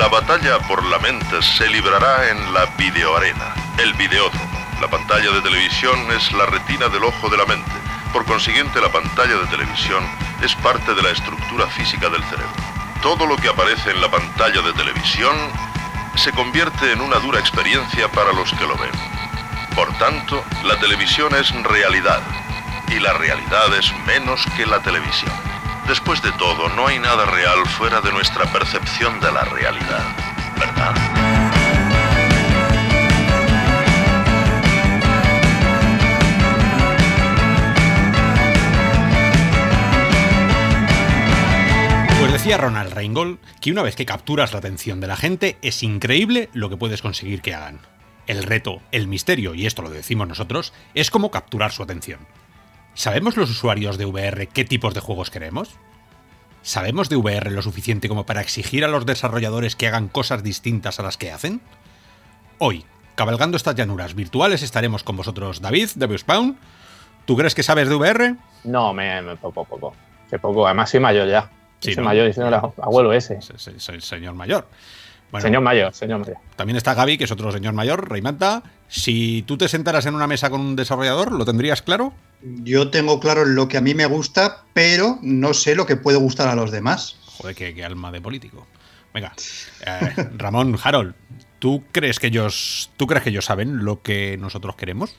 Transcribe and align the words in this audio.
La 0.00 0.08
batalla 0.08 0.58
por 0.60 0.82
la 0.86 0.98
mente 0.98 1.42
se 1.42 1.68
librará 1.68 2.30
en 2.30 2.54
la 2.54 2.64
videoarena, 2.78 3.52
el 3.76 3.92
videódromo. 3.92 4.66
La 4.80 4.88
pantalla 4.88 5.30
de 5.30 5.42
televisión 5.42 6.10
es 6.12 6.32
la 6.32 6.46
retina 6.46 6.88
del 6.88 7.04
ojo 7.04 7.28
de 7.28 7.36
la 7.36 7.44
mente. 7.44 7.70
Por 8.10 8.24
consiguiente, 8.24 8.80
la 8.80 8.88
pantalla 8.90 9.36
de 9.36 9.46
televisión 9.48 10.02
es 10.40 10.54
parte 10.54 10.94
de 10.94 11.02
la 11.02 11.10
estructura 11.10 11.66
física 11.66 12.08
del 12.08 12.24
cerebro. 12.24 12.50
Todo 13.02 13.26
lo 13.26 13.36
que 13.36 13.50
aparece 13.50 13.90
en 13.90 14.00
la 14.00 14.10
pantalla 14.10 14.62
de 14.62 14.72
televisión 14.72 15.36
se 16.14 16.32
convierte 16.32 16.92
en 16.92 17.02
una 17.02 17.18
dura 17.18 17.38
experiencia 17.38 18.08
para 18.08 18.32
los 18.32 18.50
que 18.54 18.66
lo 18.66 18.78
ven. 18.78 18.96
Por 19.74 19.92
tanto, 19.98 20.42
la 20.64 20.80
televisión 20.80 21.34
es 21.34 21.52
realidad 21.62 22.22
y 22.88 23.00
la 23.00 23.12
realidad 23.12 23.76
es 23.78 23.92
menos 24.06 24.46
que 24.56 24.64
la 24.64 24.80
televisión. 24.80 25.30
Después 25.90 26.22
de 26.22 26.30
todo, 26.38 26.68
no 26.68 26.86
hay 26.86 27.00
nada 27.00 27.26
real 27.26 27.66
fuera 27.66 28.00
de 28.00 28.12
nuestra 28.12 28.44
percepción 28.52 29.18
de 29.18 29.32
la 29.32 29.42
realidad, 29.42 30.16
¿verdad? 30.56 30.94
Pues 42.20 42.32
decía 42.34 42.56
Ronald 42.56 42.92
Reingold 42.92 43.40
que 43.60 43.72
una 43.72 43.82
vez 43.82 43.96
que 43.96 44.06
capturas 44.06 44.52
la 44.52 44.60
atención 44.60 45.00
de 45.00 45.08
la 45.08 45.16
gente 45.16 45.58
es 45.60 45.82
increíble 45.82 46.50
lo 46.52 46.70
que 46.70 46.76
puedes 46.76 47.02
conseguir 47.02 47.42
que 47.42 47.52
hagan. 47.52 47.80
El 48.28 48.44
reto, 48.44 48.80
el 48.92 49.08
misterio, 49.08 49.56
y 49.56 49.66
esto 49.66 49.82
lo 49.82 49.90
decimos 49.90 50.28
nosotros, 50.28 50.72
es 50.94 51.10
cómo 51.10 51.32
capturar 51.32 51.72
su 51.72 51.82
atención. 51.82 52.28
¿Sabemos 53.00 53.38
los 53.38 53.48
usuarios 53.48 53.96
de 53.96 54.04
VR 54.04 54.46
qué 54.46 54.62
tipos 54.66 54.92
de 54.92 55.00
juegos 55.00 55.30
queremos? 55.30 55.70
¿Sabemos 56.60 57.08
de 57.08 57.16
VR 57.16 57.50
lo 57.50 57.62
suficiente 57.62 58.10
como 58.10 58.26
para 58.26 58.42
exigir 58.42 58.84
a 58.84 58.88
los 58.88 59.06
desarrolladores 59.06 59.74
que 59.74 59.86
hagan 59.86 60.08
cosas 60.08 60.42
distintas 60.42 61.00
a 61.00 61.02
las 61.02 61.16
que 61.16 61.32
hacen? 61.32 61.62
Hoy, 62.58 62.84
cabalgando 63.14 63.56
estas 63.56 63.74
llanuras 63.74 64.14
virtuales, 64.14 64.62
estaremos 64.62 65.02
con 65.02 65.16
vosotros 65.16 65.62
David, 65.62 65.88
de 65.94 66.18
Spawn. 66.18 66.58
¿Tú 67.24 67.38
crees 67.38 67.54
que 67.54 67.62
sabes 67.62 67.88
de 67.88 67.94
VR? 67.94 68.36
No, 68.64 68.92
me, 68.92 69.22
me 69.22 69.34
poco, 69.38 69.64
poco. 69.64 69.94
Qué 70.28 70.38
poco. 70.38 70.66
Además 70.66 70.90
soy 70.90 71.00
mayor 71.00 71.26
ya. 71.26 71.48
soy 71.78 71.96
mayor 71.96 72.26
diciendo 72.26 72.74
abuelo 72.82 73.14
ese. 73.14 73.38
Soy, 73.40 74.02
señor 74.02 74.34
mayor. 74.34 74.68
Señor 75.38 75.62
mayor, 75.62 75.94
señor 75.94 76.20
mayor. 76.20 76.36
También 76.56 76.76
está 76.76 76.94
Gaby, 76.94 77.18
que 77.18 77.24
es 77.24 77.30
otro 77.30 77.52
señor 77.52 77.74
mayor, 77.74 78.10
Reimanta. 78.10 78.62
Si 78.88 79.42
tú 79.42 79.56
te 79.56 79.68
sentaras 79.68 80.06
en 80.06 80.14
una 80.14 80.26
mesa 80.26 80.50
con 80.50 80.60
un 80.60 80.76
desarrollador, 80.76 81.32
¿lo 81.32 81.44
tendrías 81.44 81.82
claro? 81.82 82.12
Yo 82.42 82.90
tengo 82.90 83.20
claro 83.20 83.44
lo 83.44 83.68
que 83.68 83.76
a 83.76 83.80
mí 83.80 83.94
me 83.94 84.06
gusta, 84.06 84.64
pero 84.72 85.18
no 85.22 85.54
sé 85.54 85.76
lo 85.76 85.86
que 85.86 85.96
puede 85.96 86.18
gustar 86.18 86.48
a 86.48 86.54
los 86.54 86.70
demás. 86.70 87.16
Joder, 87.38 87.54
qué, 87.54 87.84
alma 87.84 88.10
de 88.10 88.20
político. 88.20 88.66
Venga, 89.14 89.32
eh, 89.86 90.28
Ramón, 90.36 90.76
Harold, 90.82 91.14
¿tú 91.58 91.84
crees 91.92 92.18
que 92.18 92.28
ellos, 92.28 92.90
tú 92.96 93.06
crees 93.06 93.22
que 93.22 93.30
ellos 93.30 93.44
saben 93.44 93.84
lo 93.84 94.02
que 94.02 94.36
nosotros 94.38 94.76
queremos? 94.76 95.14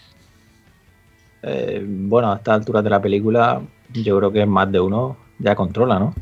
Eh, 1.43 1.83
bueno, 1.85 2.31
a 2.31 2.37
esta 2.37 2.53
altura 2.53 2.81
de 2.81 2.89
la 2.89 3.01
película, 3.01 3.61
yo 3.93 4.17
creo 4.17 4.31
que 4.31 4.45
más 4.45 4.71
de 4.71 4.79
uno 4.79 5.17
ya 5.39 5.55
controla, 5.55 5.99
¿no? 5.99 6.13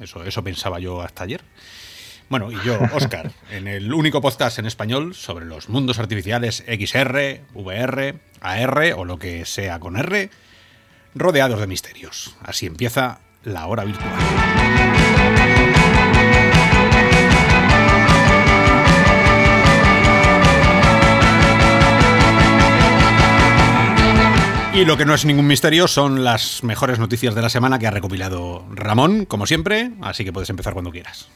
Eso, 0.00 0.24
eso 0.24 0.42
pensaba 0.42 0.78
yo 0.78 1.00
hasta 1.00 1.24
ayer. 1.24 1.42
Bueno, 2.32 2.50
y 2.50 2.56
yo, 2.64 2.78
Oscar, 2.94 3.30
en 3.50 3.68
el 3.68 3.92
único 3.92 4.22
podcast 4.22 4.58
en 4.58 4.64
español 4.64 5.14
sobre 5.14 5.44
los 5.44 5.68
mundos 5.68 5.98
artificiales 5.98 6.64
XR, 6.66 7.42
VR, 7.52 8.14
AR 8.40 8.94
o 8.96 9.04
lo 9.04 9.18
que 9.18 9.44
sea 9.44 9.78
con 9.78 9.98
R, 9.98 10.30
rodeados 11.14 11.60
de 11.60 11.66
misterios. 11.66 12.34
Así 12.42 12.64
empieza 12.64 13.18
la 13.44 13.66
hora 13.66 13.84
virtual. 13.84 14.10
Y 24.72 24.86
lo 24.86 24.96
que 24.96 25.04
no 25.04 25.12
es 25.12 25.26
ningún 25.26 25.46
misterio 25.46 25.86
son 25.86 26.24
las 26.24 26.64
mejores 26.64 26.98
noticias 26.98 27.34
de 27.34 27.42
la 27.42 27.50
semana 27.50 27.78
que 27.78 27.86
ha 27.86 27.90
recopilado 27.90 28.64
Ramón, 28.70 29.26
como 29.26 29.44
siempre, 29.44 29.90
así 30.00 30.24
que 30.24 30.32
puedes 30.32 30.48
empezar 30.48 30.72
cuando 30.72 30.90
quieras 30.90 31.28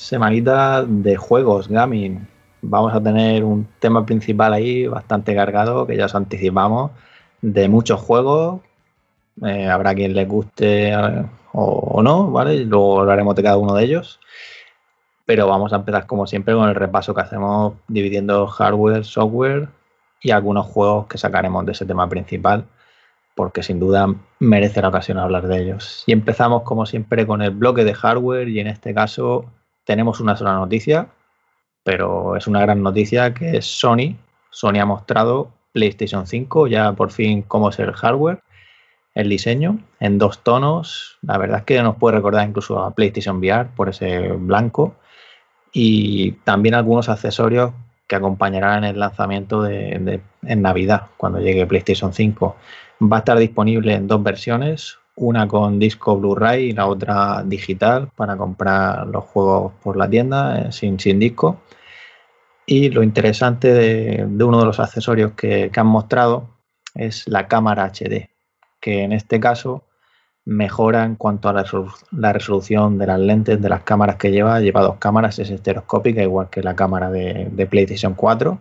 semanita 0.00 0.82
de 0.86 1.16
juegos, 1.16 1.68
gaming. 1.68 2.26
Vamos 2.62 2.94
a 2.94 3.02
tener 3.02 3.44
un 3.44 3.68
tema 3.78 4.06
principal 4.06 4.54
ahí 4.54 4.86
bastante 4.86 5.34
cargado, 5.34 5.86
que 5.86 5.96
ya 5.96 6.06
os 6.06 6.14
anticipamos, 6.14 6.90
de 7.42 7.68
muchos 7.68 8.00
juegos. 8.00 8.60
Eh, 9.44 9.68
habrá 9.68 9.94
quien 9.94 10.14
les 10.14 10.26
guste 10.26 10.90
eh, 10.92 11.26
o, 11.52 12.02
no, 12.02 12.30
¿vale? 12.30 12.64
Luego 12.64 13.00
hablaremos 13.00 13.34
de 13.36 13.42
cada 13.42 13.58
uno 13.58 13.74
de 13.74 13.84
ellos. 13.84 14.20
Pero 15.26 15.46
vamos 15.46 15.72
a 15.72 15.76
empezar 15.76 16.06
como 16.06 16.26
siempre 16.26 16.54
con 16.54 16.68
el 16.68 16.74
repaso 16.74 17.14
que 17.14 17.20
hacemos 17.20 17.74
dividiendo 17.86 18.46
hardware, 18.46 19.04
software 19.04 19.68
y 20.22 20.30
algunos 20.30 20.66
juegos 20.66 21.06
que 21.08 21.18
sacaremos 21.18 21.66
de 21.66 21.72
ese 21.72 21.84
tema 21.84 22.08
principal, 22.08 22.64
porque 23.34 23.62
sin 23.62 23.78
duda 23.78 24.14
merece 24.38 24.80
la 24.82 24.88
ocasión 24.88 25.18
hablar 25.18 25.46
de 25.46 25.62
ellos. 25.62 26.04
Y 26.06 26.12
empezamos 26.12 26.62
como 26.62 26.86
siempre 26.86 27.26
con 27.26 27.42
el 27.42 27.50
bloque 27.50 27.84
de 27.84 27.94
hardware 27.94 28.48
y 28.48 28.60
en 28.60 28.66
este 28.66 28.94
caso 28.94 29.46
tenemos 29.90 30.20
una 30.20 30.36
sola 30.36 30.52
noticia, 30.52 31.08
pero 31.82 32.36
es 32.36 32.46
una 32.46 32.60
gran 32.60 32.80
noticia 32.80 33.34
que 33.34 33.56
es 33.56 33.66
Sony. 33.66 34.14
Sony 34.48 34.78
ha 34.80 34.84
mostrado 34.86 35.50
PlayStation 35.72 36.28
5, 36.28 36.68
ya 36.68 36.92
por 36.92 37.10
fin 37.10 37.42
cómo 37.42 37.70
es 37.70 37.78
el 37.80 37.92
hardware, 37.92 38.40
el 39.16 39.28
diseño, 39.28 39.80
en 39.98 40.16
dos 40.16 40.44
tonos. 40.44 41.18
La 41.22 41.38
verdad 41.38 41.58
es 41.58 41.64
que 41.64 41.82
nos 41.82 41.96
puede 41.96 42.18
recordar 42.18 42.48
incluso 42.48 42.78
a 42.78 42.94
PlayStation 42.94 43.38
VR 43.38 43.70
por 43.74 43.88
ese 43.88 44.28
blanco. 44.28 44.94
Y 45.72 46.34
también 46.44 46.76
algunos 46.76 47.08
accesorios 47.08 47.72
que 48.06 48.14
acompañarán 48.14 48.84
el 48.84 49.00
lanzamiento 49.00 49.60
de, 49.62 50.20
en 50.44 50.62
Navidad, 50.62 51.08
cuando 51.16 51.40
llegue 51.40 51.66
PlayStation 51.66 52.12
5. 52.12 52.56
Va 53.12 53.16
a 53.16 53.18
estar 53.18 53.38
disponible 53.38 53.94
en 53.94 54.06
dos 54.06 54.22
versiones, 54.22 54.99
una 55.20 55.46
con 55.46 55.78
disco 55.78 56.16
Blu-ray 56.16 56.70
y 56.70 56.72
la 56.72 56.86
otra 56.86 57.42
digital 57.44 58.08
para 58.16 58.36
comprar 58.36 59.06
los 59.06 59.24
juegos 59.24 59.72
por 59.82 59.96
la 59.96 60.08
tienda 60.08 60.58
eh, 60.58 60.72
sin, 60.72 60.96
disco. 60.96 61.60
Y 62.66 62.88
lo 62.88 63.02
interesante 63.02 63.72
de, 63.72 64.24
uno 64.24 64.60
de 64.60 64.64
los 64.64 64.80
accesorios 64.80 65.32
que, 65.32 65.70
han 65.74 65.86
mostrado 65.86 66.48
es 66.94 67.28
la 67.28 67.48
cámara 67.48 67.92
HD, 67.92 68.30
que 68.80 69.02
en 69.02 69.12
este 69.12 69.40
caso 69.40 69.84
mejora 70.46 71.04
en 71.04 71.16
cuanto 71.16 71.48
a 71.50 71.52
la, 71.52 72.32
resolución 72.32 72.96
de 72.96 73.06
las 73.06 73.20
lentes 73.20 73.60
de 73.60 73.68
las 73.68 73.82
cámaras 73.82 74.16
que 74.16 74.30
lleva. 74.30 74.60
Lleva 74.60 74.80
dos 74.80 74.96
cámaras, 74.96 75.38
es 75.38 75.50
estereoscópica, 75.50 76.22
igual 76.22 76.48
que 76.48 76.62
la 76.62 76.74
cámara 76.74 77.10
de, 77.10 77.48
de 77.52 77.66
PlayStation 77.66 78.14
4. 78.14 78.58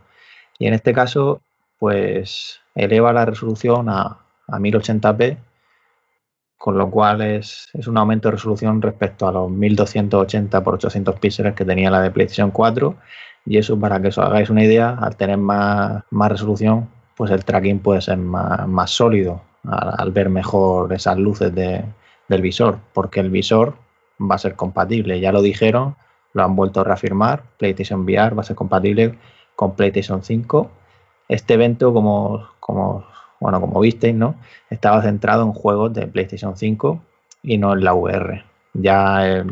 Y 0.59 0.67
en 0.67 0.73
este 0.73 0.91
caso, 0.93 1.41
pues 1.77 2.59
eleva 2.75 3.13
la 3.13 3.25
resolución 3.25 3.87
a, 3.87 4.17
a 4.47 4.59
1080p 4.59 5.37
con 6.59 6.77
lo 6.77 6.91
cual 6.91 7.21
es, 7.21 7.69
un 7.87 7.97
aumento 7.97 8.27
de 8.27 8.33
resolución 8.33 8.81
respecto 8.81 9.27
a 9.27 9.31
los 9.31 9.49
1280 9.49 10.57
x 10.57 10.67
800 10.67 11.19
píxeles 11.19 11.55
que 11.55 11.63
tenía 11.63 11.89
la 11.89 12.01
de 12.01 12.11
PlayStation 12.11 12.51
4 12.51 12.95
y 13.45 13.57
eso 13.57 13.79
para 13.79 14.01
que 14.01 14.09
os 14.09 14.17
hagáis 14.17 14.49
una 14.49 14.65
idea, 14.65 14.89
al 14.99 15.15
tener 15.15 15.37
más, 15.37 16.03
resolución, 16.11 16.89
pues 17.15 17.31
el 17.31 17.45
tracking 17.45 17.79
puede 17.79 18.01
ser 18.01 18.17
más, 18.17 18.91
sólido 18.91 19.41
al, 19.63 20.11
ver 20.11 20.29
mejor 20.29 20.91
esas 20.91 21.17
luces 21.17 21.55
del 21.55 22.41
visor, 22.41 22.79
porque 22.93 23.21
el 23.21 23.29
visor 23.29 23.75
va 24.19 24.35
a 24.35 24.39
ser 24.39 24.55
compatible, 24.55 25.21
ya 25.21 25.31
lo 25.31 25.41
dijeron, 25.41 25.95
lo 26.33 26.43
han 26.43 26.57
vuelto 26.57 26.81
a 26.81 26.83
reafirmar, 26.83 27.43
PlayStation 27.57 28.01
VR 28.01 28.35
va 28.35 28.41
a 28.41 28.45
ser 28.45 28.57
compatible 28.57 29.17
con 29.55 29.75
PlayStation 29.75 30.23
5. 30.23 30.69
Este 31.29 31.53
evento, 31.53 31.93
como, 31.93 32.49
como 32.59 33.05
bueno, 33.39 33.61
como 33.61 33.79
visteis, 33.79 34.15
¿no? 34.15 34.35
Estaba 34.69 35.01
centrado 35.01 35.43
en 35.43 35.53
juegos 35.53 35.93
de 35.93 36.07
PlayStation 36.07 36.57
5 36.57 36.99
y 37.43 37.57
no 37.57 37.73
en 37.73 37.83
la 37.83 37.93
VR. 37.93 38.43
Ya 38.73 39.45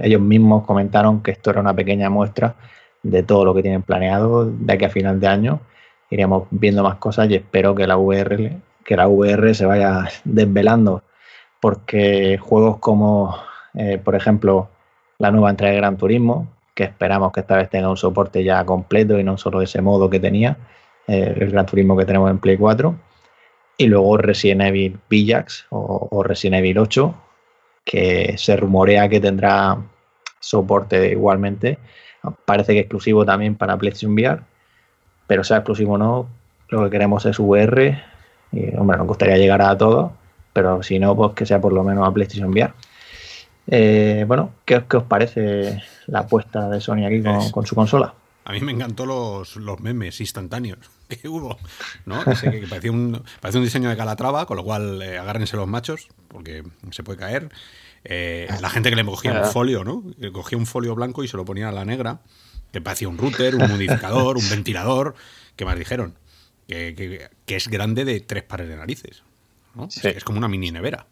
ellos 0.00 0.20
mismos 0.20 0.64
comentaron 0.64 1.22
que 1.22 1.30
esto 1.30 1.50
era 1.50 1.60
una 1.60 1.74
pequeña 1.74 2.10
muestra 2.10 2.54
de 3.02 3.22
todo 3.22 3.44
lo 3.44 3.54
que 3.54 3.62
tienen 3.62 3.82
planeado 3.82 4.46
de 4.46 4.72
aquí 4.72 4.84
a 4.84 4.90
final 4.90 5.20
de 5.20 5.28
año. 5.28 5.60
Iremos 6.10 6.48
viendo 6.50 6.82
más 6.82 6.96
cosas 6.96 7.30
y 7.30 7.36
espero 7.36 7.74
que 7.74 7.86
la 7.86 7.96
VR, 7.96 8.56
que 8.84 8.96
la 8.96 9.08
VR 9.08 9.54
se 9.54 9.66
vaya 9.66 10.08
desvelando, 10.24 11.02
porque 11.60 12.38
juegos 12.38 12.78
como, 12.78 13.36
eh, 13.74 13.98
por 14.02 14.14
ejemplo, 14.14 14.68
la 15.18 15.30
nueva 15.30 15.50
entrega 15.50 15.72
de 15.72 15.78
Gran 15.78 15.96
Turismo, 15.96 16.48
que 16.74 16.84
esperamos 16.84 17.32
que 17.32 17.40
esta 17.40 17.56
vez 17.56 17.68
tenga 17.68 17.90
un 17.90 17.96
soporte 17.96 18.42
ya 18.42 18.64
completo 18.64 19.18
y 19.18 19.24
no 19.24 19.36
solo 19.36 19.60
ese 19.60 19.82
modo 19.82 20.08
que 20.08 20.18
tenía, 20.20 20.56
eh, 21.10 21.34
el 21.36 21.50
Gran 21.50 21.66
Turismo 21.66 21.96
que 21.96 22.04
tenemos 22.04 22.30
en 22.30 22.38
Play 22.38 22.56
4. 22.56 22.94
Y 23.78 23.86
luego 23.86 24.16
Resident 24.16 24.62
Evil 24.62 24.98
Villax 25.08 25.66
o, 25.70 26.22
Resident 26.22 26.58
Evil 26.58 26.78
8, 26.78 27.14
que 27.84 28.34
se 28.38 28.56
rumorea 28.56 29.08
que 29.08 29.18
tendrá 29.20 29.78
soporte 30.38 31.10
igualmente. 31.10 31.78
Parece 32.44 32.74
que 32.74 32.80
exclusivo 32.80 33.24
también 33.24 33.56
para 33.56 33.76
PlayStation 33.76 34.12
VR, 34.12 34.42
pero 35.26 35.42
sea 35.42 35.58
exclusivo 35.58 35.94
o 35.94 35.98
no, 35.98 36.28
lo 36.68 36.84
que 36.84 36.90
queremos 36.90 37.26
es 37.26 37.38
VR. 37.40 38.02
Y, 38.52 38.76
hombre, 38.76 38.98
nos 38.98 39.06
gustaría 39.06 39.38
llegar 39.38 39.62
a 39.62 39.76
todo, 39.76 40.12
pero 40.52 40.82
si 40.82 40.98
no, 40.98 41.16
pues 41.16 41.32
que 41.32 41.46
sea 41.46 41.60
por 41.60 41.72
lo 41.72 41.82
menos 41.82 42.06
a 42.06 42.12
PlayStation 42.12 42.50
VR. 42.50 42.72
Eh, 43.66 44.24
bueno, 44.28 44.50
¿qué, 44.64 44.76
os 44.76 45.02
parece 45.04 45.82
la 46.06 46.20
apuesta 46.20 46.68
de 46.68 46.80
Sony 46.80 47.06
aquí 47.06 47.22
con, 47.50 47.66
su 47.66 47.74
consola? 47.74 48.14
A 48.44 48.52
mí 48.52 48.60
me 48.60 48.72
encantó 48.72 49.06
los, 49.06 49.56
los 49.56 49.80
memes 49.80 50.20
instantáneos 50.20 50.78
que 51.08 51.28
hubo, 51.28 51.58
¿no? 52.06 52.24
que 52.24 52.66
parecía, 52.68 52.90
un, 52.90 53.22
un 53.42 53.62
diseño 53.62 53.88
de 53.88 53.96
Calatrava, 53.96 54.46
con 54.46 54.56
lo 54.56 54.64
cual 54.64 55.02
eh, 55.02 55.18
agárrense 55.18 55.56
los 55.56 55.68
machos, 55.68 56.08
porque 56.28 56.64
se 56.90 57.02
puede 57.02 57.18
caer. 57.18 57.50
Eh, 58.04 58.48
la 58.60 58.70
gente 58.70 58.88
que 58.88 58.96
le 58.96 59.04
cogía 59.04 59.32
un 59.32 59.44
folio, 59.44 59.84
¿no? 59.84 60.02
cogía 60.32 60.56
un 60.56 60.66
folio 60.66 60.94
blanco 60.94 61.22
y 61.22 61.28
se 61.28 61.36
lo 61.36 61.44
ponía 61.44 61.68
a 61.68 61.72
la 61.72 61.84
negra, 61.84 62.20
que 62.72 62.80
parecía 62.80 63.08
un 63.08 63.18
router, 63.18 63.56
un 63.56 63.68
modificador, 63.68 64.38
un 64.38 64.48
ventilador, 64.48 65.14
¿qué 65.56 65.64
más 65.64 65.78
dijeron? 65.78 66.14
Que, 66.66 67.28
es 67.46 67.68
grande 67.68 68.04
de 68.04 68.20
tres 68.20 68.44
pares 68.44 68.68
de 68.68 68.76
narices, 68.76 69.22
¿no? 69.74 69.88
Es, 70.02 70.24
como 70.24 70.38
una 70.38 70.48
mini 70.48 70.70
nevera. 70.70 71.06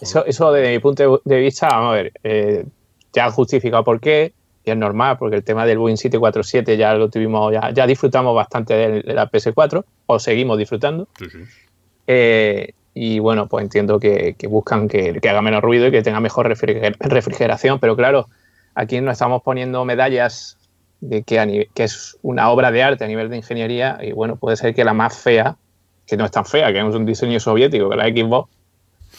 Eso, 0.00 0.24
eso 0.24 0.52
de 0.52 0.72
mi 0.72 0.78
punto 0.78 1.22
de 1.24 1.40
vista, 1.40 1.68
vamos 1.68 1.92
a 1.92 1.94
ver, 1.94 2.12
eh, 2.24 2.66
ya 3.12 3.26
han 3.26 3.32
justificado 3.32 3.84
por 3.84 4.00
qué, 4.00 4.32
y 4.66 4.72
es 4.72 4.76
normal, 4.76 5.16
porque 5.16 5.36
el 5.36 5.44
tema 5.44 5.64
del 5.64 5.78
Boeing 5.78 5.96
747 5.96 6.76
ya 6.76 6.92
lo 6.94 7.08
tuvimos, 7.08 7.52
ya, 7.52 7.70
ya 7.70 7.86
disfrutamos 7.86 8.34
bastante 8.34 8.74
de, 8.74 9.14
la 9.14 9.30
PS4, 9.30 9.84
o 10.06 10.18
seguimos 10.18 10.58
disfrutando. 10.58 11.06
Sí, 11.16 11.26
sí. 11.30 11.38
Eh, 12.08 12.72
y 12.92 13.20
bueno, 13.20 13.46
pues 13.46 13.62
entiendo 13.62 14.00
que, 14.00 14.34
buscan 14.48 14.88
que, 14.88 15.20
haga 15.22 15.40
menos 15.40 15.62
ruido 15.62 15.86
y 15.86 15.92
que 15.92 16.02
tenga 16.02 16.18
mejor 16.18 16.48
refrigeración, 16.48 17.78
pero 17.78 17.94
claro, 17.94 18.28
aquí 18.74 19.00
no 19.00 19.12
estamos 19.12 19.42
poniendo 19.42 19.84
medallas 19.84 20.58
de 21.00 21.22
que, 21.22 21.68
que 21.72 21.84
es 21.84 22.18
una 22.22 22.50
obra 22.50 22.72
de 22.72 22.82
arte 22.82 23.04
a 23.04 23.08
nivel 23.08 23.30
de 23.30 23.36
ingeniería 23.36 23.98
y 24.02 24.10
bueno, 24.12 24.34
puede 24.34 24.56
ser 24.56 24.74
que 24.74 24.82
la 24.82 24.94
más 24.94 25.16
fea, 25.16 25.56
que 26.06 26.16
no 26.16 26.24
es 26.24 26.32
tan 26.32 26.44
fea, 26.44 26.72
que 26.72 26.80
es 26.80 26.94
un 26.94 27.06
diseño 27.06 27.38
soviético, 27.38 27.88
que 27.90 27.96
la 27.96 28.06
Xbox, 28.06 28.50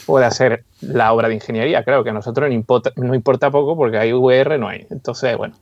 pueda 0.06 0.30
ser 0.32 0.64
la 0.82 1.14
obra 1.14 1.28
de 1.28 1.36
ingeniería. 1.36 1.84
Claro 1.84 2.04
que 2.04 2.12
a 2.12 2.14
nosotros 2.14 2.50
no 2.50 2.54
importa, 2.54 2.92
no 2.96 3.16
importa 3.16 3.52
poco 3.52 3.76
porque 3.76 3.98
hay 3.98 4.14
VR, 4.14 4.58
no 4.58 4.68
hay. 4.68 4.86
Entonces, 4.90 5.36
bueno, 5.38 5.56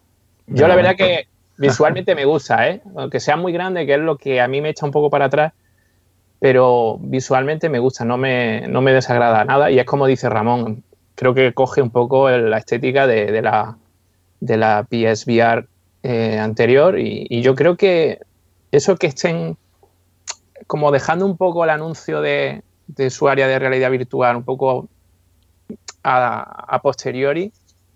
yo 0.48 0.68
la 0.68 0.76
verdad 0.76 0.96
que 0.96 1.28
visualmente 1.58 2.16
me 2.16 2.26
gusta, 2.26 2.70
¿eh? 2.70 2.82
aunque 2.96 3.20
sea 3.20 3.38
muy 3.38 3.54
grande, 3.54 3.86
que 3.86 3.94
es 3.94 4.00
lo 4.00 4.18
que 4.18 4.42
a 4.42 4.48
mí 4.48 4.62
me 4.62 4.70
echa 4.70 4.86
un 4.86 4.92
poco 4.92 5.10
para 5.10 5.26
atrás 5.26 5.54
pero 6.40 6.98
visualmente 7.02 7.70
me 7.70 7.80
gusta, 7.80 8.06
no 8.06 8.18
me, 8.18 8.68
no 8.68 8.82
me 8.82 8.94
desagrada 8.94 9.44
nada 9.46 9.72
y 9.72 9.80
es 9.80 9.86
como 9.86 10.06
dice 10.06 10.30
Ramón, 10.30 10.84
creo 11.16 11.34
que 11.34 11.54
coge 11.54 11.82
un 11.82 11.90
poco 11.90 12.30
la 12.30 12.58
estética 12.58 13.08
de, 13.08 13.42
la, 13.42 13.78
de 14.42 14.58
la 14.58 14.86
PSVR 14.88 15.68
eh, 16.04 16.38
anterior 16.38 17.00
y, 17.00 17.42
yo 17.42 17.56
creo 17.56 17.78
que 17.78 18.20
eso 18.72 18.96
que 18.98 19.08
estén 19.08 19.58
como 20.68 20.92
dejando 20.92 21.26
un 21.26 21.38
poco 21.38 21.64
el 21.64 21.70
anuncio 21.70 22.22
de, 22.22 22.62
su 23.10 23.28
área 23.28 23.48
de 23.48 23.60
realidad 23.60 23.92
virtual 23.92 24.36
un 24.36 24.44
poco 24.44 24.88
a, 26.04 26.80
posteriori, 26.84 27.52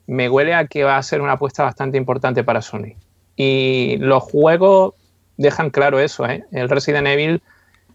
me 0.07 0.30
huele 0.30 0.56
a 0.56 0.65
que 0.65 0.83
va 0.83 0.97
a 0.97 1.03
ser 1.03 1.21
una 1.21 1.33
apuesta 1.33 1.63
bastante 1.63 1.97
importante 1.97 2.44
para 2.44 2.62
Sony. 2.62 2.95
Y 3.36 3.97
los 4.00 4.24
juegos 4.24 4.94
dejan 5.38 5.69
claro 5.69 6.00
eso, 6.00 6.25
¿eh? 6.27 6.44
El 6.51 6.69
Resident 6.69 7.07
Evil 7.07 7.41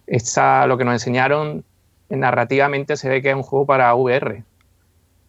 está 0.07 0.67
lo 0.67 0.79
que 0.79 0.85
nos 0.85 0.95
enseñaron 0.95 1.65
narrativamente 2.11 2.97
se 2.97 3.09
ve 3.09 3.23
que 3.23 3.31
es 3.31 3.37
un 3.37 3.43
juego 3.43 3.67
para 3.67 3.95
VR. 3.95 4.43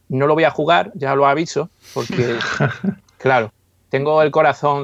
No 0.09 0.27
lo 0.27 0.35
voy 0.35 0.43
a 0.43 0.51
jugar, 0.51 0.91
ya 0.93 1.15
lo 1.15 1.25
aviso, 1.25 1.69
porque, 1.93 2.35
claro, 3.17 3.51
tengo 3.89 4.21
el 4.21 4.31
corazón, 4.31 4.83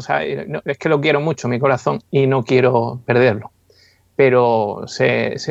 es 0.65 0.77
que 0.77 0.89
lo 0.89 1.01
quiero 1.01 1.21
mucho, 1.21 1.47
mi 1.47 1.59
corazón, 1.59 2.01
y 2.09 2.27
no 2.27 2.43
quiero 2.43 2.99
perderlo. 3.05 3.51
Pero 4.15 4.85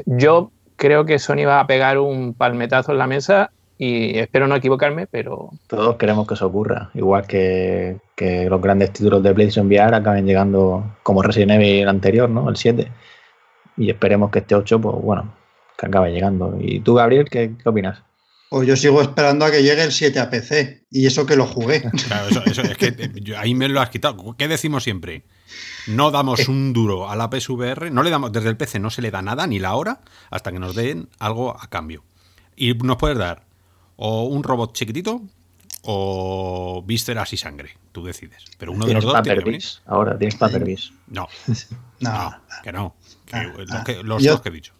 yo 0.07 0.51
creo 0.81 1.05
que 1.05 1.19
Sony 1.19 1.45
va 1.47 1.61
a 1.61 1.67
pegar 1.67 1.99
un 1.99 2.33
palmetazo 2.33 2.93
en 2.93 2.99
la 2.99 3.07
mesa 3.07 3.51
y 3.77 4.19
espero 4.19 4.49
no 4.49 4.57
equivocarme, 4.57 5.07
pero... 5.07 5.51
Todos 5.67 5.97
queremos 5.97 6.27
que 6.27 6.35
eso 6.35 6.47
ocurra, 6.47 6.91
igual 6.95 7.27
que, 7.27 7.99
que 8.17 8.49
los 8.49 8.63
grandes 8.63 8.93
títulos 8.93 9.23
de 9.23 9.35
PlayStation 9.35 9.67
VR 9.67 9.95
acaben 9.95 10.27
llegando 10.27 10.97
como 11.03 11.23
Resident 11.23 11.53
Evil 11.53 11.89
anterior, 11.89 12.31
¿no? 12.31 12.49
El 12.49 12.57
7 12.57 12.91
y 13.77 13.91
esperemos 13.91 14.31
que 14.31 14.41
este 14.41 14.55
8, 14.55 14.81
pues 14.81 14.97
bueno, 15.03 15.35
que 15.79 15.87
acabe 15.87 16.13
llegando. 16.13 16.57
¿Y 16.61 16.81
tú, 16.81 16.95
Gabriel, 16.95 17.29
qué, 17.31 17.53
opinas? 17.65 18.03
Pues 18.49 18.67
yo 18.67 18.77
sigo 18.77 19.01
esperando 19.01 19.45
a 19.45 19.51
que 19.51 19.63
llegue 19.63 19.83
el 19.83 19.93
7 19.93 20.19
a 20.19 20.31
PC 20.31 20.87
y 20.91 21.07
eso 21.07 21.27
que 21.27 21.37
lo 21.37 21.47
jugué. 21.47 21.83
Claro, 22.07 22.29
eso, 22.45 22.63
es 22.63 22.77
que 22.77 22.87
eh, 22.87 23.37
ahí 23.37 23.55
me 23.55 23.69
lo 23.69 23.81
has 23.81 23.91
quitado. 23.91 24.35
¿Qué 24.37 24.49
decimos 24.49 24.83
siempre? 24.83 25.25
No 25.87 26.11
damos 26.11 26.49
un 26.49 26.73
duro 26.73 27.11
a 27.11 27.17
la 27.17 27.29
PSVR, 27.31 27.91
no 27.91 28.03
le 28.03 28.11
damos 28.11 28.33
desde 28.33 28.49
el 28.49 28.57
PC 28.57 28.79
no 28.79 28.91
se 28.91 29.03
le 29.03 29.11
da 29.11 29.23
nada 29.23 29.47
ni 29.47 29.59
la 29.59 29.75
hora 29.75 30.01
hasta 30.31 30.53
que 30.53 30.59
nos 30.59 30.75
den 30.75 31.09
algo 31.19 31.57
a 31.59 31.69
cambio. 31.69 32.05
Y 32.57 32.75
nos 32.75 32.97
puedes 32.97 33.19
dar 33.19 33.45
o 33.97 34.25
un 34.25 34.43
robot 34.43 34.73
chiquitito 34.75 35.23
o 35.83 36.83
vísceras 36.87 37.33
y 37.33 37.37
sangre, 37.37 37.77
tú 37.93 38.05
decides. 38.05 38.45
Pero 38.59 38.73
uno 38.73 38.87
de 38.87 38.95
los 38.95 39.05
dos 39.05 39.23
tiene 39.23 39.59
Ahora 39.87 40.19
tienes 40.19 40.37
Paper 40.37 40.65
No, 41.07 41.29
no, 42.01 42.35
que 42.63 42.73
no. 42.73 42.95
Ah, 43.33 43.45
ah. 43.71 43.85
los 44.03 44.23
dos 44.23 44.41
que 44.41 44.49
he 44.49 44.53
dicho. 44.53 44.73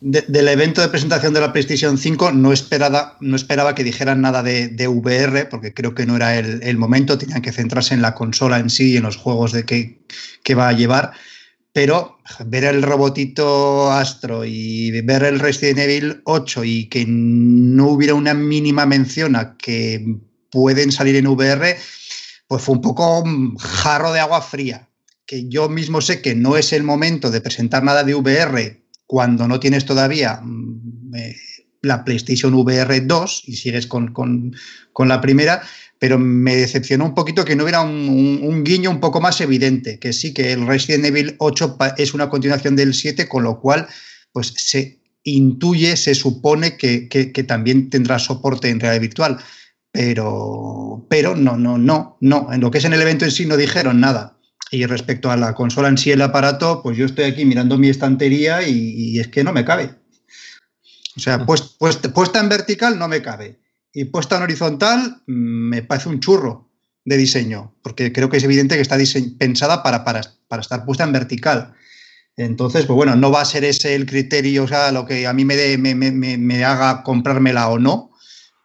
Del 0.00 0.48
evento 0.48 0.82
de 0.82 0.88
presentación 0.88 1.32
de 1.32 1.40
la 1.40 1.52
PlayStation 1.52 1.96
5 1.96 2.32
no 2.32 2.52
esperaba, 2.52 3.16
no 3.20 3.34
esperaba 3.34 3.74
que 3.74 3.84
dijeran 3.84 4.20
nada 4.20 4.42
de, 4.42 4.88
VR, 4.88 5.46
porque 5.46 5.72
creo 5.72 5.94
que 5.94 6.06
no 6.06 6.16
era 6.16 6.38
el, 6.38 6.76
momento, 6.76 7.16
tenían 7.16 7.42
que 7.42 7.52
centrarse 7.52 7.94
en 7.94 8.02
la 8.02 8.14
consola 8.14 8.58
en 8.58 8.68
sí 8.68 8.92
y 8.92 8.96
en 8.98 9.04
los 9.04 9.16
juegos 9.16 9.52
de 9.52 9.64
que, 9.64 10.02
que 10.42 10.54
va 10.54 10.68
a 10.68 10.72
llevar. 10.72 11.12
Pero 11.72 12.18
ver 12.46 12.64
el 12.64 12.82
robotito 12.82 13.90
Astro 13.90 14.44
y 14.44 15.00
ver 15.02 15.22
el 15.24 15.40
Resident 15.40 15.78
Evil 15.78 16.22
8 16.24 16.64
y 16.64 16.86
que 16.86 17.04
no 17.06 17.88
hubiera 17.88 18.14
una 18.14 18.34
mínima 18.34 18.86
mención 18.86 19.36
a 19.36 19.56
que 19.56 20.18
pueden 20.50 20.92
salir 20.92 21.16
en 21.16 21.26
VR, 21.26 21.76
pues 22.48 22.62
fue 22.62 22.76
un 22.76 22.80
poco 22.80 23.24
jarro 23.58 24.12
de 24.12 24.20
agua 24.20 24.40
fría 24.40 24.88
que 25.26 25.48
yo 25.48 25.68
mismo 25.68 26.00
sé 26.00 26.22
que 26.22 26.34
no 26.34 26.56
es 26.56 26.72
el 26.72 26.84
momento 26.84 27.30
de 27.30 27.40
presentar 27.40 27.82
nada 27.82 28.04
de 28.04 28.14
VR 28.14 28.85
cuando 29.06 29.46
no 29.48 29.60
tienes 29.60 29.84
todavía 29.84 30.40
mm, 30.42 31.14
eh, 31.14 31.36
la 31.82 32.04
PlayStation 32.04 32.54
VR 32.54 33.00
2 33.00 33.42
y 33.46 33.56
sigues 33.56 33.86
con, 33.86 34.54
la 34.98 35.20
primera, 35.20 35.62
pero 35.98 36.18
me 36.18 36.56
decepcionó 36.56 37.04
un 37.04 37.14
poquito 37.14 37.44
que 37.44 37.54
no 37.54 37.62
hubiera 37.62 37.82
un, 37.82 38.64
guiño 38.64 38.90
un 38.90 39.00
poco 39.00 39.20
más 39.20 39.40
evidente, 39.40 39.98
que 39.98 40.12
sí 40.12 40.34
que 40.34 40.52
el 40.52 40.66
Resident 40.66 41.04
Evil 41.04 41.36
8 41.38 41.78
es 41.96 42.14
una 42.14 42.28
continuación 42.28 42.74
del 42.76 42.94
7, 42.94 43.28
con 43.28 43.44
lo 43.44 43.60
cual 43.60 43.86
pues 44.32 44.52
se 44.56 44.98
intuye, 45.22 45.96
se 45.96 46.14
supone 46.14 46.76
que, 46.76 47.08
que 47.08 47.44
también 47.44 47.88
tendrá 47.88 48.18
soporte 48.18 48.68
en 48.68 48.80
realidad 48.80 49.00
virtual. 49.00 49.38
Pero, 49.96 51.06
pero 51.08 51.34
no, 51.34 51.56
no, 51.56 51.78
no, 51.78 52.18
no. 52.20 52.52
En 52.52 52.60
lo 52.60 52.70
que 52.70 52.78
es 52.78 52.84
en 52.84 52.92
el 52.92 53.00
evento 53.00 53.24
en 53.24 53.30
sí 53.30 53.46
no 53.46 53.56
dijeron 53.56 53.98
nada. 53.98 54.35
Y 54.70 54.84
respecto 54.86 55.30
a 55.30 55.36
la 55.36 55.54
consola 55.54 55.88
en 55.88 55.98
sí, 55.98 56.10
el 56.10 56.22
aparato, 56.22 56.82
pues 56.82 56.96
yo 56.96 57.06
estoy 57.06 57.24
aquí 57.24 57.44
mirando 57.44 57.78
mi 57.78 57.88
estantería 57.88 58.66
y, 58.66 59.18
es 59.18 59.28
que 59.28 59.44
no 59.44 59.52
me 59.52 59.64
cabe. 59.64 59.94
O 61.16 61.20
sea, 61.20 61.46
pues, 61.46 61.62
pues, 61.78 61.96
puesta 61.96 62.40
en 62.40 62.48
vertical 62.48 62.98
no 62.98 63.08
me 63.08 63.22
cabe. 63.22 63.60
Y 63.92 64.06
puesta 64.06 64.36
en 64.36 64.42
horizontal 64.42 65.22
mm, 65.26 65.68
me 65.68 65.82
parece 65.82 66.08
un 66.08 66.20
churro 66.20 66.68
de 67.04 67.16
diseño, 67.16 67.74
porque 67.82 68.12
creo 68.12 68.28
que 68.28 68.38
es 68.38 68.44
evidente 68.44 68.74
que 68.74 68.82
está 68.82 68.98
pensada 69.38 69.82
para, 69.82 70.04
para, 70.04 70.22
para, 70.48 70.60
estar 70.60 70.84
puesta 70.84 71.04
en 71.04 71.12
vertical. 71.12 71.72
Entonces, 72.36 72.84
pues 72.84 72.96
bueno, 72.96 73.14
no 73.14 73.30
va 73.30 73.42
a 73.42 73.46
ser 73.46 73.64
ese 73.64 73.94
el 73.94 74.04
criterio, 74.04 74.64
o 74.64 74.68
sea, 74.68 74.90
lo 74.90 75.06
que 75.06 75.26
a 75.26 75.32
mí 75.32 75.44
me, 75.44 75.78
me, 75.78 75.94
me, 75.94 76.36
me 76.36 76.64
haga 76.64 77.04
comprármela 77.04 77.68
o 77.68 77.78
no, 77.78 78.10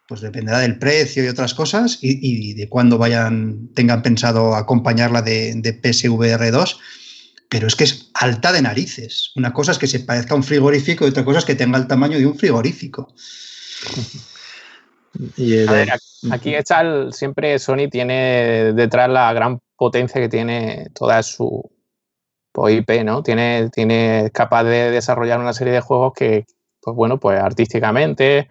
pues 0.08 0.20
dependerá 0.20 0.58
del 0.58 0.78
precio 0.78 1.24
y 1.24 1.28
otras 1.28 1.54
cosas 1.54 1.98
y, 2.00 2.54
de 2.54 2.68
cuándo 2.68 2.98
vayan, 2.98 3.68
tengan 3.74 4.02
pensado 4.02 4.54
acompañarla 4.54 5.22
de, 5.22 5.80
PSVR 5.82 6.50
2. 6.50 6.80
Pero 7.48 7.66
es 7.66 7.76
que 7.76 7.84
es 7.84 8.10
alta 8.14 8.52
de 8.52 8.62
narices. 8.62 9.32
Una 9.36 9.52
cosa 9.52 9.72
es 9.72 9.78
que 9.78 9.86
se 9.86 10.00
parezca 10.00 10.34
a 10.34 10.36
un 10.36 10.42
frigorífico 10.42 11.04
y 11.04 11.10
otra 11.10 11.24
cosa 11.24 11.40
es 11.40 11.44
que 11.44 11.54
tenga 11.54 11.78
el 11.78 11.86
tamaño 11.86 12.18
de 12.18 12.26
un 12.26 12.38
frigorífico. 12.38 13.14
aquí 16.30 16.54
está 16.54 17.12
siempre 17.12 17.58
Sony 17.58 17.90
tiene 17.90 18.72
detrás 18.72 19.10
la 19.10 19.30
gran 19.34 19.60
potencia 19.76 20.20
que 20.20 20.30
tiene 20.30 20.88
toda 20.94 21.22
su 21.22 21.70
pues, 22.52 22.76
IP, 22.76 23.04
¿no? 23.04 23.22
Tiene, 23.22 23.68
tiene 23.70 24.30
capaz 24.32 24.64
de 24.64 24.90
desarrollar 24.90 25.40
una 25.40 25.52
serie 25.52 25.72
de 25.72 25.80
juegos 25.80 26.12
que, 26.14 26.46
pues 26.80 26.96
bueno, 26.96 27.18
pues 27.18 27.40
artísticamente, 27.40 28.48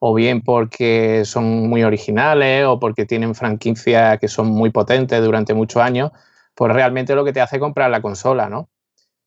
o 0.00 0.14
bien 0.14 0.40
porque 0.40 1.24
son 1.24 1.68
muy 1.68 1.84
originales 1.84 2.64
o 2.66 2.80
porque 2.80 3.04
tienen 3.04 3.34
franquicias 3.34 4.18
que 4.18 4.28
son 4.28 4.48
muy 4.48 4.70
potentes 4.70 5.22
durante 5.22 5.54
muchos 5.54 5.82
años, 5.82 6.10
pues 6.54 6.72
realmente 6.72 7.14
lo 7.14 7.24
que 7.24 7.34
te 7.34 7.40
hace 7.40 7.60
comprar 7.60 7.90
la 7.90 8.00
consola, 8.02 8.48
¿no? 8.48 8.70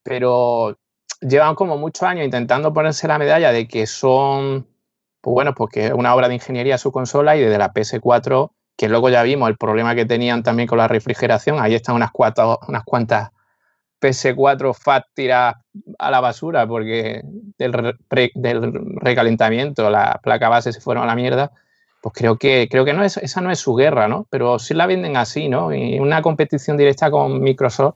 Pero 0.03 0.77
llevan 1.21 1.55
como 1.55 1.77
muchos 1.77 2.03
años 2.03 2.25
intentando 2.25 2.73
ponerse 2.73 3.07
la 3.07 3.19
medalla 3.19 3.51
de 3.51 3.67
que 3.67 3.85
son, 3.85 4.67
pues 5.21 5.33
bueno, 5.33 5.53
porque 5.53 5.87
es 5.87 5.93
una 5.93 6.13
obra 6.15 6.27
de 6.27 6.35
ingeniería 6.35 6.79
su 6.79 6.91
consola 6.91 7.37
y 7.37 7.41
desde 7.41 7.59
la 7.59 7.71
PS4, 7.71 8.51
que 8.75 8.89
luego 8.89 9.09
ya 9.09 9.21
vimos 9.21 9.49
el 9.49 9.57
problema 9.57 9.93
que 9.93 10.05
tenían 10.05 10.41
también 10.41 10.67
con 10.67 10.79
la 10.79 10.87
refrigeración, 10.87 11.59
ahí 11.59 11.75
están 11.75 11.95
unas 11.95 12.11
cuantas, 12.11 12.57
unas 12.67 12.83
cuantas 12.83 13.29
PS4 14.03 14.73
FAT 14.73 15.05
tira 15.13 15.61
a 15.97 16.11
la 16.11 16.19
basura 16.19 16.67
porque 16.67 17.21
del, 17.57 17.95
recalentamiento 18.97 19.89
la 19.89 20.19
placa 20.21 20.49
base 20.49 20.73
se 20.73 20.81
fueron 20.81 21.03
a 21.03 21.07
la 21.07 21.15
mierda 21.15 21.51
pues 22.03 22.15
creo 22.15 22.37
que, 22.37 22.67
creo 22.69 22.83
que 22.83 22.91
no 22.91 23.01
es, 23.01 23.15
esa 23.15 23.39
no 23.39 23.49
es 23.49 23.59
su 23.59 23.75
guerra, 23.75 24.09
¿no? 24.09 24.27
Pero 24.29 24.59
sí 24.59 24.73
la 24.73 24.87
venden 24.87 25.15
así, 25.15 25.47
¿no? 25.47 25.73
Y 25.73 25.99
una 25.99 26.21
competición 26.21 26.75
directa 26.75 27.09
con 27.09 27.41
Microsoft, 27.41 27.95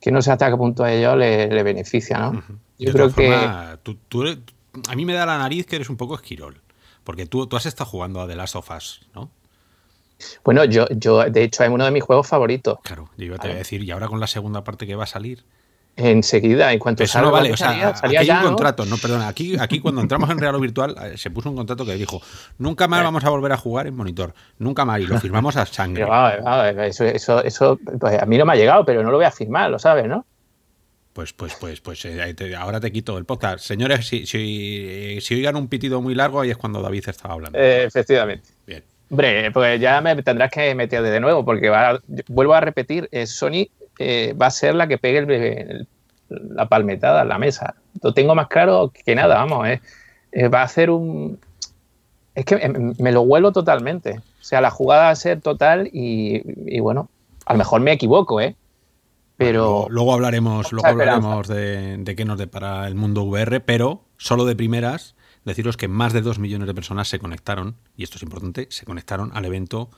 que 0.00 0.10
no 0.10 0.22
sé 0.22 0.32
hasta 0.32 0.48
qué 0.48 0.56
punto 0.56 0.84
a 0.84 0.90
ellos 0.90 1.18
le, 1.18 1.62
beneficia, 1.62 2.18
¿no? 2.18 2.42
Yo 2.78 2.92
creo 2.92 3.12
que... 3.12 3.30
a 3.34 4.96
mí 4.96 5.04
me 5.04 5.12
da 5.12 5.26
la 5.26 5.36
nariz 5.36 5.66
que 5.66 5.76
eres 5.76 5.90
un 5.90 5.98
poco 5.98 6.14
esquirol, 6.14 6.62
porque 7.04 7.26
tú, 7.26 7.46
tú 7.46 7.56
has 7.56 7.66
estado 7.66 7.90
jugando 7.90 8.22
a 8.22 8.26
The 8.26 8.36
Last 8.36 8.56
of 8.56 8.70
Us, 8.70 9.06
¿no? 9.14 9.28
Bueno, 10.44 10.64
yo, 10.64 10.86
yo, 10.90 11.24
de 11.24 11.42
hecho, 11.44 11.64
es 11.64 11.70
uno 11.70 11.84
de 11.84 11.90
mis 11.90 12.02
juegos 12.02 12.26
favoritos. 12.26 12.78
Claro, 12.82 13.08
yo 13.16 13.26
iba 13.26 13.36
a 13.40 13.46
decir, 13.48 13.82
y 13.82 13.90
ahora 13.90 14.08
con 14.08 14.20
la 14.20 14.26
segunda 14.26 14.64
parte 14.64 14.86
que 14.86 14.94
va 14.94 15.04
a 15.04 15.06
salir, 15.08 15.44
enseguida, 15.96 16.72
en 16.72 16.78
cuanto 16.78 17.02
Eso 17.02 17.20
no 17.20 17.30
vale, 17.30 17.52
o 17.52 17.56
sea, 17.56 17.94
aquí 18.02 18.16
hay 18.16 18.30
un 18.30 18.42
contrato, 18.42 18.84
no, 18.86 18.96
perdona, 18.96 19.28
aquí, 19.28 19.56
aquí 19.58 19.80
cuando 19.80 20.00
entramos 20.00 20.30
en 20.30 20.38
Real 20.38 20.54
o 20.54 20.60
Virtual 20.60 20.96
eh, 21.02 21.18
se 21.18 21.30
puso 21.30 21.50
un 21.50 21.56
contrato 21.56 21.84
que 21.84 21.94
dijo, 21.94 22.20
nunca 22.58 22.88
más 22.88 23.02
vamos 23.02 23.24
a 23.24 23.30
volver 23.30 23.52
a 23.52 23.56
jugar 23.56 23.86
en 23.86 23.94
monitor, 23.94 24.34
nunca 24.58 24.84
más, 24.84 25.00
y 25.00 25.06
lo 25.06 25.20
firmamos 25.20 25.56
a 25.56 25.66
sangre. 25.66 26.06
eso, 26.86 27.04
eso, 27.04 27.42
eso 27.42 27.78
pues 28.00 28.20
a 28.20 28.26
mí 28.26 28.38
no 28.38 28.46
me 28.46 28.54
ha 28.54 28.56
llegado, 28.56 28.84
pero 28.84 29.02
no 29.02 29.10
lo 29.10 29.18
voy 29.18 29.26
a 29.26 29.30
firmar, 29.30 29.70
lo 29.70 29.78
sabes, 29.78 30.06
¿no? 30.06 30.24
Pues, 31.12 31.34
pues, 31.34 31.54
pues, 31.60 31.80
pues 31.82 32.06
eh, 32.06 32.56
ahora 32.56 32.80
te 32.80 32.90
quito 32.90 33.18
el 33.18 33.26
podcast. 33.26 33.62
Señores, 33.62 34.06
si, 34.06 34.24
si, 34.24 35.18
si, 35.20 35.34
oigan 35.34 35.56
un 35.56 35.68
pitido 35.68 36.00
muy 36.00 36.14
largo, 36.14 36.40
ahí 36.40 36.48
es 36.48 36.56
cuando 36.56 36.80
David 36.80 37.06
estaba 37.06 37.34
hablando. 37.34 37.58
Eh, 37.58 37.84
efectivamente. 37.84 38.48
Bien. 38.66 38.82
Hombre, 39.12 39.50
pues 39.50 39.78
ya 39.78 40.00
me 40.00 40.22
tendrás 40.22 40.50
que 40.50 40.74
meter 40.74 41.02
de 41.02 41.20
nuevo, 41.20 41.44
porque 41.44 41.70
vuelvo 42.28 42.54
a 42.54 42.62
repetir, 42.62 43.10
Sony 43.26 43.68
eh, 43.98 44.34
va 44.40 44.46
a 44.46 44.50
ser 44.50 44.74
la 44.74 44.86
que 44.86 44.96
pegue 44.96 45.86
la 46.30 46.66
palmetada 46.66 47.20
en 47.20 47.28
la 47.28 47.36
mesa. 47.36 47.74
Lo 48.02 48.14
tengo 48.14 48.34
más 48.34 48.48
claro 48.48 48.90
que 49.04 49.14
nada, 49.14 49.34
vamos. 49.34 49.68
Eh. 49.68 49.82
Eh, 50.32 50.48
va 50.48 50.62
a 50.62 50.64
hacer 50.64 50.88
un. 50.88 51.38
Es 52.34 52.46
que 52.46 52.56
me, 52.98 53.12
lo 53.12 53.20
huelo 53.20 53.52
totalmente. 53.52 54.18
O 54.18 54.44
sea, 54.44 54.62
la 54.62 54.70
jugada 54.70 55.02
va 55.02 55.10
a 55.10 55.16
ser 55.16 55.42
total 55.42 55.90
y, 55.92 56.80
bueno, 56.80 57.10
a 57.44 57.52
lo 57.52 57.58
mejor 57.58 57.82
me 57.82 57.92
equivoco, 57.92 58.40
¿eh? 58.40 58.56
Pero. 59.36 59.88
Luego, 59.90 60.14
hablaremos, 60.14 60.72
luego 60.72 60.88
hablaremos 60.88 61.48
de, 61.48 61.98
de 61.98 62.16
qué 62.16 62.24
nos 62.24 62.38
depara 62.38 62.86
el 62.88 62.94
mundo 62.94 63.24
VR, 63.24 63.60
pero 63.60 64.04
solo 64.16 64.46
de 64.46 64.56
primeras, 64.56 65.14
deciros 65.44 65.76
que 65.76 65.88
más 65.88 66.12
de 66.12 66.20
dos 66.20 66.38
millones 66.38 66.66
de 66.66 66.74
personas 66.74 67.08
se 67.08 67.18
conectaron, 67.18 67.76
y 67.96 68.04
esto 68.04 68.16
es 68.16 68.22
importante, 68.22 68.68
se 68.70 68.84
conectaron 68.84 69.30
al 69.34 69.44
evento 69.44 69.90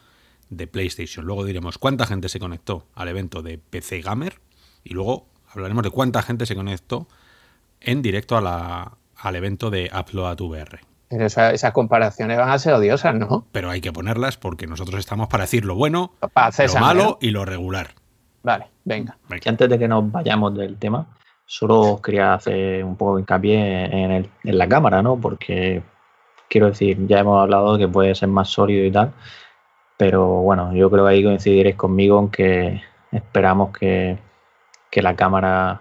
de 0.50 0.66
PlayStation. 0.66 1.24
Luego 1.24 1.44
diremos 1.44 1.78
cuánta 1.78 2.06
gente 2.06 2.28
se 2.28 2.38
conectó 2.38 2.86
al 2.94 3.08
evento 3.08 3.42
de 3.42 3.58
PC 3.58 4.00
Gamer 4.00 4.40
y 4.82 4.94
luego 4.94 5.26
hablaremos 5.52 5.82
de 5.84 5.90
cuánta 5.90 6.22
gente 6.22 6.46
se 6.46 6.54
conectó 6.54 7.08
en 7.80 8.02
directo 8.02 8.36
a 8.36 8.40
la, 8.40 8.92
al 9.16 9.36
evento 9.36 9.70
de 9.70 9.90
Upload 9.98 10.40
VR. 10.40 10.80
Pero 11.08 11.26
esas 11.26 11.72
comparaciones 11.72 12.38
van 12.38 12.50
a 12.50 12.58
ser 12.58 12.74
odiosas, 12.74 13.14
¿no? 13.14 13.46
Pero 13.52 13.70
hay 13.70 13.80
que 13.80 13.92
ponerlas 13.92 14.36
porque 14.36 14.66
nosotros 14.66 14.98
estamos 14.98 15.28
para 15.28 15.44
decir 15.44 15.64
lo 15.64 15.74
bueno, 15.74 16.14
lo 16.20 16.80
malo 16.80 17.18
y 17.20 17.30
lo 17.30 17.44
regular. 17.44 17.94
Vale, 18.42 18.66
venga. 18.84 19.16
antes 19.46 19.68
de 19.68 19.78
que 19.78 19.88
nos 19.88 20.10
vayamos 20.10 20.56
del 20.56 20.76
tema, 20.76 21.06
solo 21.46 22.00
quería 22.02 22.34
hacer 22.34 22.84
un 22.84 22.96
poco 22.96 23.16
de 23.16 23.22
hincapié 23.22 23.84
en, 23.84 24.30
en 24.44 24.58
la 24.58 24.68
cámara, 24.68 25.02
¿no? 25.02 25.20
Porque 25.20 25.82
quiero 26.48 26.68
decir, 26.68 27.06
ya 27.06 27.20
hemos 27.20 27.42
hablado 27.42 27.74
de 27.74 27.86
que 27.86 27.88
puede 27.88 28.14
ser 28.14 28.28
más 28.28 28.48
sólido 28.48 28.84
y 28.84 28.90
tal, 28.90 29.12
pero 29.96 30.26
bueno, 30.42 30.74
yo 30.74 30.90
creo 30.90 31.04
que 31.04 31.10
ahí 31.10 31.24
coincidiréis 31.24 31.76
conmigo 31.76 32.18
en 32.18 32.28
que 32.30 32.82
esperamos 33.12 33.76
que, 33.76 34.18
la 34.96 35.16
cámara 35.16 35.80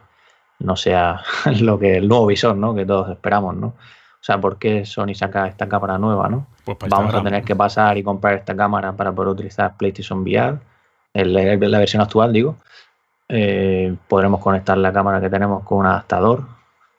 no 0.58 0.76
sea 0.76 1.22
lo 1.62 1.78
que 1.78 1.98
el 1.98 2.08
nuevo 2.08 2.26
visor, 2.26 2.56
¿no? 2.56 2.74
Que 2.74 2.86
todos 2.86 3.10
esperamos, 3.12 3.56
¿no? 3.56 3.68
O 3.68 4.26
sea, 4.26 4.40
¿por 4.40 4.58
qué 4.58 4.86
Sony 4.86 5.14
saca 5.14 5.48
esta 5.48 5.68
cámara 5.68 5.98
nueva, 5.98 6.30
no? 6.30 6.48
Pues 6.66 6.78
Vamos 6.90 7.14
a 7.14 7.22
tener 7.22 7.44
que 7.44 7.56
pasar 7.56 7.98
y 7.98 8.04
comprar 8.04 8.36
esta 8.36 8.56
cámara 8.56 8.94
para 8.94 9.12
poder 9.12 9.34
utilizar 9.34 9.76
PlayStation 9.78 10.22
VR, 10.22 10.58
la, 11.14 11.78
versión 11.78 12.02
actual, 12.02 12.34
digo. 12.34 12.56
Eh, 13.30 13.96
podremos 14.08 14.42
conectar 14.42 14.78
la 14.78 14.94
cámara 14.94 15.22
que 15.22 15.30
tenemos 15.30 15.64
con 15.64 15.80
un 15.80 15.86
adaptador. 15.86 16.44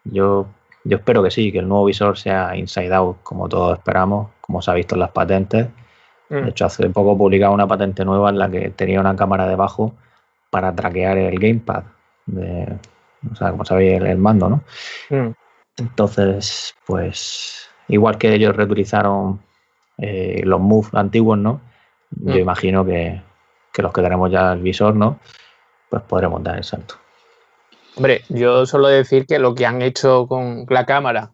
Yo, 0.05 0.47
yo 0.85 0.97
espero 0.97 1.23
que 1.23 1.31
sí, 1.31 1.53
que 1.53 1.59
el 1.59 1.69
nuevo 1.69 1.85
visor 1.85 2.19
sea 2.19 2.57
inside 2.57 2.95
out, 2.95 3.19
como 3.23 3.49
todos 3.49 3.79
esperamos, 3.79 4.31
como 4.41 4.61
se 4.63 4.71
ha 4.71 4.75
visto 4.75 4.95
en 4.95 5.01
las 5.01 5.11
patentes 5.11 5.69
de 6.29 6.43
mm. 6.43 6.49
hecho, 6.49 6.67
hace 6.67 6.89
poco 6.91 7.17
publicaba 7.17 7.55
una 7.55 7.67
patente 7.67 8.05
nueva 8.05 8.31
en 8.31 8.39
la 8.39 8.51
que 8.51 8.71
tenía 8.71 9.01
una 9.01 9.17
cámara 9.17 9.47
debajo 9.47 9.95
para 10.51 10.75
traquear 10.75 11.19
el 11.19 11.39
gamepad, 11.39 11.85
de, 12.27 12.79
o 13.31 13.35
sea, 13.35 13.51
como 13.51 13.65
sabéis, 13.65 14.01
el, 14.03 14.19
mando, 14.19 14.49
¿no? 14.49 14.63
Mm. 15.11 15.33
Entonces, 15.77 16.75
pues, 16.87 17.69
igual 17.89 18.17
que 18.19 18.33
ellos 18.33 18.55
reutilizaron 18.55 19.41
eh, 19.99 20.43
los 20.45 20.61
Move 20.61 20.89
antiguos, 20.93 21.39
¿no? 21.39 21.61
Yo 22.11 22.35
mm. 22.35 22.39
imagino 22.39 22.85
que, 22.85 23.21
los 23.79 23.93
que 23.93 24.03
tenemos 24.03 24.31
ya 24.31 24.53
el 24.53 24.61
visor, 24.61 24.95
¿no? 24.95 25.19
Pues 25.95 26.07
podremos 26.07 26.43
dar 26.43 26.57
el 26.57 26.65
salto. 26.65 26.97
Hombre, 27.95 28.23
yo 28.29 28.67
solo 28.67 28.89
decir 28.89 29.27
que 29.27 29.39
lo 29.39 29.55
que 29.55 29.65
han 29.65 29.81
hecho 29.81 30.27
con 30.27 30.67
la 30.69 30.87
cámara 30.87 31.31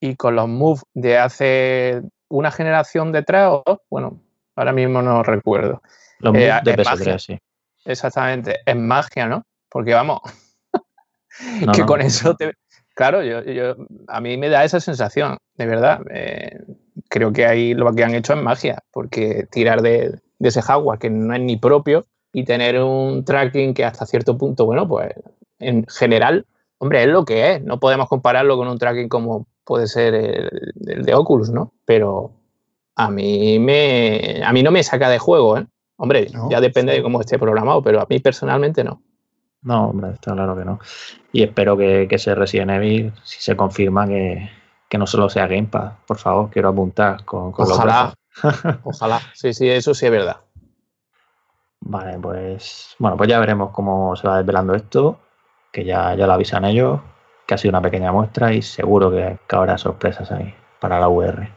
y 0.00 0.16
con 0.16 0.34
los 0.34 0.48
Move 0.48 0.80
de 0.94 1.18
hace 1.18 2.00
una 2.30 2.50
generación 2.50 3.12
detrás, 3.12 3.50
o, 3.52 3.82
bueno, 3.90 4.18
ahora 4.56 4.72
mismo 4.72 5.02
no 5.02 5.22
recuerdo. 5.22 5.82
Los 6.20 6.34
eh, 6.36 6.50
de 6.64 6.74
PS3, 6.74 7.18
sí. 7.18 7.38
Exactamente, 7.84 8.60
es 8.64 8.76
magia, 8.76 9.26
¿no? 9.26 9.44
Porque 9.68 9.92
vamos, 9.92 10.20
que 11.74 11.84
con 11.84 12.00
eso 12.00 12.34
te... 12.34 12.54
Claro, 12.94 13.22
yo, 13.22 13.76
a 14.08 14.20
mí 14.22 14.38
me 14.38 14.48
da 14.48 14.64
esa 14.64 14.80
sensación, 14.80 15.36
de 15.56 15.66
verdad. 15.66 16.00
Eh, 16.10 16.64
creo 17.10 17.30
que 17.30 17.44
ahí 17.44 17.74
lo 17.74 17.92
que 17.92 18.04
han 18.04 18.14
hecho 18.14 18.32
es 18.32 18.42
magia, 18.42 18.82
porque 18.90 19.46
tirar 19.50 19.82
de, 19.82 20.18
ese 20.40 20.62
hardware 20.62 20.98
que 20.98 21.10
no 21.10 21.34
es 21.34 21.40
ni 21.42 21.58
propio 21.58 22.06
y 22.32 22.44
tener 22.44 22.82
un 22.82 23.24
tracking 23.24 23.74
que 23.74 23.84
hasta 23.84 24.06
cierto 24.06 24.38
punto, 24.38 24.64
bueno, 24.64 24.88
pues 24.88 25.12
en 25.58 25.86
general, 25.86 26.46
hombre, 26.78 27.02
es 27.02 27.08
lo 27.08 27.24
que 27.24 27.52
es. 27.52 27.62
No 27.62 27.78
podemos 27.78 28.08
compararlo 28.08 28.56
con 28.56 28.68
un 28.68 28.78
tracking 28.78 29.08
como 29.08 29.46
puede 29.64 29.86
ser 29.86 30.14
el, 30.14 31.04
de 31.04 31.14
Oculus, 31.14 31.50
¿no? 31.50 31.72
Pero 31.84 32.32
a 32.96 33.10
mí, 33.10 33.58
me, 33.58 34.42
a 34.44 34.52
mí 34.52 34.62
no 34.62 34.70
me 34.70 34.82
saca 34.82 35.08
de 35.08 35.18
juego, 35.18 35.58
¿eh? 35.58 35.66
Hombre, 35.96 36.28
ya 36.50 36.60
depende 36.60 36.94
de 36.94 37.02
cómo 37.02 37.20
esté 37.20 37.38
programado, 37.38 37.80
pero 37.82 38.00
a 38.00 38.06
mí 38.08 38.18
personalmente 38.18 38.82
no. 38.82 39.02
No, 39.62 39.90
hombre, 39.90 40.10
está 40.14 40.32
claro 40.32 40.56
que 40.56 40.64
no. 40.64 40.80
Y 41.30 41.44
espero 41.44 41.76
que, 41.76 42.06
que 42.08 42.16
ese 42.16 42.34
Resident 42.34 42.72
Evil, 42.72 43.12
si 43.22 43.40
se 43.40 43.56
confirma 43.56 44.08
que, 44.08 44.50
no 44.98 45.06
solo 45.06 45.28
sea 45.28 45.46
Gamepad, 45.46 45.92
por 46.06 46.18
favor, 46.18 46.50
quiero 46.50 46.70
apuntar 46.70 47.24
con, 47.24 47.52
con 47.52 47.70
Ojalá, 47.70 48.14
ojalá. 48.82 49.20
Sí, 49.34 49.54
sí, 49.54 49.68
eso 49.68 49.94
sí 49.94 50.06
es 50.06 50.12
verdad. 50.12 50.38
Vale, 51.84 52.18
pues 52.18 52.94
bueno, 52.98 53.16
pues 53.16 53.28
ya 53.28 53.38
veremos 53.40 53.70
cómo 53.70 54.14
se 54.16 54.26
va 54.26 54.38
desvelando 54.38 54.74
esto, 54.74 55.18
que 55.70 55.84
ya, 55.84 56.14
ya 56.14 56.26
lo 56.26 56.32
avisan 56.32 56.64
ellos 56.64 57.00
que 57.46 57.54
ha 57.54 57.58
sido 57.58 57.70
una 57.70 57.82
pequeña 57.82 58.12
muestra 58.12 58.52
y 58.52 58.62
seguro 58.62 59.10
que, 59.10 59.38
habrá 59.50 59.78
sorpresas 59.78 60.30
ahí 60.32 60.54
para 60.80 61.00
la 61.00 61.08
VR. 61.08 61.48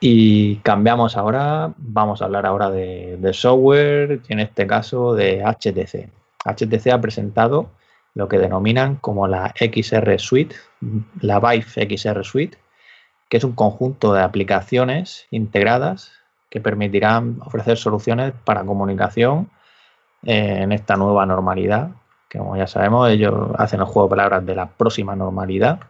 Y 0.00 0.56
cambiamos 0.56 1.16
ahora, 1.16 1.72
vamos 1.76 2.22
a 2.22 2.24
hablar 2.24 2.46
ahora 2.46 2.70
de, 2.70 3.30
software 3.32 4.22
y 4.28 4.32
en 4.32 4.40
este 4.40 4.66
caso 4.66 5.14
de 5.14 5.42
HTC. 5.44 6.10
HTC 6.44 6.92
ha 6.92 7.00
presentado 7.00 7.70
lo 8.14 8.28
que 8.28 8.38
denominan 8.38 8.96
como 8.96 9.28
la 9.28 9.52
XR 9.54 10.18
Suite, 10.18 10.56
la 11.20 11.38
Vive 11.38 11.96
XR 11.96 12.24
Suite, 12.24 12.58
que 13.28 13.36
es 13.36 13.44
un 13.44 13.52
conjunto 13.52 14.14
de 14.14 14.22
aplicaciones 14.22 15.26
integradas 15.30 16.12
que 16.50 16.60
permitirán 16.60 17.38
ofrecer 17.44 17.78
soluciones 17.78 18.32
para 18.44 18.64
comunicación 18.64 19.48
en 20.22 20.72
esta 20.72 20.96
nueva 20.96 21.24
normalidad 21.24 21.92
que 22.30 22.38
como 22.38 22.56
ya 22.56 22.68
sabemos, 22.68 23.10
ellos 23.10 23.34
hacen 23.58 23.80
el 23.80 23.86
juego 23.86 24.08
de 24.08 24.10
palabras 24.10 24.46
de 24.46 24.54
la 24.54 24.68
próxima 24.68 25.16
normalidad 25.16 25.80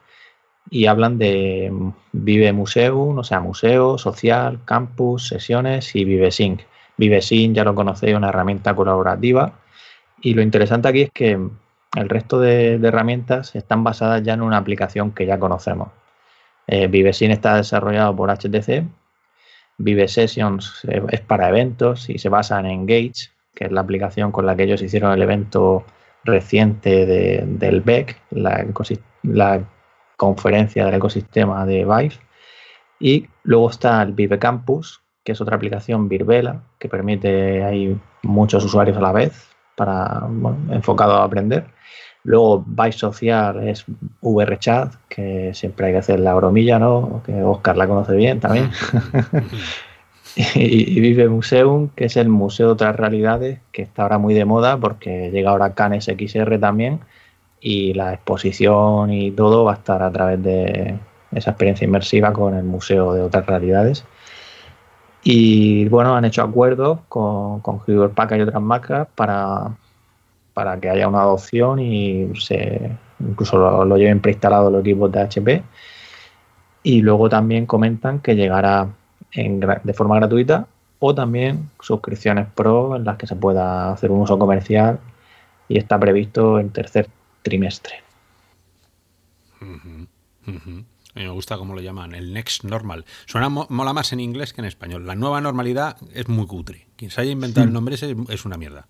y 0.70 0.86
hablan 0.86 1.18
de 1.18 1.70
Vive 2.12 2.52
Museum, 2.54 3.18
o 3.18 3.24
sea, 3.24 3.40
museo, 3.40 3.98
social, 3.98 4.60
campus, 4.64 5.28
sesiones 5.28 5.94
y 5.94 6.04
ViveSync. 6.04 6.62
ViveSync 6.96 7.54
ya 7.54 7.64
lo 7.64 7.74
conocéis, 7.74 8.16
una 8.16 8.30
herramienta 8.30 8.74
colaborativa 8.74 9.52
y 10.22 10.32
lo 10.32 10.40
interesante 10.40 10.88
aquí 10.88 11.02
es 11.02 11.10
que 11.10 11.32
el 11.96 12.08
resto 12.08 12.40
de, 12.40 12.74
herramientas 12.76 13.54
están 13.54 13.84
basadas 13.84 14.22
ya 14.22 14.32
en 14.32 14.40
una 14.40 14.56
aplicación 14.56 15.12
que 15.12 15.26
ya 15.26 15.38
conocemos. 15.38 15.90
Eh, 16.66 16.86
ViveSync 16.86 17.32
está 17.32 17.56
desarrollado 17.56 18.16
por 18.16 18.30
HTC, 18.30 18.84
Vive 19.82 20.08
Sessions 20.08 20.84
eh, 20.88 21.02
es 21.10 21.20
para 21.20 21.48
eventos 21.48 22.08
y 22.10 22.18
se 22.18 22.28
basa 22.28 22.60
en 22.60 22.66
Engage, 22.66 23.30
que 23.54 23.64
es 23.64 23.72
la 23.72 23.80
aplicación 23.80 24.30
con 24.30 24.46
la 24.46 24.54
que 24.54 24.64
ellos 24.64 24.82
hicieron 24.82 25.12
el 25.12 25.22
evento 25.22 25.84
reciente 26.24 27.06
del 27.46 27.80
BEC, 27.80 28.16
la, 28.30 28.66
la, 29.22 29.64
conferencia 30.16 30.84
del 30.84 30.96
ecosistema 30.96 31.64
de 31.64 31.86
Vive. 31.86 32.20
Y 32.98 33.26
luego 33.42 33.70
está 33.70 34.02
el 34.02 34.12
Vive 34.12 34.38
Campus, 34.38 35.00
que 35.24 35.32
es 35.32 35.40
otra 35.40 35.56
aplicación 35.56 36.10
Virvela, 36.10 36.62
que 36.78 36.90
permite 36.90 37.64
hay 37.64 37.98
muchos 38.22 38.62
usuarios 38.62 38.98
a 38.98 39.00
la 39.00 39.12
vez, 39.12 39.48
para 39.76 40.28
enfocado 40.70 41.14
a 41.14 41.24
aprender. 41.24 41.64
Luego 42.22 42.64
Vive 42.66 42.92
Social 42.92 43.66
es 43.66 43.84
VRChat, 44.20 44.94
que 45.08 45.52
siempre 45.54 45.86
hay 45.86 45.92
que 45.92 45.98
hacer 45.98 46.20
la 46.20 46.34
bromilla, 46.34 46.78
¿no? 46.78 47.22
Que 47.24 47.42
Oscar 47.42 47.76
la 47.76 47.88
conoce 47.88 48.14
bien 48.14 48.40
también. 48.40 48.70
y, 50.36 51.00
Vive 51.00 51.28
Museum, 51.28 51.88
que 51.96 52.06
es 52.06 52.16
el 52.16 52.28
Museo 52.28 52.66
de 52.68 52.72
otras 52.72 52.96
realidades, 52.96 53.60
que 53.72 53.82
está 53.82 54.02
ahora 54.02 54.18
muy 54.18 54.34
de 54.34 54.44
moda 54.44 54.76
porque 54.76 55.30
llega 55.30 55.50
ahora 55.50 55.74
Cannes 55.74 56.04
XR 56.04 56.58
también 56.58 57.00
y 57.60 57.94
la 57.94 58.14
exposición 58.14 59.12
y 59.12 59.30
todo 59.30 59.64
va 59.64 59.72
a 59.72 59.76
estar 59.76 60.02
a 60.02 60.10
través 60.10 60.42
de 60.42 60.98
esa 61.32 61.50
experiencia 61.50 61.84
inmersiva 61.84 62.32
con 62.32 62.54
el 62.54 62.64
Museo 62.64 63.14
de 63.14 63.22
otras 63.22 63.46
realidades. 63.46 64.04
Y 65.22 65.86
bueno, 65.88 66.16
han 66.16 66.24
hecho 66.24 66.42
acuerdos 66.42 67.00
con, 67.08 67.60
con 67.60 67.80
Hewlett 67.86 68.12
Packard 68.12 68.38
y 68.38 68.42
otras 68.42 68.62
marcas 68.62 69.08
para, 69.14 69.76
para 70.60 70.78
que 70.78 70.90
haya 70.90 71.08
una 71.08 71.22
adopción 71.22 71.78
y 71.78 72.38
se 72.38 72.90
incluso 73.18 73.56
lo, 73.56 73.82
lo 73.86 73.96
lleven 73.96 74.20
preinstalado 74.20 74.70
los 74.70 74.82
equipos 74.82 75.10
de 75.10 75.20
HP. 75.22 75.62
Y 76.82 77.00
luego 77.00 77.30
también 77.30 77.64
comentan 77.64 78.20
que 78.20 78.36
llegará 78.36 78.90
de 79.32 79.94
forma 79.94 80.16
gratuita 80.16 80.66
o 80.98 81.14
también 81.14 81.70
suscripciones 81.80 82.46
pro 82.54 82.94
en 82.94 83.04
las 83.04 83.16
que 83.16 83.26
se 83.26 83.36
pueda 83.36 83.90
hacer 83.90 84.10
un 84.10 84.20
uso 84.20 84.38
comercial 84.38 85.00
y 85.66 85.78
está 85.78 85.98
previsto 85.98 86.60
en 86.60 86.68
tercer 86.68 87.08
trimestre. 87.40 87.94
me 91.14 91.30
gusta 91.30 91.56
cómo 91.56 91.74
lo 91.74 91.80
llaman, 91.80 92.14
el 92.14 92.34
next 92.34 92.64
normal. 92.64 93.06
Suena 93.24 93.48
mola 93.48 93.94
más 93.94 94.12
en 94.12 94.20
inglés 94.20 94.52
que 94.52 94.60
en 94.60 94.66
español. 94.66 95.06
La 95.06 95.14
nueva 95.14 95.40
normalidad 95.40 95.96
es 96.12 96.28
muy 96.28 96.46
cutre. 96.46 96.86
Quien 96.96 97.10
se 97.10 97.22
haya 97.22 97.30
inventado 97.30 97.66
el 97.66 97.72
nombre 97.72 97.94
ese 97.94 98.14
es 98.28 98.44
una 98.44 98.58
mierda. 98.58 98.86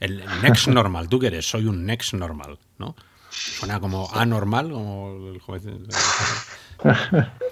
El, 0.00 0.24
next 0.42 0.68
normal, 0.68 1.08
¿tú 1.08 1.18
qué 1.18 1.28
eres? 1.28 1.48
Soy 1.48 1.66
un 1.66 1.84
next 1.84 2.14
normal, 2.14 2.58
¿no? 2.78 2.94
Suena 3.30 3.80
como 3.80 4.08
anormal, 4.14 4.70
como 4.70 5.30
el 5.32 5.40
joven. 5.40 5.86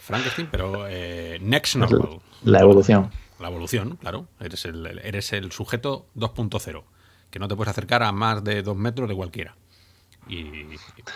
Frankenstein, 0.00 0.48
pero 0.50 0.86
eh, 0.88 1.38
next 1.42 1.76
normal. 1.76 2.20
La 2.44 2.60
evolución. 2.60 3.10
La 3.38 3.48
evolución, 3.48 3.96
claro. 3.96 4.28
Eres 4.40 4.64
el, 4.64 4.86
eres 4.86 5.32
el 5.32 5.52
sujeto 5.52 6.06
2.0, 6.16 6.84
que 7.30 7.38
no 7.38 7.48
te 7.48 7.56
puedes 7.56 7.70
acercar 7.70 8.02
a 8.02 8.12
más 8.12 8.42
de 8.42 8.62
dos 8.62 8.76
metros 8.76 9.08
de 9.08 9.14
cualquiera. 9.14 9.56
Y 10.28 10.64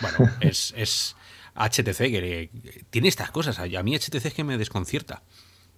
bueno, 0.01 0.31
es, 0.41 0.73
es 0.77 1.15
HTC 1.55 1.97
que 1.97 2.49
tiene 2.89 3.07
estas 3.07 3.31
cosas. 3.31 3.59
A 3.59 3.83
mí 3.83 3.97
HTC 3.97 4.25
es 4.25 4.33
que 4.33 4.43
me 4.43 4.57
desconcierta. 4.57 5.23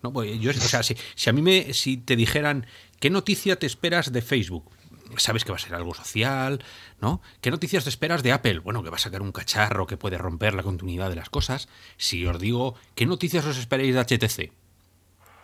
No, 0.01 0.11
pues 0.11 0.37
yo, 0.39 0.51
o 0.51 0.53
sea, 0.53 0.83
si, 0.83 0.97
si, 1.15 1.29
a 1.29 1.33
mí 1.33 1.41
me, 1.41 1.73
si 1.73 1.95
te 1.95 2.17
dijeran 2.17 2.65
qué 2.99 3.09
noticia 3.09 3.57
te 3.57 3.65
esperas 3.65 4.11
de 4.11 4.21
Facebook, 4.21 4.69
sabes 5.17 5.45
que 5.45 5.51
va 5.51 5.57
a 5.57 5.59
ser 5.59 5.75
algo 5.75 5.93
social, 5.93 6.63
¿no? 7.01 7.21
¿Qué 7.41 7.51
noticias 7.51 7.83
te 7.83 7.89
esperas 7.89 8.23
de 8.23 8.31
Apple? 8.31 8.59
Bueno, 8.59 8.83
que 8.83 8.89
va 8.89 8.97
a 8.97 8.99
sacar 8.99 9.21
un 9.21 9.31
cacharro 9.31 9.87
que 9.87 9.97
puede 9.97 10.17
romper 10.17 10.53
la 10.53 10.63
continuidad 10.63 11.09
de 11.09 11.15
las 11.15 11.29
cosas. 11.29 11.67
Si 11.97 12.25
os 12.25 12.39
digo, 12.39 12.75
¿qué 12.95 13.05
noticias 13.05 13.45
os 13.45 13.57
esperáis 13.57 13.93
de 13.93 14.01
HTC? 14.01 14.51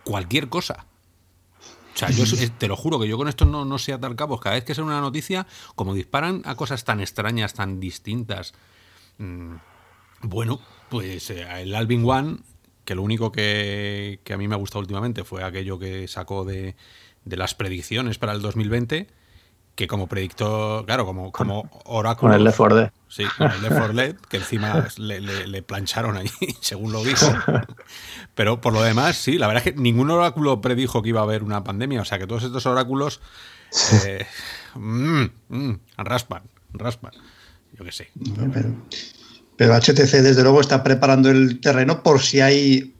Cualquier 0.03 0.49
cosa. 0.49 0.85
O 1.93 1.97
sea, 1.97 2.09
yo 2.11 2.23
te 2.57 2.67
lo 2.67 2.75
juro 2.75 2.99
que 2.99 3.07
yo 3.07 3.17
con 3.17 3.27
esto 3.27 3.45
no, 3.45 3.65
no 3.65 3.77
sé 3.77 3.93
atar 3.93 4.15
cabos. 4.15 4.39
Cada 4.41 4.55
vez 4.55 4.63
que 4.63 4.75
sale 4.75 4.87
una 4.87 5.01
noticia, 5.01 5.47
como 5.75 5.93
disparan 5.93 6.41
a 6.45 6.55
cosas 6.55 6.83
tan 6.85 6.99
extrañas, 6.99 7.53
tan 7.53 7.79
distintas. 7.79 8.53
Mm, 9.17 9.55
bueno, 10.21 10.59
pues 10.89 11.29
eh, 11.29 11.45
el 11.61 11.75
Alvin 11.75 12.09
One, 12.09 12.37
que 12.85 12.95
lo 12.95 13.03
único 13.03 13.31
que, 13.31 14.21
que, 14.23 14.33
a 14.33 14.37
mí 14.37 14.47
me 14.47 14.55
ha 14.55 14.57
gustado 14.57 14.79
últimamente 14.79 15.23
fue 15.23 15.43
aquello 15.43 15.77
que 15.77 16.07
sacó 16.07 16.45
de, 16.45 16.75
de 17.25 17.37
las 17.37 17.53
predicciones 17.55 18.17
para 18.17 18.33
el 18.33 18.41
2020 18.41 19.07
que 19.79 19.87
como 19.87 20.07
predictor, 20.07 20.85
claro, 20.85 21.05
como, 21.05 21.31
como 21.31 21.69
oráculo. 21.85 22.33
Con 22.33 22.37
el 22.37 22.43
Left 22.43 22.57
4 22.57 22.75
Dead. 22.75 22.91
Sí, 23.07 23.23
con 23.37 23.49
el 23.49 23.61
Left 23.61 23.77
4 23.77 23.93
Dead, 23.93 24.15
que 24.27 24.35
encima 24.35 24.85
le, 24.97 25.63
plancharon 25.63 26.17
ahí, 26.17 26.29
según 26.59 26.91
lo 26.91 27.01
dijo. 27.01 27.31
Pero 28.35 28.59
por 28.59 28.73
lo 28.73 28.81
demás, 28.81 29.15
sí, 29.15 29.37
la 29.37 29.47
verdad 29.47 29.65
es 29.65 29.73
que 29.73 29.79
ningún 29.79 30.11
oráculo 30.11 30.59
predijo 30.59 31.01
que 31.01 31.07
iba 31.07 31.21
a 31.21 31.23
haber 31.23 31.43
una 31.43 31.63
pandemia. 31.63 32.01
O 32.01 32.05
sea 32.05 32.19
que 32.19 32.27
todos 32.27 32.43
estos 32.43 32.65
oráculos 32.65 33.21
eh, 34.05 34.25
mm, 34.75 35.23
mm, 35.47 35.79
raspan, 35.95 36.43
raspan. 36.73 37.13
Yo 37.71 37.85
qué 37.85 37.93
sé. 37.93 38.09
Pero, 38.53 38.75
pero 39.55 39.75
HTC, 39.75 40.11
desde 40.21 40.43
luego, 40.43 40.59
está 40.59 40.83
preparando 40.83 41.29
el 41.29 41.61
terreno 41.61 42.03
por 42.03 42.19
si 42.19 42.41
hay 42.41 42.95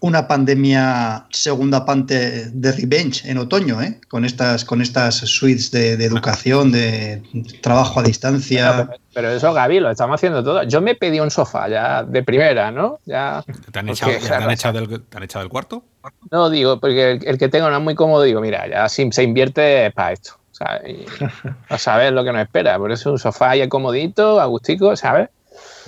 una 0.00 0.28
pandemia 0.28 1.26
segunda 1.30 1.84
parte 1.84 2.50
de 2.50 2.72
Revenge 2.72 3.28
en 3.28 3.38
otoño, 3.38 3.82
¿eh? 3.82 4.00
con 4.08 4.24
estas 4.24 4.64
con 4.64 4.80
estas 4.80 5.16
suites 5.16 5.72
de, 5.72 5.94
educación, 5.94 6.70
de 6.70 7.22
trabajo 7.60 8.00
a 8.00 8.02
distancia. 8.04 8.88
Pero, 9.12 9.30
eso, 9.30 9.52
Gaby, 9.52 9.80
lo 9.80 9.90
estamos 9.90 10.14
haciendo 10.14 10.44
todo. 10.44 10.62
Yo 10.62 10.80
me 10.80 10.94
pedí 10.94 11.18
un 11.18 11.30
sofá 11.30 11.68
ya 11.68 12.04
de 12.04 12.22
primera, 12.22 12.70
¿no? 12.70 13.00
Ya, 13.04 13.42
¿Te 13.72 13.78
han, 13.80 13.88
echado, 13.88 14.12
¿te 14.28 14.34
han 14.34 14.50
echado, 14.50 15.42
del, 15.42 15.48
cuarto? 15.48 15.82
No, 16.30 16.48
digo, 16.48 16.78
porque 16.78 17.18
el, 17.24 17.36
que 17.36 17.48
tengo 17.48 17.68
no 17.68 17.78
es 17.78 17.82
muy 17.82 17.96
cómodo, 17.96 18.22
digo, 18.22 18.40
mira, 18.40 18.68
ya 18.68 18.88
si 18.88 19.10
se 19.10 19.24
invierte 19.24 19.90
para 19.90 20.12
esto. 20.12 20.32
¿sabes? 20.52 21.06
a 21.68 21.78
saber 21.78 22.12
lo 22.12 22.24
que 22.24 22.32
nos 22.32 22.42
espera. 22.42 22.78
Por 22.78 22.92
eso 22.92 23.12
un 23.12 23.18
sofá 23.18 23.50
ahí 23.50 23.68
comodito, 23.68 24.40
agustico, 24.40 24.96
¿sabes? 24.96 25.28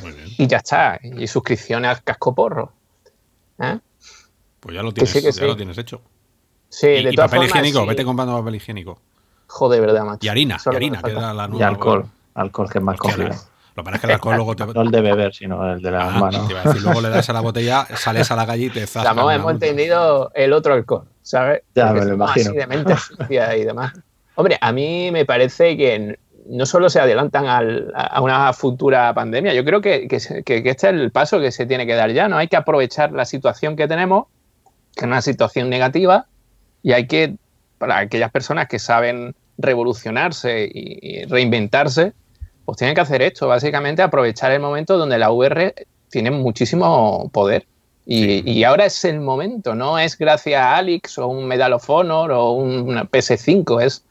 Muy 0.03 0.13
bien. 0.13 0.29
Y 0.39 0.47
ya 0.47 0.59
está. 0.59 0.99
Y 1.03 1.27
suscripciones 1.27 1.91
al 1.91 2.03
casco 2.03 2.35
porro. 2.35 2.73
¿Eh? 3.59 3.79
Pues 4.61 4.77
ya 4.77 4.83
lo 4.83 4.93
tienes, 4.93 5.37
ya 5.37 5.47
lo 5.47 5.57
tienes 5.57 5.79
hecho. 5.79 6.03
Sí, 6.69 6.87
y, 6.87 7.05
de 7.05 7.13
papel 7.15 7.45
higiénico, 7.45 7.85
vete 7.87 8.05
comprando 8.05 8.39
papel 8.39 8.55
higiénico. 8.57 9.01
Joder, 9.47 9.81
verdad, 9.81 10.05
macho. 10.05 10.25
Y 10.25 10.29
harina, 10.29 10.59
y 10.65 10.77
harina, 10.77 11.03
que 11.03 11.11
era 11.11 11.35
la 11.35 11.49
nueva. 11.49 11.65
Y 11.65 11.69
alcohol, 11.69 12.07
alcohol 12.35 12.71
que 12.71 12.79
es 12.79 12.85
más 12.85 12.99
complicado. 12.99 13.41
Lo 13.75 13.83
que 13.83 13.85
pasa 13.85 13.97
es 13.97 14.01
que 14.01 14.07
el 14.07 14.13
alcohol 14.13 14.37
luego 14.37 14.57
te. 14.57 14.67
No 14.67 14.83
el 14.83 14.91
de 14.91 15.01
beber, 15.01 15.35
sino 15.35 15.73
el 15.73 15.83
de 15.83 15.91
la 15.91 16.09
ah, 16.09 16.21
mano. 16.21 16.49
luego 16.83 17.01
le 17.01 17.09
das 17.09 17.29
a 17.31 17.33
la 17.33 17.41
botella, 17.41 17.87
sales 17.95 18.31
a 18.31 18.37
la 18.37 18.47
calle 18.47 18.67
y 18.67 18.71
te 18.71 18.87
zascas. 18.87 19.17
hemos 19.35 19.53
entendido 19.53 20.31
el 20.35 20.53
otro 20.53 20.75
alcohol, 20.75 21.05
¿sabes? 21.23 21.63
Ya, 21.75 21.93
me 21.93 22.05
lo 22.05 22.15
imagino. 22.15 22.51
Así 22.51 22.59
de 22.59 22.67
mente 22.67 22.95
y 23.31 23.65
demás. 23.65 23.93
Hombre, 24.35 24.59
a 24.61 24.73
mí 24.73 25.11
me 25.11 25.25
parece 25.25 25.77
que 25.77 26.19
no 26.47 26.67
solo 26.67 26.91
se 26.91 27.01
adelantan 27.01 27.47
a 27.95 28.21
una 28.21 28.53
futura 28.53 29.13
pandemia, 29.15 29.55
yo 29.55 29.65
creo 29.65 29.81
que, 29.81 30.09
que, 30.09 30.43
que, 30.43 30.57
este 30.59 30.89
es 30.89 30.95
el 30.95 31.11
paso 31.11 31.39
que 31.39 31.53
se 31.53 31.67
tiene 31.67 31.87
que 31.87 31.95
dar 31.95 32.11
ya, 32.13 32.29
¿no? 32.29 32.37
Hay 32.37 32.49
que 32.49 32.57
aprovechar 32.57 33.13
la 33.13 33.25
situación 33.25 33.77
que 33.77 33.87
tenemos 33.87 34.27
que 34.95 35.01
es 35.01 35.07
una 35.07 35.23
situación 35.23 35.71
negativa 35.71 36.27
y 36.83 36.93
hay 36.93 37.07
que, 37.07 37.37
para 37.79 37.99
aquellas 37.99 38.31
personas 38.31 38.69
que 38.69 38.79
saben 38.79 39.35
revolucionarse 39.59 40.71
y 40.73 41.25
reinventarse, 41.27 42.13
pues 42.65 42.79
tienen 42.79 42.95
que 42.95 43.01
hacer 43.01 43.21
esto, 43.23 43.49
básicamente 43.49 44.01
aprovechar 44.01 44.53
el 44.53 44.61
momento 44.61 44.97
donde 44.97 45.19
la 45.19 45.31
VR 45.31 45.75
tiene 46.09 46.31
muchísimo 46.31 47.29
poder. 47.33 47.67
Y, 48.07 48.65
ahora 48.65 48.87
es 48.87 49.05
el 49.05 49.21
momento, 49.21 49.75
no 49.75 49.99
es 49.99 50.19
gracias 50.19 50.61
a 50.61 50.77
Alix 50.77 51.19
o 51.19 51.29
un 51.29 51.47
Medal 51.47 51.73
of 51.75 51.89
Honor 51.89 52.33
o 52.33 52.53
un 52.53 52.89
PS5, 52.89 53.83
es 53.83 54.05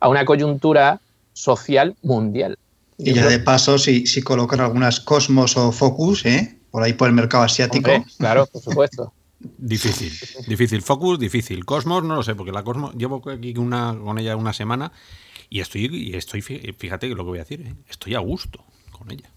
a 0.00 0.08
una 0.08 0.24
coyuntura 0.24 1.00
social 1.34 1.94
mundial. 2.02 2.58
Y 2.96 3.12
ya 3.12 3.26
de 3.26 3.38
paso, 3.40 3.78
si, 3.78 4.06
si 4.06 4.22
colocan 4.22 4.60
algunas 4.60 5.00
Cosmos 5.00 5.56
o 5.56 5.70
Focus, 5.72 6.24
¿eh? 6.24 6.56
por 6.70 6.82
ahí 6.82 6.94
por 6.94 7.08
el 7.08 7.14
mercado 7.14 7.44
asiático. 7.44 7.90
claro, 8.18 8.46
por 8.46 8.62
supuesto. 8.62 9.12
Difícil, 9.58 10.12
difícil. 10.46 10.82
Focus, 10.82 11.18
difícil. 11.18 11.64
Cosmos, 11.64 12.04
no 12.04 12.14
lo 12.14 12.22
sé, 12.22 12.34
porque 12.34 12.52
la 12.52 12.62
Cosmos, 12.62 12.94
llevo 12.94 13.22
aquí 13.30 13.54
una, 13.56 13.96
con 13.96 14.18
ella 14.18 14.36
una 14.36 14.52
semana 14.52 14.92
y 15.48 15.60
estoy, 15.60 15.86
y 15.86 16.16
estoy, 16.16 16.42
fíjate 16.42 17.08
lo 17.08 17.16
que 17.16 17.22
voy 17.22 17.38
a 17.38 17.42
decir, 17.42 17.60
¿eh? 17.62 17.74
estoy 17.88 18.14
a 18.14 18.20
gusto 18.20 18.64
con 18.90 19.10
ella. 19.10 19.30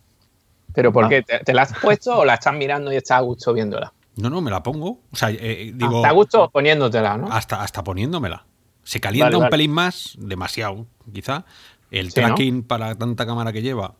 ¿Pero 0.73 0.91
por 0.91 1.05
ah. 1.05 1.09
qué? 1.09 1.23
¿Te, 1.23 1.53
la 1.53 1.63
has 1.63 1.73
puesto 1.79 2.19
o 2.19 2.25
la 2.25 2.35
estás 2.35 2.53
mirando 2.53 2.91
y 2.91 2.97
estás 2.97 3.17
a 3.17 3.21
gusto 3.21 3.53
viéndola? 3.53 3.93
No, 4.17 4.29
no, 4.29 4.41
me 4.41 4.51
la 4.51 4.61
pongo. 4.61 5.01
O 5.11 5.15
sea, 5.15 5.29
eh, 5.31 5.71
digo. 5.73 5.97
Hasta 5.97 6.09
a 6.09 6.13
gusto 6.13 6.49
poniéndotela, 6.49 7.17
¿no? 7.17 7.27
Hasta, 7.31 7.61
hasta 7.61 7.83
poniéndomela. 7.83 8.45
Se 8.83 8.99
calienta 8.99 9.37
un 9.37 9.49
pelín 9.49 9.71
más, 9.71 10.15
demasiado, 10.19 10.85
quizá. 11.11 11.45
El 11.91 12.13
tracking 12.13 12.63
para 12.63 12.95
tanta 12.95 13.25
cámara 13.25 13.51
que 13.51 13.61
lleva, 13.61 13.95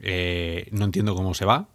eh, 0.00 0.68
no 0.70 0.84
entiendo 0.84 1.14
cómo 1.14 1.34
se 1.34 1.44
va 1.44 1.68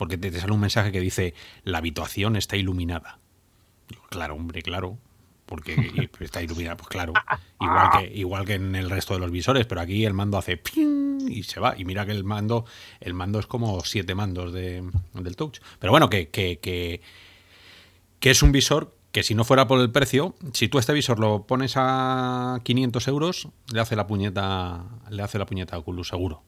porque 0.00 0.16
te, 0.16 0.32
sale 0.40 0.54
un 0.54 0.60
mensaje 0.60 0.92
que 0.92 1.00
dice 1.00 1.34
la 1.62 1.76
habitación 1.76 2.34
está 2.34 2.56
iluminada. 2.56 3.18
claro, 4.08 4.34
hombre, 4.34 4.62
claro. 4.62 4.96
Porque 5.44 6.08
está 6.20 6.40
iluminada, 6.42 6.78
pues 6.78 6.88
claro. 6.88 7.12
Igual 7.60 7.90
que, 7.98 8.16
igual 8.16 8.46
que 8.46 8.54
en 8.54 8.76
el 8.76 8.88
resto 8.88 9.12
de 9.12 9.20
los 9.20 9.30
visores, 9.30 9.66
pero 9.66 9.82
aquí 9.82 10.06
el 10.06 10.14
mando 10.14 10.38
hace 10.38 10.58
y 11.28 11.42
se 11.42 11.60
va. 11.60 11.74
Y 11.76 11.84
mira 11.84 12.06
que 12.06 12.12
el 12.12 12.24
mando, 12.24 12.64
el 13.00 13.12
mando 13.12 13.40
es 13.40 13.46
como 13.46 13.78
siete 13.80 14.14
mandos 14.14 14.54
de, 14.54 14.82
del 15.12 15.36
touch. 15.36 15.58
Pero 15.78 15.90
bueno, 15.90 16.08
que, 16.08 16.30
que, 16.30 16.58
que, 16.60 17.02
que 18.20 18.30
es 18.30 18.42
un 18.42 18.52
visor 18.52 18.96
que 19.12 19.22
si 19.22 19.34
no 19.34 19.44
fuera 19.44 19.66
por 19.66 19.80
el 19.80 19.90
precio, 19.90 20.34
si 20.54 20.68
tú 20.68 20.78
este 20.78 20.94
visor 20.94 21.18
lo 21.18 21.46
pones 21.46 21.74
a 21.76 22.58
500 22.64 23.06
euros, 23.08 23.48
le 23.70 23.80
hace 23.80 23.96
la 23.96 24.06
puñeta, 24.06 24.82
le 25.10 25.22
hace 25.22 25.38
la 25.38 25.44
puñeta 25.44 25.76
a 25.76 25.80
Oculus 25.80 26.08
seguro 26.08 26.42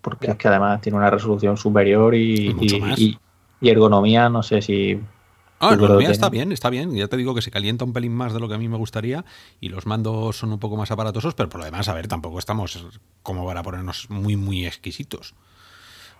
porque 0.00 0.30
es 0.30 0.36
que 0.36 0.48
además 0.48 0.80
tiene 0.80 0.98
una 0.98 1.10
resolución 1.10 1.56
superior 1.56 2.14
y, 2.14 3.18
ergonomía, 3.60 4.28
no 4.28 4.42
sé 4.42 4.62
si... 4.62 5.00
Ah, 5.58 5.74
ergonomía 5.74 6.10
está 6.10 6.30
bien, 6.30 6.52
está 6.52 6.70
bien. 6.70 6.94
Ya 6.94 7.08
te 7.08 7.18
digo 7.18 7.34
que 7.34 7.42
se 7.42 7.50
calienta 7.50 7.84
un 7.84 7.92
pelín 7.92 8.14
más 8.14 8.32
de 8.32 8.40
lo 8.40 8.48
que 8.48 8.54
a 8.54 8.58
mí 8.58 8.68
me 8.68 8.78
gustaría 8.78 9.26
y 9.60 9.68
los 9.68 9.84
mandos 9.84 10.38
son 10.38 10.52
un 10.52 10.58
poco 10.58 10.76
más 10.76 10.90
aparatosos, 10.90 11.34
pero 11.34 11.50
por 11.50 11.60
lo 11.60 11.66
demás, 11.66 11.88
a 11.88 11.94
ver, 11.94 12.08
tampoco 12.08 12.38
estamos 12.38 13.00
como 13.22 13.44
para 13.44 13.62
ponernos 13.62 14.08
muy, 14.08 14.36
muy 14.36 14.66
exquisitos. 14.66 15.34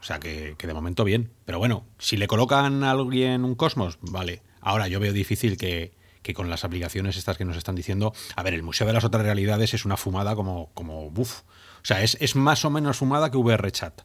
O 0.01 0.05
sea 0.05 0.19
que, 0.21 0.57
que 0.59 0.67
de 0.67 0.75
momento 0.75 1.05
bien. 1.05 1.31
Pero 1.47 1.59
bueno, 1.59 1.85
si 1.99 2.19
le 2.19 2.27
colocan 2.27 2.85
a 2.85 2.91
alguien 2.91 3.45
un 3.45 3.55
Cosmos, 3.55 3.99
vale. 4.03 4.43
Ahora 4.61 4.89
yo 4.89 5.01
veo 5.01 5.13
difícil 5.13 5.57
que, 5.57 5.93
que 6.23 6.35
con 6.35 6.51
las 6.51 6.65
aplicaciones 6.65 7.17
estas 7.17 7.37
que 7.37 7.45
nos 7.45 7.57
están 7.57 7.75
diciendo, 7.75 8.13
a 8.37 8.43
ver, 8.43 8.55
el 8.55 8.63
Museo 8.63 8.87
de 8.87 8.93
las 8.93 9.05
Otras 9.05 9.23
Realidades 9.23 9.75
es 9.75 9.85
una 9.85 9.97
fumada 9.97 10.35
como, 10.37 10.71
como 10.75 11.11
buf. 11.11 11.43
O 11.83 11.85
sea, 11.85 12.03
es, 12.03 12.17
es 12.21 12.37
más 12.37 12.65
o 12.65 12.71
menos 12.71 12.99
fumada 12.99 13.31
que 13.31 13.37
VR 13.37 13.71
Chat. 13.71 14.03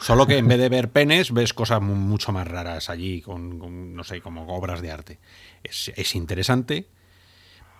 Solo 0.00 0.26
que 0.26 0.36
en 0.36 0.48
vez 0.48 0.58
de 0.58 0.68
ver 0.68 0.90
penes, 0.90 1.32
ves 1.32 1.54
cosas 1.54 1.80
mucho 1.80 2.32
más 2.32 2.46
raras 2.46 2.90
allí, 2.90 3.22
con, 3.22 3.94
no 3.94 4.04
sé, 4.04 4.20
como 4.20 4.46
obras 4.54 4.82
de 4.82 4.90
arte. 4.90 5.18
Es, 5.64 6.14
interesante, 6.14 6.86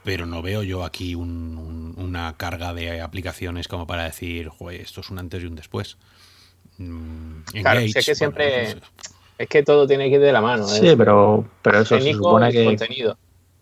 pero 0.02 0.26
no 0.26 0.40
veo 0.40 0.62
yo 0.62 0.84
aquí 0.84 1.14
una 1.14 2.34
carga 2.36 2.72
de 2.72 3.00
aplicaciones 3.00 3.68
como 3.68 3.86
para 3.86 4.04
decir, 4.04 4.48
Joder, 4.48 4.80
esto 4.80 5.02
es 5.02 5.10
un 5.10 5.18
antes 5.18 5.42
y 5.42 5.46
un 5.46 5.56
después. 5.56 5.98
Mm, 6.78 7.40
claro, 7.60 7.80
es 7.80 7.94
que 7.94 8.14
siempre. 8.14 8.76
Es 9.38 9.48
que 9.48 9.62
todo 9.62 9.86
tiene 9.86 10.08
que 10.08 10.16
ir 10.16 10.20
de 10.20 10.32
la 10.32 10.40
mano. 10.40 10.66
Sí, 10.66 10.94
pero, 10.96 11.46
pero 11.60 11.80
eso 11.80 12.00
se 12.00 12.12
supone 12.12 12.50
que. 12.50 12.76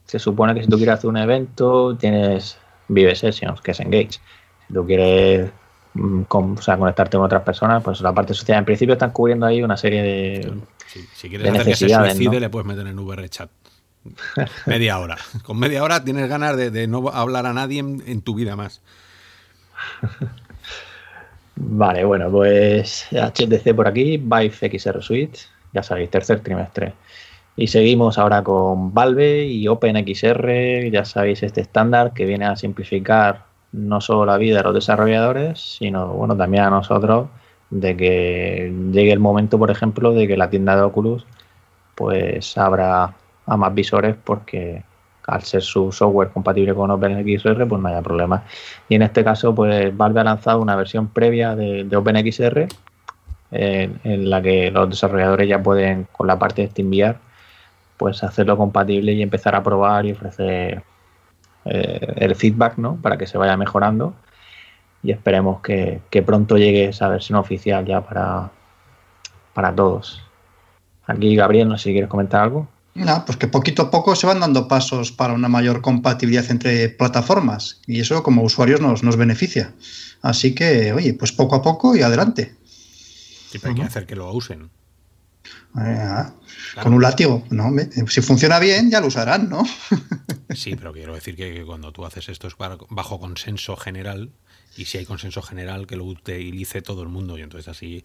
Se 0.07 0.18
supone 0.18 0.54
que 0.54 0.62
si 0.62 0.68
tú 0.68 0.76
quieres 0.76 0.96
hacer 0.96 1.11
un 1.11 1.16
evento, 1.16 1.96
tienes 1.96 2.59
Vive 2.88 3.16
Sessions, 3.16 3.61
que 3.61 3.70
es 3.72 3.80
Engage. 3.80 4.20
Si 4.68 4.74
tú 4.74 4.87
quieres 4.87 5.50
Mm, 5.94 6.22
con, 6.22 6.59
o 6.59 6.62
sea, 6.62 6.77
conectarte 6.77 7.16
con 7.16 7.24
otras 7.27 7.42
personas, 7.42 7.83
pues 7.83 8.00
la 8.00 8.12
parte 8.12 8.35
social. 8.35 8.59
En 8.59 8.64
principio 8.64 8.94
están 8.94 9.12
cubriendo 9.12 9.46
ahí 9.46 9.62
una 9.62 9.77
serie 9.77 10.03
de. 10.03 10.53
si 11.14 11.29
quieres 11.29 11.48
hacer 11.48 11.64
que 11.64 11.77
se 11.77 11.88
suicide, 11.88 12.40
le 12.40 12.50
puedes 12.50 12.66
meter 12.66 12.87
en 12.87 12.98
VR 12.98 13.29
chat. 13.29 13.48
media 14.66 14.98
hora. 14.98 15.16
Con 15.44 15.59
media 15.59 15.83
hora 15.83 16.05
tienes 16.05 16.29
ganas 16.29 16.57
de, 16.57 16.87
no 16.88 17.09
hablar 17.09 17.46
a 17.46 17.53
nadie 17.53 17.79
en, 17.79 18.22
tu 18.22 18.35
vida 18.35 18.57
más. 18.57 18.83
Vale, 21.57 22.05
bueno, 22.05 22.29
pues 22.31 23.07
HTC 23.12 23.74
por 23.77 23.87
aquí, 23.87 24.16
Vive 24.16 24.50
XR 24.50 25.00
Suite, 25.00 25.38
ya 25.72 25.85
sabéis, 25.85 26.11
tercer 26.11 26.40
trimestre. 26.40 26.92
Y 27.57 27.68
seguimos 27.68 28.18
ahora 28.18 28.42
con 28.42 28.92
Valve 28.92 29.46
y 29.46 29.68
OpenXR, 29.68 30.90
ya 30.90 31.05
sabéis, 31.05 31.44
este 31.44 31.61
estándar 31.61 32.12
que 32.12 32.24
viene 32.27 32.46
a 32.46 32.57
simplificar 32.57 33.44
no 33.75 34.01
solo 34.01 34.25
la 34.25 34.37
vida 34.39 34.59
de 34.59 34.63
los 34.63 34.75
desarrolladores, 34.75 35.61
sino 35.79 36.09
bueno, 36.09 36.37
también 36.37 36.65
a 36.65 36.71
nosotros 36.71 37.29
de 37.71 37.97
que 37.97 38.73
llegue 38.93 39.13
el 39.13 39.19
momento, 39.19 39.59
por 39.59 39.71
ejemplo, 39.71 40.13
de 40.13 40.29
que 40.29 40.37
la 40.37 40.49
tienda 40.49 40.77
de 40.77 40.83
Oculus 40.83 41.27
pues 41.95 42.57
abra 42.57 43.15
a 43.47 43.57
más 43.57 43.75
visores 43.75 44.17
porque 44.23 44.85
al 45.27 45.43
ser 45.43 45.63
su 45.63 45.91
software 45.91 46.31
compatible 46.31 46.75
con 46.75 46.91
OpenXR, 46.91 47.67
pues 47.67 47.83
no 47.83 47.89
haya 47.89 48.03
problema. 48.03 48.45
Y 48.89 48.95
en 48.95 49.03
este 49.03 49.25
caso, 49.25 49.55
pues 49.55 49.97
Valve 49.97 50.21
ha 50.21 50.25
lanzado 50.25 50.61
una 50.61 50.77
versión 50.77 51.09
previa 51.09 51.57
de, 51.57 51.97
OpenXR 51.97 52.69
en, 53.51 54.31
la 54.31 54.43
que 54.43 54.71
los 54.71 54.91
desarrolladores 54.91 55.49
ya 55.49 55.63
pueden, 55.63 56.07
con 56.13 56.27
la 56.27 56.39
parte 56.39 56.63
de 56.63 56.69
SteamVR, 56.69 57.17
pues 57.97 58.23
hacerlo 58.23 58.57
compatible 58.57 59.13
y 59.13 59.23
empezar 59.23 59.55
a 59.55 59.63
probar 59.63 60.05
y 60.07 60.13
ofrecer 60.13 60.83
eh, 61.64 62.14
el 62.16 62.35
feedback, 62.35 62.79
¿no? 62.79 62.96
Para 62.96 63.16
que 63.16 63.27
se 63.27 63.38
vaya 63.38 63.57
mejorando 63.57 64.14
y 65.03 65.12
esperemos 65.12 65.61
que, 65.61 66.00
pronto 66.24 66.57
llegue 66.57 66.87
esa 66.87 67.09
versión 67.09 67.38
oficial 67.38 67.85
ya 67.85 68.00
para, 68.00 68.50
para 69.53 69.74
todos. 69.74 70.22
Aquí, 71.07 71.37
Gabriel, 71.37 71.68
no 71.68 71.77
sé 71.77 71.85
si 71.85 71.92
quieres 71.92 72.09
comentar 72.09 72.42
algo. 72.42 72.68
No, 72.94 73.24
pues 73.27 73.37
que 73.37 73.48
poquito 73.48 73.83
a 73.83 73.90
poco 73.90 74.14
se 74.14 74.27
van 74.27 74.40
dando 74.40 74.68
pasos 74.68 75.12
para 75.12 75.35
una 75.35 75.48
mayor 75.48 75.83
compatibilidad 75.83 76.50
entre 76.50 76.88
plataformas 76.88 77.81
y 77.87 78.00
eso 78.00 78.22
como 78.22 78.42
usuarios 78.42 78.81
nos, 78.81 79.03
nos 79.03 79.16
beneficia. 79.16 79.74
Así 80.22 80.55
que, 80.55 80.92
oye, 80.92 81.12
pues 81.12 81.33
poco 81.33 81.57
a 81.57 81.62
poco 81.62 81.96
y 81.96 82.03
adelante. 82.03 82.55
Sí, 83.50 83.59
hay 83.62 83.74
que 83.74 83.83
hacer 83.83 84.07
que 84.07 84.16
lo 84.16 84.33
usen. 84.33 84.70
Eh, 85.80 86.24
con 86.83 86.94
un 86.94 87.02
látigo, 87.02 87.44
¿no? 87.50 87.70
Si 88.09 88.20
funciona 88.20 88.59
bien, 88.59 88.90
ya 88.90 89.00
lo 89.00 89.09
usarán, 89.09 89.48
¿no? 89.48 89.64
sí, 90.54 90.76
pero 90.76 90.92
quiero 90.92 91.14
decir 91.14 91.37
que 91.37 91.64
cuando 91.64 91.92
tú 91.92 92.04
haces 92.04 92.28
esto 92.28 92.46
es 92.46 92.54
bajo 92.57 93.20
consenso 93.20 93.76
general 93.76 94.30
y 94.76 94.85
si 94.87 94.98
hay 94.98 95.04
consenso 95.04 95.42
general 95.42 95.87
que 95.87 95.96
lo 95.96 96.04
utilice 96.04 96.83
todo 96.83 97.02
el 97.02 97.09
mundo 97.09 97.38
y 97.38 97.42
entonces 97.42 97.68
así 97.68 98.04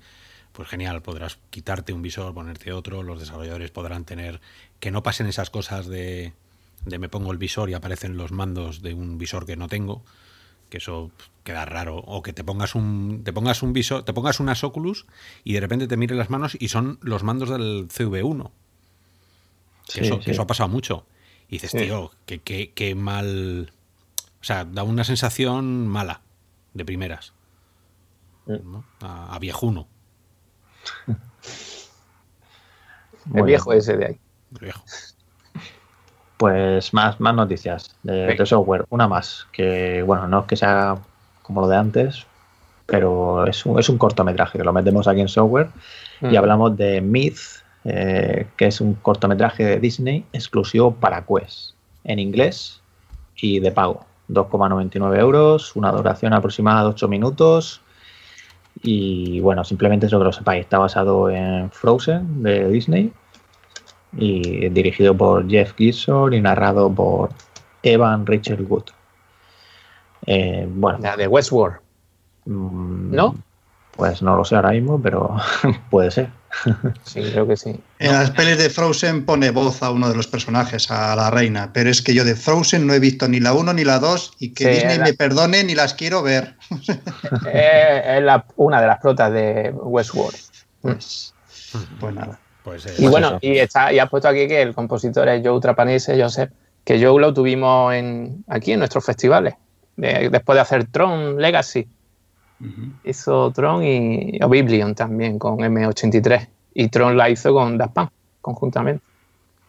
pues 0.51 0.67
genial, 0.67 1.01
podrás 1.03 1.37
quitarte 1.51 1.93
un 1.93 2.01
visor, 2.01 2.33
ponerte 2.33 2.73
otro, 2.73 3.03
los 3.03 3.19
desarrolladores 3.19 3.69
podrán 3.69 4.03
tener 4.03 4.41
que 4.79 4.89
no 4.89 5.03
pasen 5.03 5.27
esas 5.27 5.51
cosas 5.51 5.87
de, 5.87 6.33
de 6.85 6.99
me 6.99 7.07
pongo 7.07 7.31
el 7.31 7.37
visor 7.37 7.69
y 7.69 7.75
aparecen 7.75 8.17
los 8.17 8.31
mandos 8.31 8.81
de 8.81 8.95
un 8.95 9.19
visor 9.19 9.45
que 9.45 9.55
no 9.55 9.67
tengo, 9.67 10.03
que 10.69 10.77
eso 10.77 11.11
queda 11.43 11.65
raro 11.65 11.97
o 11.97 12.21
que 12.21 12.33
te 12.33 12.43
pongas 12.43 12.75
un 12.75 13.21
te 13.23 13.33
pongas 13.33 13.63
un 13.63 13.73
visor, 13.73 14.03
te 14.03 14.13
pongas 14.13 14.39
unas 14.39 14.63
Oculus 14.63 15.07
y 15.43 15.53
de 15.53 15.59
repente 15.59 15.87
te 15.87 15.97
mires 15.97 16.17
las 16.17 16.29
manos 16.29 16.55
y 16.59 16.69
son 16.69 16.99
los 17.01 17.23
mandos 17.23 17.49
del 17.49 17.87
CV1. 17.87 18.51
Que, 19.91 20.01
eso, 20.01 20.41
ha 20.41 20.47
pasado 20.47 20.69
mucho. 20.69 21.05
Y 21.47 21.53
dices, 21.53 21.71
tío, 21.71 22.11
qué 22.25 22.93
mal. 22.95 23.73
O 24.39 24.43
sea, 24.43 24.63
da 24.63 24.83
una 24.83 25.03
sensación 25.03 25.87
mala 25.87 26.21
de 26.73 26.85
primeras. 26.85 27.33
A, 29.01 29.37
viejuno. 29.39 29.87
El 33.33 33.43
viejo 33.43 33.73
ese 33.73 33.97
de 33.97 34.05
ahí. 34.05 34.19
El 34.53 34.59
viejo. 34.59 34.83
Pues 36.39 36.93
más, 36.93 37.19
más 37.19 37.35
noticias 37.35 37.93
de, 38.01 38.45
software. 38.45 38.85
Una 38.91 39.09
más, 39.09 39.45
que 39.51 40.01
bueno, 40.03 40.25
no 40.25 40.39
es 40.39 40.45
que 40.45 40.55
sea 40.55 40.95
como 41.41 41.59
lo 41.59 41.67
de 41.67 41.75
antes, 41.75 42.25
pero 42.85 43.45
es 43.45 43.65
un, 43.65 43.77
es 43.77 43.89
un 43.89 43.97
cortometraje 43.97 44.57
que 44.57 44.63
lo 44.63 44.71
metemos 44.71 45.05
aquí 45.09 45.19
en 45.19 45.27
software 45.27 45.67
y 46.21 46.27
mm. 46.27 46.37
hablamos 46.37 46.77
de 46.77 47.01
Myth, 47.01 47.39
eh, 47.83 48.47
que 48.55 48.67
es 48.67 48.79
un 48.79 48.93
cortometraje 48.93 49.65
de 49.65 49.79
Disney 49.81 50.23
exclusivo 50.31 50.95
para 50.95 51.25
Quest, 51.25 51.73
en 52.05 52.19
inglés 52.19 52.79
y 53.35 53.59
de 53.59 53.73
pago. 53.73 54.05
2,99 54.29 55.19
euros, 55.19 55.75
una 55.75 55.91
duración 55.91 56.31
aproximada 56.31 56.83
de 56.83 56.87
8 56.91 57.09
minutos. 57.09 57.81
Y 58.81 59.41
bueno, 59.41 59.65
simplemente 59.65 60.05
eso 60.05 60.19
que 60.19 60.23
lo 60.23 60.31
sepáis, 60.31 60.61
está 60.61 60.77
basado 60.77 61.29
en 61.29 61.69
Frozen 61.69 62.43
de 62.43 62.69
Disney 62.69 63.11
y 64.17 64.69
dirigido 64.69 65.15
por 65.15 65.49
Jeff 65.49 65.73
Gibson 65.77 66.33
y 66.33 66.41
narrado 66.41 66.91
por 66.93 67.29
Evan 67.83 68.25
Rachel 68.25 68.65
Wood. 68.67 68.85
Eh, 70.25 70.67
bueno. 70.69 70.99
La 71.01 71.15
de 71.15 71.27
Westworld. 71.27 71.77
Mm, 72.45 73.15
¿No? 73.15 73.35
Pues 73.95 74.21
no 74.21 74.37
lo 74.37 74.45
sé 74.45 74.55
ahora 74.55 74.71
mismo, 74.71 75.01
pero 75.01 75.35
puede 75.89 76.11
ser. 76.11 76.29
Sí, 77.03 77.21
creo 77.31 77.47
que 77.47 77.57
sí. 77.57 77.79
En 77.99 78.13
las 78.13 78.31
pelis 78.31 78.57
de 78.57 78.69
Frozen 78.69 79.25
pone 79.25 79.51
voz 79.51 79.83
a 79.83 79.91
uno 79.91 80.09
de 80.09 80.15
los 80.15 80.25
personajes, 80.25 80.89
a 80.89 81.15
la 81.15 81.29
reina, 81.29 81.71
pero 81.73 81.89
es 81.89 82.01
que 82.01 82.13
yo 82.13 82.23
de 82.23 82.35
Frozen 82.35 82.87
no 82.87 82.93
he 82.93 82.99
visto 82.99 83.27
ni 83.27 83.39
la 83.39 83.53
1 83.53 83.73
ni 83.73 83.83
la 83.83 83.99
2 83.99 84.33
y 84.39 84.53
que 84.53 84.69
Disney 84.69 84.99
me 84.99 85.13
perdone 85.13 85.63
ni 85.63 85.75
las 85.75 85.93
quiero 85.93 86.23
ver. 86.23 86.55
Eh, 87.51 88.19
es 88.19 88.43
una 88.55 88.81
de 88.81 88.87
las 88.87 88.99
protas 88.99 89.31
de 89.31 89.71
Westworld. 89.75 90.37
Pues, 90.81 91.33
pues 91.99 92.15
nada. 92.15 92.39
Pues, 92.69 92.85
eh, 92.85 92.93
y 92.97 93.01
pues 93.01 93.11
bueno, 93.11 93.39
y, 93.41 93.57
está, 93.57 93.91
y 93.91 93.99
has 93.99 94.09
puesto 94.09 94.27
aquí 94.27 94.47
que 94.47 94.61
el 94.61 94.75
compositor 94.75 95.27
es 95.27 95.41
Joe 95.45 95.59
Trapanese, 95.59 96.21
Joseph, 96.21 96.51
que 96.83 97.03
Joe 97.03 97.19
lo 97.19 97.33
tuvimos 97.33 97.93
en, 97.93 98.43
aquí 98.47 98.73
en 98.73 98.79
nuestros 98.79 99.03
festivales 99.03 99.55
después 99.99 100.55
de 100.55 100.61
hacer 100.61 100.85
Tron 100.85 101.41
Legacy. 101.41 101.87
Hizo 103.03 103.51
Tron 103.51 103.83
y 103.83 104.39
Oblivion 104.41 104.95
también 104.95 105.39
con 105.39 105.57
M83. 105.57 106.47
Y 106.73 106.89
Tron 106.89 107.17
la 107.17 107.29
hizo 107.29 107.53
con 107.53 107.77
Daft 107.77 108.11
conjuntamente. 108.41 109.03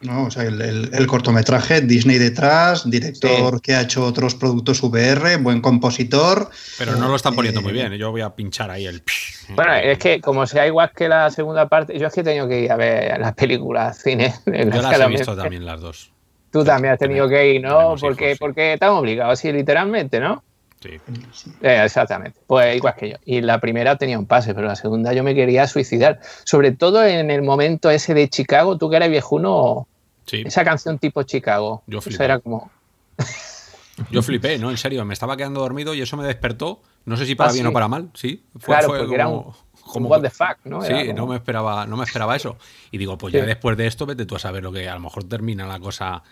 No, 0.01 0.25
o 0.25 0.31
sea, 0.31 0.45
el, 0.45 1.07
cortometraje, 1.07 1.83
Disney 1.83 2.17
detrás, 2.17 2.89
director 2.89 3.61
que 3.61 3.75
ha 3.75 3.83
hecho 3.83 4.03
otros 4.05 4.35
productos 4.35 4.83
VR, 4.83 5.37
buen 5.37 5.61
compositor. 5.61 6.49
Pero 6.79 6.97
no 6.97 7.09
lo 7.09 7.17
están 7.17 7.35
poniendo 7.35 7.61
muy 7.61 7.73
eh, 7.73 7.75
bien, 7.75 7.93
yo 7.95 8.11
voy 8.11 8.23
a 8.23 8.31
pinchar 8.31 8.71
ahí 8.71 8.87
el... 8.87 9.03
Bueno, 9.51 9.75
es 9.75 9.99
que 9.99 10.23
como 10.23 10.47
sea 10.47 10.67
igual 10.67 10.91
que 10.97 11.07
la 11.07 11.31
segunda 11.31 11.69
parte, 11.69 11.99
yo 11.99 12.07
es 12.07 12.15
que 12.15 12.21
he 12.21 12.25
tenido 12.25 12.49
que 12.49 12.61
ir 12.63 12.73
a 12.73 12.77
ver 12.77 13.19
las 13.21 13.35
películas, 13.35 13.99
cine. 14.03 14.33
Yo 14.47 14.81
las 14.81 15.01
he 15.01 15.09
visto 15.09 15.37
también 15.37 15.67
las 15.67 15.81
dos. 15.81 16.13
Tú 16.51 16.65
también 16.65 16.95
has 16.95 16.99
tenido 16.99 17.29
que 17.29 17.55
ir, 17.55 17.63
¿no? 17.63 17.95
Porque, 18.01 18.37
porque 18.39 18.75
estamos 18.75 19.01
obligados, 19.01 19.39
así 19.39 19.53
literalmente, 19.53 20.19
¿no? 20.19 20.43
Sí. 20.81 20.99
Eh, 21.61 21.83
exactamente. 21.85 22.41
Pues 22.47 22.77
igual 22.77 22.95
que 22.97 23.11
yo. 23.11 23.17
Y 23.25 23.43
la 23.43 23.61
primera 23.61 23.97
tenía 23.97 24.19
un 24.19 24.27
pase, 24.27 24.55
pero 24.55 24.67
la 24.67 24.77
segunda 24.77 25.13
yo 25.13 25.23
me 25.23 25.35
quería 25.35 25.67
suicidar. 25.67 26.21
Sobre 26.45 26.73
todo 26.73 27.05
en 27.05 27.31
el 27.31 27.43
momento 27.43 27.91
ese 27.91 28.15
de 28.15 28.29
Chicago, 28.29 28.79
tú 28.79 28.89
que 28.89 28.97
eres 28.97 29.11
viejuno, 29.11 29.87
sí. 30.27 30.43
esa 30.47 30.65
canción 30.65 30.99
tipo 30.99 31.23
Chicago. 31.23 31.83
Yo 31.87 32.01
flipé. 32.01 32.25
era 32.25 32.39
como. 32.39 32.71
yo 34.11 34.23
flipé, 34.23 34.59
¿no? 34.59 34.71
En 34.71 34.79
serio, 34.79 35.05
me 35.05 35.13
estaba 35.13 35.37
quedando 35.37 35.61
dormido 35.61 35.93
y 35.93 36.01
eso 36.01 36.17
me 36.17 36.25
despertó. 36.25 36.81
No 37.05 37.17
sé 37.17 37.27
si 37.27 37.35
para 37.35 37.51
ah, 37.51 37.53
bien 37.53 37.67
o 37.67 37.73
para 37.73 37.89
mal, 37.89 38.11
sí. 38.15 38.43
Fue, 38.59 38.75
claro, 38.75 38.89
porque 38.89 39.15
era 39.15 39.29
un, 39.29 39.53
como 39.91 40.09
what 40.09 40.23
the 40.23 40.31
fuck, 40.31 40.59
¿no? 40.65 40.83
Sí, 40.83 41.13
no 41.15 41.27
me 41.27 41.37
esperaba, 41.37 41.87
no 41.87 41.97
me 41.97 42.05
esperaba 42.05 42.37
eso. 42.37 42.57
Y 42.91 42.99
digo, 42.99 43.19
pues 43.19 43.35
ya 43.35 43.45
después 43.45 43.77
de 43.77 43.87
esto, 43.87 44.07
vete 44.07 44.25
tú 44.25 44.37
a 44.37 44.39
saber 44.39 44.63
lo 44.63 44.73
que 44.73 44.89
a 44.89 44.95
lo 44.95 45.01
mejor 45.01 45.25
termina 45.25 45.67
la 45.67 45.79
cosa 45.79 46.23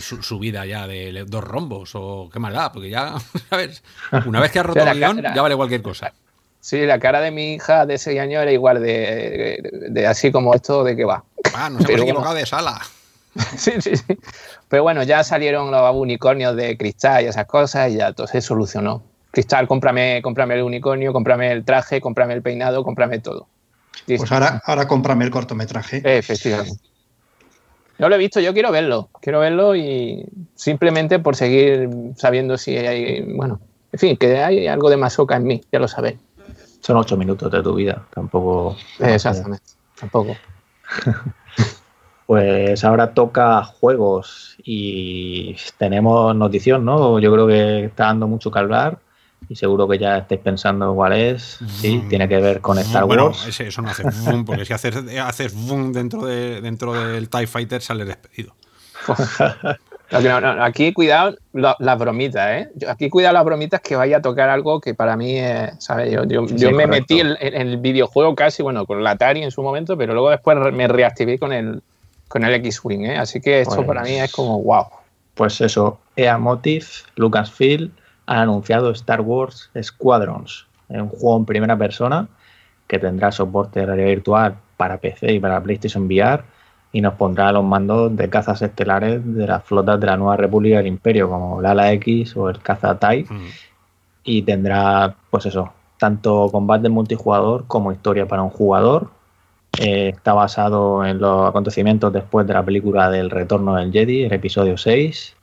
su, 0.00 0.38
vida 0.38 0.64
ya 0.66 0.86
de 0.86 1.24
dos 1.26 1.44
rombos 1.44 1.92
o 1.94 2.30
qué 2.32 2.38
más 2.38 2.52
da, 2.52 2.72
porque 2.72 2.90
ya, 2.90 3.14
¿sabes? 3.50 3.82
Una 4.26 4.40
vez 4.40 4.50
que 4.50 4.60
has 4.60 4.66
roto 4.66 4.80
el 4.80 4.98
guion, 4.98 5.22
ya 5.22 5.42
vale 5.42 5.56
cualquier 5.56 5.82
cosa. 5.82 6.12
Sí, 6.60 6.84
la 6.84 6.98
cara 6.98 7.20
de 7.20 7.30
mi 7.30 7.54
hija 7.54 7.86
de 7.86 7.94
ese 7.94 8.20
año 8.20 8.40
era 8.40 8.52
igual 8.52 8.82
de, 8.82 10.04
así 10.06 10.30
como 10.30 10.54
esto 10.54 10.84
de 10.84 10.94
que 10.94 11.04
va. 11.04 11.24
Ah, 11.54 11.70
nos 11.70 11.88
hemos 11.88 12.02
equivocado 12.02 12.34
de 12.34 12.44
sala. 12.44 12.80
sí, 13.56 13.72
sí, 13.80 13.96
sí. 13.96 14.18
Pero 14.68 14.82
bueno, 14.82 15.02
ya 15.02 15.24
salieron 15.24 15.70
los 15.70 15.94
unicornios 15.94 16.54
de 16.56 16.76
cristal 16.76 17.24
y 17.24 17.28
esas 17.28 17.46
cosas 17.46 17.90
y 17.90 17.96
ya 17.96 18.12
todo 18.12 18.26
se 18.26 18.42
solucionó. 18.42 19.02
Cristal, 19.30 19.66
cómprame, 19.68 20.20
cómprame 20.22 20.56
el 20.56 20.62
unicornio, 20.62 21.12
cómprame 21.12 21.50
el 21.50 21.64
traje, 21.64 22.00
cómprame 22.00 22.34
el 22.34 22.42
peinado, 22.42 22.84
cómprame 22.84 23.20
todo. 23.20 23.46
Pues 24.06 24.30
ahora, 24.30 24.60
ahora 24.66 24.86
cómprame 24.86 25.24
el 25.24 25.30
cortometraje. 25.30 26.02
Efectivamente. 26.04 26.89
No 28.00 28.08
lo 28.08 28.14
he 28.14 28.18
visto, 28.18 28.40
yo 28.40 28.54
quiero 28.54 28.72
verlo. 28.72 29.10
Quiero 29.20 29.40
verlo 29.40 29.76
y 29.76 30.24
simplemente 30.54 31.18
por 31.18 31.36
seguir 31.36 31.90
sabiendo 32.16 32.56
si 32.56 32.74
hay. 32.74 33.20
Bueno, 33.20 33.60
en 33.92 33.98
fin, 33.98 34.16
que 34.16 34.38
hay 34.38 34.66
algo 34.66 34.88
de 34.88 34.96
masoca 34.96 35.36
en 35.36 35.44
mí, 35.44 35.60
ya 35.70 35.78
lo 35.78 35.86
sabéis. 35.86 36.18
Son 36.80 36.96
ocho 36.96 37.18
minutos 37.18 37.52
de 37.52 37.62
tu 37.62 37.74
vida, 37.74 38.02
tampoco. 38.14 38.74
Exactamente, 38.98 39.64
tampoco. 39.98 40.34
Pues 42.26 42.84
ahora 42.84 43.12
toca 43.12 43.64
juegos 43.64 44.56
y 44.62 45.56
tenemos 45.78 46.32
notición, 46.36 46.84
¿no? 46.84 47.18
Yo 47.18 47.32
creo 47.32 47.48
que 47.48 47.86
está 47.86 48.04
dando 48.04 48.28
mucho 48.28 48.52
que 48.52 48.58
hablar 48.60 49.00
y 49.50 49.56
seguro 49.56 49.88
que 49.88 49.98
ya 49.98 50.18
estáis 50.18 50.40
pensando 50.40 50.94
cuál 50.94 51.12
es. 51.12 51.58
Sí, 51.80 51.96
mm. 51.96 52.08
tiene 52.08 52.28
que 52.28 52.36
ver 52.36 52.60
con 52.60 52.78
Star 52.78 53.04
bueno, 53.04 53.26
Wars. 53.26 53.58
eso 53.58 53.82
no 53.82 53.90
hace 53.90 54.04
boom, 54.24 54.44
porque 54.44 54.64
si 54.64 54.72
haces, 54.72 54.94
haces 55.20 55.54
boom 55.66 55.92
dentro, 55.92 56.24
de, 56.24 56.60
dentro 56.60 56.92
del 56.92 57.28
TIE 57.28 57.48
Fighter 57.48 57.82
sale 57.82 58.04
despedido. 58.04 58.54
aquí 60.60 60.92
cuidado 60.92 61.36
las 61.52 61.98
bromitas, 61.98 62.48
¿eh? 62.48 62.68
Aquí 62.86 63.10
cuidado 63.10 63.34
las 63.34 63.44
bromitas 63.44 63.80
que 63.80 63.96
vaya 63.96 64.18
a 64.18 64.22
tocar 64.22 64.50
algo 64.50 64.80
que 64.80 64.94
para 64.94 65.16
mí, 65.16 65.36
es, 65.36 65.72
¿sabes? 65.78 66.12
Yo, 66.12 66.22
yo, 66.24 66.70
me 66.70 66.86
metí 66.86 67.18
en, 67.18 67.36
el 67.40 67.78
videojuego 67.78 68.36
casi, 68.36 68.62
bueno, 68.62 68.86
con 68.86 69.02
la 69.02 69.10
Atari 69.10 69.42
en 69.42 69.50
su 69.50 69.64
momento, 69.64 69.98
pero 69.98 70.12
luego 70.12 70.30
después 70.30 70.58
me 70.72 70.86
reactivé 70.86 71.40
con 71.40 71.52
el, 71.52 71.82
con 72.28 72.44
el 72.44 72.54
X-Wing, 72.54 73.04
¿eh? 73.04 73.18
Así 73.18 73.40
que 73.40 73.62
esto 73.62 73.84
para 73.84 74.02
mí 74.02 74.12
es 74.12 74.30
como 74.30 74.62
wow. 74.62 74.86
Pues 75.34 75.60
eso, 75.60 75.98
EA 76.14 76.38
Motive, 76.38 76.86
Lucasfilm 77.16 77.90
han 78.26 78.38
anunciado 78.38 78.90
Star 78.90 79.20
Wars 79.20 79.70
Squadrons, 79.80 80.66
un 80.88 81.08
juego 81.08 81.38
en 81.38 81.44
primera 81.44 81.76
persona 81.76 82.28
que 82.86 82.98
tendrá 82.98 83.30
soporte 83.30 83.80
de 83.80 83.86
realidad 83.86 84.08
virtual 84.08 84.56
para 84.76 84.98
PC 84.98 85.34
y 85.34 85.40
para 85.40 85.62
PlayStation 85.62 86.06
VR 86.06 86.42
y 86.92 87.00
nos 87.00 87.14
pondrá 87.14 87.52
los 87.52 87.64
mandos 87.64 88.16
de 88.16 88.28
cazas 88.28 88.62
estelares 88.62 89.20
de 89.24 89.46
las 89.46 89.62
flotas 89.62 90.00
de 90.00 90.06
la 90.06 90.16
Nueva 90.16 90.36
República 90.36 90.78
del 90.78 90.88
Imperio, 90.88 91.28
como 91.28 91.60
el 91.60 91.66
Ala 91.66 91.92
X 91.92 92.36
o 92.36 92.48
el 92.48 92.58
caza. 92.58 92.94
Mm. 92.94 93.46
Y 94.24 94.42
tendrá, 94.42 95.14
pues 95.30 95.46
eso, 95.46 95.72
tanto 95.98 96.48
combate 96.50 96.88
multijugador 96.88 97.66
como 97.66 97.92
historia 97.92 98.26
para 98.26 98.42
un 98.42 98.50
jugador, 98.50 99.10
eh, 99.78 100.08
está 100.08 100.32
basado 100.32 101.04
en 101.04 101.20
los 101.20 101.48
acontecimientos 101.48 102.12
después 102.12 102.46
de 102.46 102.54
la 102.54 102.64
película 102.64 103.08
del 103.08 103.30
Retorno 103.30 103.76
del 103.76 103.92
Jedi, 103.92 104.24
el 104.24 104.32
episodio 104.32 104.76
6. 104.76 105.36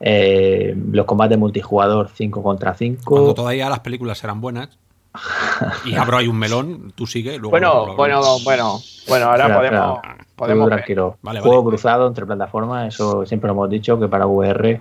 Eh, 0.00 0.76
los 0.92 1.06
combates 1.06 1.38
multijugador 1.38 2.08
5 2.14 2.42
contra 2.42 2.74
5. 2.74 3.02
Cuando 3.04 3.34
todavía 3.34 3.68
las 3.68 3.80
películas 3.80 4.22
eran 4.24 4.40
buenas. 4.40 4.70
Y 5.84 5.96
abro 5.96 6.18
ahí 6.18 6.28
un 6.28 6.38
melón, 6.38 6.92
tú 6.94 7.06
sigue. 7.06 7.38
bueno, 7.40 7.96
bueno, 7.96 8.20
bueno, 8.44 8.78
bueno, 9.08 9.26
ahora 9.26 9.56
podemos. 9.56 9.98
podemos 10.36 10.68
tranquilo. 10.68 11.16
juego 11.42 11.64
cruzado 11.64 12.06
entre 12.06 12.26
plataformas, 12.26 12.94
eso 12.94 13.26
siempre 13.26 13.48
lo 13.48 13.54
hemos 13.54 13.70
dicho 13.70 13.98
que 13.98 14.06
para 14.06 14.26
VR. 14.26 14.80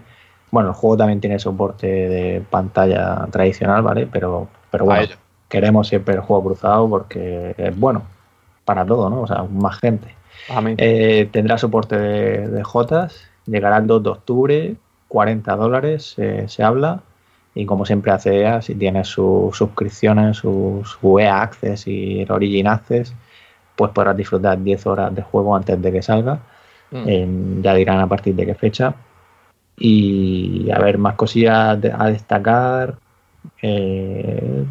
Bueno, 0.51 0.69
el 0.69 0.75
juego 0.75 0.97
también 0.97 1.19
tiene 1.19 1.39
soporte 1.39 1.87
de 1.87 2.41
pantalla 2.41 3.25
tradicional, 3.31 3.81
¿vale? 3.81 4.07
Pero, 4.11 4.47
pero 4.69 4.85
bueno, 4.85 5.07
queremos 5.49 5.87
siempre 5.87 6.15
el 6.15 6.21
juego 6.21 6.43
cruzado 6.43 6.87
porque 6.87 7.55
es 7.57 7.77
bueno 7.77 8.03
para 8.63 8.85
todo, 8.85 9.09
¿no? 9.09 9.21
O 9.21 9.27
sea, 9.27 9.43
más 9.43 9.79
gente. 9.79 10.13
Eh, 10.77 11.27
tendrá 11.31 11.57
soporte 11.57 11.97
de, 11.97 12.47
de 12.47 12.63
Jotas, 12.63 13.23
llegará 13.45 13.77
el 13.77 13.87
2 13.87 14.03
de 14.03 14.09
octubre, 14.09 14.75
40 15.07 15.55
dólares 15.55 16.15
se 16.47 16.63
habla. 16.63 17.01
Y 17.55 17.65
como 17.65 17.85
siempre 17.85 18.11
hace 18.11 18.41
EA, 18.41 18.61
si 18.61 18.75
tienes 18.75 19.07
sus 19.07 19.57
suscripciones, 19.57 20.37
su, 20.37 20.83
EA 21.19 21.41
Access 21.41 21.87
y 21.87 22.21
el 22.21 22.31
Origin 22.31 22.67
Access, 22.67 23.15
pues 23.75 23.91
podrás 23.91 24.15
disfrutar 24.15 24.61
10 24.61 24.85
horas 24.85 25.15
de 25.15 25.23
juego 25.23 25.55
antes 25.55 25.81
de 25.81 25.91
que 25.91 26.01
salga. 26.01 26.39
Mm. 26.89 27.61
ya 27.61 27.73
dirán 27.73 27.99
a 27.99 28.07
partir 28.07 28.35
de 28.35 28.45
qué 28.45 28.55
fecha. 28.55 28.93
Y 29.77 30.69
a 30.71 30.79
ver, 30.79 30.97
más 30.97 31.15
cosillas 31.15 31.79
a 31.97 32.07
destacar. 32.07 32.95
Eh, 33.61 34.65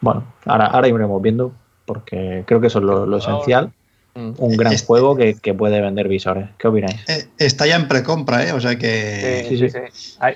bueno, 0.00 0.24
ahora, 0.46 0.66
ahora 0.66 0.88
iremos 0.88 1.22
viendo 1.22 1.52
porque 1.86 2.44
creo 2.46 2.60
que 2.60 2.66
eso 2.66 2.80
es 2.80 2.84
lo, 2.84 3.16
esencial. 3.16 3.72
Un 4.16 4.56
gran 4.56 4.72
este- 4.72 4.86
juego 4.86 5.14
que, 5.14 5.54
puede 5.54 5.80
vender 5.80 6.08
visores. 6.08 6.48
¿Qué 6.58 6.68
opináis? 6.68 6.96
Eh, 7.08 7.28
está 7.38 7.66
ya 7.66 7.76
en 7.76 7.86
precompra, 7.86 8.46
¿eh? 8.46 8.52
O 8.52 8.60
sea 8.60 8.76
que. 8.76 9.44
Sí, 9.48 9.58
sí, 9.58 9.68
sí. 9.68 9.78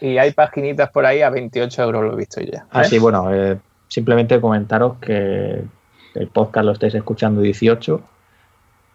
Y 0.03 0.19
hay 0.19 0.33
paginitas 0.33 0.91
por 0.91 1.07
ahí 1.07 1.23
a 1.23 1.31
28 1.31 1.83
euros, 1.83 2.05
lo 2.05 2.13
he 2.13 2.17
visto 2.17 2.41
ya. 2.41 2.67
Ah, 2.71 2.85
sí, 2.85 2.99
bueno, 2.99 3.33
eh, 3.35 3.59
simplemente 3.89 4.41
comentaros 4.41 4.99
que 4.99 5.63
el 6.15 6.29
podcast 6.29 6.67
lo 6.67 6.73
estáis 6.73 6.95
escuchando 6.95 7.41
18 7.41 8.03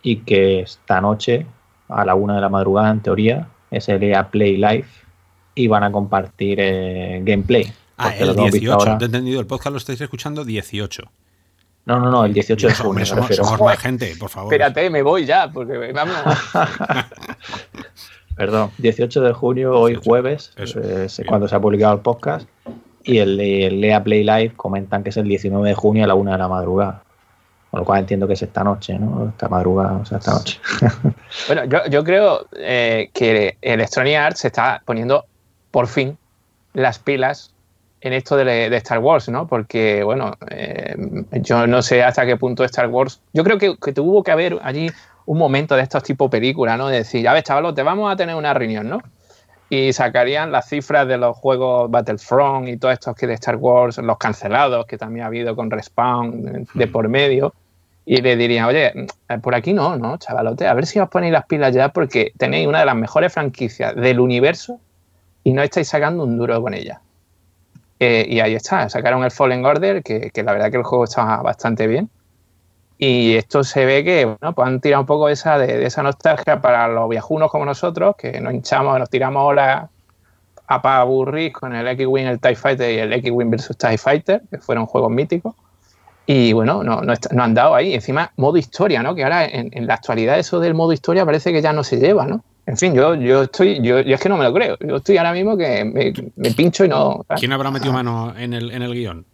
y 0.03 0.17
que 0.17 0.61
esta 0.61 1.01
noche, 1.01 1.45
a 1.89 2.05
la 2.05 2.15
una 2.15 2.35
de 2.35 2.41
la 2.41 2.49
madrugada, 2.49 2.91
en 2.91 3.01
teoría, 3.01 3.47
es 3.71 3.89
el 3.89 4.03
EA 4.03 4.29
Play 4.29 4.57
Live 4.57 4.87
y 5.55 5.67
van 5.67 5.83
a 5.83 5.91
compartir 5.91 6.59
eh, 6.61 7.21
gameplay. 7.23 7.73
Ah, 7.97 8.13
el 8.15 8.35
18, 8.35 8.97
he 8.99 9.05
entendido, 9.05 9.39
el 9.39 9.47
podcast 9.47 9.71
lo 9.71 9.77
estáis 9.77 10.01
escuchando 10.01 10.43
18. 10.43 11.09
No, 11.85 11.99
no, 11.99 12.09
no, 12.09 12.25
el 12.25 12.33
18 12.33 12.67
de 12.67 12.73
junio. 12.73 13.05
Somos, 13.05 13.61
más 13.61 13.79
gente, 13.79 14.15
por 14.19 14.29
favor. 14.29 14.51
Espérate, 14.51 14.89
me 14.89 15.03
voy 15.03 15.25
ya, 15.25 15.51
porque 15.51 15.91
vamos. 15.93 16.15
Perdón, 18.35 18.71
18 18.79 19.21
de 19.21 19.33
junio, 19.33 19.79
hoy 19.79 19.95
jueves, 19.95 20.51
es 20.57 21.21
cuando 21.27 21.47
se 21.47 21.55
ha 21.55 21.59
publicado 21.59 21.93
el 21.93 22.01
podcast. 22.01 22.47
Y 23.03 23.19
el, 23.19 23.37
Lea 23.37 24.03
Play 24.03 24.23
Live 24.23 24.53
comentan 24.55 25.03
que 25.03 25.11
es 25.11 25.17
el 25.17 25.27
19 25.27 25.69
de 25.69 25.75
junio 25.75 26.03
a 26.03 26.07
la 26.07 26.15
una 26.15 26.31
de 26.33 26.37
la 26.39 26.47
madrugada. 26.47 27.03
Con 27.69 27.81
lo 27.81 27.85
cual 27.85 27.99
entiendo 27.99 28.27
que 28.27 28.33
es 28.33 28.41
esta 28.41 28.63
noche, 28.63 28.97
¿no? 28.97 29.29
Esta 29.29 29.47
madrugada, 29.47 29.93
o 29.93 30.05
sea, 30.05 30.17
esta 30.17 30.33
noche. 30.33 30.59
bueno, 31.47 31.65
yo, 31.65 31.85
yo 31.89 32.03
creo 32.03 32.47
eh, 32.57 33.11
que 33.13 33.57
Electronic 33.61 34.15
Arts 34.15 34.39
se 34.39 34.47
está 34.47 34.81
poniendo 34.85 35.25
por 35.69 35.87
fin 35.87 36.17
las 36.73 36.99
pilas 36.99 37.54
en 38.05 38.13
esto 38.13 38.37
de, 38.37 38.67
Star 38.77 38.99
Wars, 38.99 39.29
¿no? 39.29 39.47
Porque, 39.47 40.03
bueno, 40.03 40.33
eh, 40.51 40.95
yo 41.41 41.65
no 41.65 41.81
sé 41.81 42.03
hasta 42.03 42.23
qué 42.27 42.37
punto 42.37 42.63
Star 42.63 42.87
Wars. 42.87 43.19
Yo 43.33 43.43
creo 43.43 43.57
que, 43.57 43.93
tuvo 43.93 44.21
que 44.21 44.29
haber 44.29 44.59
allí 44.61 44.91
un 45.25 45.39
momento 45.39 45.75
de 45.75 45.81
estos 45.81 46.03
tipos 46.03 46.29
películas, 46.29 46.77
¿no? 46.77 46.87
De 46.87 46.97
decir, 46.97 47.27
a 47.27 47.33
ver, 47.33 47.41
chavalos, 47.41 47.73
te 47.73 47.81
vamos 47.81 48.13
a 48.13 48.15
tener 48.15 48.35
una 48.35 48.53
reunión, 48.53 48.87
¿no? 48.87 49.01
Y 49.71 49.91
sacarían 49.91 50.51
las 50.51 50.69
cifras 50.69 51.07
de 51.07 51.17
los 51.17 51.35
juegos 51.35 51.89
Battlefront 51.89 52.67
y 52.67 52.77
todos 52.77 52.93
estos 52.93 53.15
que 53.15 53.25
de 53.25 53.33
Star 53.33 53.55
Wars, 53.55 53.97
los 53.97 54.19
cancelados 54.19 54.85
que 54.85 54.99
también 54.99 55.23
ha 55.23 55.27
habido 55.27 55.55
con 55.55 55.71
Respawn 55.71 56.67
de 56.71 56.87
por 56.87 57.09
medio. 57.09 57.55
Y 58.05 58.21
le 58.21 58.35
dirían, 58.35 58.65
oye, 58.65 58.93
por 59.41 59.55
aquí 59.55 59.73
no, 59.73 59.97
¿no, 59.97 60.17
chavalote? 60.17 60.67
A 60.67 60.75
ver 60.75 60.85
si 60.85 60.99
os 60.99 61.09
ponéis 61.09 61.33
las 61.33 61.47
pilas 61.47 61.73
ya 61.73 61.89
porque 61.89 62.33
tenéis 62.37 62.67
una 62.67 62.81
de 62.81 62.85
las 62.85 62.95
mejores 62.95 63.33
franquicias 63.33 63.95
del 63.95 64.19
universo 64.19 64.79
y 65.43 65.53
no 65.53 65.63
estáis 65.63 65.87
sacando 65.87 66.23
un 66.23 66.37
duro 66.37 66.61
con 66.61 66.75
ella. 66.75 67.01
Eh, 67.99 68.25
y 68.27 68.39
ahí 68.39 68.55
está, 68.55 68.89
sacaron 68.89 69.23
el 69.23 69.31
Fallen 69.31 69.65
Order, 69.65 70.03
que, 70.03 70.31
la 70.43 70.51
verdad 70.51 70.69
que 70.69 70.77
el 70.77 70.83
juego 70.83 71.05
está 71.05 71.37
bastante 71.37 71.87
bien. 71.87 72.09
Y 72.97 73.35
esto 73.35 73.63
se 73.63 73.85
ve 73.85 74.03
que 74.03 74.25
bueno, 74.25 74.53
pues 74.53 74.67
han 74.67 74.79
tirado 74.79 75.01
un 75.01 75.07
poco 75.07 75.27
esa, 75.29 75.57
de, 75.57 75.85
esa 75.85 76.01
nostalgia 76.01 76.61
para 76.61 76.87
los 76.87 77.09
viajunos 77.09 77.51
como 77.51 77.65
nosotros, 77.65 78.15
que 78.17 78.39
nos 78.39 78.53
hinchamos, 78.53 78.97
nos 78.99 79.09
tiramos 79.09 79.41
ahora 79.41 79.89
a 80.67 80.81
pa 80.81 80.99
aburrir 80.99 81.51
con 81.51 81.75
el 81.75 81.87
X-Wing, 81.87 82.25
el 82.25 82.39
TIE 82.39 82.55
Fighter 82.55 82.91
y 82.91 82.99
el 82.99 83.13
X-Wing 83.13 83.49
versus 83.49 83.77
TIE 83.77 83.97
Fighter, 83.97 84.41
que 84.49 84.57
fueron 84.59 84.85
juegos 84.85 85.11
míticos. 85.11 85.55
Y 86.25 86.53
bueno, 86.53 86.83
no, 86.83 87.01
no, 87.01 87.43
han 87.43 87.53
dado 87.53 87.75
ahí. 87.75 87.93
Encima, 87.93 88.31
modo 88.37 88.57
historia, 88.57 89.03
¿no? 89.03 89.13
Que 89.13 89.23
ahora 89.23 89.45
en, 89.45 89.69
en, 89.73 89.85
la 89.85 89.93
actualidad 89.93 90.39
eso 90.39 90.59
del 90.59 90.73
modo 90.73 90.91
historia 90.91 91.23
parece 91.23 91.51
que 91.51 91.61
ya 91.61 91.71
no 91.71 91.83
se 91.83 91.97
lleva, 91.97 92.25
¿no? 92.25 92.43
En 92.67 92.77
fin, 92.77 92.95
yo, 92.95 93.13
yo 93.15 93.43
estoy, 93.43 93.79
yo, 93.81 93.99
es 93.99 94.19
que 94.19 94.29
no 94.29 94.37
me 94.37 94.43
lo 94.43 94.53
creo. 94.53 94.77
Yo 94.79 94.95
estoy 94.95 95.17
ahora 95.17 95.33
mismo 95.33 95.55
que 95.55 95.85
me, 96.35 96.51
pincho 96.51 96.83
y 96.83 96.87
no. 96.87 97.25
¿Quién 97.37 97.53
habrá 97.53 97.69
metido 97.69 97.93
mano 97.93 98.33
en 98.35 98.53
el, 98.53 98.71
en 98.71 98.81
el 98.81 98.93
guion? 98.93 99.25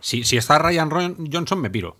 Si, 0.00 0.22
si 0.22 0.36
está 0.36 0.58
Ryan 0.58 0.88
Johnson, 1.30 1.60
me 1.60 1.70
piro. 1.70 1.96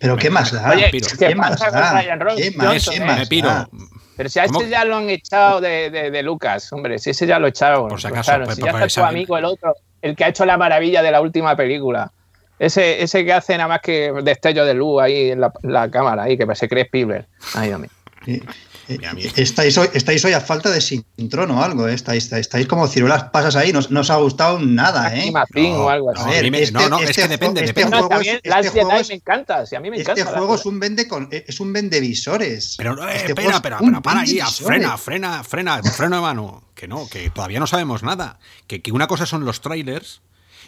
Pero 0.00 0.16
¿qué 0.16 0.30
más 0.30 0.52
da? 0.52 0.70
Oye, 0.70 0.90
¿qué, 1.18 1.34
más 1.34 1.58
da? 1.58 2.00
Ryan 2.00 2.18
¿Qué 2.36 2.52
más, 2.56 3.18
me 3.18 3.26
piro. 3.26 3.68
Pero 4.16 4.28
si 4.28 4.38
a 4.38 4.44
este 4.44 4.68
ya 4.70 4.84
lo 4.84 4.96
han 4.96 5.10
echado 5.10 5.60
de, 5.60 5.90
de, 5.90 6.22
Lucas, 6.22 6.72
hombre, 6.72 6.98
si 6.98 7.10
ese 7.10 7.26
ya 7.26 7.38
lo 7.38 7.48
echaron. 7.48 7.88
Por 7.88 8.00
si 8.00 8.06
acaso. 8.06 8.30
Claro, 8.30 8.50
si 8.52 8.62
ya 8.62 8.70
está 8.70 8.86
tu 8.88 9.06
amigo 9.06 9.36
el 9.36 9.44
otro, 9.44 9.74
el 10.00 10.16
que 10.16 10.24
ha 10.24 10.28
hecho 10.28 10.46
la 10.46 10.56
maravilla 10.56 11.02
de 11.02 11.10
la 11.10 11.20
última 11.20 11.56
película. 11.56 12.12
Ese, 12.58 13.02
ese 13.02 13.24
que 13.24 13.34
hace 13.34 13.54
nada 13.58 13.68
más 13.68 13.80
que 13.82 14.12
destello 14.22 14.64
de 14.64 14.72
luz 14.72 15.02
ahí 15.02 15.32
en 15.32 15.42
la, 15.42 15.52
la 15.62 15.90
cámara, 15.90 16.22
ahí, 16.22 16.38
que 16.38 16.46
se 16.54 16.68
cree 16.68 16.84
Spielberg. 16.84 17.26
Ay, 17.54 17.68
Dios 17.68 17.80
mío. 17.80 18.42
Estáis, 18.88 19.76
hoy, 19.78 19.88
estáis 19.94 20.24
hoy 20.24 20.32
a 20.32 20.40
falta 20.40 20.70
de 20.70 20.80
sintrón 20.80 21.50
o 21.50 21.62
algo, 21.62 21.88
¿eh? 21.88 21.94
estáis, 21.94 22.30
estáis, 22.32 22.66
como 22.66 22.86
ciruelas 22.86 23.24
pasas 23.24 23.56
ahí, 23.56 23.72
no, 23.72 23.80
no, 23.90 24.00
os 24.00 24.10
ha 24.10 24.16
gustado 24.16 24.60
nada, 24.60 25.14
¿eh? 25.16 25.32
No, 25.32 25.84
o 25.84 25.88
algo 25.88 26.10
así. 26.10 26.50
no, 26.50 26.56
este, 26.56 26.72
no, 26.72 26.98
es 27.00 27.10
este 27.10 27.22
que 27.22 27.28
depende, 27.28 27.64
este 27.64 27.80
depende. 27.80 27.98
Juego 27.98 28.20
es, 28.20 28.28
este 28.44 28.70
juego 28.70 28.92
es, 28.92 29.08
me 29.08 29.14
encanta, 29.14 29.66
si 29.66 29.74
a 29.74 29.80
mí 29.80 29.90
me 29.90 29.96
este 29.96 30.12
encanta. 30.12 30.30
Este 30.30 30.38
juego 30.38 30.54
es 30.54 30.66
un 30.66 30.78
vende 30.78 31.08
con, 31.08 31.28
es 31.30 31.60
un 31.60 31.72
vendevisores. 31.72 32.74
Pero 32.78 32.94
no, 32.94 33.08
eh, 33.08 33.16
espera, 33.16 33.60
pero, 33.60 33.78
pero 33.80 34.02
para 34.02 34.20
ahí, 34.20 34.38
frena, 34.62 34.96
frena, 34.96 35.42
frena, 35.42 35.82
freno 35.82 36.16
de 36.16 36.22
mano. 36.22 36.62
Que 36.74 36.86
no, 36.86 37.08
que 37.08 37.30
todavía 37.30 37.58
no 37.58 37.66
sabemos 37.66 38.02
nada. 38.02 38.38
Que, 38.66 38.82
que 38.82 38.92
una 38.92 39.06
cosa 39.06 39.26
son 39.26 39.44
los 39.44 39.62
trailers 39.62 40.20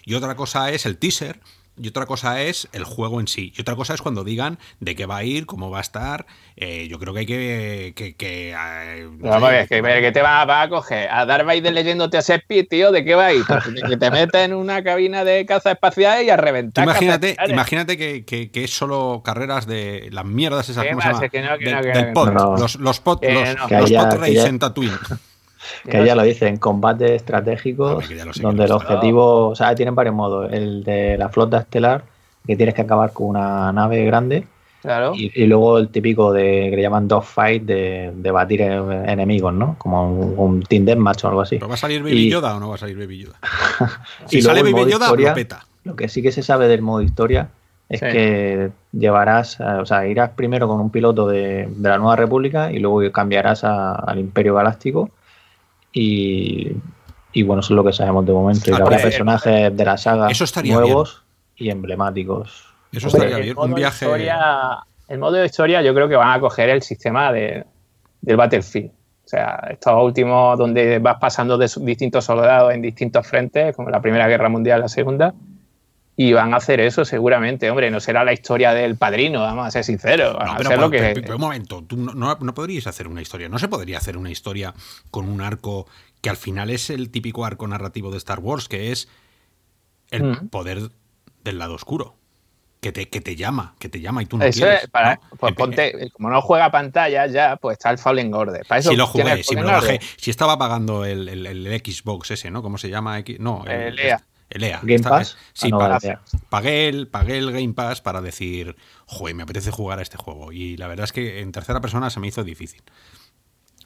y 0.05 0.15
otra 0.15 0.35
cosa 0.37 0.71
es 0.71 0.87
el 0.87 0.97
teaser 0.97 1.41
y 1.81 1.89
otra 1.89 2.07
cosa 2.07 2.43
es 2.43 2.69
el 2.73 2.85
juego 2.85 3.21
en 3.21 3.29
sí. 3.29 3.53
Y 3.57 3.61
otra 3.61 3.77
cosa 3.77 3.95
es 3.95 4.03
cuando 4.03 4.25
digan 4.25 4.59
de 4.81 4.95
qué 4.95 5.07
va 5.07 5.19
a 5.19 5.25
ir, 5.25 5.47
cómo 5.47 5.71
va 5.71 5.79
a 5.79 5.81
estar. 5.81 6.27
Eh, 6.57 6.89
yo 6.89 6.99
creo 6.99 7.15
que 7.15 7.21
hay 7.21 7.27
que. 7.27 7.93
que, 7.97 8.15
que, 8.15 8.51
eh, 8.53 9.09
no 9.19 9.41
sé, 9.41 9.67
que, 9.69 9.83
que, 9.83 10.13
te 10.13 10.23
va, 10.23 10.45
va, 10.45 10.63
a 10.63 10.69
coger? 10.69 11.09
¿A 11.11 11.25
dar 11.25 11.45
Vader 11.45 11.73
leyéndote 11.73 12.17
a 12.17 12.21
Speed, 12.21 12.67
tío? 12.69 12.93
¿De 12.93 13.05
qué 13.05 13.15
va 13.15 13.27
a 13.27 13.33
ir? 13.33 13.45
que 13.89 13.97
te 13.97 14.11
metes 14.11 14.41
en 14.43 14.55
una 14.55 14.83
cabina 14.83 15.25
de 15.25 15.47
caza 15.47 15.73
espacial 15.73 16.25
y 16.25 16.31
a 16.31 16.37
reventar. 16.37 16.85
Imagínate, 16.85 17.37
imagínate 17.49 17.97
que, 17.97 18.25
que, 18.25 18.51
es 18.65 18.71
solo 18.71 19.23
carreras 19.25 19.67
de 19.67 20.09
las 20.13 20.25
mierdas 20.25 20.69
esas. 20.69 20.85
¿Cómo 20.87 21.01
se 21.01 21.09
llama? 21.09 21.29
Que 21.29 21.43
no, 21.43 21.59
que 21.59 21.71
no, 21.71 21.83
del 21.83 22.13
pod. 22.13 22.33
Los, 22.59 22.77
los 22.77 23.01
pod, 23.01 23.23
los, 23.23 23.71
los 23.71 23.91
pod 23.91 24.15
race 24.15 24.47
en 24.47 24.59
Tatooine. 24.59 24.99
Que 25.89 26.05
ya 26.05 26.15
lo 26.15 26.23
dicen, 26.23 26.57
combates 26.59 27.11
estratégicos, 27.11 28.05
donde 28.41 28.65
el 28.65 28.73
objetivo, 28.73 29.49
o 29.49 29.55
sea, 29.55 29.75
tienen 29.75 29.95
varios 29.95 30.15
modos. 30.15 30.53
El 30.53 30.85
de 30.85 31.17
la 31.19 31.29
flota 31.29 31.59
estelar, 31.59 32.05
que 32.47 32.57
tienes 32.57 32.75
que 32.75 32.83
acabar 32.83 33.13
con 33.13 33.29
una 33.29 33.73
nave 33.73 34.05
grande. 34.05 34.47
Claro. 34.81 35.13
Y, 35.15 35.45
luego 35.47 35.79
el 35.79 35.89
típico 35.89 36.33
de 36.33 36.69
que 36.71 36.77
le 36.77 36.83
llaman 36.83 37.09
dogfight 37.09 37.65
de, 37.65 38.13
de 38.15 38.31
batir 38.31 38.63
enemigos, 38.63 39.53
¿no? 39.53 39.75
Como 39.77 40.13
un, 40.13 40.35
un 40.39 40.63
Team 40.63 40.85
Deathmatch 40.85 41.25
o 41.25 41.29
algo 41.29 41.41
así. 41.41 41.57
¿Pero 41.57 41.69
va 41.69 41.75
a 41.75 41.79
salir 41.79 42.03
Baby 42.03 42.31
Yoda 42.31 42.57
o 42.57 42.61
no 42.61 42.69
va 42.69 42.77
a 42.77 42.79
salir 42.79 42.97
Baby 42.97 43.25
Yoda? 43.25 43.39
si 44.27 44.41
sale 44.41 44.63
Baby 44.63 44.91
Yoda, 44.91 45.07
historia, 45.07 45.31
lo 45.31 45.35
peta. 45.35 45.67
Lo 45.85 45.97
que 45.97 46.09
sí 46.09 46.23
que 46.23 46.31
se 46.31 46.43
sabe 46.43 46.69
del 46.69 46.83
modo 46.83 47.03
historia 47.03 47.49
es 47.89 48.01
sí. 48.01 48.07
que 48.07 48.71
llevarás, 48.93 49.59
o 49.61 49.85
sea, 49.85 50.07
irás 50.07 50.31
primero 50.31 50.69
con 50.69 50.81
un 50.81 50.91
piloto 50.91 51.27
de, 51.27 51.69
de 51.69 51.89
la 51.89 51.99
Nueva 51.99 52.17
República 52.17 52.71
y 52.71 52.79
luego 52.79 53.11
cambiarás 53.11 53.65
a, 53.65 53.95
al 53.95 54.19
Imperio 54.21 54.55
Galáctico 54.55 55.11
y, 55.93 56.73
y, 57.33 57.43
bueno, 57.43 57.61
eso 57.61 57.73
es 57.73 57.77
lo 57.77 57.85
que 57.85 57.93
sabemos 57.93 58.27
de 58.27 58.33
momento. 58.33 58.71
Y 58.71 58.75
ah, 58.75 58.79
habrá 58.81 58.99
personajes 58.99 59.77
de 59.77 59.85
la 59.85 59.97
saga 59.97 60.29
nuevos 60.65 61.25
bien. 61.57 61.69
y 61.69 61.71
emblemáticos. 61.71 62.75
Eso 62.93 63.09
estaría 63.09 63.39
bien. 63.39 63.59
Un 63.59 63.75
viaje. 63.75 64.05
Historia, 64.05 64.79
el 65.09 65.19
modo 65.19 65.33
de 65.33 65.47
historia, 65.47 65.83
yo 65.83 65.95
creo 65.95 66.09
que 66.09 66.17
van 66.17 66.37
a 66.37 66.41
coger 66.41 66.71
el 66.71 66.83
sistema 66.83 67.33
de, 67.33 67.65
del 68.21 68.37
Battlefield. 68.37 68.91
O 68.91 69.29
sea, 69.29 69.69
estos 69.71 70.03
últimos 70.03 70.59
donde 70.59 70.99
vas 71.01 71.19
pasando 71.21 71.59
de 71.59 71.71
distintos 71.81 72.25
soldados 72.25 72.73
en 72.73 72.81
distintos 72.81 73.27
frentes, 73.27 73.77
como 73.77 73.91
la 73.91 74.01
Primera 74.01 74.27
Guerra 74.27 74.49
Mundial, 74.49 74.81
la 74.81 74.89
Segunda, 74.89 75.35
y 76.21 76.33
van 76.33 76.53
a 76.53 76.57
hacer 76.57 76.81
eso 76.81 77.05
seguramente. 77.05 77.71
Hombre, 77.71 77.93
no 77.93 78.01
será 78.01 78.25
la 78.25 78.33
historia 78.33 78.75
del 78.75 78.97
padrino, 78.97 79.41
vamos 79.41 79.69
a 79.69 79.71
ser 79.71 79.85
sinceros. 79.85 80.35
No, 80.35 80.55
pero, 80.57 80.71
pero, 80.71 80.81
lo 80.81 80.91
que... 80.91 81.13
pero, 81.15 81.37
un 81.37 81.41
momento, 81.41 81.85
tú 81.85 81.97
no, 81.97 82.13
no, 82.13 82.55
podrías 82.55 82.89
hacer 82.89 83.07
una 83.07 83.23
historia. 83.23 83.49
No 83.49 83.61
se 83.61 83.69
podría 83.69 83.99
hacer 83.99 84.17
una 84.17 84.29
historia 84.29 84.75
con 85.13 85.29
un 85.29 85.41
arco 85.41 85.87
que 86.21 86.29
al 86.29 86.37
final 86.37 86.71
es 86.71 86.91
el 86.91 87.11
típico 87.11 87.45
arco 87.45 87.69
narrativo 87.69 88.11
de 88.11 88.17
Star 88.17 88.41
Wars, 88.41 88.67
que 88.67 88.91
es 88.91 89.09
el 90.11 90.25
mm. 90.25 90.49
poder 90.49 90.91
del 91.45 91.59
lado 91.61 91.75
oscuro. 91.75 92.17
Que 92.81 92.91
te, 92.91 93.09
que 93.09 93.21
te 93.21 93.37
llama, 93.37 93.77
que 93.79 93.89
te 93.89 94.01
llama 94.01 94.23
y 94.23 94.27
tú 94.27 94.39
no 94.39 94.45
eso 94.45 94.61
quieres. 94.61 94.85
Es 94.85 94.91
para, 94.91 95.15
¿no? 95.15 95.21
Pues 95.39 95.55
ponte, 95.55 96.11
como 96.11 96.31
no 96.31 96.41
juega 96.41 96.71
pantalla 96.73 97.27
ya, 97.27 97.57
pues 97.57 97.79
está 97.79 97.91
el 97.91 97.99
Fallen 97.99 98.35
Order. 98.35 98.67
Para 98.67 98.81
eso 98.81 98.91
si 98.91 98.97
lo 98.97 99.07
jugué, 99.07 99.45
si 99.45 99.55
me 99.55 99.63
lo 99.63 99.69
bajé, 99.69 100.01
si 100.17 100.31
estaba 100.31 100.59
pagando 100.59 101.05
el, 101.05 101.29
el, 101.29 101.47
el, 101.47 101.81
Xbox 101.81 102.33
ese, 102.33 102.51
¿no? 102.51 102.63
¿Cómo 102.63 102.79
se 102.79 102.89
llama? 102.89 103.23
No, 103.39 103.65
el, 103.67 103.99
EA. 104.01 104.25
EA. 104.51 104.81
Game 104.83 105.01
Pass. 105.01 105.37
Sí, 105.53 105.71
no, 105.71 105.79
pagué, 105.79 106.19
pagué, 106.49 106.89
el, 106.89 107.09
pagué 107.09 107.39
el 107.39 107.53
Game 107.53 107.75
Pass 107.75 108.01
para 108.01 108.21
decir, 108.21 108.77
joder, 109.07 109.35
me 109.35 109.43
apetece 109.43 109.71
jugar 109.71 109.99
a 109.99 110.03
este 110.03 110.17
juego. 110.17 110.53
Y 110.53 110.77
la 110.77 110.87
verdad 110.87 111.05
es 111.05 111.13
que 111.13 111.41
en 111.41 111.53
tercera 111.53 111.81
persona 111.81 112.11
se 112.11 112.21
me 112.21 112.29
hizo 112.29 112.45
difícil. 112.45 112.83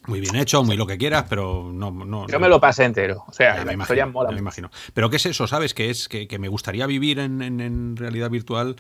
Muy 0.07 0.21
bien 0.21 0.35
hecho, 0.35 0.65
muy 0.65 0.77
lo 0.77 0.87
que 0.87 0.99
quieras, 0.99 1.27
pero 1.29 1.71
no. 1.73 1.93
no 1.93 2.27
Yo 2.27 2.35
no, 2.35 2.41
me 2.41 2.49
lo 2.49 2.61
pasé 2.61 2.85
entero. 2.85 3.25
O 3.29 3.33
sea, 3.33 3.65
me 3.65 3.73
imagino, 3.75 4.09
mola 4.09 4.33
me 4.33 4.39
imagino. 4.39 4.71
Pero 4.95 5.11
¿qué 5.11 5.17
es 5.17 5.27
eso? 5.27 5.47
¿Sabes? 5.47 5.75
Que 5.75 5.91
es 5.91 6.09
que, 6.09 6.27
que 6.27 6.39
me 6.41 6.49
gustaría 6.49 6.87
vivir 6.87 7.21
en, 7.21 7.41
en, 7.41 7.61
en 7.61 7.97
realidad 7.97 8.29
virtual 8.29 8.77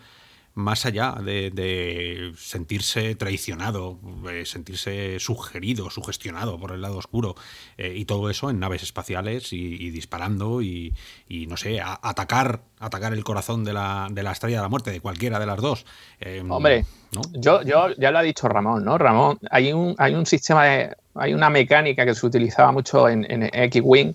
más 0.54 0.84
allá 0.84 1.16
de, 1.22 1.50
de 1.50 2.32
sentirse 2.36 3.14
traicionado, 3.14 3.98
eh, 4.30 4.44
sentirse 4.44 5.18
sugerido, 5.18 5.90
sugestionado 5.90 6.58
por 6.58 6.72
el 6.72 6.82
lado 6.82 6.98
oscuro 6.98 7.34
eh, 7.78 7.94
y 7.96 8.04
todo 8.04 8.28
eso 8.28 8.50
en 8.50 8.60
naves 8.60 8.82
espaciales 8.82 9.52
y, 9.52 9.56
y 9.56 9.90
disparando 9.90 10.60
y, 10.60 10.94
y, 11.28 11.46
no 11.46 11.56
sé, 11.56 11.80
a, 11.80 11.98
atacar 12.02 12.60
atacar 12.78 13.12
el 13.12 13.24
corazón 13.24 13.64
de 13.64 13.72
la, 13.72 14.08
de 14.10 14.22
la 14.22 14.32
estrella 14.32 14.56
de 14.56 14.62
la 14.62 14.68
muerte, 14.68 14.90
de 14.90 15.00
cualquiera 15.00 15.38
de 15.38 15.46
las 15.46 15.60
dos. 15.60 15.86
Eh, 16.20 16.42
Hombre, 16.48 16.84
¿no? 17.12 17.22
yo, 17.32 17.62
yo 17.62 17.94
ya 17.96 18.10
lo 18.10 18.18
ha 18.18 18.22
dicho 18.22 18.48
Ramón, 18.48 18.84
¿no? 18.84 18.98
Ramón, 18.98 19.38
hay 19.50 19.72
un, 19.72 19.94
hay 19.98 20.14
un 20.14 20.26
sistema 20.26 20.64
de, 20.64 20.96
hay 21.14 21.32
una 21.32 21.48
mecánica 21.48 22.04
que 22.04 22.14
se 22.14 22.26
utilizaba 22.26 22.72
mucho 22.72 23.08
en, 23.08 23.24
en 23.30 23.48
X-Wing 23.52 24.14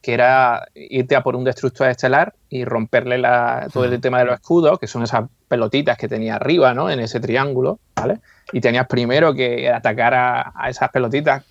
que 0.00 0.14
era 0.14 0.68
irte 0.74 1.16
a 1.16 1.22
por 1.22 1.34
un 1.34 1.44
destructor 1.44 1.88
estelar 1.88 2.34
y 2.48 2.64
romperle 2.64 3.18
la, 3.18 3.68
todo 3.72 3.84
el 3.84 4.00
tema 4.00 4.20
de 4.20 4.26
los 4.26 4.34
escudos, 4.34 4.78
que 4.78 4.86
son 4.86 5.02
esas 5.02 5.24
pelotitas 5.48 5.96
que 5.98 6.08
tenía 6.08 6.36
arriba, 6.36 6.72
¿no? 6.74 6.88
En 6.88 7.00
ese 7.00 7.20
triángulo, 7.20 7.80
¿vale? 7.96 8.20
Y 8.52 8.60
tenías 8.60 8.86
primero 8.86 9.34
que 9.34 9.68
atacar 9.70 10.14
a, 10.14 10.52
a 10.54 10.70
esas 10.70 10.90
pelotitas, 10.90 11.44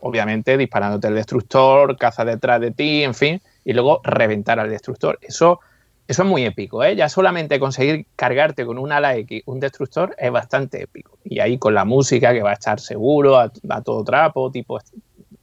obviamente 0.00 0.56
disparándote 0.56 1.08
el 1.08 1.14
destructor, 1.14 1.96
caza 1.96 2.24
detrás 2.24 2.60
de 2.60 2.70
ti, 2.70 3.04
en 3.04 3.14
fin, 3.14 3.40
y 3.64 3.72
luego 3.72 4.00
reventar 4.02 4.58
al 4.58 4.70
destructor. 4.70 5.18
Eso, 5.20 5.60
eso 6.08 6.22
es 6.22 6.28
muy 6.28 6.44
épico, 6.44 6.82
¿eh? 6.82 6.96
Ya 6.96 7.08
solamente 7.08 7.60
conseguir 7.60 8.06
cargarte 8.16 8.64
con 8.64 8.78
un 8.78 8.92
ala 8.92 9.14
X 9.16 9.42
un 9.46 9.60
destructor 9.60 10.14
es 10.18 10.30
bastante 10.30 10.82
épico. 10.82 11.18
Y 11.22 11.40
ahí 11.40 11.58
con 11.58 11.74
la 11.74 11.84
música 11.84 12.32
que 12.32 12.42
va 12.42 12.50
a 12.50 12.54
estar 12.54 12.80
seguro, 12.80 13.38
a, 13.38 13.52
a 13.68 13.82
todo 13.82 14.02
trapo, 14.04 14.50
tipo 14.50 14.78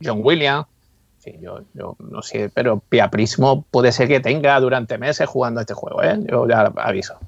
John 0.04 0.22
Williams, 0.24 0.66
Sí, 1.24 1.36
yo, 1.40 1.62
yo, 1.76 1.96
no 2.00 2.24
sé, 2.24 2.50
pero 2.52 2.80
Piaprismo 2.80 3.64
puede 3.70 3.92
ser 3.92 4.08
que 4.08 4.20
tenga 4.20 4.60
durante 4.60 4.98
meses 4.98 5.30
jugando 5.30 5.60
a 5.60 5.62
este 5.62 5.76
juego, 5.76 6.02
¿eh? 6.02 6.18
Yo 6.28 6.48
ya 6.48 6.62
aviso. 6.78 7.20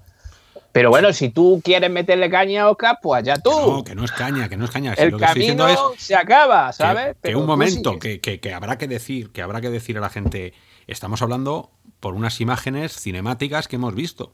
Pero 0.72 0.90
bueno, 0.90 1.14
si 1.14 1.30
tú 1.30 1.62
quieres 1.64 1.92
meterle 1.92 2.32
caña 2.32 2.64
a 2.64 2.72
Oscar, 2.72 2.98
pues 3.00 3.20
allá 3.20 3.38
tú. 3.38 3.52
No, 3.52 3.84
que 3.84 3.94
no 3.94 4.04
es 4.04 4.12
caña, 4.12 4.50
que 4.50 4.58
no 4.58 4.66
es 4.66 4.72
caña. 4.72 4.94
El 4.94 5.12
lo 5.12 5.20
que 5.20 5.26
camino 5.26 5.68
es 5.68 5.80
se 5.98 6.16
acaba, 6.16 6.74
¿sabes? 6.74 7.10
Que, 7.10 7.16
pero 7.22 7.38
que 7.38 7.42
un 7.42 7.46
momento, 7.46 8.00
que, 8.00 8.20
que, 8.20 8.40
que, 8.40 8.52
habrá 8.52 8.80
que 8.80 8.88
decir, 8.88 9.32
que 9.32 9.44
habrá 9.44 9.62
que 9.62 9.70
decir 9.70 10.00
a 10.00 10.02
la 10.02 10.10
gente, 10.10 10.54
estamos 10.88 11.22
hablando 11.22 11.70
por 12.00 12.16
unas 12.16 12.42
imágenes 12.42 13.00
cinemáticas 13.00 13.68
que 13.68 13.76
hemos 13.76 13.94
visto. 13.94 14.34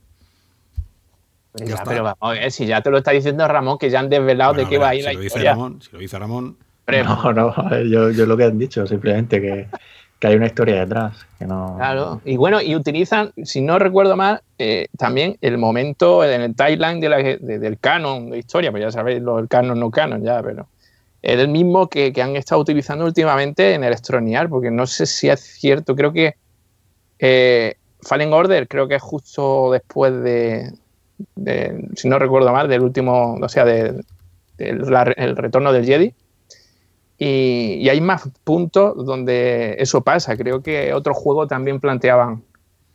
Ya 1.56 1.84
pero 1.84 2.04
vamos 2.04 2.38
si 2.54 2.66
ya 2.66 2.82
te 2.82 2.92
lo 2.92 3.00
está 3.00 3.12
diciendo 3.12 3.46
Ramón, 3.46 3.78
que 3.78 3.90
ya 3.90 4.00
han 4.00 4.10
desvelado 4.10 4.54
bueno, 4.54 4.70
de 4.70 4.70
qué 4.70 4.78
va 4.78 4.90
a 4.90 4.96
ir 4.96 5.02
si 5.02 5.08
la 5.08 5.14
lo 5.14 5.24
historia. 5.24 5.52
Dice 5.52 5.52
Ramón, 5.52 5.82
si 5.82 5.92
lo 5.92 6.00
dice 6.00 6.20
Ramón, 6.20 6.58
no, 6.92 7.34
no, 7.34 7.84
yo, 7.84 8.12
yo, 8.12 8.26
lo 8.26 8.38
que 8.38 8.44
han 8.46 8.58
dicho, 8.58 8.86
simplemente 8.86 9.42
que, 9.42 9.68
que, 10.20 10.28
hay 10.28 10.36
una 10.36 10.48
historia 10.48 10.82
detrás. 10.82 11.26
Que 11.38 11.46
no... 11.46 11.76
Claro, 11.78 12.22
y 12.26 12.38
bueno, 12.38 12.62
y 12.62 12.76
utilizan, 12.76 13.32
si 13.44 13.62
no 13.62 13.80
recuerdo 13.80 14.16
mal, 14.16 14.42
eh, 14.58 14.88
también 14.98 15.38
el 15.42 15.58
momento 15.58 16.24
en 16.24 16.42
el 16.42 16.56
timeline 16.56 17.00
de 17.00 17.10
la, 17.10 17.18
de, 17.18 17.60
del 17.60 17.80
canon 17.80 18.30
de 18.30 18.40
historia, 18.40 18.72
pues 18.72 18.84
ya 18.84 18.92
sabéis, 18.92 19.22
lo 19.22 19.38
del 19.38 19.48
canon 19.48 19.80
no 19.80 19.92
canon 19.92 20.24
ya, 20.24 20.42
pero 20.42 20.68
es 21.22 21.40
el 21.40 21.50
mismo 21.50 21.90
que, 21.90 22.14
que, 22.14 22.22
han 22.22 22.36
estado 22.36 22.62
utilizando 22.62 23.06
últimamente 23.06 23.74
en 23.74 23.84
el 23.84 23.94
Estronial, 23.94 24.50
porque 24.50 24.72
no 24.72 24.88
sé 24.88 25.06
si 25.06 25.30
es 25.30 25.40
cierto, 25.40 25.96
creo 25.96 26.14
que 26.14 26.36
eh, 27.20 27.76
Fallen 28.02 28.34
Order, 28.34 28.68
creo 28.68 28.88
que 28.88 28.96
es 28.96 29.02
justo 29.02 29.72
después 29.72 30.14
de, 30.24 30.72
de 31.36 31.90
si 31.96 32.08
no 32.08 32.18
recuerdo 32.18 32.52
mal, 32.54 32.70
del 32.70 32.82
último, 32.82 33.36
o 33.42 33.50
sea, 33.50 33.66
de, 33.66 34.02
de 34.58 34.74
la, 34.74 35.04
el 35.04 35.36
retorno 35.36 35.74
del 35.74 35.86
Jedi. 35.86 36.14
Y, 37.20 37.80
y, 37.82 37.90
hay 37.90 38.00
más 38.00 38.30
puntos 38.44 39.06
donde 39.06 39.76
eso 39.78 40.02
pasa. 40.02 40.38
Creo 40.38 40.64
que 40.64 40.94
otros 40.94 41.18
juegos 41.18 41.50
también 41.50 41.80
planteaban 41.82 42.44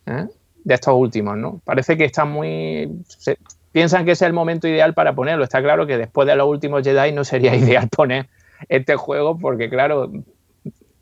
¿eh? 0.06 0.26
de 0.64 0.74
estos 0.74 0.94
últimos, 0.94 1.37
¿no? 1.37 1.60
Parece 1.64 1.96
que 1.98 2.06
están 2.06 2.32
muy... 2.32 2.90
Se, 3.06 3.37
piensan 3.70 4.04
que 4.04 4.12
es 4.12 4.22
el 4.22 4.32
momento 4.32 4.66
ideal 4.66 4.94
para 4.94 5.14
ponerlo. 5.14 5.44
Está 5.44 5.60
claro 5.60 5.87
que 5.87 5.98
después 5.98 6.27
de 6.27 6.37
los 6.37 6.48
últimos 6.48 6.83
Jedi 6.83 7.12
no 7.12 7.25
sería 7.25 7.54
ideal 7.56 7.88
poner 7.88 8.29
este 8.68 8.96
juego 8.96 9.38
porque, 9.38 9.68
claro, 9.68 10.10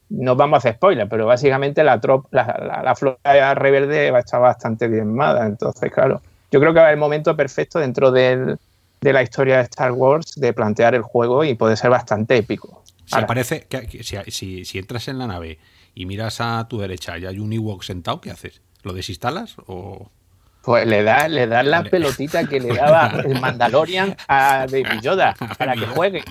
no 0.09 0.37
vamos 0.37 0.57
a 0.57 0.59
hacer 0.59 0.75
spoilers, 0.75 1.09
pero 1.09 1.27
básicamente 1.27 1.85
la, 1.85 2.01
trop, 2.01 2.27
la, 2.33 2.45
la, 2.45 2.83
la 2.83 2.95
flota 2.95 3.55
rebelde 3.55 4.11
va 4.11 4.19
a 4.19 4.21
estar 4.21 4.41
bastante 4.41 4.89
diezmada. 4.89 5.47
Entonces, 5.47 5.93
claro, 5.93 6.23
yo 6.51 6.61
creo 6.61 6.75
que 6.75 6.81
va 6.81 6.87
a 6.87 6.93
el 6.93 6.99
momento 6.99 7.37
perfecto 7.37 7.79
dentro 7.79 8.11
del, 8.11 8.59
de 9.01 9.13
la 9.13 9.23
historia 9.23 9.57
de 9.57 9.63
Star 9.65 9.93
Wars 9.93 10.35
de 10.37 10.53
plantear 10.53 10.95
el 10.95 11.03
juego 11.03 11.45
y 11.45 11.55
puede 11.55 11.77
ser 11.77 11.91
bastante 11.91 12.37
épico. 12.37 12.82
Ahora. 13.15 13.43
que, 13.45 14.03
si, 14.03 14.17
si, 14.31 14.65
si, 14.65 14.79
entras 14.79 15.09
en 15.09 15.19
la 15.19 15.27
nave 15.27 15.59
y 15.95 16.07
miras 16.07 16.41
a 16.41 16.67
tu 16.69 16.79
derecha 16.79 17.19
y 17.19 17.27
hay 17.27 17.39
un 17.39 17.53
Ewok 17.53 17.83
sentado, 17.83 18.21
¿qué 18.21 18.31
haces? 18.31 18.61
¿Lo 18.83 18.93
desinstalas 18.93 19.57
o...? 19.67 20.11
Pues 20.65 20.87
le 20.87 21.03
das 21.03 21.29
le 21.29 21.49
da 21.49 21.65
la 21.65 21.83
pelotita 21.83 22.45
que 22.45 22.61
le 22.61 22.69
daba 22.77 23.09
el 23.25 23.41
Mandalorian 23.41 24.17
a 24.29 24.67
Baby 24.71 25.01
Yoda 25.03 25.35
para 25.59 25.75
que 25.75 25.87
juegue. 25.87 26.23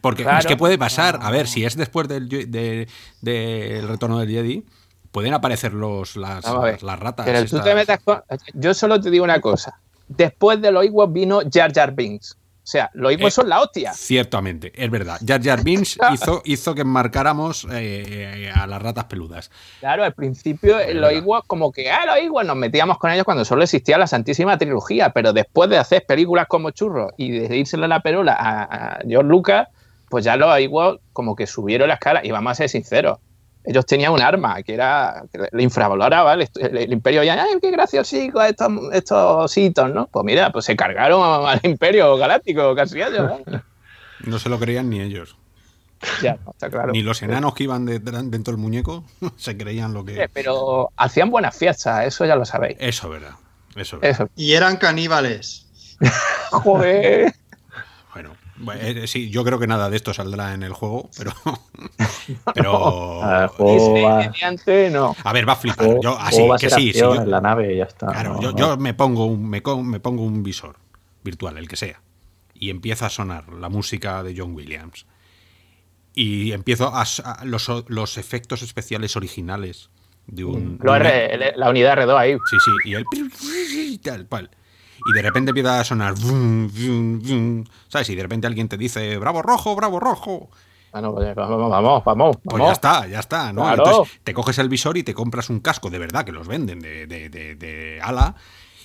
Porque 0.00 0.22
Claro. 0.22 0.38
es 0.38 0.46
que 0.46 0.56
puede 0.56 0.78
pasar, 0.78 1.18
a 1.20 1.30
ver, 1.32 1.48
si 1.48 1.64
es 1.64 1.76
después 1.76 2.06
del, 2.06 2.28
de- 2.28 2.86
del 3.20 3.88
retorno 3.88 4.20
del 4.20 4.28
Jedi, 4.30 4.64
pueden 5.10 5.34
aparecer 5.34 5.72
los, 5.74 6.14
las, 6.14 6.44
ratas. 6.44 7.26
Pero 7.26 7.44
tú 7.46 7.60
te 7.60 7.74
metas 7.74 7.98
con- 8.04 8.22
Yo 8.54 8.74
solo 8.74 9.00
te 9.00 9.10
digo 9.10 9.24
una 9.24 9.40
cosa. 9.40 9.80
Después 10.06 10.60
de 10.62 10.70
los 10.70 10.84
Ewoks 10.86 11.12
vino 11.12 11.40
Jar 11.52 11.72
Jar 11.72 11.92
Binks. 11.92 12.36
O 12.70 12.72
sea, 12.72 12.88
los 12.94 13.10
Ewoks 13.10 13.26
Eh, 13.26 13.30
son 13.32 13.48
la 13.48 13.60
hostia. 13.60 13.92
Ciertamente, 13.92 14.70
es 14.76 14.88
verdad. 14.92 15.18
Jar 15.26 15.42
Jar 15.42 15.64
Binks 15.64 15.98
hizo, 16.12 16.40
hizo 16.44 16.72
que 16.72 16.84
marcáramos 16.84 17.66
eh, 17.72 18.48
a 18.54 18.64
las 18.68 18.80
ratas 18.80 19.06
peludas. 19.06 19.50
Claro, 19.80 20.04
al 20.04 20.14
principio 20.14 20.78
Es 20.78 20.94
los. 20.94 21.10
Ewoks, 21.10 21.48
como 21.48 21.72
que, 21.72 21.90
ah, 21.90 22.06
los 22.06 22.18
Ewoks 22.18 22.46
nos 22.46 22.54
metíamos 22.54 22.98
con 22.98 23.10
ellos 23.10 23.24
cuando 23.24 23.44
solo 23.44 23.64
existía 23.64 23.98
la 23.98 24.06
Santísima 24.06 24.56
Trilogía, 24.56 25.10
pero 25.10 25.32
después 25.32 25.68
de 25.68 25.78
hacer 25.78 26.06
películas 26.06 26.46
como 26.46 26.70
Churros 26.70 27.10
y 27.16 27.32
de 27.32 27.56
írselo 27.56 27.88
la 27.88 28.02
perola 28.02 28.34
a, 28.38 28.62
a 28.62 28.98
George 29.04 29.28
Lucas, 29.28 29.66
pues 30.08 30.24
ya 30.24 30.36
los 30.36 30.56
Ewoks 30.56 31.00
como 31.12 31.34
que 31.34 31.48
subieron 31.48 31.88
la 31.88 31.94
escala 31.94 32.24
y 32.24 32.30
vamos 32.30 32.52
a 32.52 32.54
ser 32.54 32.68
sinceros. 32.68 33.18
Ellos 33.64 33.84
tenían 33.84 34.12
un 34.12 34.22
arma 34.22 34.62
que 34.62 34.72
era 34.74 35.22
que 35.32 35.48
le 35.52 35.62
infravaloraba 35.62 36.32
el, 36.34 36.48
el- 36.60 36.76
el 36.78 36.92
imperio 36.92 37.22
ya, 37.22 37.42
ay, 37.42 37.58
qué 37.60 37.70
graciosico 37.70 38.40
estos, 38.42 38.70
estos 38.92 39.56
hitos, 39.58 39.92
¿no? 39.92 40.06
Pues 40.06 40.24
mira, 40.24 40.50
pues 40.50 40.64
se 40.64 40.74
cargaron 40.76 41.46
al 41.46 41.60
imperio 41.62 42.16
galáctico 42.16 42.74
casi 42.74 43.00
ellos. 43.02 43.30
¿no? 43.46 43.62
No 44.26 44.38
se 44.38 44.48
lo 44.50 44.58
creían 44.58 44.90
ni 44.90 45.00
ellos. 45.00 45.36
ya, 46.22 46.36
no, 46.44 46.50
está 46.52 46.68
claro. 46.68 46.92
Ni 46.92 47.00
los 47.02 47.22
enanos 47.22 47.54
que 47.54 47.64
iban 47.64 47.86
dentro 47.86 48.52
del 48.52 48.56
muñeco 48.58 49.04
se 49.36 49.56
creían 49.56 49.94
lo 49.94 50.04
que. 50.04 50.28
Pero 50.32 50.90
hacían 50.96 51.30
buenas 51.30 51.56
fiestas, 51.56 52.06
eso 52.06 52.24
ya 52.26 52.36
lo 52.36 52.44
sabéis. 52.44 52.76
Eso 52.80 53.06
es 53.06 53.20
verdad. 53.20 53.36
Eso 53.76 53.96
es 53.96 54.02
verdad. 54.02 54.10
Eso. 54.22 54.28
Y 54.36 54.52
eran 54.52 54.76
caníbales. 54.76 55.66
Joder. 56.50 57.32
Bueno, 58.60 58.80
eh, 58.82 59.06
sí, 59.06 59.30
yo 59.30 59.42
creo 59.44 59.58
que 59.58 59.66
nada 59.66 59.88
de 59.90 59.96
esto 59.96 60.12
saldrá 60.14 60.52
en 60.54 60.62
el 60.62 60.72
juego, 60.72 61.08
pero. 61.16 61.32
pero. 62.54 63.22
Ah, 63.22 63.48
juego 63.48 63.94
mediante, 63.94 64.90
no. 64.90 65.16
A 65.24 65.32
ver, 65.32 65.48
va 65.48 65.54
a 65.54 65.56
flipar. 65.56 65.86
juego- 65.86 66.02
Yo, 66.02 66.18
así, 66.18 66.46
va 66.46 66.56
a 66.56 66.58
que 66.58 66.68
ser 66.70 66.78
sí, 66.78 66.82
sí. 66.84 66.88
acción 67.00 67.14
yo- 67.16 67.22
en 67.22 67.30
la 67.30 67.40
nave 67.40 67.76
ya 67.76 67.84
está. 67.84 68.06
Claro, 68.08 68.34
no, 68.34 68.42
yo, 68.42 68.52
no. 68.52 68.58
yo 68.58 68.76
me 68.76 68.94
pongo 68.94 69.24
un 69.26 69.48
me, 69.48 69.62
me 69.84 70.00
pongo 70.00 70.22
un 70.22 70.42
visor 70.42 70.76
virtual, 71.24 71.56
el 71.58 71.68
que 71.68 71.76
sea, 71.76 72.00
y 72.54 72.70
empieza 72.70 73.06
a 73.06 73.10
sonar 73.10 73.48
la 73.52 73.68
música 73.68 74.22
de 74.22 74.34
John 74.36 74.54
Williams. 74.54 75.06
Y 76.14 76.52
empiezo 76.52 76.88
a, 76.94 77.02
a- 77.02 77.44
los, 77.44 77.70
los 77.88 78.18
efectos 78.18 78.62
especiales 78.62 79.16
originales 79.16 79.90
de 80.26 80.44
un. 80.44 80.78
Lo 80.82 80.92
de 80.92 81.00
un- 81.00 81.06
R- 81.06 81.34
el- 81.50 81.52
la 81.60 81.70
unidad 81.70 81.96
R2 81.98 82.16
ahí. 82.18 82.32
Sí, 82.50 82.56
sí, 82.64 82.90
y 82.90 82.94
el. 82.94 84.00
Tal, 84.02 84.26
cual. 84.26 84.50
Y 85.06 85.12
de 85.12 85.22
repente 85.22 85.50
empieza 85.50 85.80
a 85.80 85.84
sonar. 85.84 86.14
vum, 86.14 86.68
vum, 86.68 87.18
vum, 87.20 87.64
¿Sabes? 87.88 88.10
Y 88.10 88.16
de 88.16 88.22
repente 88.22 88.46
alguien 88.46 88.68
te 88.68 88.76
dice: 88.76 89.16
Bravo 89.18 89.42
rojo, 89.42 89.74
bravo 89.76 90.00
rojo. 90.00 90.48
Pues, 90.92 91.34
vamos, 91.36 91.70
vamos, 91.70 92.04
vamos. 92.04 92.36
Pues 92.42 92.64
ya 92.64 92.72
está, 92.72 93.06
ya 93.06 93.20
está, 93.20 93.52
¿no? 93.52 93.62
Claro. 93.62 93.84
Entonces 93.86 94.20
te 94.24 94.34
coges 94.34 94.58
el 94.58 94.68
visor 94.68 94.96
y 94.96 95.04
te 95.04 95.14
compras 95.14 95.48
un 95.48 95.60
casco 95.60 95.88
de 95.88 95.98
verdad 96.00 96.24
que 96.24 96.32
los 96.32 96.48
venden 96.48 96.80
de, 96.80 97.06
de, 97.06 97.28
de, 97.28 97.54
de 97.54 98.00
ala. 98.02 98.34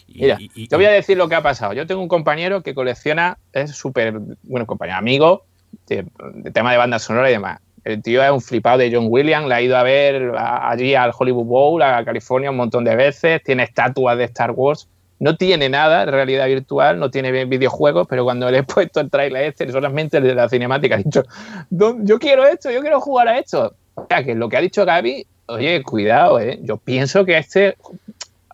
Y, 0.07 0.21
Mira, 0.21 0.37
y- 0.39 0.51
y- 0.53 0.67
te 0.67 0.75
voy 0.75 0.85
a 0.85 0.91
decir 0.91 1.17
lo 1.17 1.27
que 1.27 1.33
ha 1.35 1.41
pasado. 1.41 1.73
Yo 1.73 1.87
tengo 1.87 2.01
un 2.01 2.07
compañero 2.07 2.61
que 2.61 2.75
colecciona, 2.75 3.39
es 3.53 3.71
súper, 3.71 4.19
bueno, 4.43 4.67
compañero, 4.67 4.99
amigo, 4.99 5.45
de, 5.87 6.05
de 6.35 6.51
tema 6.51 6.71
de 6.71 6.77
banda 6.77 6.99
sonora 6.99 7.27
y 7.29 7.33
demás. 7.33 7.59
El 7.83 8.03
tío 8.03 8.23
es 8.23 8.29
un 8.31 8.41
flipado 8.41 8.77
de 8.77 8.91
John 8.93 9.07
Williams, 9.09 9.47
le 9.47 9.55
ha 9.55 9.61
ido 9.63 9.75
a 9.75 9.81
ver 9.81 10.31
a- 10.37 10.69
allí 10.69 10.93
al 10.93 11.11
Hollywood 11.17 11.45
Bowl, 11.45 11.81
a 11.81 12.05
California 12.05 12.51
un 12.51 12.57
montón 12.57 12.83
de 12.83 12.95
veces, 12.95 13.41
tiene 13.43 13.63
estatuas 13.63 14.15
de 14.15 14.25
Star 14.25 14.51
Wars, 14.51 14.87
no 15.19 15.35
tiene 15.37 15.69
nada 15.69 16.05
de 16.05 16.11
realidad 16.11 16.45
virtual, 16.47 16.99
no 16.99 17.09
tiene 17.09 17.45
videojuegos, 17.45 18.07
pero 18.07 18.23
cuando 18.23 18.49
le 18.51 18.59
he 18.59 18.63
puesto 18.63 18.99
el 18.99 19.09
trailer 19.09 19.45
este, 19.45 19.71
solamente 19.71 20.17
el 20.17 20.23
de 20.23 20.35
la 20.35 20.49
cinemática, 20.49 20.95
ha 20.95 20.97
dicho, 20.99 21.23
"¿Dó- 21.69 21.97
yo 22.01 22.19
quiero 22.19 22.45
esto, 22.45 22.69
yo 22.71 22.81
quiero 22.81 22.99
jugar 23.01 23.27
a 23.29 23.37
esto. 23.39 23.75
O 23.95 24.05
sea, 24.09 24.23
que 24.23 24.35
lo 24.35 24.49
que 24.49 24.57
ha 24.57 24.61
dicho 24.61 24.85
Gaby, 24.85 25.25
oye, 25.47 25.81
cuidado, 25.83 26.39
¿eh? 26.39 26.59
yo 26.61 26.77
pienso 26.77 27.23
que 27.25 27.37
este 27.37 27.75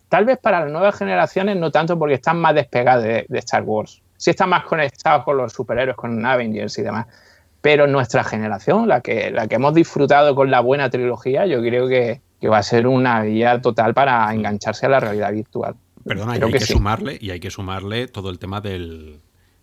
Tal 0.10 0.26
vez 0.26 0.38
para 0.40 0.60
las 0.62 0.72
nuevas 0.72 0.98
generaciones 0.98 1.56
no 1.56 1.72
tanto 1.72 1.98
porque 1.98 2.16
están 2.16 2.38
más 2.38 2.54
despegados 2.54 3.04
de, 3.04 3.26
de 3.30 3.40
Star 3.40 3.64
Wars. 3.64 4.02
Sí 4.18 4.30
están 4.32 4.50
más 4.50 4.66
conectados 4.66 5.24
con 5.24 5.38
los 5.38 5.54
superhéroes, 5.54 5.96
con 5.96 6.26
Avengers 6.26 6.78
y 6.78 6.82
demás. 6.82 7.08
Pero 7.62 7.88
nuestra 7.88 8.24
generación, 8.24 8.88
la 8.90 9.00
que, 9.02 9.32
la 9.32 9.48
que 9.48 9.56
hemos 9.56 9.74
disfrutado 9.74 10.36
con 10.36 10.52
la 10.52 10.60
buena 10.60 10.90
trilogía, 10.90 11.46
yo 11.46 11.62
creo 11.62 11.88
que, 11.88 12.20
que 12.42 12.50
va 12.50 12.58
a 12.58 12.64
ser 12.64 12.88
una 12.88 13.22
vía 13.22 13.62
total 13.62 13.94
para 13.94 14.34
engancharse 14.34 14.86
a 14.88 14.90
la 14.90 15.00
realidad 15.00 15.32
virtual. 15.32 15.76
Perdona, 16.06 16.38
y 16.38 16.42
hay 16.42 16.52
que 16.52 16.60
que, 16.60 16.66
sí. 16.66 16.74
sumarle, 16.74 17.18
y 17.20 17.32
hay 17.32 17.40
que 17.40 17.52
sumarle 17.52 18.08
todo 18.08 18.30
el 18.30 18.40
tema 18.40 18.62
del, 18.62 19.20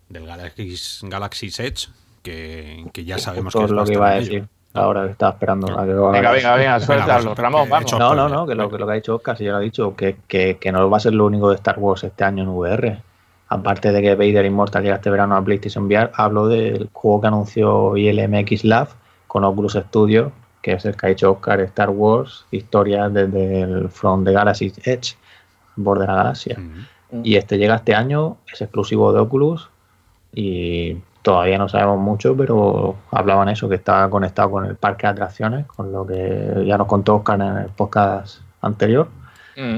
del 0.09 0.25
Galaxy, 0.25 0.75
Galaxy 1.03 1.47
Edge, 1.47 1.89
que, 2.23 2.85
que 2.93 3.05
ya 3.05 3.17
sabemos 3.17 3.53
Justo 3.53 3.59
que 3.59 3.65
es 3.65 3.71
lo 3.71 3.85
que 3.85 3.93
iba 3.93 4.09
a 4.09 4.15
decir. 4.15 4.33
ello. 4.33 4.47
Ahora 4.73 5.05
que 5.05 5.11
estaba 5.11 5.31
esperando 5.31 5.79
a 5.79 5.85
que 5.85 5.91
lo 5.93 6.11
Venga, 6.11 6.31
venga, 6.31 6.55
venga, 6.55 6.79
suéltalo, 6.79 7.25
pues, 7.31 7.39
Ramón, 7.39 7.67
vamos. 7.69 7.91
No, 7.93 8.13
no, 8.13 8.29
no, 8.29 8.45
que 8.45 8.53
lo, 8.53 8.69
que 8.69 8.77
lo 8.77 8.85
que 8.85 8.91
ha 8.91 8.95
dicho 8.95 9.15
Oscar, 9.15 9.35
si 9.35 9.45
ya 9.45 9.51
lo 9.51 9.57
ha 9.57 9.61
dicho, 9.61 9.95
que, 9.95 10.17
que, 10.27 10.57
que 10.57 10.71
no 10.71 10.87
va 10.89 10.97
a 10.97 10.99
ser 10.99 11.13
lo 11.13 11.25
único 11.25 11.49
de 11.49 11.55
Star 11.55 11.79
Wars 11.79 12.03
este 12.03 12.23
año 12.23 12.43
en 12.43 12.49
VR. 12.49 13.01
Aparte 13.47 13.91
de 13.91 14.01
que 14.01 14.13
Vader 14.13 14.45
Immortal 14.45 14.83
llega 14.83 14.97
este 14.97 15.09
verano 15.09 15.35
a 15.35 15.43
PlayStation 15.43 15.85
VR, 15.85 16.11
hablo 16.13 16.47
del 16.47 16.87
juego 16.93 17.19
que 17.19 17.27
anunció 17.27 17.97
ILMX 17.97 18.63
Lab 18.63 18.89
con 19.25 19.43
Oculus 19.43 19.73
Studio, 19.73 20.31
que 20.61 20.73
es 20.73 20.85
el 20.85 20.95
que 20.95 21.07
ha 21.07 21.09
hecho 21.09 21.31
Oscar 21.31 21.61
Star 21.61 21.89
Wars, 21.89 22.45
historias 22.51 23.11
desde 23.11 23.61
el 23.61 23.89
From 23.89 24.23
the 24.23 24.33
Galaxy 24.33 24.71
Edge, 24.83 25.15
borde 25.83 26.01
de 26.01 26.07
la 26.07 26.15
galaxia. 26.15 26.57
Mm. 26.59 27.21
Y 27.23 27.35
este 27.35 27.57
llega 27.57 27.75
este 27.75 27.95
año, 27.95 28.37
es 28.51 28.61
exclusivo 28.61 29.11
de 29.13 29.19
Oculus 29.19 29.69
y 30.33 30.95
todavía 31.23 31.57
no 31.57 31.67
sabemos 31.67 31.99
mucho, 31.99 32.35
pero 32.37 32.95
hablaban 33.11 33.49
eso, 33.49 33.67
que 33.67 33.75
estaba 33.75 34.09
conectado 34.09 34.51
con 34.51 34.65
el 34.65 34.75
parque 34.75 35.07
de 35.07 35.11
atracciones, 35.13 35.65
con 35.65 35.91
lo 35.91 36.05
que 36.05 36.63
ya 36.65 36.77
nos 36.77 36.87
contó 36.87 37.15
Oscar 37.15 37.41
en 37.41 37.57
el 37.57 37.69
podcast 37.69 38.41
anterior. 38.61 39.09
Mm. 39.57 39.77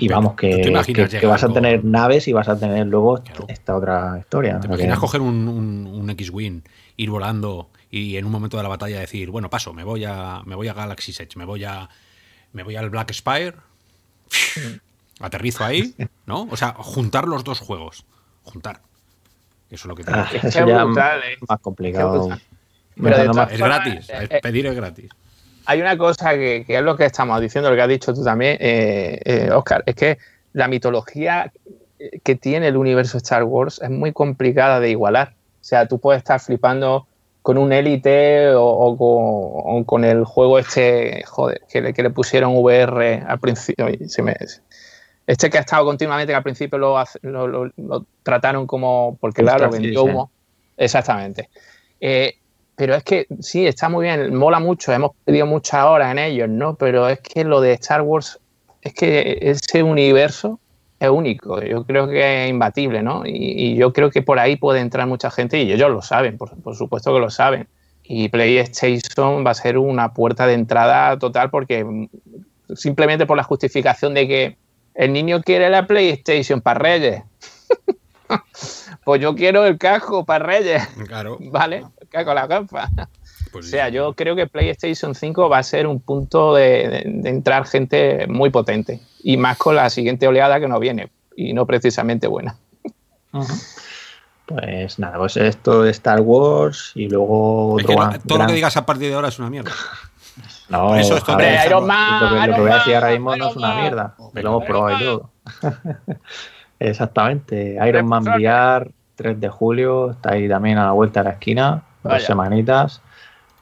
Y 0.00 0.06
vamos, 0.06 0.36
¿tú 0.36 0.42
te 0.46 0.62
que, 0.92 1.08
que- 1.08 1.26
vas 1.26 1.42
a 1.42 1.46
con- 1.46 1.54
tener 1.54 1.84
naves 1.84 2.28
y 2.28 2.32
vas 2.32 2.48
a 2.48 2.56
tener 2.56 2.86
luego 2.86 3.16
Claro. 3.20 3.46
esta 3.48 3.76
otra 3.76 4.16
historia. 4.20 4.60
¿Te 4.60 4.68
imaginas 4.68 4.96
que- 4.96 5.00
coger 5.00 5.20
un, 5.20 5.48
un, 5.48 5.86
un 5.92 6.10
X-Wing, 6.10 6.62
ir 6.98 7.10
volando 7.10 7.68
y 7.90 8.16
en 8.16 8.24
un 8.24 8.30
momento 8.30 8.56
de 8.58 8.62
la 8.62 8.68
batalla 8.68 9.00
decir, 9.00 9.30
bueno, 9.30 9.50
paso, 9.50 9.72
me 9.72 9.82
voy 9.82 10.04
a, 10.04 10.42
me 10.46 10.54
voy 10.54 10.68
a 10.68 10.72
Galaxy 10.74 11.10
Edge, 11.20 11.36
me 11.36 11.44
voy 11.44 11.64
a 11.64 11.88
me 12.52 12.62
voy 12.62 12.76
al 12.76 12.88
Black 12.90 13.12
Spire, 13.12 13.54
aterrizo 15.20 15.64
ahí, 15.64 15.94
¿no? 16.26 16.48
O 16.50 16.56
sea, 16.56 16.74
juntar 16.78 17.26
los 17.26 17.44
dos 17.44 17.60
juegos. 17.60 18.04
Juntar. 18.44 18.80
Eso 19.70 19.82
es 19.82 19.84
lo 19.86 19.94
que 19.94 20.04
tengo. 20.04 20.18
Ah, 20.18 20.28
Es 20.32 20.44
eso 20.44 20.64
que 20.64 20.70
ya 20.72 20.84
brutal, 20.84 21.20
eh. 21.20 21.36
más 21.48 21.60
complicado. 21.60 22.28
Pero 23.00 23.16
de 23.16 23.54
Es 23.54 23.58
gratis, 23.60 24.10
eh, 24.10 24.28
es- 24.30 24.40
pedir 24.40 24.66
es 24.66 24.74
gratis. 24.74 25.10
hay 25.66 25.80
una 25.80 25.96
cosa 25.98 26.32
que, 26.34 26.64
que 26.66 26.76
es 26.78 26.82
lo 26.82 26.96
que 26.96 27.04
estamos 27.04 27.40
diciendo, 27.40 27.70
lo 27.70 27.76
que 27.76 27.82
has 27.82 27.88
dicho 27.88 28.12
tú 28.14 28.24
también, 28.24 28.56
eh, 28.60 29.20
eh, 29.24 29.50
Oscar, 29.52 29.82
es 29.86 29.94
que 29.94 30.18
la 30.54 30.66
mitología 30.68 31.52
que 32.24 32.34
tiene 32.36 32.68
el 32.68 32.76
universo 32.76 33.18
Star 33.18 33.44
Wars 33.44 33.80
es 33.82 33.90
muy 33.90 34.12
complicada 34.12 34.80
de 34.80 34.90
igualar. 34.90 35.34
O 35.60 35.64
sea, 35.64 35.86
tú 35.86 35.98
puedes 35.98 36.18
estar 36.20 36.40
flipando 36.40 37.06
con 37.42 37.58
un 37.58 37.72
Elite 37.72 38.50
o, 38.54 38.64
o 38.64 38.96
con, 38.96 39.82
o 39.82 39.84
con 39.84 40.04
el 40.04 40.24
juego 40.24 40.58
este, 40.58 41.22
joder, 41.26 41.60
que 41.70 41.80
le, 41.80 41.92
que 41.92 42.02
le 42.02 42.10
pusieron 42.10 42.56
VR 42.56 43.22
al 43.26 43.38
principio. 43.38 43.86
Se 44.08 44.22
me- 44.22 44.36
este 45.28 45.48
que 45.50 45.58
ha 45.58 45.60
estado 45.60 45.84
continuamente, 45.84 46.32
que 46.32 46.36
al 46.36 46.42
principio 46.42 46.78
lo, 46.78 46.96
lo- 47.22 47.46
lo- 47.46 47.70
lo 47.76 48.06
trataron 48.22 48.66
como, 48.66 49.16
porque 49.20 49.42
claro, 49.42 49.70
vendió 49.70 50.02
humo. 50.12 50.30
Exactamente. 50.76 51.48
Eh, 52.00 52.34
pero 52.74 52.94
es 52.94 53.04
que 53.04 53.26
sí, 53.40 53.66
está 53.66 53.88
muy 53.88 54.04
bien, 54.06 54.34
mola 54.34 54.58
mucho, 54.58 54.92
hemos 54.92 55.10
pedido 55.24 55.44
muchas 55.46 55.84
horas 55.84 56.12
en 56.12 56.18
ellos, 56.18 56.48
¿no? 56.48 56.76
Pero 56.76 57.08
es 57.08 57.20
que 57.20 57.44
lo 57.44 57.60
de 57.60 57.72
Star 57.74 58.02
Wars, 58.02 58.40
es 58.80 58.94
que 58.94 59.38
ese 59.42 59.82
universo 59.82 60.60
es 60.98 61.10
único, 61.10 61.60
yo 61.60 61.84
creo 61.84 62.08
que 62.08 62.44
es 62.44 62.50
imbatible, 62.50 63.02
¿no? 63.02 63.26
Y, 63.26 63.32
y 63.32 63.76
yo 63.76 63.92
creo 63.92 64.10
que 64.10 64.22
por 64.22 64.38
ahí 64.38 64.56
puede 64.56 64.80
entrar 64.80 65.06
mucha 65.06 65.30
gente 65.30 65.60
y 65.62 65.70
ellos 65.72 65.90
lo 65.90 66.00
saben, 66.02 66.38
por, 66.38 66.56
por 66.62 66.74
supuesto 66.74 67.12
que 67.12 67.20
lo 67.20 67.30
saben. 67.30 67.68
Y 68.02 68.28
PlayStation 68.30 69.44
va 69.46 69.50
a 69.50 69.54
ser 69.54 69.76
una 69.76 70.14
puerta 70.14 70.46
de 70.46 70.54
entrada 70.54 71.18
total 71.18 71.50
porque 71.50 71.84
simplemente 72.74 73.26
por 73.26 73.36
la 73.36 73.42
justificación 73.42 74.14
de 74.14 74.26
que 74.28 74.56
el 74.98 75.12
niño 75.14 75.40
quiere 75.42 75.70
la 75.70 75.86
PlayStation 75.86 76.60
para 76.60 76.78
Reyes. 76.80 77.22
pues 79.04 79.20
yo 79.22 79.34
quiero 79.34 79.64
el 79.64 79.78
casco 79.78 80.24
para 80.26 80.44
Reyes. 80.44 80.86
Claro. 81.06 81.38
¿vale? 81.40 81.84
Que 82.10 82.24
con 82.24 82.34
la 82.34 82.46
gafa. 82.46 82.88
Pues 83.52 83.66
O 83.66 83.68
sea, 83.70 83.88
yo 83.88 84.12
creo 84.12 84.36
que 84.36 84.46
PlayStation 84.46 85.14
5 85.14 85.48
va 85.48 85.58
a 85.58 85.62
ser 85.62 85.86
un 85.86 86.00
punto 86.00 86.54
de, 86.54 86.88
de- 86.88 87.02
de 87.06 87.28
entrar 87.30 87.64
gente 87.66 88.26
muy 88.26 88.50
potente. 88.50 89.00
Y 89.22 89.36
más 89.38 89.56
con 89.56 89.74
la 89.76 89.88
siguiente 89.88 90.26
oleada 90.28 90.60
que 90.60 90.68
nos 90.68 90.80
viene. 90.80 91.10
Y 91.34 91.54
no 91.54 91.64
precisamente 91.66 92.26
buena. 92.26 92.56
Pues 94.46 94.98
nada, 94.98 95.18
pues 95.18 95.36
esto 95.36 95.82
de 95.82 95.90
Star 95.90 96.20
Wars 96.20 96.92
y 96.94 97.08
luego 97.08 97.78
Es 97.78 97.84
otro 97.84 97.96
que 97.96 98.00
no- 98.02 98.08
gran- 98.10 98.22
todo 98.22 98.38
lo 98.38 98.46
que 98.46 98.52
digas 98.54 98.76
a 98.76 98.86
partir 98.86 99.08
de 99.08 99.14
ahora 99.14 99.28
es 99.28 99.38
una 99.38 99.50
mierda. 99.50 99.70
No, 100.68 100.88
Por 100.88 100.98
eso 100.98 101.16
esto 101.16 101.36
de 101.36 101.44
ver, 101.44 101.66
Iron 101.66 101.86
Man, 101.86 102.20
lo 102.20 102.28
que, 102.28 102.34
lo 102.34 102.40
que 102.40 102.48
Iron 102.50 102.60
voy 102.60 102.70
a 102.70 102.74
decir 102.74 102.94
ahora 102.94 103.10
mismo 103.10 103.36
no 103.36 103.48
es 103.48 103.56
una 103.56 103.74
mierda, 103.74 104.14
lo 104.34 104.40
hemos 104.40 104.64
probado 104.64 104.96
y 104.96 105.04
todo. 105.04 105.30
Exactamente. 106.78 107.78
Iron 107.86 108.06
Man 108.06 108.24
VR, 108.24 108.90
3 109.16 109.40
de 109.40 109.48
julio, 109.48 110.10
está 110.10 110.32
ahí 110.32 110.48
también 110.48 110.78
a 110.78 110.86
la 110.86 110.92
vuelta 110.92 111.20
de 111.20 111.24
la 111.24 111.30
esquina, 111.32 111.82
dos 112.02 112.22
semanitas. 112.22 113.00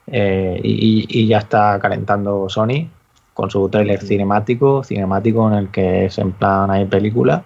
Eh, 0.09 0.61
y, 0.63 1.27
ya 1.27 1.39
está 1.39 1.79
calentando 1.81 2.49
Sony 2.49 2.89
con 3.35 3.51
su 3.51 3.69
trailer 3.69 4.01
cinemático, 4.01 4.85
cinemático 4.85 5.49
en 5.49 5.55
el 5.55 5.69
que 5.71 6.07
es 6.07 6.19
en 6.19 6.33
plan 6.33 6.71
hay 6.71 6.85
película. 6.87 7.45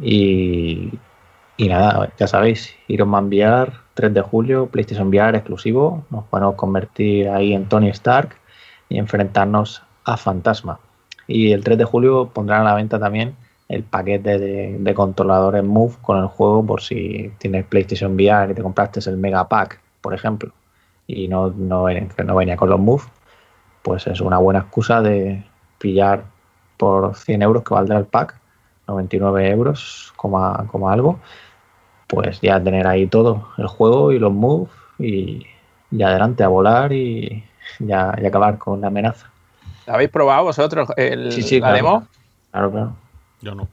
Y, 0.00 0.90
y 1.56 1.68
nada, 1.68 2.10
ya 2.18 2.26
sabéis, 2.26 2.74
Iron 2.88 3.08
Man 3.08 3.26
VR, 3.28 3.72
3 3.94 4.12
de 4.12 4.20
julio, 4.20 4.66
PlayStation 4.66 5.08
VR 5.08 5.38
exclusivo. 5.38 6.04
Nos 6.10 6.24
podemos 6.24 6.56
convertir 6.56 7.28
ahí 7.28 7.54
en 7.54 7.68
Tony 7.68 7.88
Stark 7.90 8.36
y 8.94 8.98
enfrentarnos 8.98 9.82
a 10.04 10.16
Fantasma. 10.16 10.78
Y 11.26 11.50
el 11.52 11.64
3 11.64 11.78
de 11.78 11.84
julio 11.84 12.30
pondrán 12.32 12.60
a 12.60 12.64
la 12.64 12.74
venta 12.74 12.98
también 12.98 13.34
el 13.68 13.82
paquete 13.82 14.38
de, 14.38 14.94
controladores 14.94 15.64
Move 15.64 15.96
con 16.00 16.18
el 16.18 16.26
juego 16.26 16.64
por 16.64 16.80
si 16.80 17.32
tienes 17.38 17.64
PlayStation 17.64 18.14
VR 18.14 18.52
y 18.52 18.54
te 18.54 18.62
compraste 18.62 19.00
el 19.10 19.16
Mega 19.16 19.48
Pack, 19.48 19.80
por 20.00 20.14
ejemplo, 20.14 20.52
y 21.08 21.26
no, 21.26 21.50
no, 21.50 21.86
no 21.88 22.36
venía 22.36 22.56
con 22.56 22.70
los 22.70 22.78
Move, 22.78 23.02
pues 23.82 24.06
es 24.06 24.20
una 24.20 24.38
buena 24.38 24.60
excusa 24.60 25.02
de 25.02 25.42
pillar 25.78 26.24
por 26.76 27.16
100 27.16 27.42
euros 27.42 27.64
que 27.64 27.74
valdrá 27.74 27.98
el 27.98 28.04
pack, 28.04 28.38
99 28.86 29.50
euros 29.50 30.12
como, 30.14 30.68
como 30.70 30.88
algo, 30.88 31.18
pues 32.06 32.40
ya 32.40 32.62
tener 32.62 32.86
ahí 32.86 33.06
todo, 33.08 33.48
el 33.58 33.66
juego 33.66 34.12
y 34.12 34.20
los 34.20 34.32
Move 34.32 34.68
y, 34.98 35.46
ya 35.90 36.08
adelante 36.08 36.44
a 36.44 36.48
volar 36.48 36.92
y 36.92 37.44
ya, 37.78 38.10
acabar 38.10 38.58
con 38.58 38.80
la 38.80 38.88
amenaza. 38.88 39.30
¿Habéis 39.86 40.10
probado 40.10 40.44
vosotros 40.44 40.88
el, 40.96 41.30
sí, 41.32 41.60
la 41.60 41.72
demo? 41.72 42.06
Claro, 42.50 42.70
claro. 42.70 42.96
Yo 43.40 43.54
no. 43.54 43.68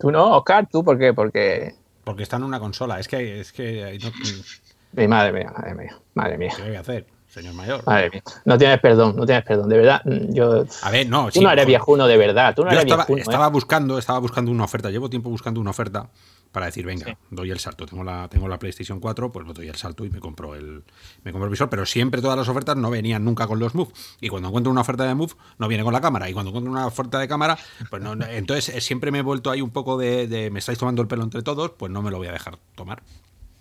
¿Tú 0.00 0.10
no, 0.10 0.36
Oscar? 0.36 0.66
¿Tú 0.70 0.82
por 0.82 0.98
qué? 0.98 1.12
Porque... 1.12 1.74
Porque 2.04 2.22
está 2.22 2.36
en 2.36 2.44
una 2.44 2.58
consola. 2.58 2.98
Es 2.98 3.06
que... 3.06 3.40
Es 3.40 3.52
que 3.52 3.98
no... 4.02 5.08
Madre 5.08 5.32
mía, 5.32 5.52
madre 5.56 5.74
mía, 5.74 5.96
madre 6.14 6.38
mía. 6.38 6.52
¿Qué 6.56 6.62
voy 6.62 6.76
a 6.76 6.80
hacer? 6.80 7.06
señor 7.30 7.54
mayor. 7.54 7.86
Madre 7.86 8.10
mía. 8.10 8.22
No 8.44 8.58
tienes 8.58 8.80
perdón, 8.80 9.14
no 9.16 9.24
tienes 9.24 9.44
perdón. 9.44 9.68
De 9.68 9.76
verdad, 9.76 10.02
yo. 10.04 10.64
A 10.82 10.90
ver, 10.90 11.08
no. 11.08 11.30
Tú 11.30 11.40
no 11.40 11.50
eres 11.50 11.64
viejuno 11.64 12.06
de 12.06 12.16
verdad. 12.16 12.54
Tú 12.54 12.64
no 12.64 12.70
eres 12.70 12.84
estaba, 12.84 13.04
viejuno, 13.04 13.22
estaba 13.22 13.46
¿eh? 13.46 13.50
buscando, 13.50 13.98
estaba 13.98 14.18
buscando 14.18 14.50
una 14.50 14.64
oferta. 14.64 14.90
Llevo 14.90 15.08
tiempo 15.08 15.30
buscando 15.30 15.60
una 15.60 15.70
oferta 15.70 16.08
para 16.52 16.66
decir, 16.66 16.84
venga, 16.84 17.16
doy 17.30 17.50
el 17.50 17.58
salto. 17.58 17.86
Tengo 17.86 18.02
la, 18.02 18.28
tengo 18.28 18.48
la 18.48 18.58
PlayStation 18.58 19.00
4, 19.00 19.30
pues 19.32 19.46
lo 19.46 19.52
doy 19.52 19.68
el 19.68 19.76
salto 19.76 20.04
y 20.04 20.10
me 20.10 20.20
compro 20.20 20.54
el, 20.54 20.82
me 21.22 21.32
compro 21.32 21.44
el 21.46 21.50
visor. 21.50 21.68
Pero 21.68 21.86
siempre 21.86 22.20
todas 22.20 22.36
las 22.36 22.48
ofertas 22.48 22.76
no 22.76 22.90
venían 22.90 23.24
nunca 23.24 23.46
con 23.46 23.58
los 23.58 23.74
Move. 23.74 23.92
Y 24.20 24.28
cuando 24.28 24.48
encuentro 24.48 24.70
una 24.70 24.80
oferta 24.80 25.04
de 25.04 25.14
Move, 25.14 25.34
no 25.58 25.68
viene 25.68 25.84
con 25.84 25.92
la 25.92 26.00
cámara. 26.00 26.28
Y 26.28 26.32
cuando 26.32 26.50
encuentro 26.50 26.70
una 26.70 26.86
oferta 26.86 27.18
de 27.18 27.28
cámara, 27.28 27.58
pues 27.88 28.02
no. 28.02 28.12
entonces 28.30 28.74
eh, 28.74 28.80
siempre 28.80 29.10
me 29.10 29.20
he 29.20 29.22
vuelto 29.22 29.50
ahí 29.50 29.60
un 29.60 29.70
poco 29.70 29.96
de, 29.96 30.26
de 30.26 30.50
me 30.50 30.58
estáis 30.58 30.78
tomando 30.78 31.02
el 31.02 31.08
pelo 31.08 31.22
entre 31.22 31.42
todos, 31.42 31.72
pues 31.72 31.92
no 31.92 32.02
me 32.02 32.10
lo 32.10 32.18
voy 32.18 32.26
a 32.26 32.32
dejar 32.32 32.58
tomar. 32.74 33.02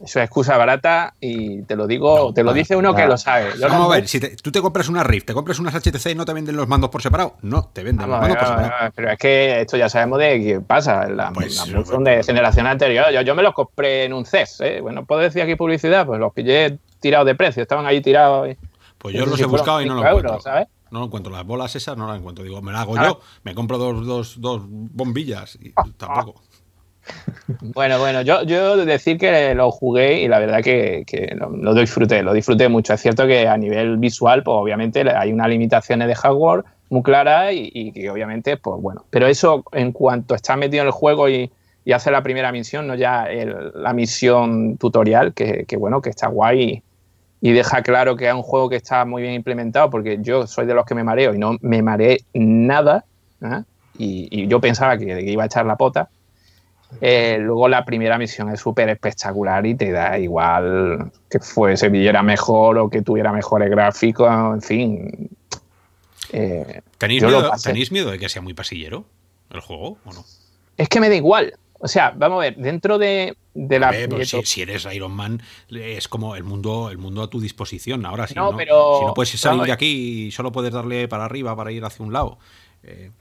Eso 0.04 0.20
es 0.20 0.26
excusa 0.26 0.56
barata 0.56 1.14
y 1.20 1.64
te 1.64 1.76
lo 1.76 1.86
digo, 1.86 2.34
te 2.34 2.44
lo 2.44 2.54
dice 2.54 2.76
uno 2.76 2.96
que 2.96 3.06
lo 3.06 3.18
sabe. 3.18 3.50
Vamos 3.60 3.92
a 3.92 3.96
ver, 3.96 4.08
si 4.08 4.20
tú 4.38 4.52
te 4.52 4.62
compras 4.62 4.88
una 4.88 5.04
Rift, 5.04 5.26
te 5.28 5.34
compras 5.34 5.60
unas 5.60 5.76
HTC 5.76 6.12
y 6.12 6.16
no 6.16 6.24
te 6.24 6.32
venden 6.32 6.56
los 6.56 6.70
mandos 6.70 6.90
por 6.90 7.02
separado, 7.02 7.36
no, 7.42 7.66
te 7.74 7.84
venden 7.84 8.10
los 8.10 8.20
mandos 8.20 8.38
por 8.38 8.48
separado. 8.48 8.92
pero 8.96 9.12
es 9.12 9.20
que 9.20 9.62
esto 9.62 9.76
ya 9.76 9.90
sabemos 9.90 10.20
de 10.20 10.42
qué 10.42 10.62
pasa, 10.62 11.08
la, 11.10 11.32
pues, 11.34 11.56
son 11.56 12.04
de 12.06 12.24
generación 12.24 12.66
anterior. 12.66 13.12
Yo, 13.24 13.36
me 13.36 13.44
los 13.44 13.54
compré 13.54 14.06
en 14.06 14.14
un 14.14 14.26
CES, 14.26 14.62
¿eh? 14.62 14.82
bueno, 14.82 15.06
puedo 15.06 15.22
decir 15.22 15.42
aquí 15.42 15.56
publicidad, 15.56 16.06
pues 16.06 16.20
los 16.20 16.32
pillé 16.32 16.80
tirados 17.02 17.26
de 17.26 17.36
precio, 17.36 17.62
estaban 17.62 17.86
ahí 17.86 18.00
tirados. 18.02 18.56
Pues 18.98 19.16
yo 19.16 19.26
los 19.26 19.40
he 19.40 19.46
buscado 19.46 19.82
y 19.82 19.86
no 19.86 19.96
los 19.96 20.06
encuentro. 20.06 20.40
¿sabes? 20.40 20.68
No 20.92 21.00
lo 21.00 21.06
encuentro. 21.06 21.32
Las 21.32 21.46
bolas 21.46 21.76
esas 21.76 21.98
no 21.98 22.08
las 22.08 22.18
encuentro. 22.18 22.44
Digo, 22.44 22.62
me 22.62 22.72
las 22.72 22.82
hago 22.82 22.96
yo. 22.96 23.20
Me 23.44 23.56
compro 23.56 23.78
dos, 23.78 24.06
dos, 24.06 24.42
dos 24.42 24.64
bombillas 24.68 25.58
y 25.62 25.72
tampoco. 25.98 26.42
Bueno, 27.62 28.00
bueno, 28.00 28.22
yo, 28.22 28.44
yo 28.44 28.78
decir 28.86 29.18
que 29.18 29.56
lo 29.56 29.72
jugué 29.72 30.22
y 30.22 30.28
la 30.28 30.40
verdad 30.40 30.62
que, 30.62 31.04
lo, 31.36 31.74
disfruté, 31.74 32.22
lo 32.22 32.34
disfruté 32.34 32.70
mucho. 32.70 32.94
Es 32.94 33.02
cierto 33.02 33.26
que 33.26 33.48
a 33.48 33.58
nivel 33.58 33.98
visual, 33.98 34.44
pues 34.44 34.56
obviamente 34.56 35.04
hay 35.10 35.34
unas 35.34 35.50
limitaciones 35.50 36.08
de 36.08 36.16
hardware 36.16 36.64
muy 36.90 37.02
claras 37.02 37.52
y, 37.54 37.92
que 37.92 38.10
obviamente, 38.10 38.58
pues 38.58 38.82
bueno, 38.82 39.06
pero 39.10 39.28
eso 39.28 39.64
en 39.72 39.92
cuanto 39.92 40.36
está 40.36 40.56
metido 40.56 40.82
en 40.82 40.88
el 40.88 40.92
juego 40.92 41.30
y, 41.30 41.52
hace 41.92 42.12
la 42.12 42.22
primera 42.22 42.52
misión, 42.52 42.86
no 42.86 42.94
ya 42.94 43.28
la 43.74 43.94
misión 43.94 44.78
tutorial, 44.78 45.34
que, 45.34 45.66
bueno, 45.80 46.02
que 46.02 46.12
está 46.12 46.28
guay 46.28 46.84
y, 47.42 47.52
deja 47.52 47.82
claro 47.82 48.16
que 48.16 48.28
es 48.28 48.34
un 48.34 48.44
juego 48.44 48.70
que 48.70 48.76
está 48.76 49.06
muy 49.06 49.24
bien 49.24 49.34
implementado, 49.34 49.90
porque 49.90 50.20
yo 50.22 50.46
soy 50.46 50.68
de 50.68 50.76
los 50.76 50.86
que 50.86 50.94
me 50.94 51.04
mareo 51.04 51.34
y 51.34 51.40
no 51.40 51.58
me 51.62 51.82
mareé 51.82 52.20
nada, 52.36 53.06
¿eh? 53.42 53.64
y, 53.98 54.48
yo 54.48 54.62
pensaba 54.62 55.00
que 55.00 55.20
iba 55.24 55.42
a 55.42 55.46
echar 55.48 55.66
la 55.66 55.78
pota 55.78 56.10
eh, 57.02 57.38
luego 57.40 57.70
la 57.70 57.86
primera 57.86 58.18
misión 58.18 58.50
es 58.50 58.60
súper 58.60 58.90
espectacular 58.90 59.66
y 59.66 59.76
te 59.76 59.92
da 59.92 60.18
igual 60.18 61.12
que 61.30 61.40
fuese 61.40 61.90
viera 61.90 62.24
mejor 62.24 62.78
o 62.80 62.90
que 62.90 63.02
tuviera 63.02 63.32
mejores 63.32 63.70
gráficos, 63.70 64.30
en 64.30 64.62
fin. 64.62 65.30
Eh, 66.32 66.82
¿Tenéis, 66.98 67.92
miedo, 67.92 68.12
de 68.12 68.20
que 68.20 68.30
sea 68.30 68.42
muy 68.42 68.54
pasillero 68.54 69.06
el 69.52 69.62
juego 69.62 69.98
o 70.04 70.14
no? 70.14 70.26
Es 70.78 70.90
que 70.90 71.00
me 71.00 71.10
da 71.10 71.16
igual. 71.16 71.54
O 71.80 71.88
sea, 71.88 72.12
vamos 72.16 72.40
a 72.40 72.42
ver, 72.42 72.56
dentro 72.58 72.98
de, 72.98 73.38
la. 73.54 73.94
si, 74.44 74.62
eres 74.62 74.86
Iron 74.92 75.14
Man, 75.14 75.42
es 75.70 76.08
como 76.08 76.36
el 76.36 76.44
mundo, 76.44 76.90
el 76.90 76.98
mundo 76.98 77.22
a 77.22 77.30
tu 77.30 77.40
disposición. 77.40 78.06
Ahora, 78.06 78.28
si 78.28 78.34
no, 78.34 78.52
si 78.52 78.66
no 79.06 79.14
puedes 79.14 79.40
salir 79.40 79.64
de 79.64 79.72
aquí 79.72 80.26
y 80.26 80.32
solo 80.32 80.52
puedes 80.52 80.74
darle 80.74 81.08
para 81.08 81.26
arriba 81.26 81.56
para 81.56 81.72
ir 81.72 81.86
hacia 81.86 82.06
un 82.06 82.12
lado. 82.12 82.38
Eh, 82.84 83.12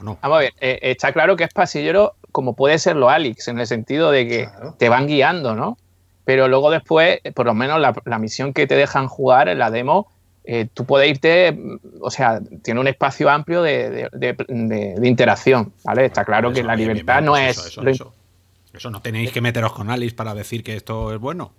Vamos 0.00 0.18
a 0.20 0.38
ver, 0.38 0.52
está 0.58 1.12
claro 1.12 1.36
que 1.36 1.44
es 1.44 1.52
pasillero 1.52 2.16
como 2.32 2.54
puede 2.54 2.78
ser 2.78 2.96
lo 2.96 3.10
Alex, 3.10 3.48
en 3.48 3.60
el 3.60 3.66
sentido 3.66 4.10
de 4.10 4.26
que 4.26 4.48
te 4.78 4.88
van 4.88 5.06
guiando, 5.06 5.54
¿no? 5.54 5.78
Pero 6.24 6.48
luego 6.48 6.70
después, 6.70 7.20
por 7.34 7.46
lo 7.46 7.54
menos 7.54 7.80
la, 7.80 8.18
misión 8.18 8.52
que 8.52 8.66
te 8.66 8.74
dejan 8.74 9.06
jugar 9.06 9.48
en 9.48 9.58
la 9.58 9.70
demo, 9.70 10.08
eh, 10.44 10.66
tú 10.72 10.86
puedes 10.86 11.10
irte, 11.10 11.56
o 12.00 12.10
sea, 12.10 12.40
tiene 12.62 12.80
un 12.80 12.88
espacio 12.88 13.28
amplio 13.28 13.62
de, 13.62 14.08
interacción, 15.02 15.72
¿vale? 15.84 16.06
Está 16.06 16.24
claro 16.24 16.52
que 16.52 16.62
la 16.62 16.74
libertad 16.74 17.22
no 17.22 17.36
es... 17.36 17.58
Eso, 17.58 18.12
eso, 18.72 18.90
no 18.90 19.02
tenéis 19.02 19.32
que 19.32 19.40
meteros 19.40 19.72
con 19.72 19.90
Alice 19.90 20.16
para 20.16 20.34
decir 20.34 20.64
que 20.64 20.74
esto 20.74 21.12
es 21.12 21.20
bueno. 21.20 21.52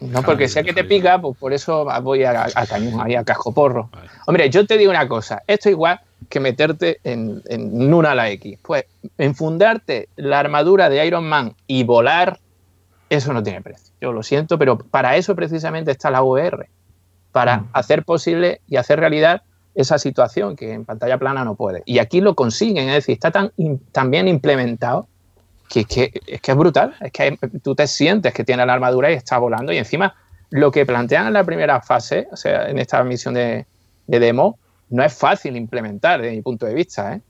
No, 0.00 0.22
porque 0.22 0.48
sé 0.48 0.64
que 0.64 0.72
te 0.72 0.84
pica, 0.84 1.20
pues 1.20 1.36
por 1.36 1.52
eso 1.52 1.86
voy 2.02 2.24
a, 2.24 2.44
a 2.54 2.66
cañón, 2.66 3.00
ahí 3.00 3.14
a 3.14 3.24
casco 3.24 3.52
porro. 3.52 3.90
Hombre, 4.26 4.48
yo 4.50 4.66
te 4.66 4.78
digo 4.78 4.90
una 4.90 5.06
cosa, 5.06 5.42
esto 5.46 5.70
igual 5.70 6.00
que 6.28 6.40
meterte 6.40 7.00
en, 7.04 7.42
en 7.46 7.92
una 7.92 8.14
la 8.14 8.30
X. 8.30 8.58
Pues 8.62 8.84
enfundarte 9.16 10.08
la 10.16 10.40
armadura 10.40 10.88
de 10.88 11.04
Iron 11.06 11.24
Man 11.24 11.54
y 11.66 11.84
volar, 11.84 12.38
eso 13.08 13.32
no 13.32 13.42
tiene 13.42 13.62
precio. 13.62 13.94
Yo 14.00 14.12
lo 14.12 14.22
siento, 14.22 14.58
pero 14.58 14.78
para 14.78 15.16
eso 15.16 15.34
precisamente 15.34 15.90
está 15.90 16.10
la 16.10 16.22
VR, 16.22 16.68
para 17.32 17.58
mm. 17.58 17.70
hacer 17.72 18.04
posible 18.04 18.60
y 18.68 18.76
hacer 18.76 19.00
realidad 19.00 19.42
esa 19.74 19.98
situación 19.98 20.56
que 20.56 20.72
en 20.72 20.84
pantalla 20.84 21.18
plana 21.18 21.44
no 21.44 21.54
puede. 21.54 21.82
Y 21.86 22.00
aquí 22.00 22.20
lo 22.20 22.34
consiguen, 22.34 22.88
es 22.88 22.96
decir, 22.96 23.14
está 23.14 23.30
tan, 23.30 23.52
tan 23.92 24.10
bien 24.10 24.26
implementado 24.26 25.06
que, 25.68 25.84
que, 25.84 26.20
es 26.26 26.40
que 26.40 26.50
es 26.50 26.56
brutal, 26.56 26.96
es 27.00 27.12
que 27.12 27.38
tú 27.62 27.74
te 27.74 27.86
sientes 27.86 28.32
que 28.32 28.42
tiene 28.42 28.66
la 28.66 28.72
armadura 28.72 29.10
y 29.10 29.14
está 29.14 29.38
volando 29.38 29.72
y 29.72 29.78
encima 29.78 30.14
lo 30.50 30.72
que 30.72 30.86
plantean 30.86 31.28
en 31.28 31.34
la 31.34 31.44
primera 31.44 31.80
fase, 31.80 32.26
o 32.32 32.36
sea, 32.36 32.68
en 32.68 32.78
esta 32.78 33.04
misión 33.04 33.34
de, 33.34 33.66
de 34.06 34.18
demo, 34.18 34.58
no 34.90 35.02
es 35.02 35.16
fácil 35.16 35.56
implementar 35.56 36.20
desde 36.20 36.36
mi 36.36 36.42
punto 36.42 36.66
de 36.66 36.74
vista. 36.74 37.14
¿eh? 37.14 37.20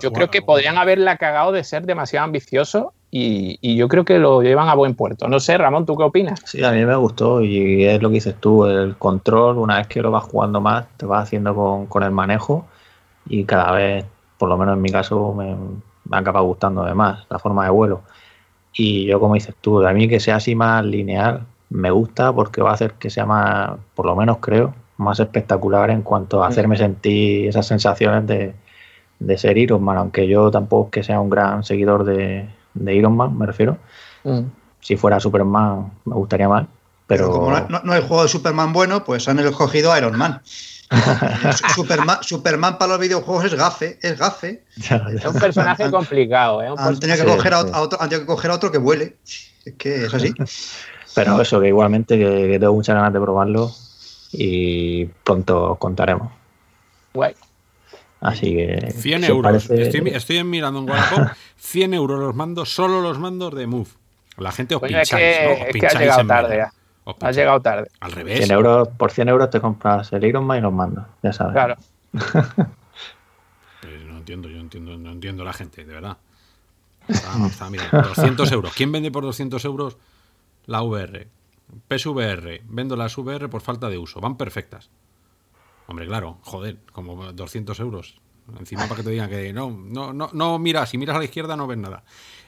yo 0.00 0.12
creo 0.12 0.30
que 0.30 0.42
podrían 0.42 0.78
haberla 0.78 1.16
cagado 1.16 1.52
de 1.52 1.64
ser 1.64 1.84
demasiado 1.84 2.24
ambicioso 2.24 2.92
y, 3.10 3.76
yo 3.76 3.88
creo 3.88 4.04
que 4.04 4.18
lo 4.18 4.42
llevan 4.42 4.68
a 4.68 4.74
buen 4.74 4.94
puerto. 4.94 5.26
No 5.28 5.40
sé, 5.40 5.58
Ramón, 5.58 5.84
¿tú 5.84 5.96
qué 5.96 6.04
opinas? 6.04 6.40
Sí, 6.44 6.62
a 6.62 6.70
mí 6.70 6.84
me 6.84 6.94
gustó 6.94 7.42
y 7.42 7.84
es 7.84 8.00
lo 8.00 8.08
que 8.08 8.14
dices 8.14 8.36
tú, 8.38 8.64
el 8.66 8.96
control, 8.96 9.58
una 9.58 9.78
vez 9.78 9.88
que 9.88 10.00
lo 10.00 10.10
vas 10.10 10.24
jugando 10.24 10.60
más, 10.60 10.86
te 10.96 11.06
vas 11.06 11.24
haciendo 11.24 11.86
con, 11.88 12.02
el 12.02 12.12
manejo 12.12 12.66
y 13.26 13.44
cada 13.44 13.72
vez, 13.72 14.04
por 14.38 14.48
lo 14.48 14.56
menos 14.56 14.76
en 14.76 14.82
mi 14.82 14.90
caso, 14.90 15.34
me, 15.34 15.56
me 16.04 16.16
acaba 16.16 16.40
gustando 16.40 16.84
de 16.84 16.94
más 16.94 17.26
la 17.28 17.38
forma 17.38 17.64
de 17.64 17.70
vuelo. 17.70 18.02
Y 18.72 19.06
yo, 19.06 19.18
como 19.18 19.34
dices 19.34 19.54
tú, 19.60 19.84
a 19.84 19.92
mí 19.92 20.08
que 20.08 20.20
sea 20.20 20.36
así 20.36 20.54
más 20.54 20.84
lineal, 20.84 21.46
me 21.70 21.90
gusta 21.90 22.32
porque 22.32 22.62
va 22.62 22.70
a 22.70 22.74
hacer 22.74 22.92
que 22.94 23.10
sea 23.10 23.26
más, 23.26 23.72
por 23.94 24.06
lo 24.06 24.14
menos 24.14 24.38
creo, 24.38 24.74
más 25.00 25.18
espectacular 25.18 25.90
en 25.90 26.02
cuanto 26.02 26.44
a 26.44 26.48
hacerme 26.48 26.76
sentir 26.76 27.48
esas 27.48 27.66
sensaciones 27.66 28.26
de, 28.26 28.54
de 29.18 29.38
ser 29.38 29.56
Iron 29.58 29.82
Man, 29.82 29.96
aunque 29.96 30.28
yo 30.28 30.50
tampoco 30.50 30.90
que 30.90 31.02
sea 31.02 31.20
un 31.20 31.30
gran 31.30 31.64
seguidor 31.64 32.04
de, 32.04 32.48
de 32.74 32.94
Iron 32.94 33.16
Man, 33.16 33.36
me 33.36 33.46
refiero. 33.46 33.78
Mm. 34.24 34.40
Si 34.80 34.96
fuera 34.96 35.18
Superman 35.18 35.90
me 36.04 36.14
gustaría 36.14 36.48
más. 36.48 36.66
Pero, 37.06 37.30
como 37.30 37.50
no, 37.50 37.92
hay 37.92 38.02
juego 38.02 38.22
de 38.22 38.28
Superman 38.28 38.72
bueno, 38.72 39.02
pues 39.02 39.26
han 39.26 39.38
escogido 39.40 39.96
Iron 39.96 40.16
Man. 40.16 40.42
Superman, 41.74 42.18
Superman, 42.20 42.78
para 42.78 42.92
los 42.92 43.00
videojuegos 43.00 43.46
es 43.46 43.54
gafe, 43.54 43.98
es 44.02 44.18
gafe. 44.18 44.64
Es 44.76 45.24
un 45.24 45.40
personaje 45.40 45.90
complicado. 45.90 46.62
¿eh? 46.62 46.68
han, 46.76 46.98
tenido 46.98 47.24
que 47.24 47.32
coger 47.32 47.54
a 47.54 47.60
otro, 47.60 47.98
que 48.08 48.26
coger 48.26 48.50
a 48.50 48.54
otro 48.54 48.70
que 48.70 48.78
vuele. 48.78 49.16
Es 49.64 49.74
que 49.74 50.04
es 50.04 50.14
así. 50.14 50.34
Pero 51.14 51.40
eso, 51.40 51.60
que 51.60 51.68
igualmente 51.68 52.16
que 52.16 52.58
tengo 52.60 52.74
muchas 52.74 52.94
ganas 52.94 53.12
de 53.12 53.20
probarlo 53.20 53.72
y 54.32 55.06
pronto 55.06 55.72
os 55.72 55.78
contaremos. 55.78 56.32
Guay. 57.14 57.34
Así 58.20 58.54
que. 58.54 58.90
100 58.92 59.20
si 59.20 59.24
os 59.24 59.28
euros. 59.30 59.42
parece- 59.66 59.82
Estoy, 59.82 60.08
estoy 60.10 60.44
mirando 60.44 60.80
en 60.80 60.90
Wallapop. 60.90 61.28
100 61.56 61.94
euros 61.94 62.20
los 62.20 62.34
mandos, 62.34 62.72
solo 62.74 63.00
los 63.00 63.18
mandos 63.18 63.54
de 63.54 63.66
Move. 63.66 63.88
La 64.36 64.52
gente 64.52 64.74
os 64.74 64.82
es 64.82 64.88
pincháis, 64.88 65.10
que, 65.10 65.44
¿no? 65.44 65.50
Os 65.52 65.56
es 65.58 65.58
que 65.58 65.66
has 65.66 65.72
pincháis 65.72 65.98
llegado 66.00 66.26
tarde 66.26 66.56
ya. 66.56 66.72
Pincháis. 67.04 67.36
llegado 67.36 67.60
tarde. 67.60 67.90
Al 68.00 68.12
revés. 68.12 68.38
100 68.38 68.50
euros, 68.52 68.88
por 68.88 69.10
100 69.10 69.28
euros 69.28 69.50
te 69.50 69.60
compras 69.60 70.12
el 70.12 70.24
Iron 70.24 70.44
Man 70.44 70.58
y 70.58 70.60
los 70.60 70.72
mandos, 70.72 71.04
ya 71.22 71.32
sabes. 71.32 71.52
Claro. 71.54 71.76
Pues 73.80 74.02
no 74.06 74.18
entiendo, 74.18 74.48
yo 74.48 74.60
entiendo, 74.60 74.96
no 74.98 75.10
entiendo 75.12 75.42
la 75.44 75.52
gente, 75.54 75.84
de 75.84 75.94
verdad. 75.94 76.16
Está, 77.08 77.46
está, 77.46 77.70
mira, 77.70 77.88
200 77.90 78.52
euros. 78.52 78.72
¿Quién 78.74 78.92
vende 78.92 79.10
por 79.10 79.24
200 79.24 79.64
euros 79.64 79.96
la 80.66 80.82
VR? 80.82 81.26
PSVR. 81.88 82.62
Vendo 82.68 82.96
las 82.96 83.16
VR 83.16 83.48
por 83.48 83.60
falta 83.62 83.88
de 83.88 83.98
uso. 83.98 84.20
Van 84.20 84.36
perfectas. 84.36 84.90
Hombre, 85.86 86.06
claro, 86.06 86.38
joder, 86.42 86.78
como 86.92 87.32
200 87.32 87.78
euros. 87.80 88.20
Encima 88.58 88.82
para 88.84 88.96
que 88.96 89.02
te 89.02 89.10
digan 89.10 89.28
que 89.30 89.52
no, 89.52 89.70
no, 89.70 90.12
no, 90.12 90.30
no 90.32 90.58
miras, 90.58 90.90
si 90.90 90.98
miras 90.98 91.16
a 91.16 91.18
la 91.20 91.24
izquierda 91.24 91.56
no 91.56 91.66
ves 91.66 91.78
nada. 91.78 92.02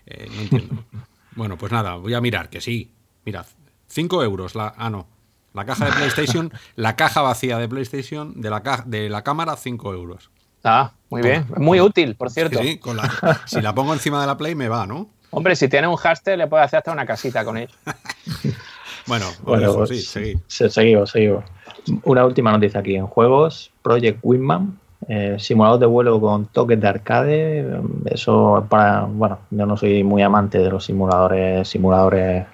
Eh, 0.07 0.29
no 0.35 0.41
entiendo. 0.43 0.85
Bueno, 1.35 1.57
pues 1.57 1.73
nada, 1.73 1.95
voy 1.95 2.13
a 2.13 2.21
mirar, 2.21 2.51
que 2.51 2.61
sí. 2.61 2.93
Mirad, 3.25 3.47
5 3.87 4.23
euros. 4.23 4.55
La, 4.55 4.75
ah, 4.77 4.91
no. 4.91 5.09
La 5.55 5.65
caja 5.65 5.87
de 5.87 5.93
PlayStation, 5.93 6.53
la 6.77 6.95
caja 6.95 7.23
vacía 7.23 7.57
de 7.57 7.69
PlayStation, 7.71 8.39
de 8.39 8.51
la, 8.51 8.63
ca- 8.63 8.85
de 8.87 9.09
la 9.09 9.23
cámara, 9.25 9.57
5 9.57 9.95
euros. 9.95 10.31
Ah, 10.63 10.93
muy 11.09 11.23
bien. 11.23 11.47
Muy 11.57 11.81
útil, 11.81 12.17
por 12.17 12.31
cierto. 12.31 12.59
Sí, 12.63 12.77
con 12.77 12.99
la- 12.99 13.41
si 13.47 13.63
la 13.63 13.75
pongo 13.75 13.95
encima 13.95 14.21
de 14.21 14.27
la 14.27 14.37
Play 14.37 14.55
me 14.55 14.69
va, 14.69 14.87
¿no? 14.87 15.09
Hombre, 15.31 15.57
si 15.57 15.69
tienes 15.71 15.89
un 15.89 15.97
haster, 16.03 16.37
le 16.37 16.47
puedes 16.49 16.67
hacer 16.67 16.79
hasta 16.79 16.93
una 16.93 17.07
casita 17.07 17.47
con 17.47 17.57
él. 17.57 17.71
Bueno, 19.07 19.27
Bueno, 19.43 19.63
dejo, 19.63 19.77
pues, 19.79 19.89
sí, 19.91 20.01
seguid. 20.01 20.39
se- 20.47 20.71
seguimos, 20.71 21.11
seguimos. 21.11 21.45
Una 22.05 22.25
última 22.25 22.53
noticia 22.53 22.81
aquí 22.81 22.95
en 22.95 23.07
juegos: 23.07 23.71
Project 23.83 24.19
Wingman, 24.23 24.79
eh, 25.09 25.37
simulador 25.39 25.81
de 25.81 25.87
vuelo 25.87 26.21
con 26.21 26.47
toques 26.47 26.81
de 26.81 26.89
arcade. 26.89 27.81
Eso 28.07 28.65
para. 28.69 29.03
Bueno, 29.03 29.39
yo 29.51 29.67
no 29.67 29.77
soy 29.77 30.05
muy 30.05 30.23
amante 30.23 30.59
de 30.59 30.71
los 30.71 30.85
simuladores, 30.85 31.67
simuladores 31.69 32.47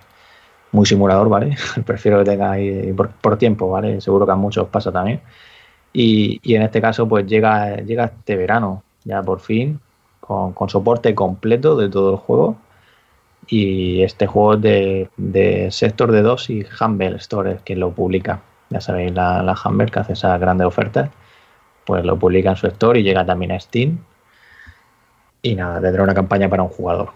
muy 0.72 0.84
simulador, 0.86 1.28
¿vale? 1.28 1.56
Prefiero 1.86 2.18
que 2.18 2.24
tenga 2.30 2.52
ahí 2.52 2.92
por, 2.92 3.08
por 3.10 3.36
tiempo, 3.38 3.70
¿vale? 3.70 4.00
Seguro 4.00 4.24
que 4.26 4.32
a 4.32 4.36
muchos 4.36 4.68
pasa 4.68 4.90
también. 4.92 5.20
Y, 5.92 6.38
y 6.42 6.54
en 6.54 6.62
este 6.62 6.80
caso, 6.80 7.08
pues 7.08 7.26
llega, 7.26 7.76
llega 7.76 8.04
este 8.04 8.36
verano, 8.36 8.82
ya 9.04 9.22
por 9.22 9.40
fin, 9.40 9.80
con, 10.20 10.52
con 10.52 10.68
soporte 10.68 11.14
completo 11.14 11.74
de 11.76 11.88
todo 11.88 12.10
el 12.12 12.16
juego. 12.18 12.56
Y 13.48 14.02
este 14.02 14.26
juego 14.26 14.54
es 14.54 14.60
de, 14.60 15.10
de 15.16 15.70
Sector 15.70 16.12
de 16.12 16.22
2 16.22 16.50
y 16.50 16.66
Humble 16.80 17.16
Store, 17.16 17.58
que 17.64 17.76
lo 17.76 17.92
publica. 17.92 18.42
Ya 18.70 18.80
sabéis, 18.80 19.12
la, 19.12 19.42
la 19.42 19.56
Humble 19.64 19.90
que 19.90 20.00
hace 20.00 20.12
esas 20.12 20.38
grandes 20.38 20.66
ofertas, 20.66 21.10
pues 21.84 22.04
lo 22.04 22.18
publica 22.18 22.50
en 22.50 22.56
su 22.56 22.66
store 22.66 23.00
y 23.00 23.02
llega 23.02 23.24
también 23.24 23.52
a 23.52 23.60
Steam. 23.60 23.98
Y 25.40 25.54
nada, 25.54 25.80
tendrá 25.80 26.02
una 26.02 26.14
campaña 26.14 26.48
para 26.48 26.62
un 26.62 26.68
jugador. 26.68 27.12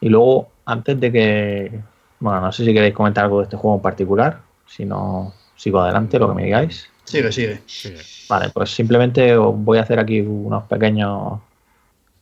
Y 0.00 0.08
luego, 0.08 0.48
antes 0.64 0.98
de 0.98 1.12
que. 1.12 1.80
Bueno, 2.18 2.40
no 2.40 2.52
sé 2.52 2.64
si 2.64 2.72
queréis 2.72 2.94
comentar 2.94 3.24
algo 3.24 3.38
de 3.38 3.44
este 3.44 3.56
juego 3.56 3.76
en 3.76 3.82
particular. 3.82 4.40
Si 4.66 4.84
no, 4.84 5.34
sigo 5.54 5.80
adelante, 5.80 6.18
lo 6.18 6.28
que 6.28 6.34
me 6.34 6.44
digáis. 6.44 6.88
Sigue, 7.04 7.30
sigue. 7.30 7.60
Sigue. 7.66 8.00
Vale, 8.28 8.48
pues 8.50 8.70
simplemente 8.70 9.36
os 9.36 9.54
voy 9.56 9.78
a 9.78 9.82
hacer 9.82 9.98
aquí 9.98 10.20
unos 10.20 10.64
pequeños 10.64 11.40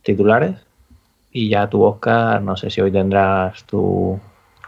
titulares. 0.03 0.55
Y 1.37 1.49
ya 1.49 1.69
tú, 1.69 1.83
Oscar, 1.83 2.41
no 2.41 2.55
sé 2.55 2.69
si 2.69 2.79
hoy 2.79 2.93
tendrás 2.93 3.65
tu, 3.65 4.17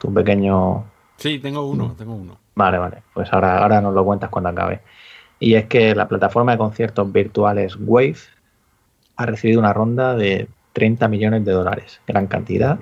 tu 0.01 0.13
pequeño 0.13 0.83
Sí, 1.15 1.39
tengo 1.39 1.65
uno, 1.65 1.95
tengo 1.97 2.13
uno. 2.13 2.37
Vale, 2.55 2.77
vale. 2.77 3.03
Pues 3.13 3.31
ahora, 3.31 3.59
ahora 3.59 3.79
nos 3.79 3.93
lo 3.93 4.03
cuentas 4.03 4.29
cuando 4.29 4.49
acabe. 4.49 4.81
Y 5.39 5.53
es 5.53 5.67
que 5.67 5.95
la 5.95 6.09
plataforma 6.09 6.51
de 6.51 6.57
conciertos 6.57 7.09
virtuales 7.09 7.77
Wave 7.79 8.17
ha 9.15 9.25
recibido 9.25 9.61
una 9.61 9.71
ronda 9.71 10.13
de 10.17 10.49
30 10.73 11.07
millones 11.07 11.45
de 11.45 11.53
dólares. 11.53 12.01
Gran 12.05 12.27
cantidad. 12.27 12.77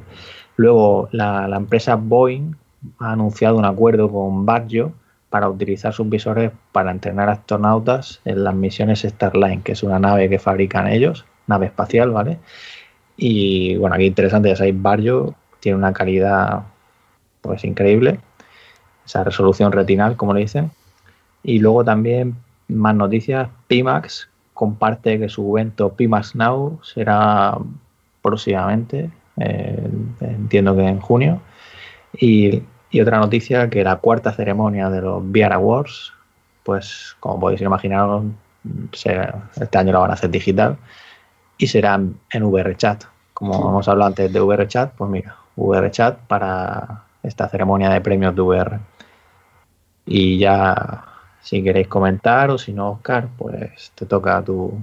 Luego, 0.55 1.07
la, 1.11 1.47
la 1.47 1.57
empresa 1.57 1.93
Boeing 1.93 2.55
ha 2.97 3.11
anunciado 3.11 3.55
un 3.55 3.65
acuerdo 3.65 4.11
con 4.11 4.47
Baggio 4.47 4.93
para 5.29 5.47
utilizar 5.47 5.93
sus 5.93 6.09
visores 6.09 6.51
para 6.71 6.89
entrenar 6.89 7.29
astronautas 7.29 8.19
en 8.25 8.43
las 8.43 8.55
misiones 8.55 9.03
Starline, 9.03 9.61
que 9.61 9.73
es 9.73 9.83
una 9.83 9.99
nave 9.99 10.27
que 10.27 10.39
fabrican 10.39 10.87
ellos, 10.87 11.23
nave 11.45 11.67
espacial, 11.67 12.09
¿vale? 12.09 12.39
Y 13.17 13.77
bueno, 13.77 13.95
aquí 13.95 14.05
interesante, 14.05 14.49
ya 14.49 14.55
sabéis, 14.55 14.81
Baggio 14.81 15.35
tiene 15.59 15.77
una 15.77 15.93
calidad 15.93 16.63
pues 17.41 17.63
increíble 17.63 18.19
esa 19.05 19.23
resolución 19.23 19.71
retinal, 19.71 20.15
como 20.17 20.33
le 20.33 20.41
dicen. 20.41 20.71
Y 21.43 21.59
luego 21.59 21.83
también 21.85 22.35
más 22.67 22.95
noticias, 22.95 23.49
Pimax 23.67 24.29
comparte 24.53 25.19
que 25.19 25.29
su 25.29 25.57
evento 25.57 25.93
Pimax 25.93 26.35
Now 26.35 26.79
será 26.83 27.57
próximamente, 28.21 29.11
eh, 29.37 29.89
entiendo 30.21 30.75
que 30.75 30.87
en 30.87 30.99
junio. 30.99 31.41
Y, 32.19 32.63
otra 33.01 33.19
noticia, 33.19 33.69
que 33.69 33.83
la 33.83 33.97
cuarta 33.97 34.31
ceremonia 34.31 34.89
de 34.89 35.01
los 35.01 35.21
VR 35.21 35.55
Awards, 35.55 36.13
pues 36.63 37.13
como 37.19 37.41
podéis 37.41 37.61
imaginar, 37.61 38.21
este 38.93 39.77
año 39.77 39.91
la 39.91 39.99
van 39.99 40.11
a 40.11 40.13
hacer 40.13 40.29
digital 40.29 40.77
y 41.57 41.67
será 41.67 41.95
en, 41.95 42.51
VRChat. 42.51 43.05
Como 43.33 43.69
hemos 43.69 43.87
hablado 43.87 44.09
antes 44.09 44.31
de 44.31 44.39
VRChat, 44.39 44.95
pues 44.95 45.09
mira, 45.09 45.35
VRChat 45.55 46.19
para 46.27 47.03
esta 47.23 47.49
ceremonia 47.49 47.89
de 47.89 48.01
premios 48.01 48.35
de 48.35 48.41
VR. 48.41 48.79
Y 50.05 50.37
ya, 50.37 51.03
si 51.41 51.63
queréis 51.63 51.87
comentar 51.87 52.49
o 52.49 52.57
si 52.57 52.71
no, 52.73 52.91
Oscar, 52.91 53.29
pues 53.37 53.91
te 53.95 54.05
toca 54.05 54.43
tu, 54.43 54.79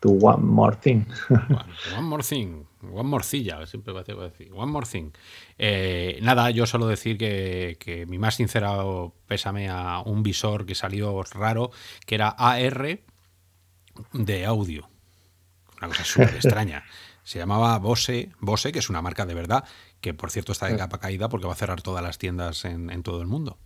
tu 0.00 0.18
One 0.20 0.42
More 0.42 0.76
Thing. 0.76 1.04
One 1.96 2.06
more 2.06 2.22
thing, 2.22 2.64
one 2.80 3.08
morcilla, 3.08 3.66
siempre 3.66 3.92
va 3.92 4.00
a 4.00 4.04
decir, 4.04 4.52
one 4.52 4.70
more 4.70 4.86
thing. 4.86 5.10
Eh, 5.58 6.18
nada, 6.22 6.50
yo 6.50 6.66
solo 6.66 6.86
decir 6.86 7.18
que, 7.18 7.76
que 7.80 8.06
mi 8.06 8.18
más 8.18 8.36
sincero 8.36 9.14
pésame 9.26 9.68
a 9.68 10.00
un 10.00 10.22
visor 10.22 10.64
que 10.64 10.74
salió 10.74 11.22
raro, 11.22 11.70
que 12.06 12.14
era 12.14 12.28
AR 12.28 13.00
de 14.12 14.46
audio. 14.46 14.88
Una 15.78 15.88
cosa 15.88 16.04
súper 16.04 16.34
extraña. 16.34 16.84
Se 17.22 17.38
llamaba 17.38 17.78
Bose, 17.78 18.30
Bose, 18.40 18.72
que 18.72 18.78
es 18.78 18.90
una 18.90 19.02
marca 19.02 19.26
de 19.26 19.34
verdad, 19.34 19.64
que 20.00 20.14
por 20.14 20.30
cierto 20.30 20.52
está 20.52 20.66
de 20.66 20.76
capa 20.76 20.98
caída 20.98 21.28
porque 21.28 21.46
va 21.46 21.52
a 21.52 21.56
cerrar 21.56 21.82
todas 21.82 22.02
las 22.02 22.18
tiendas 22.18 22.64
en, 22.64 22.90
en 22.90 23.02
todo 23.02 23.20
el 23.20 23.26
mundo. 23.26 23.58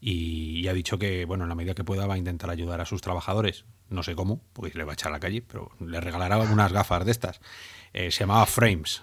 Y, 0.00 0.60
y 0.60 0.68
ha 0.68 0.72
dicho 0.72 0.98
que, 0.98 1.24
bueno, 1.24 1.44
en 1.44 1.48
la 1.48 1.54
medida 1.54 1.74
que 1.74 1.84
pueda 1.84 2.06
va 2.06 2.14
a 2.14 2.18
intentar 2.18 2.50
ayudar 2.50 2.80
a 2.80 2.86
sus 2.86 3.00
trabajadores. 3.00 3.64
No 3.88 4.02
sé 4.02 4.16
cómo, 4.16 4.40
porque 4.52 4.76
le 4.76 4.84
va 4.84 4.92
a 4.92 4.94
echar 4.94 5.12
a 5.12 5.12
la 5.12 5.20
calle, 5.20 5.42
pero 5.42 5.70
le 5.78 6.00
regalará 6.00 6.38
unas 6.38 6.72
gafas 6.72 7.04
de 7.04 7.12
estas. 7.12 7.40
Eh, 7.92 8.10
se 8.10 8.20
llamaba 8.20 8.46
Frames 8.46 9.02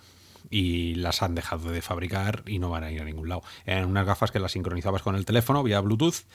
y 0.50 0.96
las 0.96 1.22
han 1.22 1.36
dejado 1.36 1.72
de 1.72 1.82
fabricar 1.82 2.44
y 2.46 2.60
no 2.60 2.70
van 2.70 2.84
a 2.84 2.92
ir 2.92 3.02
a 3.02 3.06
ningún 3.06 3.30
lado. 3.30 3.44
Eran 3.66 3.86
unas 3.86 4.06
gafas 4.06 4.32
que 4.32 4.40
las 4.40 4.52
sincronizabas 4.52 5.02
con 5.02 5.16
el 5.16 5.26
teléfono 5.26 5.64
vía 5.64 5.80
Bluetooth, 5.80 6.26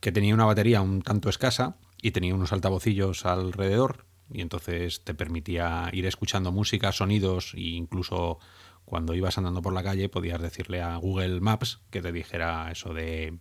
que 0.00 0.12
tenía 0.12 0.34
una 0.34 0.44
batería 0.44 0.80
un 0.80 1.02
tanto 1.02 1.28
escasa 1.28 1.76
y 2.02 2.10
tenía 2.10 2.34
unos 2.34 2.52
altavocillos 2.52 3.26
alrededor 3.26 4.06
y 4.32 4.40
entonces 4.40 5.02
te 5.04 5.14
permitía 5.14 5.90
ir 5.92 6.06
escuchando 6.06 6.52
música, 6.52 6.92
sonidos 6.92 7.54
e 7.54 7.60
incluso 7.60 8.38
cuando 8.84 9.14
ibas 9.14 9.38
andando 9.38 9.62
por 9.62 9.72
la 9.72 9.82
calle 9.82 10.08
podías 10.08 10.40
decirle 10.40 10.82
a 10.82 10.96
Google 10.96 11.40
Maps 11.40 11.80
que 11.90 12.02
te 12.02 12.12
dijera 12.12 12.70
eso 12.70 12.94
de 12.94 13.38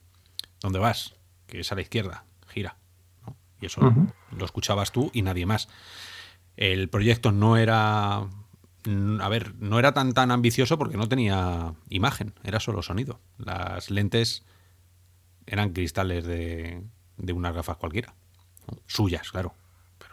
¿dónde 0.62 0.80
vas? 0.80 1.16
Que 1.48 1.62
es 1.62 1.72
a 1.72 1.76
la 1.76 1.82
izquierda, 1.82 2.26
gira. 2.48 2.78
¿no? 3.26 3.36
Y 3.62 3.68
eso 3.68 3.94
lo 4.36 4.46
escuchabas 4.46 4.92
tú 4.92 5.12
y 5.14 5.22
nadie 5.22 5.46
más. 5.46 5.70
El 6.56 6.90
proyecto 6.90 7.32
no 7.32 7.58
era 7.58 8.18
a 8.20 9.30
ver, 9.30 9.56
no 9.56 9.78
era 9.78 9.94
tan 9.94 10.14
tan 10.14 10.32
ambicioso 10.32 10.78
porque 10.78 10.98
no 10.98 11.10
tenía 11.10 11.74
imagen, 11.90 12.34
era 12.44 12.60
solo 12.60 12.82
sonido. 12.82 13.20
Las 13.38 13.92
lentes 13.92 14.46
eran 15.46 15.74
cristales 15.74 16.26
de, 16.26 16.84
de 17.18 17.34
unas 17.34 17.54
gafas 17.54 17.78
cualquiera. 17.78 18.16
¿no? 18.68 18.78
Suyas, 18.88 19.32
claro. 19.32 19.54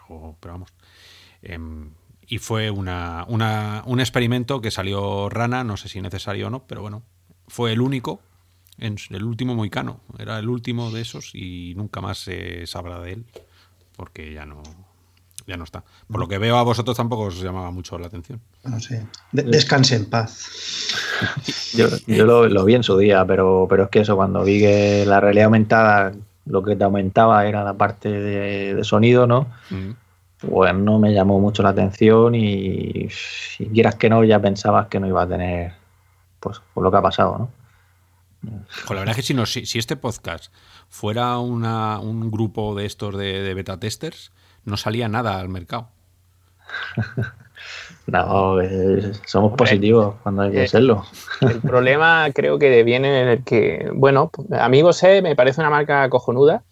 Pero, 0.07 0.35
pero 0.39 0.53
vamos. 0.53 0.69
Em, 1.41 1.91
y 2.27 2.39
fue 2.39 2.69
una, 2.71 3.25
una- 3.27 3.83
un 3.85 3.99
experimento 3.99 4.59
que 4.61 4.71
salió 4.71 5.29
rana, 5.29 5.63
no 5.63 5.77
sé 5.77 5.87
si 5.89 6.01
necesario 6.01 6.47
o 6.47 6.49
no, 6.49 6.63
pero 6.67 6.81
bueno, 6.81 7.03
fue 7.47 7.71
el 7.73 7.81
único, 7.81 8.21
en, 8.79 8.97
el 9.11 9.23
último 9.23 9.55
moicano. 9.55 10.01
Era 10.19 10.37
el 10.39 10.49
último 10.49 10.91
de 10.91 11.01
esos 11.01 11.31
y 11.33 11.73
nunca 11.75 12.01
más 12.01 12.17
se 12.19 12.67
sabrá 12.67 12.99
de 12.99 13.13
él 13.13 13.25
porque 13.95 14.33
ya 14.33 14.45
no, 14.45 14.61
ya 15.47 15.57
no 15.57 15.63
está. 15.63 15.83
Por 16.07 16.19
lo 16.19 16.27
que 16.27 16.37
veo 16.37 16.57
a 16.57 16.63
vosotros 16.63 16.97
tampoco 16.97 17.23
os 17.23 17.41
llamaba 17.41 17.71
mucho 17.71 17.97
la 17.97 18.07
atención. 18.07 18.41
No 18.65 18.79
sé. 18.79 19.07
De- 19.31 19.43
descanse 19.43 19.95
en 19.95 20.05
paz. 20.09 20.49
Yo, 21.73 21.87
yo 22.07 22.25
lo, 22.25 22.47
lo 22.47 22.65
vi 22.65 22.75
en 22.75 22.83
su 22.83 22.97
día, 22.97 23.25
pero, 23.25 23.65
pero 23.69 23.85
es 23.85 23.89
que 23.89 24.01
eso, 24.01 24.15
cuando 24.15 24.43
vi 24.43 24.59
que 24.59 25.05
la 25.07 25.19
realidad 25.19 25.45
aumentada, 25.45 26.11
lo 26.47 26.63
que 26.63 26.75
te 26.75 26.83
aumentaba 26.83 27.45
era 27.45 27.63
la 27.63 27.73
parte 27.73 28.09
de, 28.09 28.75
de 28.75 28.83
sonido, 28.83 29.27
¿no? 29.27 29.47
Pues 30.39 30.73
no 30.73 30.99
me 30.99 31.13
llamó 31.13 31.39
mucho 31.39 31.63
la 31.63 31.69
atención 31.69 32.35
y 32.35 33.07
si 33.09 33.65
quieras 33.67 33.95
que 33.95 34.09
no, 34.09 34.23
ya 34.23 34.39
pensabas 34.39 34.87
que 34.87 34.99
no 34.99 35.07
iba 35.07 35.23
a 35.23 35.27
tener, 35.27 35.73
pues, 36.39 36.61
pues 36.73 36.83
lo 36.83 36.91
que 36.91 36.97
ha 36.97 37.01
pasado, 37.01 37.37
¿no? 37.37 37.51
Con 38.85 38.95
la 38.95 39.01
verdad 39.01 39.11
es 39.11 39.15
que 39.17 39.23
si, 39.23 39.33
no, 39.33 39.45
si, 39.45 39.65
si 39.65 39.79
este 39.79 39.97
podcast 39.97 40.53
fuera 40.89 41.39
una, 41.39 41.99
un 41.99 42.29
grupo 42.29 42.75
de 42.75 42.85
estos 42.85 43.17
de, 43.17 43.41
de 43.41 43.53
beta 43.53 43.79
testers, 43.79 44.31
no 44.63 44.77
salía 44.77 45.09
nada 45.09 45.39
al 45.39 45.49
mercado. 45.49 45.89
No, 48.07 48.61
eh, 48.61 49.11
somos 49.25 49.53
positivos 49.53 50.15
cuando 50.23 50.43
hay 50.43 50.51
que 50.51 50.63
eh, 50.63 50.67
serlo. 50.67 51.05
El 51.41 51.59
problema 51.61 52.29
creo 52.33 52.57
que 52.57 52.83
viene 52.83 53.21
en 53.21 53.27
el 53.27 53.43
que, 53.43 53.89
bueno, 53.93 54.31
Amigos 54.57 55.03
E 55.03 55.21
me 55.21 55.35
parece 55.35 55.59
una 55.59 55.69
marca 55.69 56.09
cojonuda. 56.09 56.63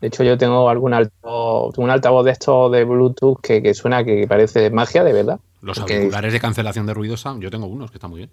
De 0.00 0.08
hecho, 0.08 0.24
yo 0.24 0.36
tengo 0.36 0.68
algún 0.68 0.92
altavoz, 0.92 1.78
un 1.78 1.90
altavoz 1.90 2.24
de 2.24 2.32
estos 2.32 2.72
de 2.72 2.84
Bluetooth 2.84 3.40
que, 3.40 3.62
que 3.62 3.74
suena 3.74 4.02
que 4.02 4.26
parece 4.26 4.70
magia, 4.70 5.04
de 5.04 5.12
verdad. 5.12 5.38
Los 5.62 5.78
auriculares 5.78 6.32
de 6.32 6.40
cancelación 6.40 6.86
de 6.86 6.94
ruido, 6.94 7.16
Sam, 7.16 7.40
yo 7.40 7.50
tengo 7.50 7.66
unos 7.66 7.90
que 7.90 7.98
están 7.98 8.10
muy 8.10 8.18
bien. 8.18 8.30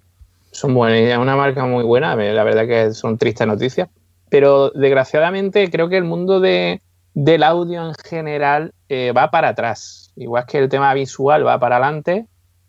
son 0.51 0.73
buenas, 0.73 0.99
es 0.99 1.17
una 1.17 1.35
marca 1.35 1.65
muy 1.65 1.83
buena, 1.83 2.15
la 2.15 2.43
verdad 2.43 2.65
que 2.65 2.93
son 2.93 3.17
tristes 3.17 3.45
noticias. 3.45 3.89
Pero 4.29 4.71
desgraciadamente 4.71 5.69
creo 5.69 5.89
que 5.89 5.97
el 5.97 6.05
mundo 6.05 6.39
de, 6.39 6.81
del 7.13 7.43
audio 7.43 7.87
en 7.87 7.93
general 7.95 8.73
eh, 8.89 9.11
va 9.11 9.29
para 9.29 9.49
atrás. 9.49 10.11
Igual 10.15 10.45
que 10.45 10.57
el 10.57 10.69
tema 10.69 10.93
visual 10.93 11.45
va 11.45 11.59
para 11.59 11.77
adelante, 11.77 12.25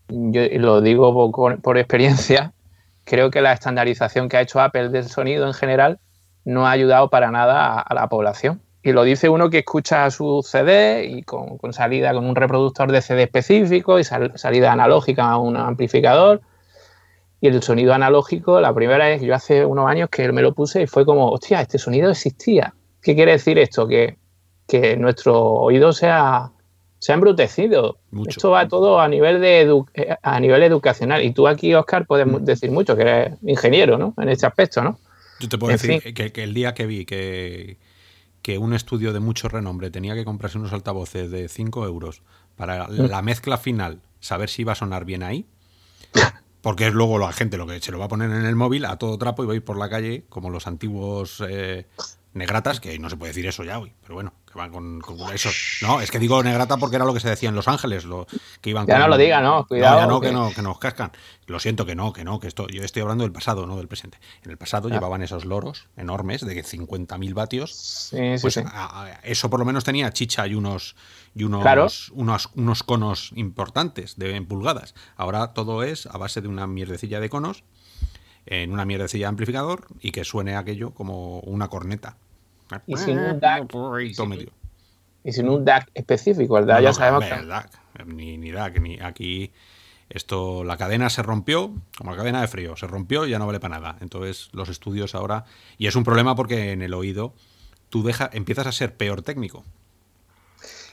yo 0.08 0.42
lo 0.58 0.80
digo 0.80 1.32
por, 1.32 1.78
experiencia, 1.78 2.52
creo 3.04 3.30
que 3.30 3.40
la 3.40 3.52
estandarización 3.52 4.28
que 4.28 4.36
ha 4.36 4.40
hecho 4.40 4.60
Apple 4.60 4.88
del 4.88 5.08
sonido 5.08 5.46
en 5.46 5.54
general 5.54 5.98
no 6.44 6.66
ha 6.66 6.70
ayudado 6.70 7.10
para 7.10 7.30
nada 7.30 7.80
a, 7.80 7.94
la 7.94 8.08
población. 8.08 8.60
Y 8.82 8.92
lo 8.92 9.02
dice 9.02 9.28
uno 9.28 9.50
que 9.50 9.58
escucha 9.58 10.10
su 10.10 10.42
CD 10.42 11.04
y 11.04 11.22
con, 11.22 11.58
salida 11.72 12.14
con 12.14 12.24
un 12.24 12.36
reproductor 12.36 12.90
de 12.90 13.02
CD 13.02 13.24
específico 13.24 13.98
y 13.98 14.04
sal- 14.04 14.32
salida 14.36 14.72
analógica 14.72 15.28
a 15.28 15.36
un 15.36 15.56
amplificador. 15.56 16.40
Y 17.40 17.48
el 17.48 17.62
sonido 17.62 17.92
analógico, 17.92 18.60
la 18.60 18.74
primera 18.74 19.06
vez, 19.06 19.20
yo 19.20 19.34
hace 19.34 19.64
unos 19.64 19.88
años 19.88 20.08
que 20.10 20.32
me 20.32 20.42
lo 20.42 20.54
puse 20.54 20.82
y 20.82 20.86
fue 20.86 21.04
como, 21.04 21.30
hostia, 21.30 21.60
este 21.60 21.78
sonido 21.78 22.10
existía. 22.10 22.74
¿Qué 23.02 23.14
quiere 23.14 23.32
decir 23.32 23.58
esto? 23.58 23.86
Que, 23.86 24.16
que 24.66 24.96
nuestro 24.96 25.40
oído 25.40 25.92
se 25.92 26.08
ha, 26.08 26.50
se 26.98 27.12
ha 27.12 27.14
embrutecido. 27.14 27.98
Mucho. 28.10 28.30
Esto 28.30 28.50
va 28.50 28.66
todo 28.68 29.00
a 29.00 29.08
nivel, 29.08 29.40
de 29.40 29.84
eh, 29.94 30.16
a 30.22 30.40
nivel 30.40 30.62
educacional. 30.62 31.22
Y 31.24 31.32
tú 31.32 31.46
aquí, 31.48 31.74
Oscar, 31.74 32.06
puedes 32.06 32.26
mu- 32.26 32.40
decir 32.40 32.70
mucho, 32.70 32.96
que 32.96 33.02
eres 33.02 33.32
ingeniero, 33.42 33.98
¿no? 33.98 34.14
En 34.18 34.28
este 34.28 34.46
aspecto, 34.46 34.82
¿no? 34.82 34.98
Yo 35.40 35.48
te 35.48 35.58
puedo 35.58 35.70
En 35.72 35.78
decir 35.78 36.14
que 36.32 36.42
el 36.42 36.54
día 36.54 36.74
que 36.74 36.86
vi 36.86 37.04
que, 37.04 37.78
que 38.42 38.58
un 38.58 38.74
estudio 38.74 39.12
de 39.12 39.20
mucho 39.20 39.48
renombre 39.48 39.90
tenía 39.90 40.14
que 40.14 40.24
comprarse 40.24 40.58
unos 40.58 40.72
altavoces 40.72 41.30
de 41.30 41.48
5 41.48 41.86
euros 41.86 42.22
para 42.56 42.88
Mm. 42.88 43.06
la 43.06 43.22
mezcla 43.22 43.56
final, 43.58 44.00
saber 44.20 44.48
si 44.48 44.62
iba 44.62 44.72
a 44.72 44.74
sonar 44.74 45.04
bien 45.04 45.22
ahí, 45.22 45.46
porque 46.62 46.88
es 46.88 46.92
luego 46.92 47.18
la 47.18 47.32
gente 47.32 47.56
lo 47.56 47.66
que 47.68 47.80
se 47.80 47.92
lo 47.92 47.98
va 48.00 48.06
a 48.06 48.08
poner 48.08 48.30
en 48.30 48.44
el 48.44 48.56
móvil 48.56 48.84
a 48.84 48.96
todo 48.96 49.16
trapo 49.16 49.44
y 49.44 49.46
va 49.46 49.52
a 49.52 49.56
ir 49.56 49.64
por 49.64 49.78
la 49.78 49.88
calle 49.88 50.24
como 50.28 50.50
los 50.50 50.66
antiguos 50.66 51.42
eh, 51.48 51.86
negratas, 52.38 52.80
que 52.80 52.98
no 52.98 53.10
se 53.10 53.16
puede 53.16 53.30
decir 53.30 53.46
eso 53.46 53.64
ya 53.64 53.78
hoy, 53.78 53.92
pero 54.02 54.14
bueno, 54.14 54.32
que 54.50 54.58
van 54.58 54.70
con, 54.72 55.00
con 55.00 55.18
eso. 55.34 55.50
No, 55.82 56.00
es 56.00 56.10
que 56.10 56.18
digo 56.18 56.42
negrata 56.42 56.76
porque 56.78 56.96
era 56.96 57.04
lo 57.04 57.12
que 57.12 57.20
se 57.20 57.28
decía 57.28 57.48
en 57.50 57.54
Los 57.54 57.68
Ángeles, 57.68 58.04
lo, 58.04 58.26
que 58.60 58.70
iban 58.70 58.86
Ya 58.86 58.94
con- 58.94 59.02
no 59.02 59.08
lo 59.08 59.16
diga, 59.18 59.40
¿no? 59.40 59.66
Cuidado, 59.66 60.00
ya 60.00 60.06
no, 60.06 60.20
que 60.20 60.28
que- 60.28 60.32
no, 60.32 60.50
que 60.54 60.62
nos 60.62 60.78
cascan. 60.78 61.12
Lo 61.46 61.60
siento 61.60 61.84
que 61.86 61.94
no, 61.94 62.12
que 62.12 62.24
no, 62.24 62.40
que 62.40 62.46
esto, 62.46 62.66
yo 62.68 62.82
estoy 62.82 63.02
hablando 63.02 63.24
del 63.24 63.32
pasado, 63.32 63.66
no 63.66 63.76
del 63.76 63.88
presente. 63.88 64.18
En 64.44 64.50
el 64.50 64.56
pasado 64.58 64.88
Ah. 64.88 64.92
llevaban 64.92 65.22
esos 65.22 65.44
loros 65.44 65.88
enormes 65.96 66.40
de 66.46 66.62
50.000 66.64 67.34
vatios. 67.34 67.72
Sí, 67.74 68.16
sí, 68.36 68.42
Pues 68.42 68.54
sí. 68.54 68.60
a- 68.64 69.04
a- 69.04 69.20
eso 69.24 69.50
por 69.50 69.58
lo 69.60 69.66
menos 69.66 69.84
tenía 69.84 70.10
chicha 70.12 70.46
y 70.46 70.54
unos 70.54 70.96
y 71.34 71.44
unos, 71.44 71.62
Claro. 71.62 71.86
unos, 72.12 72.50
unos 72.56 72.82
conos 72.82 73.30
importantes 73.36 74.16
de 74.16 74.34
en 74.34 74.46
pulgadas. 74.46 74.94
Ahora 75.16 75.52
todo 75.52 75.82
es 75.84 76.06
a 76.06 76.16
base 76.18 76.40
de 76.40 76.48
una 76.48 76.66
mierdecilla 76.66 77.20
de 77.20 77.28
conos 77.28 77.62
en 78.46 78.72
una 78.72 78.84
mierdecilla 78.84 79.26
de 79.26 79.28
amplificador 79.30 79.86
y 80.00 80.10
que 80.10 80.24
suene 80.24 80.56
aquello 80.56 80.92
como 80.92 81.40
una 81.40 81.68
corneta. 81.68 82.16
Y 82.86 82.96
sin 82.96 83.18
un 83.18 83.40
DAC. 83.40 83.72
Y 85.24 85.32
sin 85.32 85.48
un 85.48 85.64
DAC 85.64 85.90
específico, 85.94 86.54
¿verdad? 86.54 86.76
No, 86.76 86.82
ya 86.82 86.92
sabemos 86.92 87.24
que... 87.24 87.46
DAC, 87.46 87.70
ni, 88.06 88.38
ni 88.38 88.50
DAC, 88.50 88.80
ni 88.80 88.98
aquí 89.00 89.52
esto, 90.10 90.64
la 90.64 90.76
cadena 90.76 91.10
se 91.10 91.22
rompió, 91.22 91.72
como 91.96 92.12
la 92.12 92.16
cadena 92.16 92.40
de 92.40 92.48
frío, 92.48 92.76
se 92.76 92.86
rompió 92.86 93.26
y 93.26 93.30
ya 93.30 93.38
no 93.38 93.46
vale 93.46 93.60
para 93.60 93.78
nada. 93.78 93.96
Entonces 94.00 94.48
los 94.52 94.68
estudios 94.68 95.14
ahora, 95.14 95.44
y 95.76 95.86
es 95.86 95.96
un 95.96 96.04
problema 96.04 96.34
porque 96.34 96.72
en 96.72 96.82
el 96.82 96.94
oído 96.94 97.34
tú 97.90 98.02
deja, 98.02 98.30
empiezas 98.32 98.66
a 98.66 98.72
ser 98.72 98.96
peor 98.96 99.22
técnico. 99.22 99.64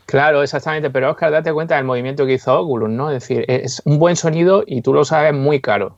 Claro, 0.05 0.43
exactamente. 0.43 0.89
Pero 0.89 1.11
Oscar, 1.11 1.31
date 1.31 1.51
cuenta 1.53 1.75
del 1.77 1.85
movimiento 1.85 2.25
que 2.25 2.33
hizo 2.33 2.59
Oculus, 2.59 2.89
¿no? 2.89 3.09
Es 3.09 3.23
decir, 3.23 3.45
es 3.47 3.81
un 3.85 3.99
buen 3.99 4.15
sonido 4.15 4.63
y 4.67 4.81
tú 4.81 4.93
lo 4.93 5.05
sabes 5.05 5.33
muy 5.33 5.61
caro. 5.61 5.97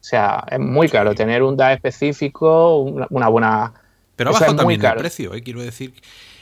O 0.00 0.08
sea, 0.08 0.44
es 0.50 0.58
muy 0.58 0.88
caro 0.88 1.10
Sí. 1.12 1.16
tener 1.16 1.42
un 1.42 1.56
DAC 1.56 1.76
específico, 1.76 2.78
una 2.80 3.28
buena... 3.28 3.74
Pero 4.16 4.30
ha 4.30 4.32
bajado 4.32 4.52
es 4.52 4.56
también 4.56 4.84
el 4.84 4.94
precio, 4.96 5.34
eh, 5.34 5.42
quiero 5.42 5.60
decir. 5.62 5.92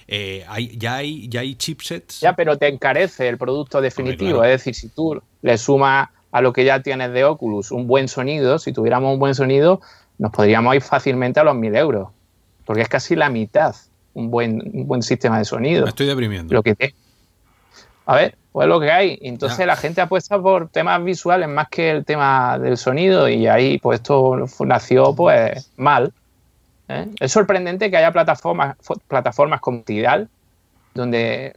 eh, 0.07 0.45
hay, 0.49 0.77
ya, 0.79 0.97
hay, 0.97 1.29
ya 1.29 1.41
hay 1.41 1.55
chipsets. 1.55 2.21
Ya, 2.21 2.35
pero 2.35 2.57
te 2.59 2.69
encarece 2.69 3.29
el 3.29 3.37
producto 3.39 3.81
definitivo. 3.81 4.39
claro. 4.39 4.45
Es 4.45 4.61
decir, 4.61 4.75
si 4.75 4.89
tú 4.89 5.21
le 5.43 5.59
sumas 5.59 6.09
a 6.31 6.41
lo 6.41 6.53
que 6.53 6.65
ya 6.65 6.81
tienes 6.83 7.13
de 7.13 7.25
Oculus 7.25 7.71
un 7.71 7.87
buen 7.87 8.09
sonido, 8.09 8.59
si 8.59 8.73
tuviéramos 8.73 9.13
un 9.13 9.19
buen 9.19 9.35
sonido, 9.35 9.81
nos 10.19 10.31
podríamos 10.33 10.75
ir 10.75 10.83
fácilmente 10.83 11.41
a 11.41 11.45
los 11.45 11.55
1000 11.57 11.75
euros. 11.77 12.09
Porque 12.65 12.83
es 12.83 12.89
casi 12.89 13.15
la 13.17 13.29
mitad 13.29 13.75
un 14.15 14.31
buen, 14.31 14.63
un 14.75 14.87
buen 14.87 15.03
sistema 15.03 15.39
de 15.39 15.45
sonido. 15.45 15.83
Me 15.85 15.89
estoy 15.91 16.07
deprimiendo. 16.07 16.55
lo 16.55 16.63
que 16.63 16.75
te- 16.75 16.95
A 18.07 18.15
ver, 18.17 18.37
pues 18.53 18.69
lo 18.69 18.79
que 18.81 18.91
hay. 18.93 19.19
Entonces 19.23 19.59
Ya. 19.59 19.67
la 19.67 19.77
gente 19.77 20.01
apuesta 20.01 20.41
por 20.41 20.69
temas 20.69 21.03
visuales 21.03 21.49
más 21.49 21.69
que 21.69 21.91
el 21.91 22.05
tema 22.05 22.59
del 22.59 22.77
sonido 22.77 23.29
y 23.29 23.47
ahí 23.47 23.79
pues 23.79 24.01
esto 24.01 24.45
nació 24.67 25.15
pues 25.15 25.71
mal. 25.77 26.13
¿Eh? 26.89 27.09
Es 27.21 27.33
sorprendente 27.33 27.91
que 27.91 27.97
haya 27.97 28.13
plataformas, 28.13 28.77
fo- 28.79 29.01
plataformas 29.09 29.61
como 29.61 29.83
Tidal 29.83 30.29
donde 30.95 31.55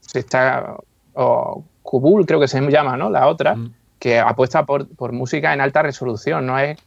se 0.00 0.18
está, 0.18 0.76
o 1.14 1.64
Kubul 1.82 2.26
creo 2.26 2.40
que 2.40 2.48
se 2.48 2.60
llama, 2.60 2.96
¿no? 2.96 3.08
La 3.10 3.26
otra, 3.28 3.54
Mm. 3.56 3.72
que 3.98 4.18
apuesta 4.18 4.64
por, 4.66 4.86
por 4.88 5.12
música 5.12 5.54
en 5.54 5.60
alta 5.60 5.82
resolución, 5.82 6.46
no 6.46 6.58
es... 6.58 6.78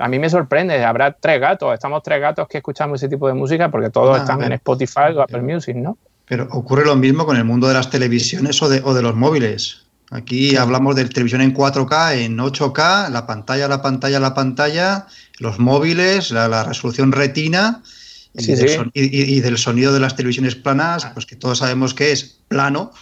A 0.00 0.08
mí 0.08 0.18
me 0.18 0.30
sorprende, 0.30 0.82
habrá 0.82 1.12
tres 1.12 1.38
gatos, 1.38 1.74
estamos 1.74 2.02
tres 2.02 2.18
gatos 2.20 2.48
que 2.48 2.58
escuchamos 2.58 3.02
ese 3.02 3.10
tipo 3.10 3.28
de 3.28 3.34
música 3.34 3.70
porque 3.70 3.90
todos 3.90 4.16
Ah, 4.16 4.20
están 4.22 4.42
en 4.42 4.52
Spotify 4.52 5.12
o 5.14 5.20
Apple 5.20 5.42
Music, 5.42 5.76
¿no? 5.76 5.98
Pero 6.24 6.48
ocurre 6.52 6.86
lo 6.86 6.96
mismo 6.96 7.26
con 7.26 7.36
el 7.36 7.44
mundo 7.44 7.68
de 7.68 7.74
las 7.74 7.90
televisiones 7.90 8.62
o 8.62 8.70
de, 8.70 8.80
o 8.82 8.94
de 8.94 9.02
los 9.02 9.14
móviles. 9.14 9.81
Aquí 10.12 10.56
hablamos 10.56 10.94
de 10.94 11.06
televisión 11.06 11.40
en 11.40 11.54
4K, 11.54 12.16
en 12.24 12.36
8K, 12.38 13.08
la 13.10 13.26
pantalla, 13.26 13.66
la 13.66 13.80
pantalla, 13.80 14.20
la 14.20 14.34
pantalla, 14.34 15.06
los 15.38 15.58
móviles, 15.58 16.30
la, 16.30 16.48
la 16.48 16.64
resolución 16.64 17.12
retina 17.12 17.82
y, 18.34 18.42
Sí, 18.44 18.54
del 18.54 18.68
sí. 18.68 18.74
son- 18.76 18.90
y- 18.94 19.04
y- 19.04 19.36
y 19.36 19.40
del 19.40 19.56
sonido 19.56 19.92
de 19.92 20.00
las 20.00 20.14
televisiones 20.14 20.54
planas, 20.54 21.06
pues 21.14 21.24
que 21.24 21.36
todos 21.36 21.58
sabemos 21.58 21.94
que 21.94 22.12
es 22.12 22.24
plano, 22.48 22.92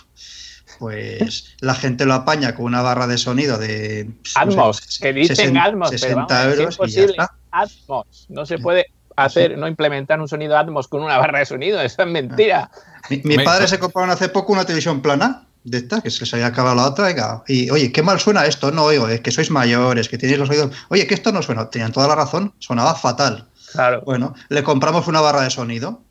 pues 0.79 1.57
la 1.61 1.75
gente 1.75 2.07
lo 2.07 2.15
apaña 2.15 2.55
con 2.55 2.65
una 2.67 2.81
barra 2.83 3.07
de 3.07 3.19
sonido 3.19 3.59
de 3.59 4.09
pues, 4.23 4.35
no 4.37 4.53
sé, 4.53 4.59
Atmos, 4.59 4.99
que 5.01 5.13
dicen 5.13 5.37
60 5.37 5.63
Atmos, 5.65 5.89
pero 5.91 5.99
60 5.99 6.27
vamos, 6.27 6.53
es 6.55 6.59
euros 6.61 6.79
y 6.89 6.91
ya 6.93 7.03
está. 7.05 7.33
Atmos, 7.51 8.27
no 8.29 8.47
se 8.47 8.59
puede 8.59 8.87
hacer, 9.17 9.59
no 9.59 9.69
implementar 9.69 10.21
un 10.21 10.29
sonido 10.29 10.57
Atmos 10.57 10.89
con 10.89 11.03
una 11.03 11.19
barra 11.19 11.41
de 11.41 11.47
sonido, 11.47 11.81
eso 11.81 12.03
es 12.03 12.09
mentira. 12.09 12.71
Mi, 13.11 13.21
mi 13.25 13.39
padre 13.45 13.67
se 13.69 13.79
compraron 13.79 14.11
hace 14.11 14.29
poco 14.29 14.53
una 14.53 14.65
televisión 14.65 15.03
plana 15.03 15.47
de 15.65 15.79
esta, 15.79 16.01
que 16.01 16.11
se 16.11 16.21
les 16.21 16.35
había 16.35 16.47
acabado 16.47 16.77
la 16.77 16.87
otra, 16.87 17.07
venga, 17.07 17.43
y 17.47 17.71
oye, 17.71 17.93
qué 17.93 18.03
mal 18.03 18.19
suena 18.19 18.47
esto, 18.47 18.71
no 18.71 18.85
oigo, 18.85 19.09
es 19.09 19.21
que 19.21 19.31
sois 19.31 19.51
mayores, 19.51 20.09
que 20.09 20.19
tenéis 20.19 20.39
los 20.39 20.51
oídos, 20.51 20.75
oye, 20.89 21.07
que 21.07 21.15
esto 21.15 21.33
no 21.33 21.43
suena, 21.43 21.69
tenían 21.69 21.93
toda 21.93 22.09
la 22.09 22.15
razón, 22.15 22.55
sonaba 22.59 22.95
fatal. 22.95 23.47
Claro. 23.73 24.03
Bueno, 24.05 24.35
le 24.49 24.63
compramos 24.63 25.07
una 25.07 25.21
barra 25.21 25.43
de 25.43 25.51
sonido. 25.51 26.03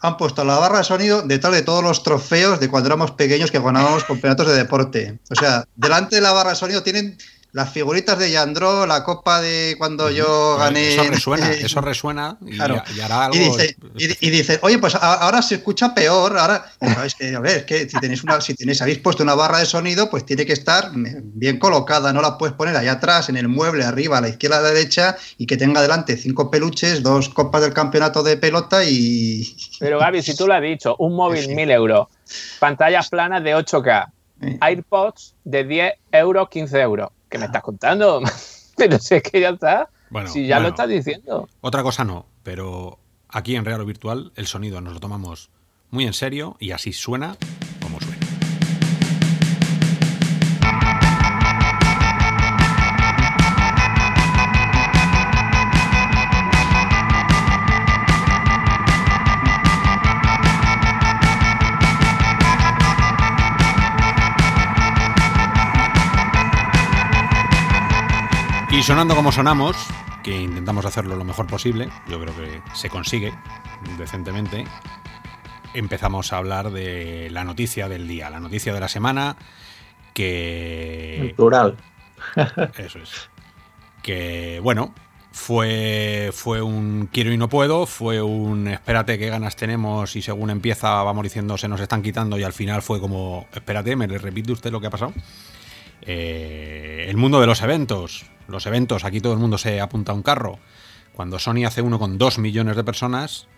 Han 0.00 0.18
puesto 0.18 0.44
la 0.44 0.58
barra 0.58 0.78
de 0.78 0.84
sonido 0.84 1.22
detrás 1.22 1.52
de 1.52 1.62
todos 1.62 1.82
los 1.82 2.02
trofeos 2.02 2.60
de 2.60 2.68
cuando 2.68 2.88
éramos 2.88 3.12
pequeños 3.12 3.50
que 3.50 3.58
ganábamos 3.58 4.04
campeonatos 4.04 4.46
de 4.46 4.54
deporte. 4.54 5.18
O 5.30 5.34
sea, 5.34 5.64
delante 5.74 6.16
de 6.16 6.22
la 6.22 6.32
barra 6.32 6.50
de 6.50 6.56
sonido 6.56 6.82
tienen 6.82 7.18
las 7.56 7.72
figuritas 7.72 8.18
de 8.18 8.30
Yandro, 8.30 8.84
la 8.84 9.02
copa 9.02 9.40
de 9.40 9.76
cuando 9.78 10.10
yo 10.10 10.58
gané. 10.58 10.92
Eso 10.92 11.04
resuena, 11.04 11.50
eso 11.52 11.80
resuena 11.80 12.36
y, 12.44 12.54
Claro. 12.56 12.82
y 12.94 13.00
hará 13.00 13.24
algo. 13.24 13.34
y 13.34 13.38
dice, 13.38 13.76
y, 13.96 14.26
y 14.26 14.30
dice, 14.30 14.58
oye, 14.60 14.78
pues 14.78 14.94
a- 14.94 15.14
ahora 15.14 15.40
se 15.40 15.54
escucha 15.54 15.94
peor. 15.94 16.36
Ahora, 16.36 16.66
No, 16.82 17.02
es 17.02 17.14
que, 17.14 17.34
a 17.34 17.40
ver, 17.40 17.56
es 17.60 17.64
que 17.64 17.88
si 17.88 17.98
tenéis 17.98 18.22
una, 18.24 18.42
si 18.42 18.52
tenéis, 18.54 18.82
habéis 18.82 18.98
puesto 18.98 19.22
una 19.22 19.34
barra 19.34 19.60
de 19.60 19.64
sonido, 19.64 20.10
pues 20.10 20.26
tiene 20.26 20.44
que 20.44 20.52
estar 20.52 20.90
bien 20.94 21.58
colocada. 21.58 22.12
No 22.12 22.20
la 22.20 22.36
puedes 22.36 22.54
poner 22.54 22.76
allá 22.76 22.92
atrás, 22.92 23.30
en 23.30 23.38
el 23.38 23.48
mueble, 23.48 23.84
arriba, 23.84 24.18
a 24.18 24.20
la 24.20 24.28
izquierda, 24.28 24.58
a 24.58 24.60
la 24.60 24.68
derecha, 24.72 25.16
y 25.38 25.46
que 25.46 25.56
tenga 25.56 25.80
delante 25.80 26.18
cinco 26.18 26.50
peluches, 26.50 27.02
dos 27.02 27.30
copas 27.30 27.62
del 27.62 27.72
campeonato 27.72 28.22
de 28.22 28.36
pelota 28.36 28.84
y. 28.84 29.56
Pero 29.80 29.98
Gaby, 29.98 30.20
si 30.22 30.36
tú 30.36 30.46
lo 30.46 30.52
has 30.52 30.60
dicho, 30.62 30.94
un 30.98 31.16
móvil 31.16 31.46
Sí. 31.46 31.54
1000 31.54 31.70
euros, 31.70 32.08
pantallas 32.60 33.08
planas 33.08 33.42
de 33.42 33.54
8K, 33.56 34.12
Eh, 34.42 34.58
AirPods 34.60 35.34
de 35.44 35.64
10 35.64 35.94
euros, 36.12 36.50
15 36.50 36.78
euros. 36.82 37.08
¿Qué 37.36 37.40
me 37.40 37.46
estás 37.46 37.62
contando? 37.62 38.22
Pero 38.76 38.98
si 38.98 39.14
es 39.14 39.22
que 39.22 39.40
ya 39.40 39.50
está. 39.50 39.90
Bueno, 40.08 40.30
si 40.30 40.46
ya 40.46 40.56
bueno. 40.56 40.68
lo 40.68 40.74
estás 40.74 40.88
diciendo. 40.88 41.48
Otra 41.60 41.82
cosa 41.82 42.04
no, 42.04 42.26
pero 42.42 42.98
aquí 43.28 43.56
en 43.56 43.64
Real 43.64 43.80
o 43.80 43.84
Virtual 43.84 44.32
el 44.36 44.46
sonido 44.46 44.80
nos 44.80 44.94
lo 44.94 45.00
tomamos 45.00 45.50
muy 45.90 46.06
en 46.06 46.12
serio 46.12 46.56
y 46.60 46.70
así 46.70 46.92
suena. 46.92 47.36
Y 68.76 68.82
sonando 68.82 69.16
como 69.16 69.32
sonamos, 69.32 69.74
que 70.22 70.38
intentamos 70.38 70.84
hacerlo 70.84 71.16
lo 71.16 71.24
mejor 71.24 71.46
posible, 71.46 71.88
yo 72.10 72.20
creo 72.20 72.36
que 72.36 72.60
se 72.74 72.90
consigue 72.90 73.32
decentemente, 73.96 74.66
empezamos 75.72 76.30
a 76.30 76.36
hablar 76.36 76.70
de 76.70 77.30
la 77.30 77.44
noticia 77.44 77.88
del 77.88 78.06
día, 78.06 78.28
la 78.28 78.38
noticia 78.38 78.74
de 78.74 78.80
la 78.80 78.88
semana, 78.88 79.38
que... 80.12 81.32
Plural. 81.36 81.78
Eso 82.76 82.98
es. 82.98 83.30
Que, 84.02 84.60
bueno, 84.62 84.94
fue, 85.32 86.28
fue 86.34 86.60
un 86.60 87.08
quiero 87.10 87.32
y 87.32 87.38
no 87.38 87.48
puedo, 87.48 87.86
fue 87.86 88.20
un 88.20 88.68
espérate 88.68 89.18
qué 89.18 89.30
ganas 89.30 89.56
tenemos 89.56 90.16
y 90.16 90.20
según 90.20 90.50
empieza 90.50 91.02
vamos 91.02 91.22
diciendo 91.22 91.56
se 91.56 91.68
nos 91.68 91.80
están 91.80 92.02
quitando 92.02 92.38
y 92.38 92.42
al 92.42 92.52
final 92.52 92.82
fue 92.82 93.00
como 93.00 93.46
espérate, 93.54 93.96
me 93.96 94.06
repite 94.06 94.52
usted 94.52 94.70
lo 94.70 94.82
que 94.82 94.88
ha 94.88 94.90
pasado. 94.90 95.14
Eh, 96.02 97.06
el 97.08 97.16
mundo 97.16 97.40
de 97.40 97.46
los 97.46 97.62
eventos. 97.62 98.26
Los 98.48 98.66
eventos, 98.66 99.04
aquí 99.04 99.20
todo 99.20 99.32
el 99.32 99.38
mundo 99.38 99.58
se 99.58 99.80
apunta 99.80 100.12
a 100.12 100.14
un 100.14 100.22
carro. 100.22 100.58
Cuando 101.14 101.38
Sony 101.38 101.64
hace 101.66 101.82
uno 101.82 101.98
con 101.98 102.18
2 102.18 102.38
millones 102.38 102.76
de 102.76 102.84
personas, 102.84 103.48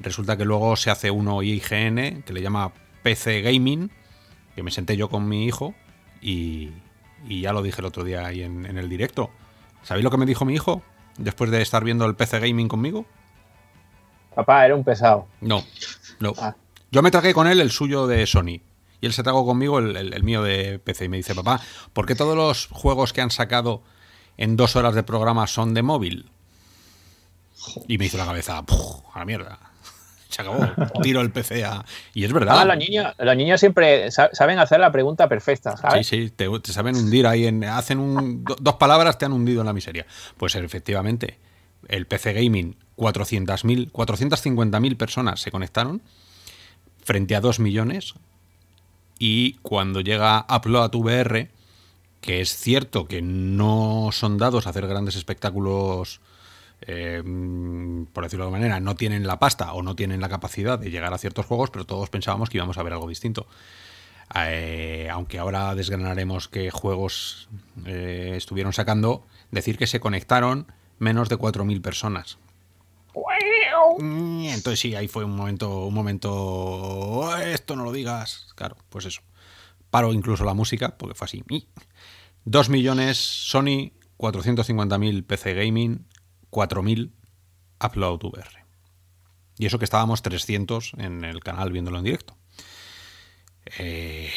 resulta 0.00 0.36
que 0.36 0.44
luego 0.44 0.76
se 0.76 0.90
hace 0.90 1.10
uno 1.10 1.42
IGN, 1.42 2.22
que 2.22 2.32
le 2.32 2.42
llama 2.42 2.72
PC 3.02 3.42
Gaming, 3.42 3.90
que 4.54 4.62
me 4.62 4.70
senté 4.70 4.96
yo 4.96 5.08
con 5.08 5.28
mi 5.28 5.44
hijo 5.46 5.74
y, 6.20 6.70
y 7.28 7.42
ya 7.42 7.52
lo 7.52 7.62
dije 7.62 7.80
el 7.80 7.86
otro 7.86 8.04
día 8.04 8.26
ahí 8.26 8.42
en, 8.42 8.66
en 8.66 8.76
el 8.78 8.88
directo. 8.88 9.30
¿Sabéis 9.82 10.04
lo 10.04 10.10
que 10.10 10.16
me 10.16 10.26
dijo 10.26 10.44
mi 10.44 10.54
hijo 10.54 10.82
después 11.16 11.50
de 11.50 11.62
estar 11.62 11.84
viendo 11.84 12.04
el 12.06 12.16
PC 12.16 12.40
Gaming 12.40 12.68
conmigo? 12.68 13.06
Papá, 14.34 14.66
era 14.66 14.74
un 14.74 14.84
pesado. 14.84 15.26
No, 15.40 15.64
no. 16.20 16.34
Ah. 16.38 16.54
Yo 16.90 17.02
me 17.02 17.10
tragué 17.10 17.32
con 17.32 17.46
él 17.46 17.60
el 17.60 17.70
suyo 17.70 18.06
de 18.06 18.26
Sony. 18.26 18.60
Y 19.00 19.06
él 19.06 19.12
se 19.12 19.22
tragó 19.22 19.44
conmigo 19.46 19.78
el, 19.78 19.96
el- 19.96 20.12
el 20.14 20.22
mío 20.22 20.42
de 20.42 20.78
PC. 20.78 21.04
Y 21.06 21.08
me 21.08 21.16
dice, 21.18 21.34
papá, 21.34 21.60
¿por 21.92 22.06
qué 22.06 22.14
todos 22.14 22.36
los 22.36 22.66
juegos 22.66 23.12
que 23.12 23.20
han 23.20 23.30
sacado 23.30 23.82
en 24.36 24.56
dos 24.56 24.76
horas 24.76 24.94
de 24.94 25.02
programa 25.02 25.46
son 25.46 25.74
de 25.74 25.82
móvil? 25.82 26.30
Y 27.88 27.98
me 27.98 28.06
hizo 28.06 28.16
la 28.18 28.26
cabeza, 28.26 28.62
"Puf, 28.62 29.00
a 29.14 29.20
la 29.20 29.24
mierda. 29.24 29.58
Se 30.28 30.42
acabó. 30.42 30.58
Tiro 31.02 31.20
el 31.20 31.30
PC 31.30 31.64
a... 31.64 31.84
Y 32.12 32.24
es 32.24 32.32
verdad. 32.32 32.58
Ah, 32.60 32.64
los 32.64 32.76
niños, 32.76 33.14
los 33.18 33.36
niños 33.36 33.58
siempre 33.60 34.10
sa- 34.10 34.28
saben 34.32 34.58
hacer 34.58 34.80
la 34.80 34.90
pregunta 34.92 35.28
perfecta, 35.28 35.72
Sí, 35.76 35.82
¿sabes? 35.82 36.06
sí, 36.06 36.30
te, 36.34 36.46
te 36.60 36.72
saben 36.72 36.96
hundir 36.96 37.26
ahí 37.26 37.46
en. 37.46 37.62
Hacen 37.64 37.98
un, 37.98 38.44
do- 38.44 38.56
dos 38.60 38.74
palabras, 38.74 39.18
te 39.18 39.24
han 39.24 39.32
hundido 39.32 39.60
en 39.60 39.66
la 39.66 39.72
miseria. 39.72 40.04
Pues 40.36 40.54
efectivamente, 40.56 41.38
el 41.88 42.06
PC 42.06 42.32
Gaming, 42.34 42.76
400.000, 42.96 43.90
450.000 43.92 44.96
personas 44.96 45.40
se 45.40 45.50
conectaron 45.50 46.02
frente 47.04 47.34
a 47.36 47.40
2 47.40 47.60
millones. 47.60 48.14
Y 49.18 49.54
cuando 49.62 50.00
llega 50.02 50.44
Upload 50.54 50.94
VR, 50.94 51.50
que 52.26 52.40
es 52.40 52.56
cierto 52.56 53.06
que 53.06 53.22
no 53.22 54.08
son 54.10 54.36
dados 54.36 54.66
a 54.66 54.70
hacer 54.70 54.88
grandes 54.88 55.14
espectáculos, 55.14 56.20
eh, 56.80 57.22
por 58.12 58.24
decirlo 58.24 58.44
de 58.44 58.48
alguna 58.48 58.58
manera, 58.58 58.80
no 58.80 58.96
tienen 58.96 59.28
la 59.28 59.38
pasta 59.38 59.72
o 59.74 59.82
no 59.84 59.94
tienen 59.94 60.20
la 60.20 60.28
capacidad 60.28 60.76
de 60.76 60.90
llegar 60.90 61.14
a 61.14 61.18
ciertos 61.18 61.46
juegos, 61.46 61.70
pero 61.70 61.84
todos 61.84 62.10
pensábamos 62.10 62.50
que 62.50 62.58
íbamos 62.58 62.78
a 62.78 62.82
ver 62.82 62.94
algo 62.94 63.08
distinto. 63.08 63.46
Eh, 64.34 65.08
aunque 65.08 65.38
ahora 65.38 65.76
desgranaremos 65.76 66.48
qué 66.48 66.72
juegos 66.72 67.48
eh, 67.84 68.32
estuvieron 68.36 68.72
sacando, 68.72 69.24
decir 69.52 69.78
que 69.78 69.86
se 69.86 70.00
conectaron 70.00 70.66
menos 70.98 71.28
de 71.28 71.36
4.000 71.36 71.80
personas. 71.80 72.38
Mm, 74.00 74.46
Entonces 74.46 74.80
sí, 74.80 74.96
ahí 74.96 75.06
fue 75.06 75.24
un 75.24 75.36
momento, 75.36 75.84
un 75.86 75.94
momento, 75.94 76.32
"Oh, 76.34 77.36
esto 77.36 77.76
no 77.76 77.84
lo 77.84 77.92
digas. 77.92 78.48
Claro, 78.56 78.76
pues 78.90 79.04
eso. 79.04 79.22
Paro 79.90 80.12
incluso 80.12 80.44
la 80.44 80.54
música, 80.54 80.96
porque 80.98 81.14
fue 81.14 81.26
así. 81.26 81.44
2 82.46 82.68
millones 82.70 83.16
Sony, 83.18 83.92
450.000 84.18 85.26
PC 85.26 85.54
Gaming, 85.54 86.06
4.000 86.50 87.12
Upload 87.84 88.24
VR. 88.24 88.64
Y 89.58 89.66
eso 89.66 89.78
que 89.78 89.84
estábamos 89.84 90.22
300 90.22 90.94
en 90.98 91.24
el 91.24 91.40
canal 91.40 91.72
viéndolo 91.72 91.98
en 91.98 92.04
directo. 92.04 92.36
Eh, 93.78 94.30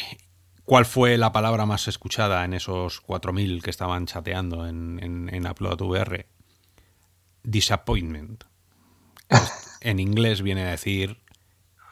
¿Cuál 0.66 0.86
fue 0.86 1.18
la 1.18 1.32
palabra 1.32 1.66
más 1.66 1.88
escuchada 1.88 2.44
en 2.46 2.54
esos 2.54 3.02
4.000 3.04 3.62
que 3.62 3.70
estaban 3.70 4.06
chateando 4.06 4.68
en, 4.68 5.00
en, 5.02 5.34
en 5.34 5.48
Upload 5.48 5.82
VR? 5.82 6.28
Disappointment. 7.44 8.44
En 9.82 9.98
inglés 10.02 10.42
viene 10.42 10.64
a 10.66 10.72
decir 10.72 11.22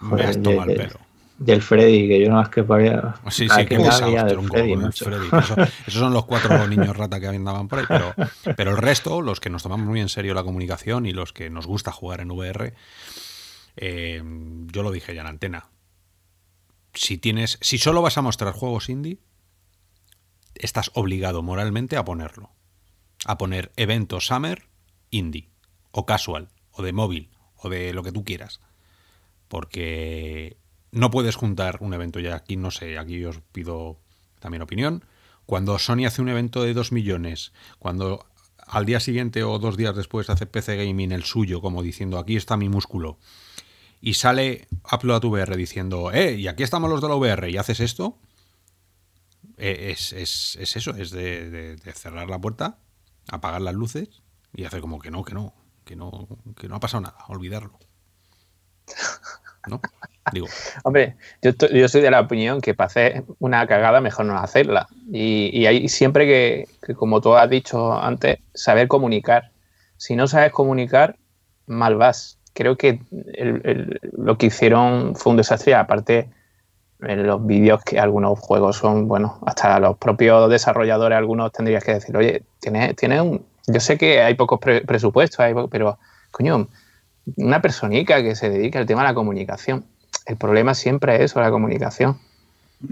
me 0.02 0.22
has 0.24 0.42
tomado 0.42 0.66
de- 0.66 0.74
el 0.74 0.78
de- 0.80 0.88
pelo. 0.88 1.00
Del 1.40 1.62
Freddy, 1.62 2.08
que 2.08 2.22
yo 2.22 2.30
no 2.30 2.36
más 2.38 2.50
que 2.50 2.64
paría. 2.64 3.14
Sí, 3.30 3.46
Ah, 3.50 3.60
sí, 3.60 3.66
que 3.68 3.76
ya 3.78 3.84
pesado, 3.84 4.06
había 4.06 4.24
del 4.24 4.34
tronco, 4.34 4.54
Freddy. 4.58 4.76
Freddy. 4.92 5.28
Eso- 5.28 5.56
esos 5.88 5.94
son 6.02 6.14
los 6.14 6.26
cuatro 6.26 6.68
niños 6.68 6.98
rata 6.98 7.20
que 7.20 7.28
andaban 7.28 7.68
por 7.68 7.80
ahí, 7.80 7.86
pero, 7.88 8.16
pero 8.56 8.72
el 8.72 8.78
resto, 8.78 9.22
los 9.22 9.40
que 9.40 9.50
nos 9.52 9.62
tomamos 9.62 9.86
muy 9.86 10.02
en 10.02 10.10
serio 10.10 10.34
la 10.34 10.44
comunicación 10.44 11.06
y 11.06 11.12
los 11.14 11.34
que 11.34 11.50
nos 11.52 11.68
gusta 11.68 11.92
jugar 11.92 12.22
en 12.22 12.32
VR, 12.32 12.74
eh, 13.76 14.24
yo 14.72 14.82
lo 14.82 14.92
dije 14.92 15.14
ya 15.14 15.22
en 15.22 15.28
antena. 15.28 15.70
Si 16.96 17.20
tienes, 17.20 17.60
si 17.62 17.78
solo 17.78 18.02
vas 18.02 18.18
a 18.18 18.24
mostrar 18.24 18.54
juegos 18.54 18.90
indie, 18.90 19.20
estás 20.56 20.90
obligado 20.96 21.44
moralmente 21.44 21.98
a 21.98 22.04
ponerlo. 22.06 22.50
A 23.26 23.38
poner 23.38 23.72
evento 23.76 24.20
Summer 24.22 24.64
indie, 25.12 25.50
o 25.92 26.08
casual, 26.08 26.50
o 26.72 26.82
de 26.82 26.94
móvil, 26.94 27.30
o 27.58 27.70
de 27.70 27.94
lo 27.94 28.02
que 28.02 28.12
tú 28.12 28.24
quieras. 28.24 28.60
Porque 29.48 30.58
no 30.98 31.10
puedes 31.12 31.36
juntar 31.36 31.78
un 31.82 31.94
evento, 31.94 32.20
ya 32.20 32.36
aquí 32.36 32.58
no 32.58 32.72
sé, 32.72 32.98
aquí 32.98 33.24
os 33.26 33.40
pido 33.52 34.00
también 34.40 34.62
opinión. 34.62 35.04
Cuando 35.46 35.80
Sony 35.80 36.06
hace 36.06 36.22
un 36.22 36.30
evento 36.30 36.64
de 36.64 36.74
2 36.74 36.92
millones, 36.92 37.54
cuando 37.80 38.26
al 38.66 38.86
día 38.86 39.00
siguiente 39.00 39.44
o 39.44 39.60
dos 39.60 39.78
días 39.78 39.96
después 39.96 40.30
hace 40.30 40.46
PC 40.46 40.76
Gaming 40.76 41.12
el 41.14 41.24
suyo, 41.24 41.62
como 41.62 41.82
diciendo 41.84 42.18
aquí 42.20 42.36
está 42.36 42.58
mi 42.58 42.68
músculo, 42.70 43.18
y 44.02 44.16
sale 44.16 44.68
Upload 44.92 45.24
VR 45.26 45.56
diciendo, 45.56 46.12
eh, 46.12 46.34
y 46.36 46.48
aquí 46.48 46.64
estamos 46.64 46.90
los 46.90 47.02
de 47.02 47.08
la 47.08 47.16
VR, 47.16 47.50
y 47.50 47.58
haces 47.58 47.80
esto, 47.80 48.18
eh, 49.58 49.92
es, 49.92 50.14
es- 50.14 50.58
es 50.60 50.76
eso, 50.76 50.92
es 50.96 51.12
de, 51.12 51.76
de- 51.78 51.94
cerrar 51.94 52.30
la 52.30 52.40
puerta, 52.40 52.78
apagar 53.32 53.62
las 53.62 53.74
luces 53.74 54.10
y 54.54 54.66
hacer 54.66 54.82
como 54.82 55.00
que 55.00 55.12
no, 55.12 55.24
que 55.24 55.34
no, 55.34 55.54
que 55.86 55.96
no, 55.96 56.28
que 56.56 56.68
no 56.68 56.76
ha 56.76 56.80
pasado 56.80 57.02
nada, 57.02 57.18
olvidarlo. 57.30 57.80
¿No? 59.68 59.82
Hombre, 60.84 61.16
yo, 61.42 61.52
yo 61.52 61.88
soy 61.88 62.02
de 62.02 62.12
la 62.12 62.22
opinión 62.22 62.62
que 62.62 62.74
para 62.74 62.88
hacer 62.88 63.24
una 63.40 63.66
cagada 63.68 64.02
mejor 64.02 64.26
no 64.26 64.38
hacerla. 64.38 64.88
Y, 65.12 65.50
y 65.54 65.66
hay 65.66 65.88
siempre 65.90 66.26
que, 66.26 66.96
como 66.96 67.22
tú 67.22 67.36
has 67.36 67.50
dicho 67.50 67.94
antes, 67.94 68.40
saber 68.54 68.88
comunicar. 68.88 69.52
Si 69.98 70.16
no 70.16 70.28
sabes 70.28 70.52
comunicar, 70.52 71.16
mal 71.66 71.96
vas. 71.96 72.40
Creo 72.54 72.78
que 72.78 73.00
lo 74.14 74.38
que 74.38 74.48
hicieron 74.48 75.16
fue 75.16 75.32
un 75.32 75.38
desastre. 75.38 75.76
Aparte, 75.76 76.30
en 77.02 77.28
los 77.28 77.46
vídeos 77.46 77.84
que 77.84 78.00
algunos 78.00 78.40
juegos 78.40 78.78
son, 78.78 79.08
bueno, 79.08 79.40
hasta 79.46 79.80
los 79.80 79.98
propios 79.98 80.50
desarrolladores, 80.50 81.18
algunos 81.18 81.52
tendrías 81.52 81.84
que 81.84 81.94
decir, 81.94 82.18
oye, 82.18 82.44
tienes, 82.60 82.96
tienes 82.96 83.22
un... 83.22 83.46
Yo 83.68 83.80
sé 83.80 83.98
que 83.98 84.22
hay 84.22 84.34
pocos 84.36 84.60
pre- 84.60 84.82
presupuestos, 84.82 85.46
pero, 85.70 86.00
coño, 86.32 86.68
una 87.36 87.62
personita 87.62 88.24
que 88.24 88.34
se 88.36 88.50
dedica 88.50 88.80
al 88.80 88.86
tema 88.86 89.02
de 89.02 89.10
la 89.10 89.14
comunicación. 89.14 89.86
El 90.28 90.36
problema 90.38 90.74
siempre 90.76 91.16
es 91.16 91.22
eso, 91.32 91.40
la 91.42 91.50
comunicación. 91.50 92.18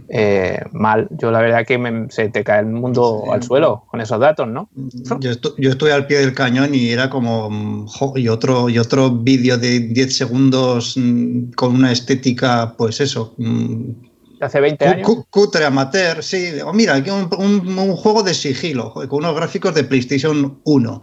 Eh, 0.10 0.60
mal. 0.72 1.08
Yo 1.12 1.30
la 1.30 1.42
verdad 1.42 1.64
que 1.64 1.78
me- 1.78 2.10
se 2.10 2.30
te 2.30 2.44
cae 2.44 2.62
el 2.62 2.66
mundo 2.66 3.22
Sí. 3.26 3.32
al 3.32 3.44
suelo 3.44 3.84
con 3.92 4.02
esos 4.02 4.20
datos, 4.20 4.48
¿no? 4.48 4.68
Yo, 5.20 5.30
estu- 5.32 5.54
yo 5.60 5.70
estuve 5.70 5.92
al 5.94 6.08
pie 6.08 6.18
del 6.20 6.34
cañón 6.34 6.74
y 6.74 6.90
era 6.90 7.08
como. 7.12 7.86
jo, 7.88 8.14
y 8.18 8.28
otro, 8.28 8.68
y 8.70 8.80
otro 8.80 9.12
vídeo 9.12 9.60
de 9.60 9.82
10 9.82 10.18
segundos 10.18 10.96
mm, 10.98 11.52
con 11.56 11.76
una 11.76 11.92
estética, 11.92 12.74
pues 12.76 13.00
eso. 13.00 13.36
mm, 13.38 13.92
Hace 14.42 14.60
20 14.60 14.86
cu- 14.86 14.92
años. 14.92 15.06
cu- 15.08 15.26
cutre 15.30 15.66
amateur, 15.66 16.24
sí. 16.24 16.50
O 16.66 16.74
mira, 16.74 16.96
aquí 16.96 17.12
un, 17.12 17.30
un- 17.38 17.78
un 17.78 17.96
juego 17.96 18.24
de 18.24 18.34
sigilo, 18.34 18.92
con 18.92 19.08
unos 19.20 19.36
gráficos 19.36 19.76
de 19.76 19.84
PlayStation 19.84 20.60
1. 20.64 21.02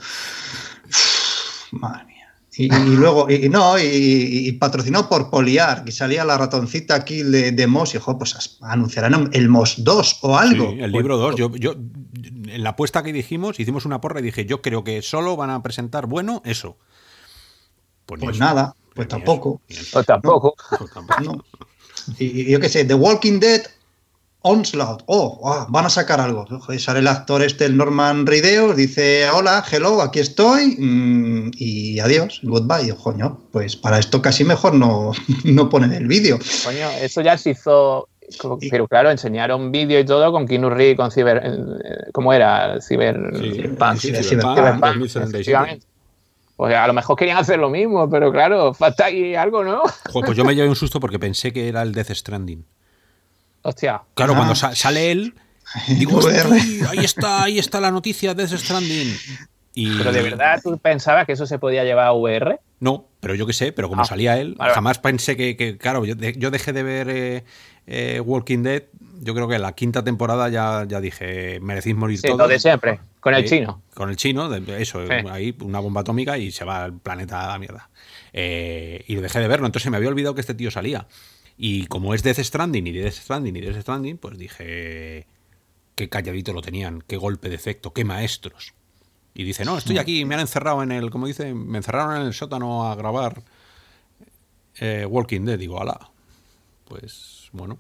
Uf, 0.88 1.72
madre. 1.72 2.11
Y, 2.54 2.64
y 2.64 2.96
luego, 2.96 3.30
y, 3.30 3.46
y 3.46 3.48
no, 3.48 3.78
y, 3.78 3.84
y 3.84 4.52
patrocinado 4.52 5.08
por 5.08 5.30
Poliar, 5.30 5.84
que 5.84 5.92
salía 5.92 6.24
la 6.24 6.36
ratoncita 6.36 6.94
aquí 6.94 7.22
de, 7.22 7.52
de 7.52 7.66
Moss, 7.66 7.94
y 7.94 7.98
jo, 7.98 8.18
pues 8.18 8.58
anunciarán 8.60 9.30
el 9.32 9.48
Moss 9.48 9.76
2 9.82 10.18
o 10.20 10.36
algo. 10.36 10.72
Sí, 10.72 10.80
el 10.80 10.92
libro 10.92 11.16
2. 11.16 11.36
Yo, 11.36 11.56
yo, 11.56 11.72
en 11.72 12.62
la 12.62 12.70
apuesta 12.70 13.02
que 13.02 13.12
dijimos, 13.12 13.58
hicimos 13.58 13.86
una 13.86 14.02
porra 14.02 14.20
y 14.20 14.24
dije, 14.24 14.44
yo 14.44 14.60
creo 14.60 14.84
que 14.84 15.00
solo 15.00 15.34
van 15.34 15.48
a 15.48 15.62
presentar 15.62 16.06
bueno 16.06 16.42
eso. 16.44 16.76
Pues 18.04 18.22
eso, 18.22 18.32
nada, 18.32 18.76
pues 18.94 19.08
tampoco. 19.08 19.62
eso. 19.68 19.84
Pues 19.90 20.04
tampoco. 20.04 20.54
Pues 20.78 20.90
tampoco. 20.92 21.22
No. 21.22 21.44
Y, 22.18 22.42
y 22.42 22.50
yo 22.50 22.60
qué 22.60 22.68
sé, 22.68 22.84
The 22.84 22.94
Walking 22.94 23.40
Dead 23.40 23.62
Onslaught. 24.42 25.02
Oh, 25.06 25.66
van 25.68 25.86
a 25.86 25.90
sacar 25.90 26.20
algo. 26.20 26.44
Joder, 26.46 26.80
Sale 26.80 26.98
el 26.98 27.06
actor 27.08 27.42
este, 27.42 27.64
el 27.64 27.76
Norman 27.76 28.26
Reedus, 28.26 28.76
dice, 28.76 29.28
hola, 29.30 29.64
hello, 29.70 30.02
aquí 30.02 30.18
estoy, 30.20 30.76
mm, 30.78 31.50
y 31.56 32.00
adiós, 32.00 32.40
goodbye. 32.42 32.86
Yo, 32.88 32.96
coño, 32.96 33.38
pues 33.52 33.76
para 33.76 33.98
esto 33.98 34.20
casi 34.20 34.44
mejor 34.44 34.74
no, 34.74 35.12
no 35.44 35.68
ponen 35.68 35.92
el 35.92 36.06
vídeo. 36.06 36.38
Coño, 36.64 36.88
eso 37.00 37.20
ya 37.20 37.38
se 37.38 37.50
hizo, 37.50 38.08
pero 38.70 38.88
claro, 38.88 39.10
enseñaron 39.10 39.70
vídeo 39.70 40.00
y 40.00 40.04
todo 40.04 40.32
con 40.32 40.46
Keanu 40.46 40.70
Reeves, 40.70 40.96
con 40.96 41.10
Ciber. 41.10 41.40
eh, 41.44 42.10
¿Cómo 42.12 42.32
era? 42.32 42.80
Ciber. 42.80 43.16
Cyberpunk, 43.36 43.96
sí, 43.98 44.14
sí, 44.14 44.22
Cyberpunk, 44.24 44.56
Cyberpunk, 44.56 44.80
2077. 44.82 45.36
efectivamente. 45.38 45.86
Pues 46.56 46.74
a 46.76 46.86
lo 46.86 46.92
mejor 46.92 47.16
querían 47.16 47.38
hacer 47.38 47.58
lo 47.58 47.70
mismo, 47.70 48.08
pero 48.08 48.30
claro, 48.30 48.74
falta 48.74 49.06
ahí 49.06 49.34
algo, 49.34 49.64
¿no? 49.64 49.80
Joder, 50.10 50.26
pues 50.26 50.36
yo 50.36 50.44
me 50.44 50.54
llevé 50.54 50.68
un 50.68 50.76
susto 50.76 51.00
porque 51.00 51.18
pensé 51.18 51.52
que 51.52 51.66
era 51.68 51.82
el 51.82 51.92
Death 51.92 52.10
Stranding. 52.10 52.64
Hostia. 53.62 54.02
Claro, 54.14 54.32
Ah. 54.32 54.36
cuando 54.36 54.54
sa- 54.54 54.74
sale 54.74 55.10
él, 55.12 55.34
digo, 55.98 56.18
VR. 56.18 56.48
"Hostia, 56.56 56.90
ahí 56.90 56.98
está, 57.04 57.42
ahí 57.44 57.58
está 57.58 57.80
la 57.80 57.90
noticia 57.90 58.34
Death 58.34 58.50
Stranding. 58.56 59.16
Y 59.74 59.96
Pero 59.96 60.12
de 60.12 60.20
verdad, 60.22 60.60
¿tú 60.62 60.76
pensabas 60.78 61.24
que 61.24 61.32
eso 61.32 61.46
se 61.46 61.58
podía 61.58 61.82
llevar 61.84 62.06
a 62.08 62.12
VR? 62.12 62.60
No, 62.80 63.06
pero 63.20 63.34
yo 63.34 63.46
qué 63.46 63.54
sé, 63.54 63.72
pero 63.72 63.88
como 63.88 64.02
Ah, 64.02 64.04
salía 64.04 64.38
él, 64.38 64.54
vale. 64.58 64.74
jamás 64.74 64.98
pensé 64.98 65.34
que, 65.36 65.56
que, 65.56 65.78
claro, 65.78 66.04
yo, 66.04 66.14
de- 66.14 66.34
yo 66.36 66.50
dejé 66.50 66.74
de 66.74 66.82
ver 66.82 67.08
eh, 67.08 67.44
eh, 67.86 68.20
Walking 68.20 68.62
Dead, 68.64 68.82
yo 69.22 69.34
creo 69.34 69.48
que 69.48 69.54
en 69.54 69.62
la 69.62 69.72
quinta 69.72 70.04
temporada 70.04 70.48
ya, 70.50 70.84
ya 70.86 71.00
dije, 71.00 71.58
merecís 71.60 71.94
morir 71.96 72.18
Sí, 72.18 72.26
todos. 72.26 72.38
lo 72.40 72.48
de 72.48 72.58
siempre, 72.58 73.00
con 73.20 73.34
el 73.34 73.44
Sí, 73.48 73.56
chino. 73.60 73.82
Con 73.94 74.10
el 74.10 74.16
chino, 74.16 74.50
de- 74.50 74.82
eso, 74.82 75.06
Sí. 75.06 75.12
ahí 75.30 75.56
una 75.62 75.78
bomba 75.78 76.02
atómica 76.02 76.36
y 76.36 76.50
se 76.50 76.64
va 76.66 76.84
el 76.84 76.92
planeta 76.94 77.44
a 77.44 77.48
la 77.48 77.58
mierda. 77.58 77.88
Eh, 78.34 79.04
y 79.06 79.14
lo 79.14 79.22
dejé 79.22 79.38
de 79.40 79.48
verlo, 79.48 79.64
entonces 79.66 79.90
me 79.90 79.96
había 79.96 80.08
olvidado 80.10 80.34
que 80.34 80.40
este 80.42 80.54
tío 80.54 80.70
salía. 80.70 81.06
Y 81.56 81.86
como 81.86 82.14
es 82.14 82.22
Death 82.22 82.38
Stranding 82.40 82.86
y 82.86 82.92
Death 82.92 83.14
Stranding 83.14 83.56
y 83.56 83.60
Death 83.60 83.80
Stranding, 83.82 84.18
pues 84.18 84.38
dije, 84.38 85.26
qué 85.94 86.08
calladito 86.08 86.52
lo 86.52 86.62
tenían, 86.62 87.02
qué 87.06 87.16
golpe 87.16 87.48
de 87.48 87.54
efecto, 87.54 87.92
qué 87.92 88.04
maestros. 88.04 88.74
Y 89.34 89.44
dice, 89.44 89.64
no, 89.64 89.78
estoy 89.78 89.98
aquí, 89.98 90.24
me 90.24 90.34
han 90.34 90.40
encerrado 90.42 90.82
en 90.82 90.92
el, 90.92 91.10
como 91.10 91.26
dice, 91.26 91.54
me 91.54 91.78
encerraron 91.78 92.16
en 92.20 92.26
el 92.26 92.34
sótano 92.34 92.90
a 92.90 92.94
grabar 92.96 93.42
eh, 94.78 95.06
Walking 95.08 95.42
Dead. 95.44 95.58
Digo, 95.58 95.80
ala, 95.80 96.10
pues 96.88 97.48
bueno. 97.52 97.78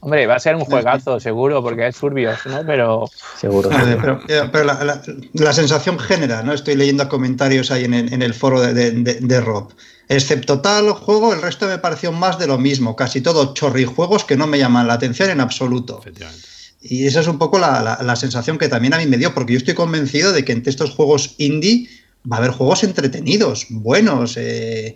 Hombre, 0.00 0.26
va 0.26 0.34
a 0.34 0.40
ser 0.40 0.56
un 0.56 0.64
juegazo, 0.64 1.20
seguro, 1.20 1.62
porque 1.62 1.86
es 1.86 1.96
turbios, 1.96 2.44
¿no? 2.46 2.66
Pero 2.66 3.08
Seguro. 3.38 3.70
Pero, 3.70 4.20
eh, 4.28 4.48
pero 4.50 4.64
la, 4.64 4.82
la- 4.82 5.02
la 5.34 5.52
sensación 5.52 5.96
general, 5.98 6.44
¿no? 6.44 6.52
Estoy 6.52 6.74
leyendo 6.74 7.08
comentarios 7.08 7.70
ahí 7.70 7.84
en 7.84 7.94
el, 7.94 8.12
en 8.12 8.20
el 8.22 8.34
foro 8.34 8.60
de, 8.60 8.74
de- 8.74 8.90
de- 8.90 9.20
de 9.20 9.40
Rob. 9.40 9.72
Excepto 10.08 10.60
tal 10.60 10.90
juego, 10.92 11.32
el 11.32 11.40
resto 11.42 11.66
me 11.66 11.78
pareció 11.78 12.12
más 12.12 12.38
de 12.38 12.46
lo 12.46 12.58
mismo. 12.58 12.96
Casi 12.96 13.20
todo 13.20 13.54
chorrijuegos 13.54 14.24
que 14.24 14.36
no 14.36 14.46
me 14.46 14.58
llaman 14.58 14.86
la 14.86 14.94
atención 14.94 15.30
en 15.30 15.40
absoluto. 15.40 15.98
Efectivamente. 16.00 16.46
Y 16.82 17.06
esa 17.06 17.20
es 17.20 17.28
un 17.28 17.38
poco 17.38 17.58
la, 17.58 17.80
la- 17.82 18.02
la 18.02 18.16
sensación 18.16 18.58
que 18.58 18.68
también 18.68 18.92
a 18.94 18.98
mí 18.98 19.06
me 19.06 19.16
dio, 19.16 19.32
porque 19.34 19.52
yo 19.52 19.58
estoy 19.58 19.74
convencido 19.74 20.32
de 20.32 20.44
que 20.44 20.52
entre 20.52 20.70
estos 20.70 20.90
juegos 20.90 21.34
indie 21.38 21.88
va 22.30 22.36
a 22.36 22.38
haber 22.40 22.50
juegos 22.50 22.82
entretenidos, 22.84 23.66
buenos, 23.70 24.36
eh, 24.36 24.94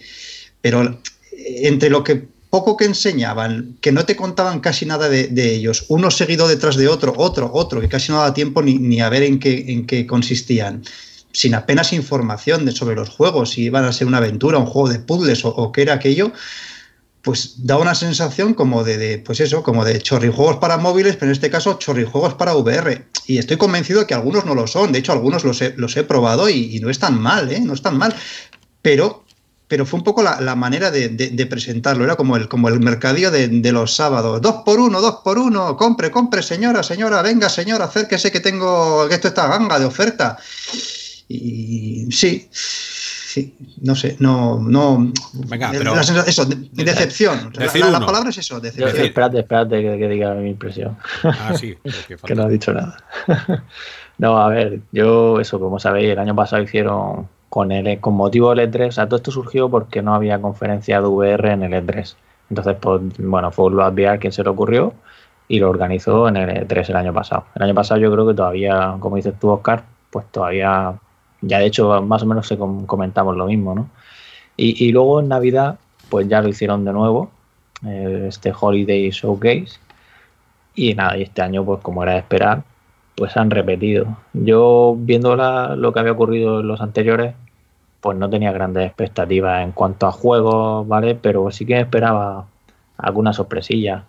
pero 0.60 0.82
eh, 0.82 1.60
entre 1.68 1.88
lo 1.90 2.02
que 2.04 2.26
poco 2.50 2.76
que 2.76 2.84
enseñaban, 2.86 3.76
que 3.80 3.92
no 3.92 4.04
te 4.04 4.16
contaban 4.16 4.60
casi 4.60 4.86
nada 4.86 5.08
de, 5.08 5.28
de 5.28 5.54
ellos, 5.54 5.84
uno 5.88 6.10
seguido 6.10 6.48
detrás 6.48 6.76
de 6.76 6.88
otro, 6.88 7.12
otro, 7.16 7.50
otro, 7.52 7.80
que 7.80 7.88
casi 7.88 8.10
no 8.12 8.18
daba 8.18 8.34
tiempo 8.34 8.62
ni, 8.62 8.74
ni 8.78 9.00
a 9.00 9.08
ver 9.08 9.22
en 9.24 9.38
qué, 9.38 9.66
en 9.68 9.86
qué 9.86 10.06
consistían, 10.06 10.82
sin 11.36 11.54
apenas 11.54 11.92
información 11.92 12.64
de, 12.64 12.72
sobre 12.72 12.96
los 12.96 13.10
juegos, 13.10 13.50
si 13.50 13.64
iban 13.64 13.84
a 13.84 13.92
ser 13.92 14.06
una 14.06 14.16
aventura, 14.16 14.56
un 14.56 14.64
juego 14.64 14.88
de 14.88 15.00
puzzles 15.00 15.44
o, 15.44 15.70
qué 15.70 15.82
era 15.82 15.92
aquello, 15.92 16.32
pues 17.20 17.66
da 17.66 17.76
una 17.76 17.94
sensación 17.94 18.54
como 18.54 18.84
de, 18.84 19.18
pues 19.18 19.40
eso, 19.40 19.62
como 19.62 19.84
de 19.84 20.00
chorrijuegos 20.00 20.56
para 20.56 20.78
móviles, 20.78 21.16
pero 21.16 21.26
en 21.26 21.32
este 21.32 21.50
caso 21.50 21.74
chorrijuegos 21.74 22.34
para 22.34 22.54
VR. 22.54 23.04
Y 23.26 23.36
estoy 23.36 23.58
convencido 23.58 24.06
que 24.06 24.14
algunos 24.14 24.46
no 24.46 24.54
lo 24.54 24.66
son. 24.66 24.92
De 24.92 25.00
hecho, 25.00 25.12
algunos 25.12 25.44
los 25.44 25.60
he, 25.60 25.74
los 25.76 25.94
he 25.98 26.04
probado 26.04 26.48
y, 26.48 26.80
no 26.80 26.88
están 26.88 27.20
mal, 27.20 27.52
¿eh? 27.52 27.60
No 27.60 27.74
están 27.74 27.98
mal. 27.98 28.14
Pero, 28.80 29.24
pero 29.68 29.84
fue 29.84 29.98
un 29.98 30.04
poco 30.04 30.22
la, 30.22 30.40
la 30.40 30.56
manera 30.56 30.90
de, 30.90 31.46
presentarlo. 31.50 32.04
Era 32.04 32.16
como 32.16 32.38
el, 32.38 32.48
como 32.48 32.68
el 32.70 32.80
mercadillo 32.80 33.30
de, 33.30 33.48
de 33.48 33.72
los 33.72 33.94
sábados. 33.94 34.40
Dos 34.40 34.62
por 34.64 34.80
uno, 34.80 35.02
dos 35.02 35.16
por 35.22 35.38
uno. 35.38 35.76
Compre, 35.76 36.10
compre, 36.10 36.42
señora, 36.42 36.82
señora. 36.82 37.20
Venga, 37.20 37.50
señora, 37.50 37.86
acérquese 37.86 38.32
que 38.32 38.40
tengo, 38.40 39.06
que 39.08 39.16
esto 39.16 39.28
está 39.28 39.48
ganga 39.48 39.78
de 39.78 39.84
oferta. 39.84 40.38
Y 41.28 42.06
sí, 42.12 42.46
sí, 42.52 43.56
no 43.82 43.94
sé, 43.96 44.16
no, 44.20 44.60
no. 44.60 45.12
Venga, 45.48 45.70
pero- 45.72 45.94
eso, 46.00 46.44
de- 46.44 46.68
decepción. 46.84 47.50
La, 47.54 47.64
Decir 47.64 47.80
la- 47.84 47.90
la 47.90 47.96
uno. 47.98 48.06
palabra 48.06 48.30
es 48.30 48.38
eso, 48.38 48.60
decepción. 48.60 48.90
decir- 48.92 49.06
espérate, 49.06 49.38
espérate 49.40 49.82
que, 49.82 49.98
que 49.98 50.08
diga 50.08 50.34
mi 50.34 50.50
impresión. 50.50 50.96
Ah, 51.24 51.52
sí, 51.58 51.74
porque 51.82 52.16
falta- 52.16 52.26
que 52.28 52.34
no 52.36 52.42
ha 52.44 52.48
dicho 52.48 52.72
nada. 52.72 52.96
no, 54.18 54.38
a 54.38 54.48
ver, 54.48 54.80
yo, 54.92 55.40
eso, 55.40 55.58
como 55.58 55.78
sabéis, 55.80 56.10
el 56.10 56.18
año 56.18 56.34
pasado 56.34 56.62
hicieron 56.62 57.28
con 57.48 57.72
el 57.72 57.98
con 58.00 58.14
motivo 58.14 58.54
del 58.54 58.70
E3, 58.70 58.88
o 58.88 58.92
sea, 58.92 59.06
todo 59.06 59.16
esto 59.16 59.30
surgió 59.30 59.68
porque 59.68 60.02
no 60.02 60.14
había 60.14 60.40
conferencia 60.40 61.00
de 61.00 61.06
VR 61.08 61.52
en 61.52 61.62
el 61.64 61.72
E3. 61.72 62.14
Entonces, 62.50 62.76
pues, 62.80 63.00
bueno, 63.18 63.50
fue 63.50 63.70
Luas 63.70 63.92
VR 63.92 64.18
quien 64.20 64.32
se 64.32 64.44
le 64.44 64.50
ocurrió 64.50 64.94
y 65.48 65.58
lo 65.58 65.70
organizó 65.70 66.28
en 66.28 66.36
el 66.36 66.66
E3 66.68 66.88
el 66.90 66.96
año 66.96 67.12
pasado. 67.12 67.46
El 67.56 67.62
año 67.62 67.74
pasado 67.74 67.98
yo 68.00 68.12
creo 68.12 68.26
que 68.28 68.34
todavía, 68.34 68.96
como 69.00 69.16
dices 69.16 69.34
tú, 69.40 69.50
Oscar, 69.50 69.84
pues 70.10 70.26
todavía, 70.30 70.94
ya 71.46 71.58
de 71.58 71.66
hecho, 71.66 72.02
más 72.02 72.22
o 72.22 72.26
menos 72.26 72.46
se 72.46 72.58
com- 72.58 72.86
comentamos 72.86 73.36
lo 73.36 73.46
mismo, 73.46 73.74
¿no? 73.74 73.88
Y, 74.56 74.90
luego 74.92 75.20
en 75.20 75.28
Navidad, 75.28 75.78
pues 76.08 76.28
ya 76.28 76.40
lo 76.40 76.48
hicieron 76.48 76.84
de 76.84 76.92
nuevo, 76.92 77.30
eh, 77.86 78.26
este 78.28 78.52
Holiday 78.58 79.10
Showcase. 79.10 79.78
Y 80.74 80.94
nada, 80.94 81.16
y 81.18 81.22
este 81.22 81.42
año, 81.42 81.64
pues 81.64 81.80
como 81.82 82.02
era 82.02 82.12
de 82.12 82.18
esperar, 82.20 82.64
pues 83.16 83.36
han 83.36 83.50
repetido. 83.50 84.16
Yo, 84.32 84.96
viendo 84.98 85.36
lo 85.76 85.92
que 85.92 86.00
había 86.00 86.12
ocurrido 86.12 86.60
en 86.60 86.68
los 86.68 86.80
anteriores, 86.80 87.34
pues 88.00 88.16
no 88.18 88.30
tenía 88.30 88.52
grandes 88.52 88.86
expectativas 88.86 89.62
en 89.62 89.72
cuanto 89.72 90.06
a 90.06 90.12
juegos, 90.12 90.86
¿vale? 90.88 91.14
Pero 91.16 91.50
sí 91.50 91.66
que 91.66 91.80
esperaba 91.80 92.46
alguna 92.98 93.32
sorpresilla. 93.32 94.04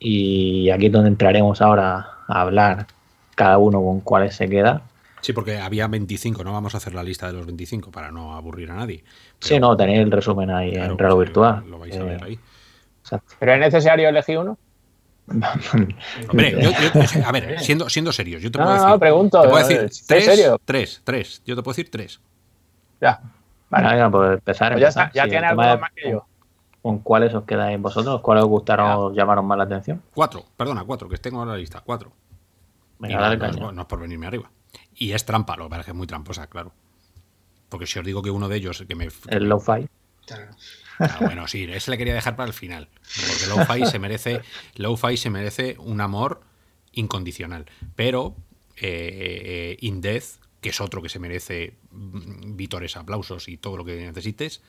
Y 0.00 0.70
aquí 0.70 0.86
es 0.86 0.92
donde 0.92 1.08
entraremos 1.08 1.60
ahora 1.62 2.08
a 2.28 2.40
hablar 2.40 2.86
cada 3.34 3.58
uno 3.58 3.82
con 3.82 4.00
cuáles 4.00 4.36
se 4.36 4.48
queda. 4.48 4.82
Sí, 5.24 5.32
porque 5.32 5.58
había 5.58 5.88
25, 5.88 6.44
no 6.44 6.52
vamos 6.52 6.74
a 6.74 6.76
hacer 6.76 6.92
la 6.94 7.02
lista 7.02 7.26
de 7.28 7.32
los 7.32 7.46
25 7.46 7.90
para 7.90 8.10
no 8.12 8.34
aburrir 8.36 8.70
a 8.70 8.74
nadie. 8.74 9.02
Sí, 9.40 9.58
no, 9.58 9.74
tenéis 9.74 10.00
el 10.00 10.10
resumen 10.12 10.50
ahí 10.50 10.72
Claro, 10.72 10.92
en 10.92 10.98
Relo 10.98 11.14
sí, 11.14 11.18
Virtual. 11.20 11.64
Lo 11.70 11.78
vais 11.78 11.94
a 11.96 12.00
Eh, 12.00 12.02
ver 12.04 12.24
ahí. 12.24 12.38
exacto. 13.00 13.34
¿Pero 13.38 13.54
es 13.54 13.60
necesario 13.60 14.06
elegir 14.10 14.36
uno? 14.38 14.58
Hombre, 16.28 16.52
yo- 16.60 16.70
yo- 16.70 17.26
a 17.26 17.32
ver, 17.32 17.58
siendo, 17.60 17.88
siendo 17.88 18.12
serios, 18.12 18.42
yo 18.42 18.50
te 18.50 18.58
No, 18.58 18.64
puedo 18.66 18.76
no, 18.76 18.84
decir. 18.84 19.00
pregunto, 19.00 19.40
Te 19.40 19.48
puedo 19.48 19.60
eh, 19.64 19.68
decir 19.68 19.80
¿en 19.80 20.06
tres, 20.06 20.24
serio? 20.26 20.60
tres, 20.62 21.00
tres. 21.04 21.42
Yo 21.46 21.56
te 21.56 21.62
puedo 21.62 21.72
decir 21.74 21.90
tres. 21.90 22.20
Ya. 23.00 23.20
Vale, 23.70 23.88
venga, 23.88 24.10
pues 24.10 24.32
empezar. 24.34 24.72
Pues 24.72 24.80
ya, 24.82 24.86
empezar. 24.88 25.06
está, 25.06 25.14
ya 25.16 25.24
Sí, 25.24 25.30
tiene 25.30 25.46
algo 25.46 25.62
más 25.62 25.90
que 25.96 26.10
yo. 26.10 26.26
¿Con 26.82 26.98
cuáles 26.98 27.32
os 27.32 27.44
quedáis 27.44 27.80
vosotros? 27.80 28.20
¿Cuáles 28.20 28.44
os 28.44 28.50
gustaron 28.50 28.86
Ya. 28.88 28.98
o 28.98 29.04
os 29.06 29.16
llamaron 29.16 29.46
más 29.46 29.56
la 29.56 29.64
atención? 29.64 30.02
Cuatro, 30.14 30.44
perdona, 30.54 30.84
cuatro, 30.84 31.08
que 31.08 31.16
tengo 31.16 31.42
en 31.42 31.48
la 31.48 31.56
lista. 31.56 31.80
Cuatro. 31.82 32.12
Y 33.00 33.04
Venga, 33.04 33.16
no, 33.16 33.22
dale 33.22 33.36
no 33.38 33.44
es, 33.46 33.56
caña. 33.56 33.72
no 33.72 33.80
es 33.80 33.86
por 33.86 34.00
venirme 34.00 34.26
arriba. 34.26 34.50
Y 34.96 35.12
es 35.12 35.24
trampa, 35.24 35.56
lo 35.56 35.64
que 35.64 35.70
pasa 35.70 35.80
es 35.80 35.84
que 35.86 35.90
es 35.92 35.96
muy 35.96 36.06
tramposa, 36.06 36.46
claro. 36.48 36.72
Porque 37.68 37.86
si 37.86 37.98
os 37.98 38.04
digo 38.04 38.22
que 38.22 38.30
uno 38.30 38.48
de 38.48 38.56
ellos 38.56 38.84
que 38.86 38.94
me. 38.94 39.08
El 39.28 39.48
Lo-Fi. 39.48 39.88
Ah, 41.00 41.18
bueno, 41.20 41.48
sí, 41.48 41.64
ese 41.70 41.90
le 41.90 41.98
quería 41.98 42.14
dejar 42.14 42.36
para 42.36 42.46
el 42.46 42.52
final. 42.54 42.88
Porque 43.28 43.46
Lo-Fi 43.48 43.86
se 43.86 43.98
merece. 43.98 44.40
Lo-Fi 44.76 45.16
se 45.16 45.30
merece 45.30 45.76
un 45.80 46.00
amor 46.00 46.42
incondicional. 46.92 47.66
Pero 47.96 48.36
eh, 48.76 49.74
eh, 49.74 49.76
In 49.80 50.00
Death, 50.00 50.24
que 50.60 50.68
es 50.68 50.80
otro 50.80 51.02
que 51.02 51.08
se 51.08 51.18
merece 51.18 51.74
mm, 51.90 52.54
vítores, 52.56 52.96
aplausos 52.96 53.48
y 53.48 53.56
todo 53.56 53.76
lo 53.78 53.84
que 53.84 53.96
necesites. 53.96 54.62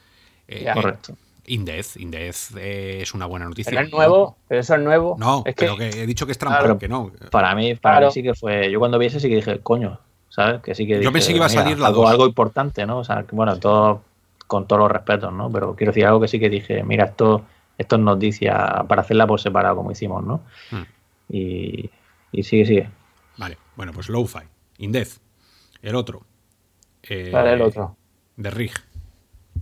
eh, 0.47 0.67
Correcto. 0.73 1.15
In 1.47 1.63
Death, 1.63 1.97
In 1.97 2.09
Death 2.09 2.57
eh, 2.57 3.01
es 3.03 3.13
una 3.13 3.27
buena 3.27 3.45
noticia. 3.45 3.69
Pero 3.71 3.85
es 3.85 3.91
nuevo, 3.91 4.35
pero 4.47 4.61
eso 4.61 4.73
es 4.73 4.81
nuevo. 4.81 5.15
No, 5.19 5.43
es 5.45 5.53
que, 5.53 5.65
pero 5.65 5.77
que 5.77 5.89
he 5.89 6.07
dicho 6.07 6.25
que 6.25 6.31
es 6.31 6.39
trampa, 6.39 6.57
Claro. 6.59 6.79
que 6.79 6.87
no. 6.87 7.11
Para 7.29 7.53
mí, 7.53 7.75
para 7.75 7.97
Claro. 7.97 8.07
mí 8.07 8.11
sí 8.13 8.23
que 8.23 8.33
fue. 8.33 8.71
Yo 8.71 8.79
cuando 8.79 8.97
vi 8.97 9.05
ese 9.05 9.19
sí 9.19 9.29
que 9.29 9.35
dije, 9.35 9.59
coño, 9.59 9.99
¿sabes? 10.35 10.61
Que 10.61 10.75
sí 10.75 10.85
que 10.85 11.01
Yo 11.01 11.11
pensé 11.11 11.31
que 11.31 11.37
iba 11.37 11.45
a 11.45 11.49
salir 11.49 11.79
la 11.79 11.87
algo, 11.87 12.01
dos. 12.01 12.11
algo 12.11 12.27
importante, 12.27 12.85
¿no? 12.85 12.99
O 12.99 13.03
sea, 13.03 13.23
que, 13.23 13.35
bueno, 13.35 13.57
todo 13.57 14.03
con 14.47 14.67
todos 14.67 14.81
los 14.81 14.91
respetos, 14.91 15.31
¿no? 15.33 15.49
Pero 15.49 15.75
quiero 15.75 15.91
decir 15.91 16.05
algo 16.05 16.19
que 16.19 16.27
sí 16.27 16.39
que 16.39 16.49
dije, 16.49 16.83
mira, 16.83 17.05
esto, 17.05 17.45
esto 17.77 17.95
es 17.95 18.01
noticia 18.01 18.83
para 18.87 19.01
hacerla 19.01 19.25
por 19.25 19.39
separado, 19.39 19.75
como 19.77 19.91
hicimos, 19.91 20.23
¿no? 20.23 20.41
Hmm. 20.71 20.83
Y, 21.29 21.89
y 22.31 22.43
sigue, 22.43 22.65
sigue. 22.65 22.89
Vale, 23.37 23.57
bueno, 23.75 23.91
pues 23.93 24.09
Lo-Fi, 24.09 24.39
In 24.79 24.91
Death, 24.91 25.17
el 25.81 25.95
otro. 25.95 26.21
eh, 27.03 27.31
Vale, 27.33 27.53
el 27.53 27.61
otro. 27.61 27.95
De 28.35 28.51
Rig. 28.51 28.71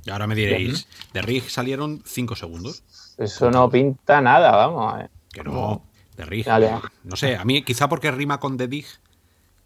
Y 0.06 0.10
ahora 0.10 0.28
me 0.28 0.36
diréis, 0.36 0.88
de 1.14 1.22
Rig 1.22 1.50
salieron 1.50 2.02
5 2.06 2.36
segundos. 2.36 2.84
Eso 3.18 3.50
no 3.52 3.70
pinta 3.70 4.20
nada, 4.22 4.52
vamos. 4.56 5.02
eh. 5.02 5.08
Que 5.32 5.44
no, 5.44 5.84
de 6.18 6.26
Rig. 6.26 6.46
Dale. 6.46 6.72
No 7.04 7.16
sé, 7.16 7.38
a 7.38 7.46
mí 7.46 7.64
quizá 7.64 7.88
porque 7.88 8.12
rima 8.12 8.40
con 8.40 8.58
The 8.58 8.68
Dig, 8.68 8.86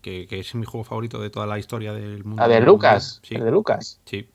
que, 0.08 0.26
que 0.28 0.40
es 0.40 0.56
mi 0.56 0.66
juego 0.66 0.86
favorito 0.86 1.20
de 1.22 1.30
toda 1.30 1.46
la 1.46 1.60
historia 1.60 1.92
del 1.92 2.24
mundo. 2.24 2.42
La 2.42 2.48
de 2.48 2.62
Lucas. 2.62 3.20
Sí, 3.24 3.36
El 3.36 3.44
de 3.44 3.52
Lucas. 3.52 4.00
sí. 4.06 4.30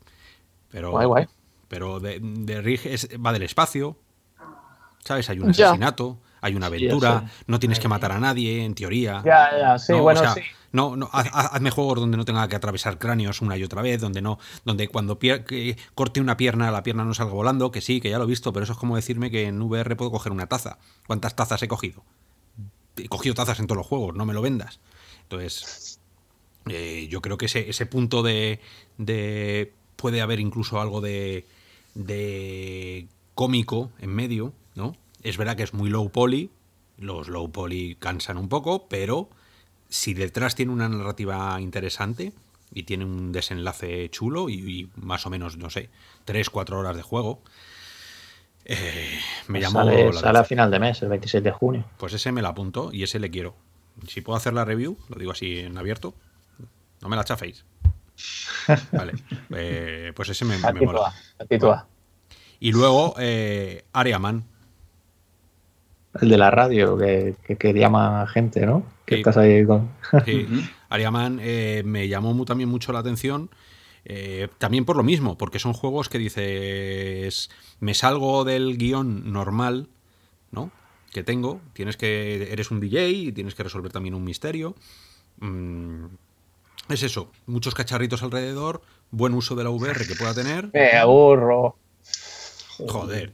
Pero, 0.71 0.91
Guay, 0.91 1.07
guay. 1.07 1.27
pero 1.69 1.99
de, 2.01 2.19
de 2.21 2.61
Rig 2.61 2.81
es- 2.85 3.09
va 3.25 3.33
del 3.33 3.43
espacio, 3.43 3.97
¿sabes? 5.05 5.29
Hay 5.31 5.39
un 5.41 5.53
Ya. 5.53 5.69
asesinato, 5.69 6.19
hay 6.41 6.55
una 6.55 6.67
aventura, 6.67 7.25
no 7.47 7.59
tienes 7.59 7.79
que 7.81 7.89
matar 7.89 8.13
a 8.13 8.19
nadie, 8.19 8.65
en 8.65 8.75
teoría. 8.75 9.23
Ya, 9.25 9.49
ya, 9.59 9.79
sí, 9.79 9.93
No, 9.93 9.99
o 9.99 10.03
bueno, 10.03 10.21
sea, 10.21 10.35
sí. 10.35 10.41
No, 10.73 10.97
no, 10.97 11.09
haz- 11.13 11.31
haz- 11.33 11.51
hazme 11.53 11.71
juegos 11.71 12.01
donde 12.01 12.17
no 12.17 12.25
tenga 12.25 12.49
que 12.49 12.57
atravesar 12.57 12.99
cráneos 12.99 13.43
una 13.43 13.57
y 13.59 13.65
otra 13.65 13.83
vez, 13.83 14.01
donde 14.01 14.23
no, 14.23 14.39
donde 14.65 14.89
cuando 14.89 15.19
pier- 15.19 15.45
que 15.45 15.77
corte 15.95 16.21
una 16.21 16.37
pierna, 16.39 16.71
la 16.71 16.83
pierna 16.83 17.05
no 17.05 17.13
salga 17.15 17.33
volando, 17.35 17.71
que 17.71 17.81
sí, 17.83 18.01
que 18.01 18.09
ya 18.11 18.19
lo 18.19 18.25
he 18.25 18.29
visto, 18.29 18.53
pero 18.53 18.65
eso 18.65 18.73
es 18.73 18.79
como 18.79 18.97
decirme 18.97 19.31
que 19.31 19.47
en 19.47 19.61
VR 19.61 19.97
puedo 19.97 20.11
coger 20.11 20.33
una 20.33 20.47
taza. 20.47 20.79
¿Cuántas 21.07 21.37
tazas 21.37 21.63
he 21.63 21.69
cogido? 21.69 22.03
He 22.97 23.09
cogido 23.09 23.35
tazas 23.35 23.59
en 23.61 23.67
todos 23.67 23.77
los 23.79 23.87
juegos, 23.87 24.15
no 24.15 24.25
me 24.27 24.33
lo 24.35 24.41
vendas. 24.43 24.81
Entonces, 25.33 26.01
eh, 26.69 27.09
yo 27.11 27.23
creo 27.23 27.39
que 27.39 27.47
ese, 27.47 27.69
ese 27.69 27.87
punto 27.87 28.23
de, 28.23 28.61
de- 28.99 29.73
puede 29.97 30.21
haber 30.21 30.41
incluso 30.41 30.81
algo 30.81 31.01
de, 31.01 31.47
de 31.95 33.09
cómico 33.35 33.91
en 34.01 34.11
medio, 34.15 34.53
¿no? 34.75 34.97
Es 35.23 35.37
verdad 35.37 35.57
que 35.57 35.63
es 35.65 35.75
muy 35.75 35.91
low 35.91 36.11
poly, 36.11 36.51
los 36.99 37.29
low 37.29 37.51
poly 37.51 37.97
cansan 37.99 38.37
un 38.37 38.49
poco, 38.49 38.89
pero 38.89 39.31
si 39.89 40.15
detrás 40.15 40.55
tiene 40.55 40.73
una 40.73 40.89
narrativa 40.89 41.61
interesante 41.61 42.33
y 42.75 42.85
tiene 42.85 43.05
un 43.05 43.33
desenlace 43.33 44.11
chulo 44.11 44.49
y, 44.51 44.55
y 44.55 44.91
más 44.97 45.27
o 45.27 45.31
menos, 45.31 45.59
no 45.59 45.71
sé, 45.71 45.91
3, 46.25 46.51
4 46.51 46.79
horas 46.79 46.97
de 46.97 47.03
juego, 47.03 47.43
eh, 48.65 49.19
me 49.49 49.59
Pues 49.59 49.65
llamó 49.65 49.73
sale, 49.73 50.13
la 50.13 50.21
sale 50.21 50.39
a 50.39 50.45
final 50.45 50.71
de 50.71 50.79
mes, 50.79 51.01
el 51.03 51.09
26 51.09 51.43
de 51.45 51.51
junio. 51.53 51.85
Pues 51.97 52.13
ese 52.13 52.33
me 52.33 52.43
la 52.43 52.51
apunto 52.51 52.91
y 52.93 53.03
ese 53.03 53.19
le 53.19 53.31
quiero. 53.31 53.55
Si 54.07 54.21
puedo 54.21 54.37
hacer 54.37 54.53
la 54.53 54.65
review, 54.65 54.97
lo 55.09 55.17
digo 55.19 55.33
así 55.33 55.59
en 55.61 55.77
abierto, 55.79 56.15
no 57.01 57.09
me 57.09 57.17
la 57.17 57.25
chaféis. 57.25 57.65
Vale, 58.93 59.13
eh, 59.55 60.13
pues 60.15 60.29
ese 60.29 60.45
me, 60.45 60.57
mola. 60.59 61.15
Y 62.61 62.73
luego, 62.73 63.15
eh, 63.19 63.85
Ariaman. 63.93 64.45
El 66.21 66.29
de 66.29 66.37
la 66.39 66.51
radio, 66.51 66.97
que, 66.99 67.35
que, 67.45 67.57
que 67.57 67.73
llama 67.73 68.27
gente, 68.29 68.67
¿no? 68.67 68.85
Que 69.07 69.17
Sí. 69.17 69.21
estás 69.21 69.37
ahí 69.39 69.65
con. 69.65 69.91
Sí, 70.27 70.47
Ariaman 70.91 71.39
eh, 71.41 71.83
me 71.85 72.07
llamó 72.09 72.45
también 72.45 72.69
mucho 72.69 72.93
la 72.93 72.99
atención. 73.01 73.51
eh, 74.05 74.49
también 74.59 74.85
por 74.85 74.97
lo 74.97 75.03
mismo, 75.05 75.39
porque 75.39 75.59
son 75.59 75.73
juegos 75.73 76.09
que 76.09 76.19
dices, 76.19 77.51
me 77.81 77.95
salgo 77.95 78.45
del 78.45 78.77
guion 78.77 79.33
normal, 79.33 79.89
¿no? 80.51 80.71
Que 81.13 81.23
tengo, 81.23 81.61
tienes 81.75 81.97
que, 81.97 82.51
eres 82.51 82.71
un 82.71 82.81
DJ 82.81 83.11
y 83.11 83.33
tienes 83.33 83.55
que 83.55 83.63
resolver 83.63 83.93
también 83.93 84.15
un 84.15 84.25
misterio. 84.25 84.75
Mm, 85.41 86.07
es 86.89 87.03
eso, 87.03 87.31
muchos 87.47 87.75
cacharritos 87.75 88.23
alrededor, 88.23 88.83
buen 89.11 89.35
uso 89.35 89.55
de 89.55 89.65
la 89.65 89.71
VR 89.71 90.07
que 90.07 90.15
pueda 90.15 90.35
tener. 90.35 90.71
Me 90.73 90.93
aburro. 90.93 91.77
Joder. 92.79 93.33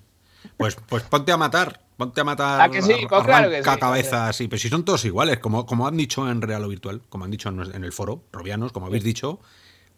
Pues, 0.57 0.77
pues 0.89 1.05
ponte 1.05 1.33
a 1.33 1.37
matar. 1.37 1.81
Ponte 1.97 2.21
a 2.21 2.25
matar. 2.25 2.61
¿A 2.61 2.71
que 2.71 2.83
sí? 2.83 2.95
Pues 3.09 3.25
claro 3.25 3.51
que 3.51 3.63
sí, 3.63 3.79
cabezas. 3.79 4.41
Y, 4.41 4.49
pero 4.49 4.61
si 4.61 4.69
son 4.69 4.85
todos 4.85 5.05
iguales, 5.05 5.39
como, 5.39 5.67
como 5.67 5.87
han 5.87 5.97
dicho 5.97 6.29
en 6.31 6.43
Real 6.43 6.65
o 6.65 6.69
Virtual, 6.69 7.03
como 7.09 7.25
han 7.25 7.31
dicho 7.31 7.49
en, 7.49 7.61
en 7.75 7.85
el 7.85 7.93
foro, 7.93 8.23
Robianos, 8.33 8.73
como 8.73 8.87
habéis 8.87 9.03
dicho, 9.03 9.41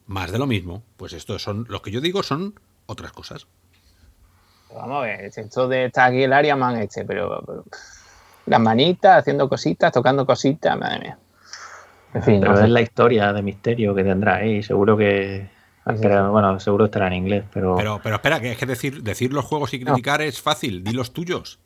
más 0.07 0.33
de 0.33 0.39
lo 0.39 0.47
mismo. 0.47 0.83
Pues 0.97 1.13
estos 1.13 1.43
son. 1.43 1.67
Los 1.69 1.83
que 1.83 1.91
yo 1.91 2.01
digo 2.01 2.23
son 2.23 2.59
otras 2.87 3.13
cosas. 3.13 3.47
Vamos 4.75 4.99
a 4.99 5.07
ver, 5.07 5.21
esto 5.25 5.69
de 5.69 5.87
está 5.87 6.07
aquí 6.07 6.23
el 6.23 6.33
área 6.33 6.57
man 6.57 6.77
este, 6.77 7.05
pero, 7.05 7.43
pero, 7.47 7.65
las 8.47 8.61
manitas, 8.61 9.19
haciendo 9.19 9.49
cositas, 9.49 9.93
tocando 9.93 10.27
cositas, 10.27 10.79
madre 10.79 11.01
mía. 11.01 11.19
En 12.13 12.23
fin, 12.23 12.41
Pero 12.41 12.53
no 12.53 12.59
sé. 12.59 12.65
es 12.65 12.71
la 12.71 12.81
historia 12.81 13.33
de 13.33 13.43
misterio 13.43 13.95
que 13.95 14.03
tendrá 14.03 14.37
ahí. 14.37 14.63
Seguro 14.63 14.97
que. 14.97 15.49
Bueno, 15.85 16.59
seguro 16.61 16.87
estará 16.87 17.07
en 17.07 17.15
inglés, 17.15 17.45
pero. 17.53 17.77
Pero, 17.77 18.01
pero 18.03 18.17
espera, 18.17 18.41
que 18.41 18.53
es 18.53 18.59
que 18.59 18.67
decir, 18.67 19.03
decir 19.03 19.33
los 19.33 19.45
juegos 19.45 19.73
y 19.75 19.83
criticar 19.83 20.21
es 20.21 20.41
fácil. 20.41 20.83
Di 20.85 20.93
los 20.93 21.13
tuyos. 21.13 21.61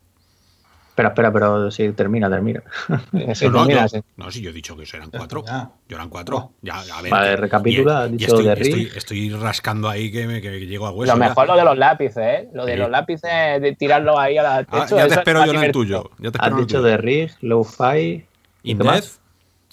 Espera, 0.95 1.09
espera, 1.09 1.33
pero 1.33 1.69
sí, 1.71 1.91
termina, 1.91 2.29
termina. 2.29 2.63
Sí, 3.35 3.49
no, 3.49 3.65
termina, 3.65 3.81
yo- 3.81 3.87
sí. 3.89 4.01
no, 4.15 4.31
sí, 4.31 4.41
yo 4.41 4.51
he 4.51 4.53
dicho 4.53 4.77
que 4.77 4.85
eran 4.93 5.09
cuatro. 5.11 5.43
Yo 5.89 5.95
eran 5.97 6.07
cuatro. 6.07 6.53
Ya, 6.61 6.79
a 6.79 7.01
ver, 7.01 7.11
Vale, 7.11 7.35
recapitula, 7.35 8.07
y- 8.07 8.11
dicho 8.13 8.27
estoy, 8.27 8.45
de 8.45 8.53
estoy, 8.53 8.73
Rick. 8.85 8.95
estoy 8.95 9.29
rascando 9.31 9.89
ahí 9.89 10.09
que, 10.09 10.25
me, 10.25 10.41
que 10.41 10.57
llego 10.65 10.87
a 10.87 10.91
hueso. 10.91 11.13
Lo 11.13 11.19
ya. 11.21 11.27
mejor 11.27 11.47
lo 11.47 11.57
de 11.57 11.63
los 11.65 11.77
lápices, 11.77 12.17
¿eh? 12.17 12.49
Lo 12.53 12.65
de 12.65 12.73
Sí. 12.75 12.79
los 12.79 12.89
lápices, 12.89 13.61
de 13.61 13.75
tirarlos 13.77 14.17
ahí 14.17 14.37
a 14.37 14.43
la 14.43 14.55
Ah, 14.59 14.63
techo, 14.63 14.95
ya 14.95 15.01
te 15.03 15.07
eso 15.11 15.19
espero 15.19 15.45
yo 15.45 15.51
en 15.53 15.63
el 15.65 15.71
tuyo. 15.73 16.09
Ya 16.17 16.31
te 16.31 16.39
Has 16.41 16.55
dicho 16.55 16.81
de 16.81 16.95
Rig, 16.95 17.31
Low-Fi. 17.41 18.25
In 18.63 18.77
¿qué 18.77 18.83
más? 18.85 19.19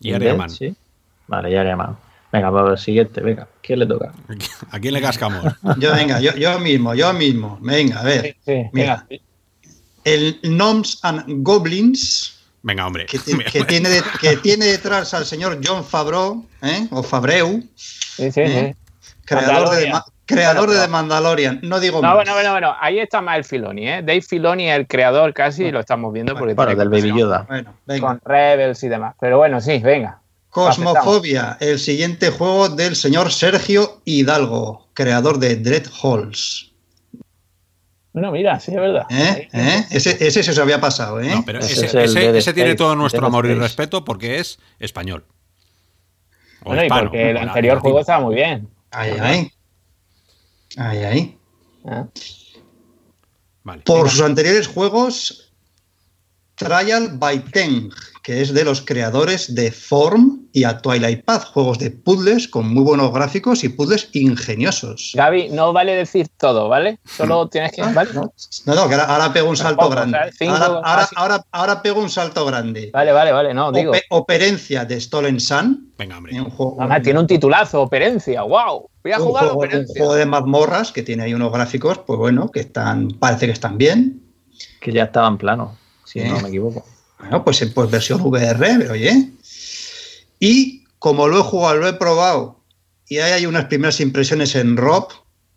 Death 0.01 0.16
y. 0.16 0.18
Death, 0.18 0.49
Sí. 0.51 0.75
Vale, 1.29 1.53
ya 1.53 1.61
Ariaman. 1.61 1.97
Venga, 2.33 2.51
pues 2.51 2.64
el 2.73 2.79
siguiente, 2.79 3.20
venga. 3.20 3.47
¿Quién 3.62 3.79
le 3.79 3.87
toca? 3.87 4.11
¿A 4.73 4.81
quién 4.81 4.93
le 4.93 5.01
cascamos? 5.01 5.45
Yo, 5.79 5.93
venga, 5.93 6.18
yo, 6.20 6.33
yo 6.35 6.59
mismo, 6.59 6.95
yo 6.97 7.12
mismo. 7.12 7.59
Venga, 7.62 8.01
a 8.01 8.03
ver. 8.03 8.23
Sí, 8.23 8.35
sí, 8.45 8.62
Mira. 8.73 9.07
venga. 9.09 9.23
El 10.05 10.41
Gnomes 10.43 10.99
and 11.03 11.25
Goblins, 11.45 12.39
Venga, 12.63 12.87
hombre. 12.87 13.07
que, 13.07 13.19
ti- 13.21 13.37
que 13.53 13.65
tiene, 13.65 13.89
de- 13.89 14.03
que 14.21 14.37
tiene 14.37 14.67
detrás 14.67 15.15
al 15.15 15.25
señor 15.27 15.61
John 15.65 15.85
Favreau, 15.85 16.45
¿eh? 16.63 16.87
o 16.91 17.03
Fabreu, 17.03 17.63
Sí, 17.77 18.31
sí, 18.31 18.41
¿Eh? 18.41 18.75
sí. 19.01 19.09
creador, 19.25 19.71
de, 19.71 19.93
creador 20.27 20.67
Bueno, 20.67 20.81
de 20.81 20.87
The 20.87 20.93
Mandalorian. 20.93 21.61
No 21.63 21.81
digo 21.81 21.97
No, 22.01 22.09
más. 22.09 22.15
bueno, 22.17 22.35
bueno, 22.35 22.53
bueno, 22.53 22.75
ahí 22.81 22.99
está 23.01 23.21
más 23.21 23.37
el 23.39 23.45
Filoni, 23.45 23.89
¿eh? 23.89 24.03
Dave 24.03 24.23
Filoni 24.23 24.71
es 24.71 24.77
el 24.79 24.87
creador 24.87 25.33
casi, 25.35 25.65
y 25.65 25.71
lo 25.73 25.81
estamos 25.81 26.13
viendo 26.13 26.35
porque 26.37 26.55
Bueno, 26.55 26.71
tiene 26.75 26.81
del 26.81 26.89
Baby 27.03 27.19
Yoda. 27.21 27.45
Bueno, 27.49 27.75
venga. 27.87 28.07
con 28.07 28.21
Rebels 28.25 28.83
y 28.85 28.89
demás. 28.89 29.15
Pero 29.21 29.39
bueno, 29.39 29.61
sí, 29.61 29.79
venga. 29.79 30.19
Cosmofobia, 30.51 31.57
el 31.61 31.79
siguiente 31.79 32.31
juego 32.31 32.69
del 32.69 32.95
señor 32.95 33.33
Sergio 33.33 34.01
Hidalgo, 34.05 34.87
creador 34.95 35.39
de 35.39 35.57
Dread 35.57 35.87
Halls. 36.03 36.72
Bueno, 38.13 38.31
mira, 38.31 38.61
sí, 38.61 38.73
es 38.73 38.77
verdad. 38.77 39.07
¿Eh? 39.09 39.49
¿Eh? 39.53 39.87
Ese, 39.91 40.27
ese 40.27 40.43
se 40.43 40.51
os 40.51 40.59
había 40.59 40.81
pasado, 40.81 41.19
¿eh? 41.21 41.31
No, 41.35 41.45
pero 41.45 41.61
Ese 41.61 41.73
ese, 41.73 41.87
es 41.87 41.95
el 41.95 42.05
ese- 42.05 42.21
Dead 42.21 42.37
ese 42.37 42.53
tiene 42.53 42.75
todo 42.75 42.95
nuestro 42.95 43.27
amor 43.27 43.47
y 43.47 43.55
respeto 43.55 44.05
porque 44.05 44.39
es 44.39 44.59
español. 44.79 45.25
O 46.63 46.67
Bueno, 46.67 46.85
y 46.85 46.89
porque 46.89 47.31
el 47.31 47.39
anterior 47.39 47.79
juego 47.79 48.01
estaba 48.01 48.23
muy 48.23 48.35
bien. 48.35 48.69
Ahí, 48.91 49.13
ahí. 49.19 49.51
Ahí, 50.77 50.99
ahí. 50.99 51.39
¿eh? 51.87 52.05
Vale. 53.65 53.83
Por 53.83 54.11
sus 54.11 54.21
anteriores 54.21 54.67
juegos, 54.69 55.53
Trial 56.57 57.13
by 57.17 57.45
Teng, 57.47 57.91
que 58.23 58.43
es 58.43 58.53
de 58.53 58.65
los 58.65 58.83
creadores 58.83 59.55
de 59.55 59.73
Form 59.73 60.41
y 60.55 60.65
a 60.65 60.79
Twilight 60.79 61.25
Path, 61.25 61.45
juegos 61.47 61.79
de 61.79 61.91
puzzles 61.91 62.47
con 62.49 62.69
muy 62.73 62.83
buenos 62.83 63.13
gráficos 63.13 63.65
y 63.65 63.71
puzzles 63.71 64.09
ingeniosos. 64.13 65.13
Gaby, 65.15 65.49
no 65.51 65.73
vale 65.73 65.95
decir 65.95 66.29
todo, 66.37 66.69
¿vale? 66.69 66.99
Solo 67.07 67.49
tienes 67.49 67.73
que. 67.73 67.83
¿vale? 67.83 68.11
No, 68.15 68.75
no, 68.75 68.89
que 68.89 68.95
ahora, 68.95 69.05
ahora 69.05 69.33
pego 69.33 69.49
un 69.49 69.57
salto 69.57 69.77
Tampoco, 69.89 69.91
grande. 69.91 70.19
Ahora, 70.49 70.67
ahora, 70.85 71.09
ahora, 71.17 71.45
ahora 71.53 71.83
pego 71.83 72.01
un 72.01 72.11
salto 72.11 72.45
grande. 72.45 72.91
Vale, 72.93 73.13
vale, 73.13 73.33
vale, 73.33 73.55
no, 73.55 73.73
digo. 73.73 73.93
Ope- 73.93 74.03
Operencia 74.11 74.85
de 74.85 75.01
Stolen 75.01 75.41
Sun. 75.41 75.93
Venga, 75.99 76.19
hombre. 76.19 76.39
Un 76.41 76.51
juego, 76.51 76.77
Además, 76.79 77.03
tiene 77.03 77.21
un 77.21 77.27
titulazo, 77.27 77.81
Operencia, 77.83 78.43
wow. 78.43 78.89
Voy 79.03 79.13
a 79.13 79.19
un 79.19 79.25
jugar 79.25 79.45
juego- 79.45 79.59
un 79.61 79.67
Operencia. 79.67 79.95
juego 79.99 80.15
de 80.15 80.27
mazmorras 80.27 80.93
que 80.93 81.03
tiene 81.03 81.23
ahí 81.25 81.35
unos 81.35 81.53
gráficos, 81.53 81.99
pues 81.99 82.19
bueno, 82.19 82.51
que 82.51 82.61
están, 82.61 83.09
parece 83.19 83.47
que 83.47 83.53
están 83.53 83.79
bien. 83.79 84.23
Que 84.81 84.93
ya 84.93 85.05
estaba 85.05 85.29
en 85.29 85.39
plano, 85.39 85.77
si 86.05 86.21
Eh. 86.21 86.29
no 86.29 86.41
me 86.41 86.49
equivoco. 86.49 86.85
Bueno, 87.19 87.45
pues, 87.45 87.65
pues 87.73 87.91
versión 87.91 88.21
VR, 88.21 88.79
pero 88.79 88.93
oye. 88.95 89.31
Y 90.45 90.82
como 90.99 91.28
lo 91.28 91.38
he 91.38 91.43
jugado, 91.43 91.76
lo 91.76 91.86
he 91.88 91.93
probado 91.93 92.64
y 93.09 93.18
ahí 93.18 93.30
hay 93.32 93.47
unas 93.47 93.66
primeras 93.66 94.01
impresiones 94.01 94.55
en 94.57 94.76
Rob, 94.76 95.07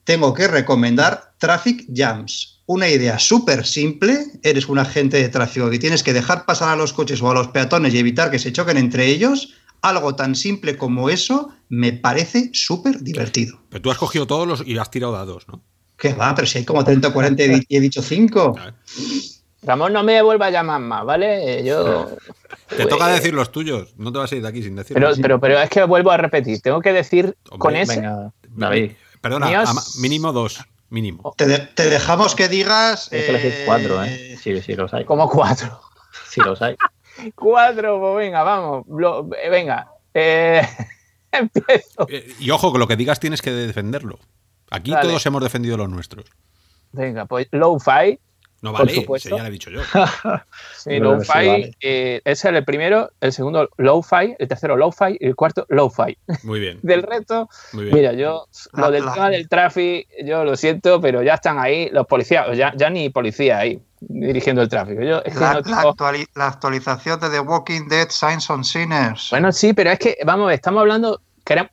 tengo 0.03 0.33
que 0.35 0.47
recomendar 0.47 1.33
Traffic 1.39 1.87
Jams. 1.91 2.61
Una 2.67 2.87
idea 2.89 3.17
súper 3.17 3.65
simple. 3.65 4.25
Eres 4.43 4.67
un 4.69 4.77
agente 4.77 5.17
de 5.17 5.29
tráfico 5.29 5.69
que 5.71 5.79
tienes 5.79 6.03
que 6.03 6.13
dejar 6.13 6.45
pasar 6.45 6.69
a 6.69 6.75
los 6.75 6.93
coches 6.93 7.19
o 7.21 7.31
a 7.31 7.33
los 7.33 7.47
peatones 7.47 7.93
y 7.93 7.97
evitar 7.99 8.29
que 8.29 8.37
se 8.37 8.53
choquen 8.53 8.77
entre 8.77 9.07
ellos. 9.07 9.53
Algo 9.81 10.15
tan 10.15 10.35
simple 10.35 10.77
como 10.77 11.09
eso 11.09 11.49
me 11.69 11.93
parece 11.93 12.51
súper 12.53 13.01
divertido. 13.01 13.59
Pero 13.69 13.81
tú 13.81 13.91
has 13.91 13.97
cogido 13.97 14.27
todos 14.27 14.47
los 14.47 14.67
y 14.67 14.77
has 14.77 14.91
tirado 14.91 15.13
dados, 15.13 15.47
¿no? 15.47 15.63
¿Qué 15.97 16.13
va? 16.13 16.35
Pero 16.35 16.45
si 16.47 16.59
hay 16.59 16.65
como 16.65 16.83
30 16.83 17.07
o 17.07 17.13
40 17.13 17.43
y 17.45 17.51
he- 17.53 17.65
y 17.67 17.77
he 17.77 17.79
dicho 17.79 18.01
5. 18.03 18.55
Ramón, 19.65 19.93
no 19.93 20.03
me 20.03 20.21
vuelva 20.21 20.47
a 20.47 20.51
llamar 20.51 20.79
más, 20.81 21.05
¿vale? 21.05 21.59
Eh, 21.59 21.63
Yo. 21.65 22.09
Te 22.69 22.85
toca 22.85 23.07
decir 23.07 23.33
los 23.33 23.51
tuyos. 23.51 23.93
No 23.97 24.11
te 24.11 24.17
vas 24.19 24.31
a 24.31 24.35
ir 24.35 24.41
de 24.41 24.47
aquí 24.47 24.63
sin 24.63 24.75
Pues, 24.75 24.87
Pero, 24.87 25.09
decirlos. 25.09 25.21
pero, 25.21 25.39
pero 25.39 25.59
es 25.59 25.69
que 25.69 25.83
vuelvo 25.83 26.11
a 26.11 26.17
repetir. 26.17 26.61
Tengo 26.61 26.81
que 26.81 26.93
decir 26.93 27.37
Hombre, 27.49 27.59
con 27.59 27.75
ese. 27.75 27.95
Venga, 27.97 28.31
David. 28.49 28.91
Perdona, 29.21 29.47
míos- 29.47 29.97
mínimo 29.99 30.31
dos. 30.33 30.59
Mínimo. 30.89 31.33
Te, 31.37 31.45
de- 31.47 31.59
te 31.59 31.89
dejamos 31.89 32.33
que 32.35 32.47
digas. 32.47 33.09
Tienes 33.09 33.25
que 33.27 33.31
elegir 33.31 33.51
eh, 33.53 33.63
cuatro, 33.65 34.03
¿eh? 34.03 34.37
Sí, 34.41 34.61
sí, 34.61 34.75
los 34.75 34.93
hay. 34.93 35.05
Como 35.05 35.29
cuatro. 35.29 35.79
Sí, 36.29 36.41
los 36.41 36.61
hay. 36.61 36.75
Cuatro, 37.35 37.99
pues 38.01 38.15
venga, 38.17 38.43
vamos. 38.43 38.85
Lo- 38.89 39.29
eh, 39.41 39.49
venga. 39.49 39.87
Eh, 40.13 40.61
empiezo. 41.31 42.07
Eh, 42.09 42.33
Y 42.39 42.49
ojo, 42.51 42.73
que 42.73 42.79
lo 42.79 42.87
que 42.87 42.95
digas 42.95 43.19
tienes 43.19 43.41
que 43.41 43.51
defenderlo. 43.51 44.19
Aquí 44.71 44.91
todos 45.01 45.25
hemos 45.25 45.41
defendido 45.43 45.77
los 45.77 45.89
nuestros. 45.89 46.25
Venga, 46.91 47.25
pues 47.25 47.47
Low-Fi. 47.51 48.19
No 48.61 48.71
Por 48.71 48.79
vale, 48.81 48.93
supuesto. 48.95 49.29
ese 49.29 49.37
ya 49.37 49.43
lo 49.43 49.49
he 49.49 49.51
dicho 49.51 49.69
yo. 49.69 49.81
Sí, 50.77 50.97
Lo-Fi, 50.99 51.25
sí, 51.25 51.47
vale. 51.47 51.71
eh, 51.81 52.21
ese 52.25 52.49
es 52.49 52.55
el 52.55 52.63
primero, 52.65 53.11
el 53.21 53.31
segundo 53.31 53.69
Lo-Fi, 53.77 54.35
el 54.39 54.47
tercero 54.47 54.75
Lo-Fi 54.75 55.17
y 55.19 55.25
el 55.27 55.35
cuarto 55.35 55.65
Lo-Fi. 55.69 56.17
Muy 56.43 56.59
bien. 56.59 56.79
Del 56.83 57.03
resto, 57.03 57.47
Muy 57.73 57.85
bien. 57.85 57.95
mira, 57.97 58.13
yo, 58.13 58.45
lo 58.73 58.81
La- 58.83 58.91
del 58.91 59.05
la- 59.05 59.13
tema 59.13 59.29
del 59.29 59.49
tráfico, 59.49 60.09
yo 60.23 60.43
lo 60.45 60.55
siento, 60.55 60.99
pero 61.01 61.21
ya 61.21 61.35
están 61.35 61.59
ahí 61.59 61.89
los 61.91 62.07
policías, 62.07 62.55
ya, 62.57 62.73
ya 62.75 62.89
ni 62.89 63.09
policía 63.09 63.59
ahí 63.59 63.79
dirigiendo 63.99 64.61
el 64.61 64.69
tráfico. 64.69 65.01
Yo, 65.01 65.21
es 65.23 65.33
que 65.33 65.39
La, 65.39 65.53
no 65.53 65.59
la 65.59 65.63
tengo- 65.63 65.93
actuali- 65.95 66.27
la 66.35 66.47
actualización 66.47 67.19
de 67.19 67.29
The 67.29 67.39
Walking 67.41 67.87
Dead 67.87 68.09
Signs 68.09 68.49
on 68.49 68.63
Sinners. 68.63 69.27
Bueno, 69.31 69.51
sí, 69.51 69.73
pero 69.73 69.91
es 69.91 69.99
que, 69.99 70.17
vamos, 70.25 70.45
a 70.45 70.47
ver, 70.47 70.55
estamos 70.55 70.81
hablando, 70.81 71.21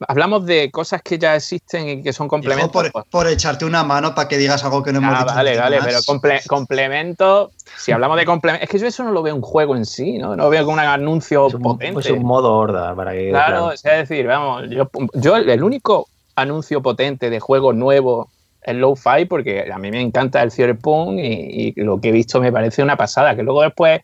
hablamos 0.07 0.45
de 0.45 0.71
cosas 0.71 1.01
que 1.03 1.19
ya 1.19 1.35
existen 1.35 1.89
y 1.89 2.03
que 2.03 2.13
son 2.13 2.29
complementos. 2.29 2.71
por, 2.73 2.93
pues, 2.93 3.05
por 3.11 3.27
echarte 3.27 3.65
una 3.65 3.83
mano 3.85 4.15
para 4.15 4.29
que 4.29 4.37
digas 4.37 4.63
algo 4.65 4.83
que 4.83 4.93
no 4.93 4.99
hemos 4.99 5.15
Ah, 5.15 5.23
dicho. 5.23 5.35
vale, 5.35 5.57
vale, 5.59 5.77
demás. 5.77 5.87
pero 5.89 6.01
comple- 6.03 6.47
complementos, 6.47 7.51
si 7.79 7.93
hablamos 7.93 8.17
de 8.19 8.25
complementos, 8.25 8.65
es 8.65 8.71
que 8.71 8.79
yo 8.79 8.87
eso 8.87 9.03
no 9.05 9.13
lo 9.13 9.23
veo 9.23 9.35
un 9.35 9.41
juego 9.43 9.75
en 9.77 9.87
sí, 9.87 10.19
¿no? 10.19 10.37
No 10.37 10.45
lo 10.45 10.51
veo 10.51 10.63
como 10.65 10.75
un 10.75 10.81
anuncio 10.81 11.47
Es 11.47 11.55
un, 11.55 11.63
potente. 11.63 12.01
es 12.01 12.11
un 12.11 12.23
modo 12.25 12.53
horda 12.55 12.95
para 12.95 13.13
que. 13.13 13.31
claro, 13.31 13.73
es 13.73 13.83
decir, 13.83 14.27
vamos, 14.27 14.65
yo, 14.71 14.91
yo 15.15 15.37
el 15.37 15.49
el 15.49 15.63
único 15.63 16.07
anuncio 16.37 16.83
potente 16.83 17.31
de 17.31 17.41
juego 17.41 17.73
nuevo 17.73 18.29
es 18.63 18.75
Low-Fi, 18.77 19.25
porque 19.25 19.71
a 19.73 19.79
mí 19.79 19.91
me 19.91 20.01
encanta 20.01 20.43
el 20.43 20.53
Cyberpunk 20.53 21.19
y, 21.19 21.73
y 21.77 21.81
lo 21.83 22.01
que 22.01 22.11
he 22.11 22.13
visto 22.13 22.41
me 22.41 22.53
parece 22.53 22.83
una 22.83 22.97
pasada, 22.97 23.35
que 23.35 23.43
luego 23.43 23.63
después 23.63 24.01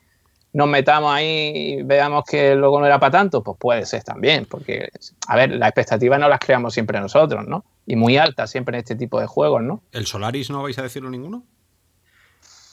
nos 0.53 0.69
metamos 0.69 1.13
ahí 1.15 1.53
y 1.55 1.83
veamos 1.83 2.25
que 2.25 2.55
luego 2.55 2.81
no 2.81 2.87
era 2.87 2.99
para 2.99 3.13
tanto, 3.13 3.43
pues 3.43 3.57
puede 3.61 3.85
ser 3.87 4.03
también, 4.03 4.47
porque, 4.47 4.89
a 5.27 5.37
ver, 5.37 5.51
las 5.51 5.69
expectativas 5.69 6.19
no 6.19 6.29
las 6.29 6.41
creamos 6.41 6.73
siempre 6.75 7.01
nosotros, 7.01 7.47
¿no? 7.47 7.65
Y 7.87 7.97
muy 7.97 8.17
altas 8.17 8.51
siempre 8.51 8.77
en 8.77 8.81
este 8.81 8.97
tipo 8.97 9.21
de 9.21 9.27
juegos, 9.27 9.63
¿no? 9.63 9.83
¿El 9.93 10.07
Solaris 10.07 10.51
no 10.51 10.63
vais 10.63 10.79
a 10.79 10.83
decirlo 10.83 11.11
ninguno? 11.11 11.45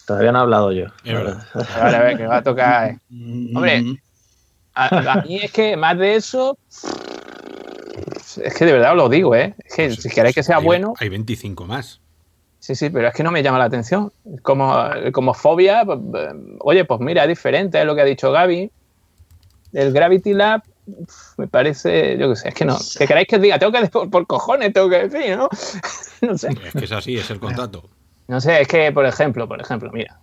Todavía 0.08 0.32
no 0.32 0.40
he 0.40 0.42
hablado 0.42 0.72
yo. 0.72 0.86
Es 1.04 1.14
verdad. 1.14 1.48
A 1.54 1.86
ver, 1.86 1.96
a 1.96 2.00
ver, 2.04 2.18
que 2.18 2.28
va 2.28 2.38
a 2.38 2.44
tocar... 2.44 2.90
eh. 2.92 3.00
Mm, 3.10 3.56
Hombre, 3.58 3.84
A, 4.76 5.14
a 5.14 5.22
mí 5.24 5.38
es 5.38 5.52
que 5.52 5.76
más 5.78 5.98
de 5.98 6.16
eso. 6.16 6.58
Es 8.42 8.54
que 8.58 8.66
de 8.66 8.74
verdad 8.74 8.92
os 8.92 8.98
lo 8.98 9.10
digo, 9.10 9.36
¿eh? 9.36 9.56
Es 9.66 9.76
que 9.76 9.88
Pues, 9.88 10.02
si 10.04 10.10
queréis 10.10 10.36
que 10.36 10.44
sea 10.44 10.58
hay- 10.58 10.64
bueno, 10.66 10.94
Hay 11.00 11.10
25 11.10 11.66
más. 11.66 12.02
Sí, 12.66 12.76
sí, 12.76 12.90
pero 12.90 13.08
es 13.08 13.14
que 13.14 13.22
no 13.24 13.32
me 13.32 13.44
llama 13.44 13.60
la 13.60 13.66
atención. 13.66 14.12
Como, 14.42 14.76
como 15.14 15.34
fobia, 15.34 15.84
pues, 15.86 16.00
eh, 16.16 16.30
oye, 16.62 16.84
pues 16.86 17.00
mira, 17.00 17.22
es 17.24 17.30
diferente, 17.30 17.80
es 17.80 17.86
lo 17.86 17.94
que 17.96 18.02
ha 18.02 18.06
dicho 18.06 18.32
Gaby. 18.32 18.72
El 19.74 19.94
Gravity 19.94 20.34
Lab 20.34 20.64
me 21.38 21.48
parece, 21.48 22.18
yo 22.18 22.30
qué 22.30 22.36
sé, 22.36 22.50
es 22.50 22.56
que 22.56 22.66
no. 22.66 22.78
Que 22.98 23.06
queráis 23.08 23.28
que 23.28 23.36
os 23.36 23.42
diga, 23.42 23.60
tengo 23.60 23.72
que 23.72 23.88
por, 23.88 24.10
por 24.12 24.26
cojones, 24.28 24.74
tengo 24.74 24.90
que 24.90 25.08
decir, 25.08 25.38
¿no? 25.38 25.48
no 26.22 26.38
sé. 26.38 26.50
Es 26.66 26.74
que 26.74 26.86
es 26.86 26.92
así, 26.92 27.18
es 27.18 27.30
el 27.30 27.40
contrato. 27.40 27.90
No 28.28 28.42
sé, 28.42 28.62
es 28.62 28.68
que, 28.68 28.92
por 28.92 29.06
ejemplo, 29.06 29.48
por 29.48 29.62
ejemplo, 29.62 29.92
mira, 29.94 30.20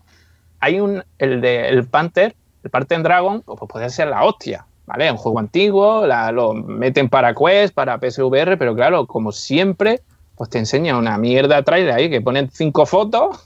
hay 0.60 0.80
un, 0.80 1.04
el 1.18 1.40
de 1.40 1.68
el 1.68 1.86
Panther, 1.86 2.34
el 2.64 2.70
Panther 2.70 3.02
Dragon, 3.02 3.42
pues 3.42 3.58
puede 3.68 3.88
ser 3.90 4.08
la 4.08 4.24
hostia, 4.24 4.66
¿vale? 4.86 5.10
Un 5.10 5.16
juego 5.16 5.38
antiguo, 5.38 6.06
la- 6.06 6.32
lo 6.32 6.52
meten 6.54 7.08
para 7.08 7.34
Quest, 7.34 7.74
para 7.74 7.98
PSVR, 7.98 8.56
pero 8.56 8.74
claro, 8.74 9.06
como 9.06 9.30
siempre, 9.32 10.00
pues 10.42 10.50
te 10.50 10.58
enseña 10.58 10.98
una 10.98 11.18
mierda 11.18 11.62
trailer 11.62 11.94
ahí 11.94 12.10
que 12.10 12.20
ponen 12.20 12.50
cinco 12.50 12.84
fotos 12.84 13.38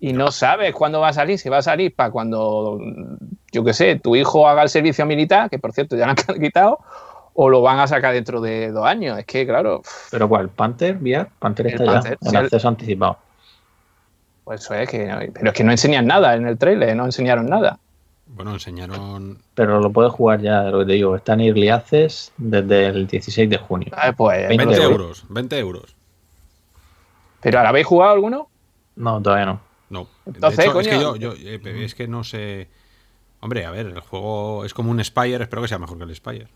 y 0.00 0.12
no 0.12 0.32
sabes 0.32 0.74
cuándo 0.74 0.98
va 0.98 1.10
a 1.10 1.12
salir, 1.12 1.38
si 1.38 1.48
va 1.48 1.58
a 1.58 1.62
salir 1.62 1.94
para 1.94 2.10
cuando, 2.10 2.80
yo 3.52 3.62
qué 3.62 3.72
sé, 3.72 4.00
tu 4.00 4.16
hijo 4.16 4.48
haga 4.48 4.64
el 4.64 4.68
servicio 4.68 5.06
militar, 5.06 5.48
que 5.48 5.60
por 5.60 5.72
cierto 5.72 5.96
ya 5.96 6.06
lo 6.06 6.14
han 6.28 6.40
quitado, 6.40 6.80
o 7.34 7.48
lo 7.48 7.62
van 7.62 7.78
a 7.78 7.86
sacar 7.86 8.12
dentro 8.14 8.40
de 8.40 8.72
dos 8.72 8.84
años. 8.84 9.16
Es 9.16 9.26
que, 9.26 9.46
claro, 9.46 9.82
¿Pero 10.10 10.28
cuál? 10.28 10.48
¿Panther? 10.48 10.96
¿VR? 11.00 11.28
Panther 11.38 11.68
está 11.68 11.84
Panther, 11.84 12.18
ya. 12.20 12.28
En 12.30 12.36
el- 12.36 12.44
acceso 12.46 12.66
anticipado. 12.66 13.18
pues 14.42 14.60
eso 14.60 14.74
es 14.74 14.88
que. 14.88 15.30
Pero 15.34 15.50
es 15.50 15.54
que 15.56 15.62
no 15.62 15.70
enseñan 15.70 16.04
nada 16.08 16.34
en 16.34 16.48
el 16.48 16.58
trailer, 16.58 16.96
no 16.96 17.04
enseñaron 17.04 17.46
nada. 17.46 17.78
Bueno, 18.26 18.52
enseñaron. 18.54 19.38
Pero 19.54 19.80
lo 19.80 19.90
puedes 19.92 20.12
jugar 20.12 20.40
ya, 20.40 20.62
lo 20.64 20.80
que 20.80 20.86
te 20.86 20.92
digo. 20.94 21.14
Está 21.16 21.34
en 21.34 21.40
Early 21.42 21.68
Access 21.68 22.32
desde 22.36 22.86
el 22.86 23.06
16 23.06 23.48
de 23.50 23.58
junio. 23.58 23.88
Ah, 23.92 24.12
Pues, 24.16 24.48
20 24.48 24.64
20 24.66 24.82
euros. 24.82 24.90
euros. 24.90 25.24
20 25.28 25.58
euros. 25.58 25.96
¿Pero 27.40 27.58
ahora 27.58 27.70
habéis 27.70 27.86
jugado 27.86 28.12
alguno? 28.12 28.48
No, 28.96 29.20
todavía 29.20 29.46
no. 29.46 29.60
No. 29.90 30.08
Entonces, 30.26 30.58
de 30.58 30.64
hecho, 30.64 30.80
es 30.80 30.88
que 30.88 30.98
yo, 31.00 31.16
yo, 31.16 31.32
eh, 31.36 31.60
es 31.84 31.94
que 31.94 32.08
no 32.08 32.24
sé. 32.24 32.68
Hombre, 33.40 33.66
a 33.66 33.70
ver, 33.70 33.86
el 33.86 34.00
juego 34.00 34.64
es 34.64 34.72
como 34.72 34.90
un 34.90 35.04
Spire, 35.04 35.42
espero 35.42 35.60
que 35.62 35.68
sea 35.68 35.78
mejor 35.78 35.98
que 35.98 36.04
el 36.04 36.14
Spire. 36.16 36.48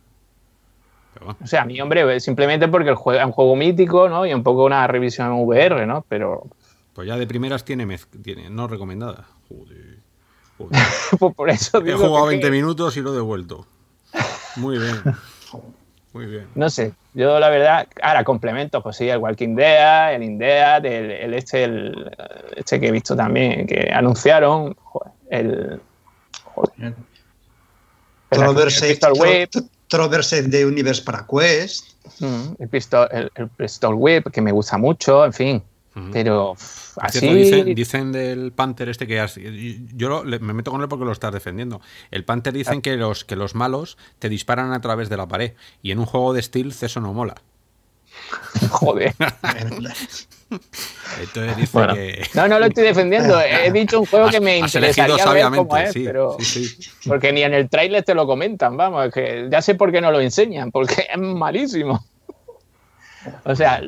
Pero 1.12 1.26
bueno, 1.26 1.38
O 1.44 1.46
sea, 1.46 1.62
a 1.62 1.64
mí, 1.66 1.78
hombre, 1.80 2.18
simplemente 2.20 2.68
porque 2.68 2.88
el 2.88 2.94
juego 2.96 3.20
es 3.20 3.26
un 3.26 3.32
juego 3.32 3.54
mítico, 3.56 4.08
¿no? 4.08 4.24
Y 4.26 4.32
un 4.32 4.42
poco 4.42 4.64
una 4.64 4.86
revisión 4.86 5.28
en 5.28 5.44
VR, 5.46 5.86
¿no? 5.86 6.04
Pero 6.08 6.46
pues 6.94 7.06
ya 7.06 7.16
de 7.16 7.26
primeras 7.26 7.64
tiene, 7.64 7.98
tiene 8.22 8.48
no 8.50 8.66
recomendada. 8.66 9.26
Joder. 9.48 9.98
Pues 11.18 11.34
por 11.34 11.50
eso 11.50 11.78
He 11.84 11.92
jugado 11.94 12.24
que- 12.26 12.36
20 12.36 12.50
minutos 12.50 12.96
y 12.96 13.00
lo 13.00 13.12
he 13.12 13.16
devuelto. 13.16 13.66
Muy 14.56 14.78
bien. 14.78 15.02
Muy 16.12 16.26
bien. 16.26 16.46
No 16.54 16.68
sé, 16.70 16.92
yo 17.14 17.38
la 17.38 17.48
verdad, 17.48 17.86
ahora 18.02 18.24
complementos, 18.24 18.82
pues 18.82 18.96
sí, 18.96 19.08
el 19.08 19.18
Walking 19.18 19.54
Dead, 19.54 20.14
el 20.14 20.22
Indead, 20.22 20.84
el, 20.86 21.10
el 21.10 21.34
este, 21.34 21.64
el, 21.64 22.10
este 22.56 22.80
que 22.80 22.88
he 22.88 22.90
visto 22.90 23.14
también, 23.14 23.66
que 23.66 23.90
anunciaron, 23.92 24.74
joder, 24.82 25.12
el... 25.30 25.80
Joder. 26.54 26.94
Tro- 28.30 29.68
Troverse 29.88 30.42
de 30.42 30.66
Universe 30.66 31.02
para 31.02 31.26
Quest. 31.26 31.92
mm, 32.20 32.54
el, 32.58 32.68
Pistol, 32.68 33.08
el, 33.10 33.30
el 33.34 33.48
Pistol 33.48 33.94
Whip, 33.94 34.30
que 34.30 34.40
me 34.40 34.52
gusta 34.52 34.76
mucho, 34.78 35.24
en 35.24 35.32
fin. 35.32 35.62
Pero 36.12 36.54
pff, 36.54 36.98
así... 36.98 37.18
cierto, 37.20 37.36
dicen, 37.36 37.74
dicen 37.74 38.12
del 38.12 38.52
Panther 38.52 38.88
este 38.88 39.06
que 39.06 39.20
has- 39.20 39.36
yo 39.94 40.08
lo- 40.08 40.24
me 40.24 40.52
meto 40.52 40.70
con 40.70 40.80
él 40.82 40.88
porque 40.88 41.04
lo 41.04 41.12
estás 41.12 41.32
defendiendo. 41.32 41.80
El 42.10 42.24
Panther 42.24 42.52
Ah. 42.54 42.58
dicen 42.58 42.82
que 42.82 42.96
los 42.96 43.24
que 43.24 43.36
los 43.36 43.54
malos 43.54 43.98
te 44.18 44.28
disparan 44.28 44.72
a 44.72 44.80
través 44.80 45.08
de 45.08 45.16
la 45.16 45.26
pared 45.28 45.52
y 45.82 45.90
en 45.92 45.98
un 45.98 46.06
juego 46.06 46.32
de 46.32 46.42
stealth 46.42 46.82
eso 46.82 47.00
no 47.00 47.12
mola. 47.12 47.34
Joder. 48.70 49.14
Entonces 51.20 51.56
dice 51.56 51.70
Bueno. 51.72 51.94
que 51.94 52.22
No, 52.34 52.48
no 52.48 52.58
lo 52.58 52.66
estoy 52.66 52.84
defendiendo. 52.84 53.38
He 53.40 53.70
dicho 53.70 54.00
un 54.00 54.06
juego 54.06 54.26
has, 54.26 54.32
que 54.32 54.40
me 54.40 54.58
interesaría 54.58 55.28
ver 55.30 55.44
cómo 55.56 55.76
es, 55.76 55.92
sí, 55.92 56.04
pero 56.04 56.36
sí, 56.40 56.64
sí. 56.66 56.90
porque 57.08 57.32
ni 57.32 57.42
en 57.42 57.54
el 57.54 57.68
tráiler 57.68 58.02
te 58.02 58.14
lo 58.14 58.26
comentan, 58.26 58.76
vamos, 58.76 59.06
es 59.06 59.12
que 59.14 59.48
ya 59.50 59.60
sé 59.62 59.74
por 59.74 59.92
qué 59.92 60.00
no 60.00 60.10
lo 60.10 60.20
enseñan, 60.20 60.70
porque 60.70 61.06
es 61.12 61.18
malísimo. 61.18 62.02
O 63.44 63.54
sea, 63.54 63.82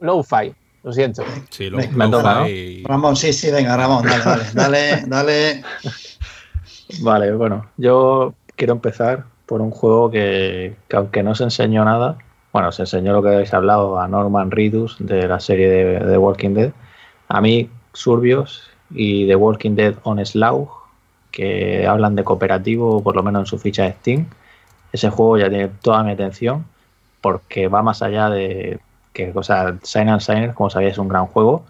low-fi, 0.00 0.54
lo 0.86 0.92
siento. 0.92 1.24
Sí, 1.50 1.68
lo, 1.68 1.78
Me 1.78 2.04
lo 2.06 2.10
toca, 2.10 2.34
¿no? 2.34 2.48
y- 2.48 2.84
Ramón, 2.84 3.16
sí, 3.16 3.32
sí, 3.32 3.50
venga, 3.50 3.76
Ramón, 3.76 4.06
dale, 4.06 4.22
dale, 4.24 4.44
dale, 4.54 5.02
dale. 5.08 5.64
Vale, 7.00 7.32
bueno, 7.32 7.66
yo 7.76 8.34
quiero 8.54 8.74
empezar 8.74 9.24
por 9.46 9.60
un 9.60 9.72
juego 9.72 10.08
que, 10.12 10.76
que 10.88 10.96
aunque 10.96 11.24
no 11.24 11.34
se 11.34 11.42
enseñó 11.42 11.84
nada, 11.84 12.18
bueno, 12.52 12.70
se 12.70 12.82
enseñó 12.82 13.12
lo 13.12 13.22
que 13.22 13.30
habéis 13.30 13.52
hablado 13.52 13.98
a 13.98 14.06
Norman 14.06 14.52
Reedus 14.52 14.96
de 15.00 15.26
la 15.26 15.40
serie 15.40 15.68
de, 15.68 15.98
de 15.98 16.18
Walking 16.18 16.54
Dead. 16.54 16.70
A 17.28 17.40
mí, 17.40 17.68
Surbios 17.92 18.70
y 18.90 19.26
The 19.26 19.34
Walking 19.34 19.74
Dead 19.74 19.94
on 20.04 20.24
Slough, 20.24 20.70
que 21.32 21.84
hablan 21.88 22.14
de 22.14 22.22
cooperativo, 22.22 23.02
por 23.02 23.16
lo 23.16 23.24
menos 23.24 23.40
en 23.40 23.46
su 23.46 23.58
ficha 23.58 23.82
de 23.82 23.92
Steam, 23.94 24.26
ese 24.92 25.10
juego 25.10 25.36
ya 25.38 25.48
tiene 25.48 25.68
toda 25.82 26.04
mi 26.04 26.12
atención 26.12 26.64
porque 27.20 27.66
va 27.66 27.82
más 27.82 28.02
allá 28.02 28.30
de 28.30 28.78
que, 29.16 29.32
o 29.34 29.42
sea, 29.42 29.78
Sign 29.82 30.10
and 30.10 30.20
Signer, 30.20 30.52
como 30.54 30.68
sabéis, 30.68 30.92
es 30.92 30.98
un 30.98 31.08
gran 31.08 31.26
juego, 31.26 31.64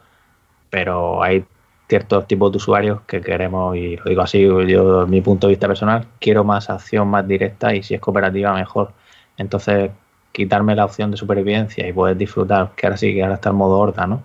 pero 0.68 1.22
hay 1.22 1.44
ciertos 1.88 2.26
tipos 2.26 2.50
de 2.50 2.56
usuarios 2.58 3.02
que 3.02 3.20
queremos, 3.20 3.76
y 3.76 3.96
lo 3.96 4.04
digo 4.04 4.22
así, 4.22 4.42
yo, 4.42 4.58
desde 4.64 5.06
mi 5.10 5.20
punto 5.20 5.46
de 5.46 5.52
vista 5.52 5.68
personal, 5.68 6.06
quiero 6.20 6.42
más 6.42 6.68
acción 6.70 7.08
más 7.08 7.26
directa 7.28 7.72
y 7.74 7.84
si 7.84 7.94
es 7.94 8.00
cooperativa, 8.00 8.52
mejor. 8.52 8.92
Entonces, 9.36 9.92
quitarme 10.32 10.74
la 10.74 10.84
opción 10.84 11.10
de 11.12 11.16
supervivencia 11.16 11.86
y 11.88 11.92
poder 11.92 12.16
disfrutar, 12.16 12.72
que 12.76 12.86
ahora 12.86 12.96
sí 12.96 13.14
que 13.14 13.22
ahora 13.22 13.36
está 13.36 13.50
el 13.50 13.56
modo 13.56 13.78
horda, 13.78 14.06
¿no? 14.08 14.22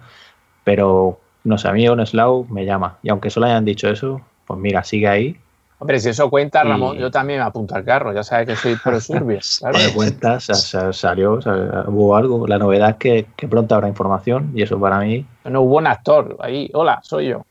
Pero, 0.64 1.19
no 1.43 1.57
sé, 1.60 1.68
a 1.68 1.73
mí 1.73 1.88
un 1.88 2.06
Slow 2.06 2.48
me 2.49 2.65
llama. 2.65 2.98
Y 3.03 3.10
aunque 3.10 3.30
solo 3.30 3.45
hayan 3.45 3.65
dicho 3.65 3.88
eso, 3.89 4.22
pues 4.48 4.60
mira, 4.60 4.84
sigue 4.84 5.07
ahí. 5.07 5.39
Hombre, 5.82 5.99
si 5.99 6.10
eso 6.10 6.30
cuenta, 6.30 6.64
Y- 6.64 6.68
Ramón, 6.68 6.98
yo 6.98 7.10
también 7.10 7.40
me 7.40 7.45
apunto 7.45 7.74
al 7.74 7.84
carro, 7.84 8.14
ya 8.14 8.24
sabes 8.24 8.48
que 8.48 8.56
soy 8.56 8.76
pro 8.76 8.99
Surbios. 9.02 9.58
claro. 9.60 9.80
Me 9.80 9.90
cuenta, 9.90 10.40
sa- 10.40 10.94
salió, 10.94 11.34
o 11.34 11.41
sea, 11.41 11.86
hubo 11.88 12.16
algo. 12.16 12.45
La 12.48 12.60
novedad 12.60 12.91
es 12.91 12.95
que, 12.98 13.26
que 13.36 13.48
pronto 13.48 13.74
habrá 13.74 13.88
información 13.88 14.52
y 14.53 14.62
eso 14.62 14.80
para 14.80 14.99
mí, 14.99 15.26
No 15.44 15.62
hubo 15.62 15.78
un 15.78 15.88
actor 15.88 16.38
ahí, 16.40 16.70
hola, 16.74 16.99
soy 17.03 17.30
yo. 17.30 17.41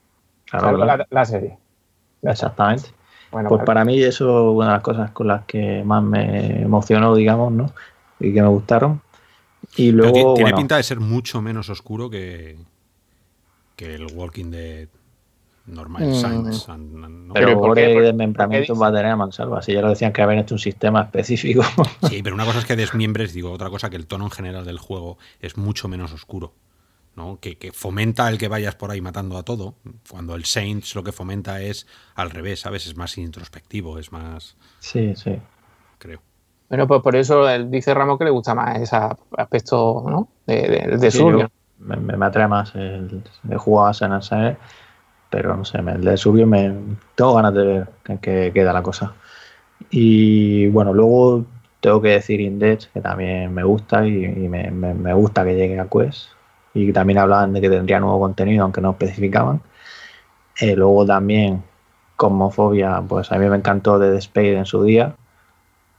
claro, 0.45 0.77
la, 0.77 1.05
la 1.09 1.25
serie. 1.25 1.57
exactamente. 2.21 2.89
Bueno, 3.31 3.49
Pues 3.49 3.59
vale. 3.59 3.65
para 3.65 3.85
mí 3.85 4.01
eso 4.01 4.49
es 4.51 4.55
una 4.55 4.67
de 4.67 4.73
las 4.73 4.81
cosas 4.81 5.11
con 5.11 5.27
las 5.27 5.43
que 5.45 5.83
más 5.83 6.01
me 6.03 6.61
emocionó, 6.61 7.13
digamos, 7.15 7.51
¿no? 7.51 7.71
Y 8.19 8.33
que 8.33 8.41
me 8.41 8.47
gustaron. 8.47 9.01
Y 9.75 9.91
luego, 9.91 10.13
ti- 10.13 10.19
tiene 10.19 10.51
bueno, 10.51 10.57
pinta 10.57 10.77
de 10.77 10.83
ser 10.83 10.99
mucho 10.99 11.41
menos 11.41 11.69
oscuro 11.69 12.09
que, 12.09 12.57
que 13.75 13.95
el 13.95 14.07
Walking 14.15 14.51
Dead 14.51 14.87
normal. 15.65 16.03
Mm. 16.03 16.13
Science 16.13 16.71
and- 16.71 17.03
and- 17.03 17.27
no. 17.27 17.33
pero 17.33 17.47
¿Pero 17.47 17.59
por 17.59 17.75
qué? 17.75 17.91
y 17.91 17.93
¿Por- 17.93 18.03
desmembramientos 18.03 18.77
por 18.77 18.83
va 18.83 18.89
a 18.89 18.91
tener 18.91 19.11
a 19.11 19.15
mansalva. 19.15 19.59
Así 19.59 19.73
ya 19.73 19.81
lo 19.81 19.89
decían 19.89 20.13
que 20.13 20.21
habían 20.21 20.39
hecho 20.39 20.55
un 20.55 20.59
sistema 20.59 21.03
específico. 21.03 21.63
Sí, 22.09 22.21
pero 22.23 22.35
una 22.35 22.45
cosa 22.45 22.59
es 22.59 22.65
que 22.65 22.75
desmiembres, 22.75 23.33
digo, 23.33 23.51
otra 23.51 23.69
cosa 23.69 23.89
que 23.89 23.95
el 23.95 24.07
tono 24.07 24.25
en 24.25 24.31
general 24.31 24.65
del 24.65 24.79
juego 24.79 25.17
es 25.39 25.57
mucho 25.57 25.87
menos 25.87 26.11
oscuro. 26.13 26.53
¿no? 27.15 27.39
Que, 27.41 27.57
que, 27.57 27.73
fomenta 27.73 28.29
el 28.29 28.37
que 28.37 28.47
vayas 28.47 28.75
por 28.75 28.89
ahí 28.89 29.01
matando 29.01 29.37
a 29.37 29.43
todo, 29.43 29.75
cuando 30.09 30.33
el 30.33 30.45
Saints 30.45 30.95
lo 30.95 31.03
que 31.03 31.11
fomenta 31.11 31.61
es 31.61 31.85
al 32.15 32.29
revés, 32.29 32.61
¿sabes? 32.61 32.87
Es 32.87 32.95
más 32.95 33.17
introspectivo, 33.17 33.99
es 33.99 34.13
más... 34.13 34.55
Sí, 34.79 35.13
sí. 35.15 35.37
Creo. 35.97 36.21
Bueno, 36.69 36.87
pues 36.87 37.01
por 37.01 37.17
eso 37.17 37.49
él 37.49 37.69
dice 37.69 37.93
Ramos 37.93 38.17
que 38.17 38.23
le 38.23 38.29
gusta 38.31 38.55
más 38.55 38.79
ese 38.79 38.95
aspecto 39.37 40.05
¿no? 40.07 40.29
de, 40.47 40.97
de, 40.97 41.11
sí, 41.11 41.21
me, 41.79 41.97
me, 41.97 42.25
atrae 42.25 42.47
más 42.47 42.73
el, 42.75 43.21
de 43.43 43.57
jugar 43.57 43.89
a 43.89 43.93
San 43.93 44.13
Anselmo, 44.13 44.57
pero 45.31 45.57
no 45.57 45.65
sé, 45.65 45.79
el 45.79 46.03
de 46.03 46.45
me 46.45 46.75
tengo 47.15 47.33
ganas 47.33 47.53
de 47.55 47.65
ver 47.65 47.87
en 48.07 48.17
qué 48.19 48.51
queda 48.53 48.73
la 48.73 48.83
cosa. 48.83 49.13
Y 49.89 50.67
bueno, 50.67 50.93
luego 50.93 51.45
tengo 51.79 52.01
que 52.01 52.09
decir 52.09 52.39
Index, 52.41 52.87
que 52.93 53.01
también 53.01 53.53
me 53.53 53.63
gusta 53.63 54.05
y, 54.07 54.25
y 54.25 54.47
me, 54.47 54.69
me, 54.71 54.93
me, 54.93 55.13
gusta 55.13 55.43
que 55.43 55.55
llegue 55.55 55.79
a 55.79 55.87
Quest. 55.87 56.27
Y 56.73 56.93
también 56.93 57.19
hablaban 57.19 57.53
de 57.53 57.61
que 57.61 57.69
tendría 57.69 57.99
nuevo 57.99 58.19
contenido, 58.19 58.63
aunque 58.63 58.81
no 58.81 58.91
especificaban. 58.91 59.61
Eh, 60.59 60.75
luego 60.75 61.05
también, 61.05 61.63
Cosmofobia, 62.15 63.01
pues 63.07 63.31
a 63.31 63.37
mí 63.37 63.49
me 63.49 63.57
encantó 63.57 63.97
de 63.99 64.13
The 64.13 64.21
Spade 64.21 64.57
en 64.57 64.65
su 64.65 64.83
día 64.83 65.15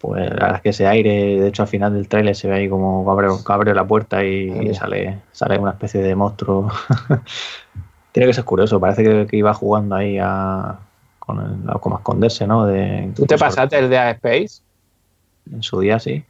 pues 0.02 0.30
la 0.30 0.30
verdad 0.30 0.56
es 0.56 0.62
que 0.62 0.68
ese 0.70 0.86
aire, 0.88 1.40
de 1.40 1.46
hecho 1.46 1.62
al 1.62 1.68
final 1.68 1.94
del 1.94 2.08
tráiler 2.08 2.34
se 2.34 2.48
ve 2.48 2.56
ahí 2.56 2.68
como 2.68 3.08
abre, 3.08 3.28
abre 3.46 3.72
la 3.72 3.86
puerta 3.86 4.24
y, 4.24 4.50
y, 4.50 4.74
sale, 4.74 5.20
sale 5.30 5.58
una 5.58 5.70
especie 5.70 6.02
de 6.02 6.16
monstruo. 6.16 6.68
Tiene 8.12 8.26
que 8.26 8.34
ser 8.34 8.44
curioso, 8.44 8.78
parece 8.78 9.02
que, 9.02 9.26
que 9.26 9.36
iba 9.36 9.54
jugando 9.54 9.94
ahí 9.94 10.18
a, 10.20 10.78
con 11.18 11.40
el, 11.40 11.80
como 11.80 11.96
a 11.96 11.98
esconderse, 11.98 12.46
¿no? 12.46 12.66
De, 12.66 13.10
¿Tú 13.16 13.26
te 13.26 13.38
pasaste 13.38 13.78
el 13.78 13.88
de 13.88 13.98
A 13.98 14.10
Space? 14.10 14.62
En 15.50 15.62
su 15.62 15.80
día 15.80 15.98
sí. 15.98 16.24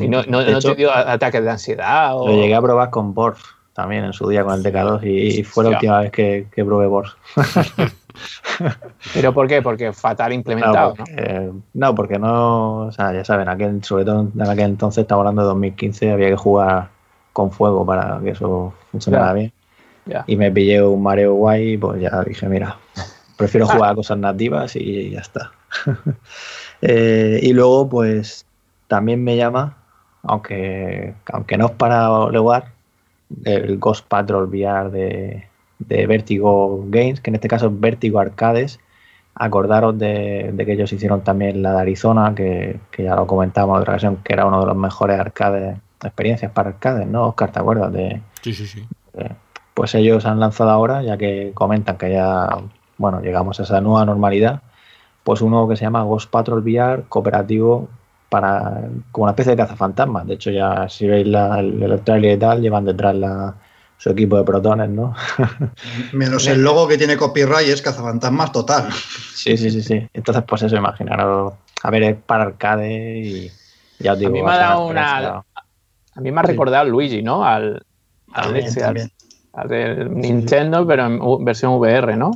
¿Y 0.00 0.08
no, 0.08 0.22
no, 0.24 0.42
no 0.42 0.58
hecho, 0.58 0.70
te 0.70 0.76
dio 0.76 0.92
ataques 0.92 1.42
de 1.42 1.50
ansiedad? 1.50 2.16
O... 2.16 2.28
Lo 2.28 2.34
llegué 2.34 2.54
a 2.54 2.62
probar 2.62 2.90
con 2.90 3.14
Borf 3.14 3.42
también 3.72 4.04
en 4.04 4.12
su 4.12 4.28
día 4.28 4.44
con 4.44 4.54
el 4.54 4.62
DK2 4.62 5.04
y, 5.04 5.40
y 5.40 5.42
fue 5.42 5.64
la 5.64 5.70
última 5.70 6.00
vez 6.00 6.12
que, 6.12 6.46
que 6.54 6.64
probé 6.64 6.86
Borf. 6.86 7.14
¿Pero 9.12 9.34
por 9.34 9.48
qué? 9.48 9.62
Porque 9.62 9.92
fatal 9.92 10.32
implementado. 10.32 10.90
No, 10.90 10.96
porque 10.96 11.24
no, 11.24 11.62
no, 11.74 11.94
porque 11.94 12.18
no 12.18 12.76
o 12.86 12.92
sea, 12.92 13.12
ya 13.12 13.24
saben, 13.24 13.48
aquel, 13.48 13.82
sobre 13.82 14.04
todo 14.04 14.28
en 14.32 14.42
aquel 14.42 14.66
entonces, 14.66 15.02
estamos 15.02 15.22
hablando 15.22 15.42
de 15.42 15.48
2015, 15.48 16.12
había 16.12 16.28
que 16.28 16.36
jugar 16.36 16.88
con 17.32 17.50
fuego 17.50 17.84
para 17.84 18.20
que 18.22 18.30
eso 18.30 18.72
funcionara 18.92 19.32
bien. 19.32 19.52
Y 20.26 20.36
me 20.36 20.50
pillé 20.50 20.82
un 20.82 21.02
mareo 21.02 21.34
guay, 21.34 21.78
pues 21.78 22.00
ya 22.00 22.22
dije, 22.24 22.48
mira, 22.48 22.76
prefiero 23.36 23.66
jugar 23.68 23.92
a 23.92 23.94
cosas 23.94 24.18
nativas 24.18 24.76
y 24.76 25.10
ya 25.10 25.20
está. 25.20 25.52
eh, 26.82 27.40
y 27.42 27.52
luego, 27.52 27.88
pues 27.88 28.46
también 28.86 29.24
me 29.24 29.36
llama, 29.36 29.78
aunque, 30.22 31.14
aunque 31.32 31.56
no 31.56 31.66
es 31.66 31.72
para 31.72 32.28
lugar, 32.28 32.72
el 33.44 33.78
Ghost 33.78 34.06
Patrol 34.06 34.48
VR 34.48 34.90
de, 34.90 35.44
de 35.78 36.06
Vertigo 36.06 36.84
Games, 36.88 37.20
que 37.20 37.30
en 37.30 37.36
este 37.36 37.48
caso 37.48 37.66
es 37.66 37.80
Vertigo 37.80 38.20
Arcades. 38.20 38.80
Acordaros 39.36 39.98
de, 39.98 40.50
de, 40.52 40.64
que 40.64 40.74
ellos 40.74 40.92
hicieron 40.92 41.24
también 41.24 41.60
la 41.60 41.72
de 41.72 41.80
Arizona, 41.80 42.34
que, 42.36 42.78
que 42.92 43.02
ya 43.02 43.16
lo 43.16 43.26
comentamos 43.26 43.76
en 43.76 43.80
otra 43.80 43.94
ocasión, 43.94 44.18
que 44.22 44.32
era 44.32 44.46
uno 44.46 44.60
de 44.60 44.66
los 44.66 44.76
mejores 44.76 45.18
arcades, 45.18 45.76
experiencias 46.04 46.52
para 46.52 46.68
arcades, 46.68 47.08
¿no? 47.08 47.26
Oscar, 47.28 47.50
¿te 47.50 47.58
acuerdas? 47.58 47.92
De, 47.92 48.20
sí, 48.42 48.54
sí, 48.54 48.66
sí. 48.68 48.86
Pues 49.74 49.94
ellos 49.94 50.24
han 50.24 50.40
lanzado 50.40 50.70
ahora, 50.70 51.02
ya 51.02 51.16
que 51.16 51.52
comentan 51.54 51.98
que 51.98 52.12
ya, 52.12 52.48
bueno, 52.96 53.20
llegamos 53.20 53.60
a 53.60 53.64
esa 53.64 53.80
nueva 53.80 54.04
normalidad, 54.04 54.62
pues 55.24 55.40
uno 55.40 55.68
que 55.68 55.76
se 55.76 55.84
llama 55.84 56.02
Ghost 56.04 56.30
Patrol 56.30 56.62
VR, 56.62 57.04
cooperativo, 57.08 57.88
para 58.28 58.88
como 59.12 59.24
una 59.24 59.32
especie 59.32 59.52
de 59.52 59.56
cazafantasmas. 59.56 60.26
De 60.26 60.34
hecho, 60.34 60.50
ya 60.50 60.88
si 60.88 61.06
veis 61.06 61.26
la, 61.26 61.60
el, 61.60 61.82
el 61.82 62.00
trailer 62.00 62.36
y 62.36 62.38
tal, 62.38 62.60
llevan 62.60 62.84
detrás 62.84 63.14
la, 63.14 63.54
su 63.96 64.10
equipo 64.10 64.36
de 64.36 64.44
protones, 64.44 64.90
¿no? 64.90 65.14
Menos 66.12 66.46
el 66.46 66.62
logo 66.62 66.86
que 66.86 66.98
tiene 66.98 67.16
copyright 67.16 67.68
es 67.68 67.82
cazafantasmas 67.82 68.52
total. 68.52 68.88
Sí, 69.44 69.58
sí, 69.58 69.70
sí, 69.70 69.82
sí. 69.82 70.08
Entonces, 70.14 70.42
pues 70.48 70.62
eso, 70.62 70.74
imaginaros. 70.74 71.52
A 71.82 71.90
ver, 71.90 72.02
es 72.02 72.16
para 72.16 72.44
arcade 72.44 73.18
y 73.18 73.52
ya 73.98 74.14
os 74.14 74.18
digo. 74.18 74.30
A 74.30 74.32
mí 74.32 74.42
me 74.42 74.50
ha 74.50 74.56
dado 74.56 74.86
una. 74.86 75.44
A 76.14 76.20
mí 76.20 76.32
me 76.32 76.40
ha 76.40 76.42
recordado 76.42 76.84
sí. 76.86 76.90
Luigi, 76.90 77.22
¿no? 77.22 77.44
Al, 77.44 77.84
al, 78.32 78.44
también, 78.44 78.66
ese, 78.66 78.82
al 78.82 79.12
de 79.68 80.08
Nintendo, 80.10 80.80
sí, 80.80 80.84
pero 80.88 81.06
en 81.06 81.44
versión 81.44 81.74
VR, 81.74 82.16
¿no? 82.16 82.32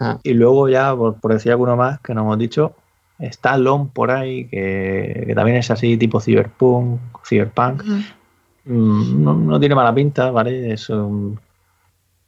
Ah. 0.00 0.18
Y 0.22 0.34
luego 0.34 0.68
ya, 0.68 0.94
por, 0.96 1.20
por, 1.20 1.32
decir 1.32 1.52
alguno 1.52 1.76
más 1.76 2.00
que 2.00 2.14
no 2.14 2.22
hemos 2.22 2.38
dicho, 2.38 2.74
está 3.18 3.56
LOM 3.58 3.88
por 3.88 4.10
ahí, 4.10 4.46
que, 4.46 5.24
que 5.26 5.34
también 5.34 5.58
es 5.58 5.70
así 5.70 5.96
tipo 5.96 6.20
cyberpunk, 6.20 7.00
cyberpunk, 7.26 7.82
uh 7.82 7.86
-huh. 7.86 9.14
no, 9.14 9.34
no, 9.34 9.60
tiene 9.60 9.74
mala 9.74 9.94
pinta, 9.94 10.30
¿vale? 10.30 10.72
Es 10.72 10.88
um, 10.90 11.36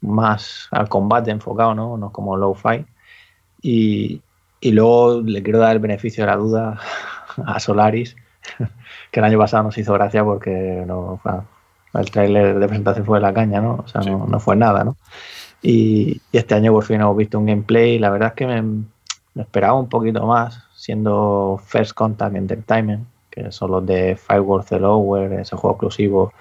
más 0.00 0.68
al 0.70 0.88
combate 0.88 1.30
enfocado, 1.30 1.74
¿no? 1.74 1.96
No 1.96 2.06
es 2.08 2.12
como 2.12 2.36
low 2.36 2.54
fi 2.54 2.84
Y, 3.62 4.22
y, 4.60 4.72
luego 4.72 5.20
le 5.22 5.42
quiero 5.42 5.58
dar 5.60 5.72
el 5.72 5.78
beneficio 5.80 6.24
de 6.24 6.30
la 6.30 6.36
duda 6.36 6.80
a 7.46 7.60
Solaris, 7.60 8.16
que 9.10 9.20
el 9.20 9.24
año 9.24 9.38
pasado 9.38 9.64
nos 9.64 9.78
hizo 9.78 9.92
gracia 9.94 10.24
porque 10.24 10.84
no, 10.86 11.20
el 11.94 12.10
trailer 12.10 12.58
de 12.58 12.66
presentación 12.66 13.06
fue 13.06 13.20
la 13.20 13.34
caña, 13.34 13.60
¿no? 13.60 13.82
O 13.84 13.88
sea, 13.88 14.02
sí. 14.02 14.10
no, 14.10 14.26
no, 14.26 14.40
fue 14.40 14.56
nada, 14.56 14.84
¿no? 14.84 14.96
Y, 15.62 16.20
y, 16.32 16.38
este 16.38 16.54
año 16.54 16.72
por 16.72 16.84
fin 16.84 17.00
hemos 17.00 17.16
visto 17.16 17.38
un 17.38 17.46
gameplay. 17.46 17.98
La 17.98 18.10
verdad 18.10 18.28
es 18.28 18.34
que 18.34 18.46
me, 18.46 18.62
me 18.62 19.42
esperaba 19.42 19.74
un 19.74 19.88
poquito 19.88 20.26
más, 20.26 20.62
siendo 20.74 21.60
First 21.66 21.92
Contact 21.92 22.36
Entertainment 22.36 23.06
que 23.30 23.52
son 23.52 23.70
los 23.70 23.86
de 23.86 24.16
Firewall 24.16 24.64
The 24.64 24.80
Lower, 24.80 25.32
ese 25.34 25.56
juego 25.56 25.76
exclusivo 25.76 26.32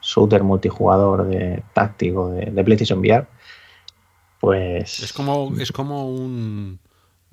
shooter 0.00 0.42
multijugador 0.42 1.26
de 1.26 1.62
táctico 1.72 2.30
de, 2.30 2.46
de 2.46 2.64
PlayStation 2.64 3.00
VR, 3.00 3.26
pues... 4.40 5.00
Es 5.00 5.12
como, 5.12 5.52
es 5.58 5.72
como 5.72 6.08
un... 6.08 6.78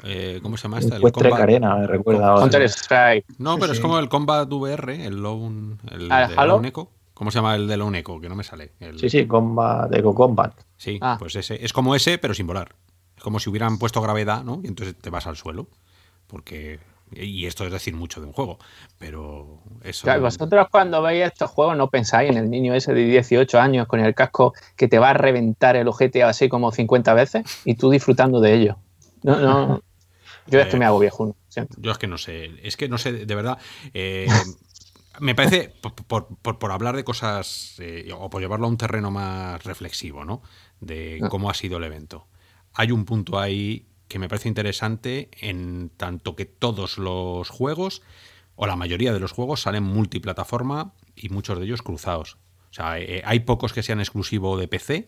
Eh, 0.04 0.40
¿Cómo 0.41 0.58
se 0.58 0.64
llama 0.64 0.80
este? 0.80 0.95
El 0.95 1.12
Combat... 1.12 1.41
Arena, 1.41 1.76
me 1.76 1.88
recuerda 1.88 2.36
Counter 2.36 2.64
Strike. 2.64 3.26
No, 3.38 3.58
pero 3.58 3.68
sí. 3.68 3.74
es 3.74 3.80
como 3.80 4.00
el 4.00 4.10
Combat 4.10 4.52
VR, 4.52 5.06
el 5.06 5.22
Lone... 5.22 5.78
El 5.91 6.12
¿Ah, 6.12 6.28
de 6.28 6.36
Halo? 6.36 6.62
Echo. 6.64 6.90
¿Cómo 7.14 7.31
se 7.31 7.40
llama 7.40 7.56
el 7.56 7.68
de 7.68 7.77
Lone 7.77 7.99
Echo? 7.99 8.19
Que 8.19 8.30
no 8.30 8.35
me 8.35 8.44
sale. 8.44 8.72
El... 8.80 8.99
Sí, 8.99 9.10
sí, 9.10 9.27
Combat, 9.27 9.94
Echo 9.94 10.14
Combat. 10.14 10.53
Sí, 10.77 10.98
ah. 11.02 11.18
pues 11.19 11.35
ese. 11.35 11.64
Es 11.64 11.73
como 11.73 11.95
ese, 11.95 12.18
pero 12.18 12.34
sin 12.34 12.48
volar. 12.48 12.76
Es 13.15 13.23
como 13.23 13.40
si 13.40 13.49
hubieran 13.49 13.77
puesto 13.77 14.02
gravedad, 14.02 14.44
¿no? 14.44 14.61
Y 14.64 14.68
entonces 14.68 14.95
te 14.95 15.10
vas 15.10 15.27
al 15.27 15.35
suelo. 15.35 15.68
Porque 16.27 16.80
y 17.15 17.45
esto 17.45 17.65
es 17.65 17.72
decir 17.72 17.95
mucho 17.95 18.22
de 18.22 18.27
un 18.27 18.34
juego, 18.34 18.60
pero 18.98 19.60
eso... 19.84 20.03
Claro, 20.03 20.22
vosotros 20.22 20.68
cuando 20.72 21.02
veis 21.02 21.26
estos 21.26 21.49
juegos 21.49 21.77
no 21.77 21.90
pensáis 21.90 22.30
en 22.30 22.38
el 22.38 22.49
niño 22.49 22.73
ese 22.73 22.94
de 22.94 23.03
18 23.06 23.60
años 23.60 23.88
con 23.88 23.99
el 23.99 24.15
casco 24.15 24.53
que 24.76 24.88
te 24.88 24.99
va 24.99 25.11
a 25.11 25.14
reventar 25.14 25.76
el 25.76 25.88
ojete 25.88 26.23
así 26.23 26.49
como 26.49 26.72
50 26.72 27.14
veces 27.14 27.44
y 27.65 27.76
tú 27.76 27.90
disfrutando 27.90 28.40
de 28.40 28.53
ello. 28.53 28.77
No, 29.22 29.40
no, 29.40 29.81
yo 30.48 30.60
es 30.60 30.68
que 30.68 30.77
me 30.77 30.85
hago 30.85 30.99
viejo. 30.99 31.26
¿no? 31.26 31.35
Yo 31.77 31.91
es 31.91 31.98
que 31.98 32.07
no 32.07 32.18
sé, 32.18 32.52
es 32.64 32.77
que 32.77 32.90
no 32.90 32.98
sé, 32.98 33.11
de 33.14 33.35
verdad... 33.35 33.57
Eh, 33.94 34.27
me 35.19 35.35
parece, 35.35 35.73
por, 35.81 35.94
por, 35.95 36.60
por, 36.60 36.72
hablar 36.72 36.95
de 36.95 37.03
cosas, 37.03 37.76
eh, 37.80 38.10
o 38.18 38.30
por 38.30 38.41
llevarlo 38.41 38.65
a 38.65 38.69
un 38.69 38.77
terreno 38.77 39.11
más 39.11 39.64
reflexivo, 39.64 40.26
¿no? 40.26 40.41
De 40.80 41.22
cómo 41.30 41.49
ha 41.49 41.53
sido 41.53 41.77
el 41.77 41.84
evento. 41.84 42.27
Hay 42.73 42.91
un 42.91 43.06
punto 43.06 43.40
ahí 43.40 43.88
que 44.07 44.19
me 44.19 44.27
parece 44.27 44.49
interesante 44.49 45.30
en 45.40 45.90
tanto 45.98 46.35
que 46.35 46.45
todos 46.45 46.98
los 46.98 47.49
juegos, 47.49 48.02
o 48.56 48.68
la 48.68 48.76
mayoría 48.76 49.14
de 49.14 49.19
los 49.19 49.31
juegos, 49.31 49.61
salen 49.61 49.84
multiplataforma 49.84 50.94
y 51.15 51.30
muchos 51.30 51.57
de 51.60 51.65
ellos 51.65 51.81
cruzados. 51.81 52.38
O 52.69 52.73
sea, 52.73 52.99
eh, 52.99 53.22
hay 53.26 53.41
pocos 53.41 53.73
que 53.73 53.84
sean 53.84 53.99
exclusivos 53.99 54.60
de 54.60 54.68
PC, 54.68 55.07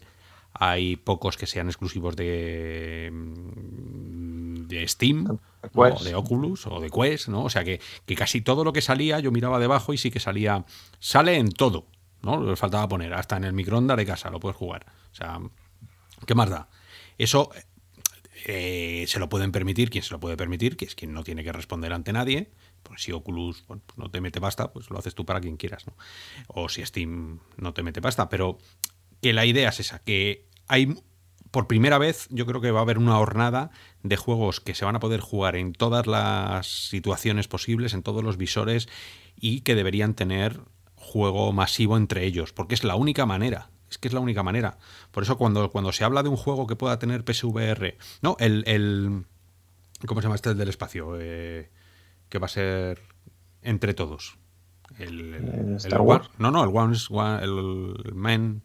hay 0.58 0.96
pocos 0.96 1.36
que 1.36 1.48
sean 1.48 1.68
exclusivos 1.68 2.16
de, 2.16 3.12
mm, 3.12 4.68
de 4.68 4.88
Steam, 4.88 5.38
o 5.74 6.04
de 6.04 6.16
Oculus, 6.16 6.66
o 6.68 6.80
de 6.80 6.90
Quest, 6.90 7.28
¿no? 7.28 7.44
O 7.44 7.50
sea, 7.50 7.64
que, 7.64 7.82
que 8.06 8.16
casi 8.16 8.42
todo 8.42 8.64
lo 8.64 8.72
que 8.72 8.82
salía, 8.82 9.20
yo 9.20 9.32
miraba 9.32 9.60
debajo 9.60 9.94
y 9.94 9.98
sí 9.98 10.12
que 10.12 10.20
salía, 10.20 10.66
sale 11.00 11.38
en 11.38 11.52
todo, 11.52 11.88
¿no? 12.22 12.42
Le 12.42 12.56
faltaba 12.56 12.88
poner, 12.88 13.14
hasta 13.14 13.36
en 13.36 13.44
el 13.44 13.54
microondas 13.54 13.98
de 13.98 14.06
casa 14.06 14.30
lo 14.30 14.40
puedes 14.40 14.56
jugar. 14.56 14.86
O 15.12 15.16
sea, 15.16 15.40
¿qué 16.26 16.36
más 16.36 16.50
da? 16.50 16.70
Eso 17.18 17.52
eh, 18.46 19.06
se 19.08 19.20
lo 19.20 19.28
pueden 19.28 19.52
permitir, 19.52 19.90
quien 19.90 20.04
se 20.04 20.14
lo 20.14 20.20
puede 20.22 20.38
permitir, 20.38 20.78
que 20.78 20.86
es 20.86 20.96
quien 20.96 21.14
no 21.14 21.24
tiene 21.24 21.44
que 21.44 21.52
responder 21.52 21.92
ante 21.92 22.14
nadie. 22.14 22.52
Pues 22.82 23.02
si 23.02 23.12
Oculus 23.12 23.66
bueno, 23.68 23.84
pues 23.86 23.98
no 23.98 24.10
te 24.10 24.22
mete 24.22 24.40
pasta, 24.40 24.72
pues 24.72 24.90
lo 24.90 24.98
haces 24.98 25.16
tú 25.16 25.26
para 25.26 25.42
quien 25.42 25.58
quieras, 25.58 25.86
¿no? 25.86 25.96
O 26.48 26.70
si 26.70 26.86
Steam 26.86 27.40
no 27.58 27.74
te 27.74 27.84
mete 27.84 28.02
pasta, 28.02 28.30
pero 28.30 28.58
que 29.22 29.34
la 29.34 29.46
idea 29.46 29.70
es 29.70 29.80
esa, 29.80 30.00
que 30.00 30.45
hay 30.68 30.96
por 31.52 31.68
primera 31.68 31.98
vez 31.98 32.28
yo 32.32 32.46
creo 32.46 32.60
que 32.60 32.72
va 32.72 32.80
a 32.80 32.84
haber 32.84 32.98
una 32.98 33.18
hornada 33.18 33.72
de 34.04 34.18
juegos 34.18 34.60
que 34.60 34.76
se 34.76 34.84
van 34.84 34.96
a 34.96 35.00
poder 35.00 35.22
jugar 35.22 35.56
en 35.56 35.72
todas 35.72 36.06
las 36.06 36.68
situaciones 36.68 37.48
posibles, 37.48 37.94
en 37.94 38.04
todos 38.04 38.24
los 38.24 38.36
visores 38.38 38.90
y 39.40 39.62
que 39.62 39.76
deberían 39.76 40.16
tener 40.16 40.60
juego 40.96 41.54
masivo 41.54 41.96
entre 41.98 42.26
ellos, 42.26 42.52
porque 42.52 42.76
es 42.76 42.84
la 42.84 42.96
única 42.96 43.26
manera 43.26 43.70
es 43.90 43.98
que 43.98 44.08
es 44.08 44.14
la 44.14 44.20
única 44.20 44.44
manera. 44.44 44.78
Por 45.12 45.24
eso 45.24 45.38
cuando, 45.38 45.70
cuando 45.72 45.92
se 45.92 46.04
habla 46.04 46.24
de 46.24 46.30
un 46.30 46.38
juego 46.38 46.68
que 46.68 46.76
pueda 46.76 47.00
tener 47.00 47.24
PSVR, 47.24 47.98
no, 48.22 48.36
el, 48.40 48.64
el 48.68 49.26
¿cómo 50.06 50.22
se 50.22 50.26
llama 50.26 50.36
este 50.36 50.50
el 50.50 50.58
del 50.58 50.70
espacio? 50.70 51.16
Eh, 51.20 51.70
que 52.30 52.40
va 52.40 52.46
a 52.46 52.50
ser 52.50 53.02
entre 53.62 53.94
todos. 53.94 54.38
El, 54.98 55.34
el, 55.34 55.48
el 55.48 55.76
Star 55.78 56.02
Wars. 56.02 56.30
No, 56.38 56.52
no, 56.52 56.64
el 56.64 56.72
One, 56.74 57.44
el 57.44 58.14
Man. 58.14 58.62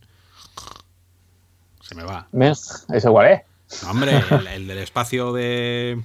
Se 1.90 1.96
me 1.96 2.04
va. 2.04 2.28
¿Eso 2.32 3.08
igual 3.08 3.32
es? 3.32 3.82
No, 3.82 3.90
hombre, 3.90 4.12
el, 4.54 4.68
del 4.68 4.78
espacio 4.78 5.32
de. 5.32 6.00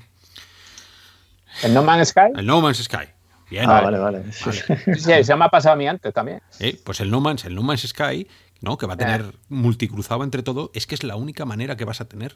¿El 1.61 1.73
No 1.75 1.83
Man's 1.83 2.07
Sky? 2.07 2.31
El 2.35 2.47
No 2.47 2.59
Man's 2.59 2.79
Sky. 2.79 3.07
Bien. 3.51 3.69
Ah, 3.69 3.81
vale, 3.81 3.99
vale. 3.99 4.23
Sí, 4.33 5.23
se 5.23 5.35
me 5.35 5.45
ha 5.45 5.49
pasado 5.49 5.73
a 5.73 5.75
mí 5.75 5.87
antes 5.87 6.11
también. 6.11 6.41
Eh, 6.59 6.81
pues 6.83 7.01
el 7.01 7.11
No 7.11 7.21
Man's, 7.21 7.45
el 7.45 7.53
No 7.53 7.61
Man's 7.61 7.83
Sky, 7.87 8.27
¿no? 8.61 8.79
Que 8.79 8.87
va 8.87 8.95
a 8.95 8.97
tener 8.97 9.21
eh. 9.21 9.37
multicruzado 9.49 10.23
entre 10.23 10.41
todo, 10.41 10.71
es 10.73 10.87
que 10.87 10.95
es 10.95 11.03
la 11.03 11.17
única 11.17 11.45
manera 11.45 11.77
que 11.77 11.85
vas 11.85 12.01
a 12.01 12.05
tener 12.05 12.35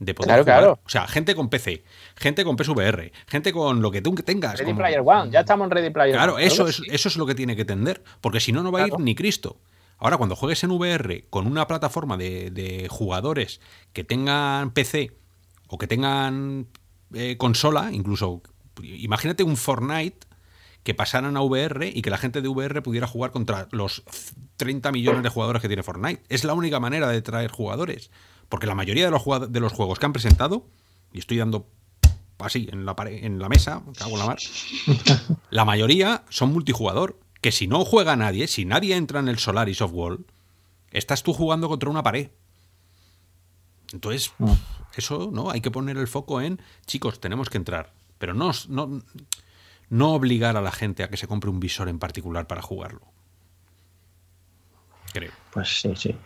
de 0.00 0.12
poder 0.12 0.26
claro, 0.26 0.42
jugar. 0.42 0.58
Claro. 0.58 0.80
O 0.84 0.88
sea, 0.88 1.06
gente 1.06 1.36
con 1.36 1.48
PC, 1.48 1.84
gente 2.16 2.42
con 2.44 2.56
PSVR, 2.56 3.12
gente 3.28 3.52
con 3.52 3.82
lo 3.82 3.92
que 3.92 4.02
tú 4.02 4.16
tengas. 4.16 4.58
Ready 4.58 4.74
Player 4.74 5.02
One, 5.04 5.30
ya 5.30 5.40
estamos 5.40 5.66
en 5.66 5.70
Ready 5.70 5.90
Player 5.90 6.16
One. 6.16 6.24
Claro, 6.24 6.38
eso 6.40 6.66
es, 6.66 6.82
eso 6.90 7.08
es 7.08 7.16
lo 7.16 7.24
que 7.24 7.36
tiene 7.36 7.54
que 7.54 7.64
tender, 7.64 8.02
porque 8.20 8.40
si 8.40 8.50
no, 8.50 8.64
no 8.64 8.72
va 8.72 8.82
a 8.82 8.86
ir 8.88 8.98
ni 8.98 9.14
Cristo. 9.14 9.58
Ahora, 10.00 10.16
cuando 10.16 10.34
juegues 10.34 10.64
en 10.64 10.70
VR 10.70 11.26
con 11.30 11.46
una 11.46 11.66
plataforma 11.66 12.16
de, 12.16 12.86
jugadores 12.90 13.60
que 13.92 14.02
tengan 14.02 14.72
PC 14.72 15.12
o 15.68 15.78
que 15.78 15.86
tengan 15.86 16.66
eh, 17.14 17.36
consola, 17.36 17.90
incluso 17.92 18.42
imagínate 18.82 19.42
un 19.42 19.56
Fortnite 19.56 20.26
que 20.82 20.94
pasaran 20.94 21.36
a 21.36 21.42
VR 21.42 21.92
y 21.94 22.00
que 22.00 22.10
la 22.10 22.16
gente 22.16 22.40
de 22.40 22.48
VR 22.48 22.82
pudiera 22.82 23.06
jugar 23.06 23.30
contra 23.30 23.68
los 23.70 24.02
30 24.56 24.90
millones 24.92 25.22
de 25.22 25.28
jugadores 25.28 25.60
que 25.60 25.68
tiene 25.68 25.82
Fortnite. 25.82 26.22
Es 26.28 26.44
la 26.44 26.54
única 26.54 26.80
manera 26.80 27.08
de 27.08 27.20
traer 27.20 27.50
jugadores. 27.50 28.10
Porque 28.48 28.66
la 28.66 28.74
mayoría 28.74 29.04
de 29.04 29.10
los, 29.10 29.52
de 29.52 29.60
los 29.60 29.72
juegos 29.72 29.98
que 29.98 30.06
han 30.06 30.12
presentado, 30.12 30.66
y 31.12 31.18
estoy 31.18 31.36
dando 31.36 31.68
así 32.38 32.68
en 32.72 32.86
la, 32.86 32.96
en 33.06 33.38
la 33.38 33.48
mesa, 33.48 33.82
cago 33.98 34.12
en 34.12 34.18
la 34.18 34.26
mar, 34.26 34.38
la 35.50 35.64
mayoría 35.64 36.24
son 36.30 36.52
multijugador. 36.52 37.18
Que 37.40 37.52
si 37.52 37.66
no 37.66 37.84
juega 37.84 38.16
nadie, 38.16 38.46
si 38.46 38.64
nadie 38.64 38.96
entra 38.96 39.20
en 39.20 39.28
el 39.28 39.38
Solaris 39.38 39.80
of 39.80 39.92
Wall, 39.92 40.26
estás 40.90 41.22
tú 41.22 41.32
jugando 41.32 41.68
contra 41.68 41.90
una 41.90 42.02
pared. 42.02 42.30
Entonces, 43.92 44.32
mm. 44.38 44.52
eso, 44.96 45.30
¿no? 45.32 45.50
Hay 45.50 45.60
que 45.60 45.70
poner 45.70 45.96
el 45.96 46.06
foco 46.08 46.40
en, 46.40 46.60
chicos, 46.86 47.20
tenemos 47.20 47.48
que 47.48 47.58
entrar. 47.58 47.92
Pero 48.18 48.34
no, 48.34 48.52
no, 48.68 49.02
no 49.88 50.12
obligar 50.12 50.56
a 50.56 50.60
la 50.60 50.70
gente 50.70 51.02
a 51.02 51.08
que 51.08 51.16
se 51.16 51.26
compre 51.26 51.50
un 51.50 51.60
visor 51.60 51.88
en 51.88 51.98
particular 51.98 52.46
para 52.46 52.62
jugarlo. 52.62 53.00
Creo. 55.12 55.32
Pues 55.52 55.80
sí, 55.80 55.92
sí. 55.96 56.16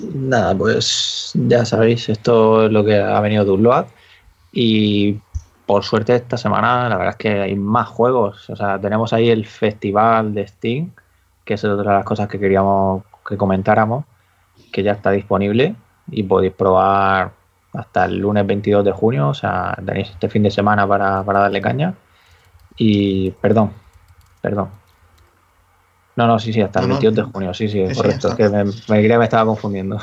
Nada, 0.00 0.56
pues 0.56 1.32
ya 1.34 1.64
sabéis, 1.64 2.08
esto 2.08 2.66
es 2.66 2.72
lo 2.72 2.84
que 2.84 2.98
ha 2.98 3.20
venido 3.20 3.44
de 3.44 3.50
Unload. 3.50 3.86
Y 4.52 5.18
por 5.66 5.84
suerte 5.84 6.14
esta 6.14 6.36
semana 6.36 6.88
la 6.88 6.96
verdad 6.96 7.12
es 7.12 7.16
que 7.16 7.40
hay 7.40 7.56
más 7.56 7.88
juegos. 7.88 8.48
O 8.50 8.56
sea, 8.56 8.78
tenemos 8.78 9.12
ahí 9.12 9.30
el 9.30 9.46
festival 9.46 10.34
de 10.34 10.46
Steam, 10.46 10.92
que 11.44 11.54
es 11.54 11.64
otra 11.64 11.92
de 11.92 11.98
las 11.98 12.04
cosas 12.04 12.28
que 12.28 12.38
queríamos 12.38 13.04
que 13.26 13.36
comentáramos, 13.36 14.04
que 14.72 14.82
ya 14.82 14.92
está 14.92 15.10
disponible 15.10 15.74
y 16.10 16.22
podéis 16.24 16.52
probar 16.52 17.32
hasta 17.72 18.04
el 18.04 18.18
lunes 18.18 18.46
22 18.46 18.84
de 18.84 18.92
junio. 18.92 19.28
O 19.28 19.34
sea, 19.34 19.76
tenéis 19.84 20.10
este 20.10 20.28
fin 20.28 20.42
de 20.42 20.50
semana 20.50 20.86
para, 20.86 21.22
para 21.22 21.40
darle 21.40 21.60
caña. 21.60 21.94
Y 22.76 23.30
perdón, 23.32 23.72
perdón, 24.42 24.68
no, 26.16 26.26
no, 26.28 26.38
sí, 26.38 26.52
sí, 26.52 26.60
hasta 26.60 26.80
el 26.80 26.88
22 26.88 27.14
de 27.14 27.22
junio, 27.22 27.54
sí, 27.54 27.68
sí, 27.68 27.84
correcto. 27.92 28.28
es 28.28 28.34
que 28.36 28.48
me, 28.48 28.64
creía 28.86 29.14
que 29.14 29.18
me 29.18 29.24
estaba 29.24 29.46
confundiendo. 29.46 29.98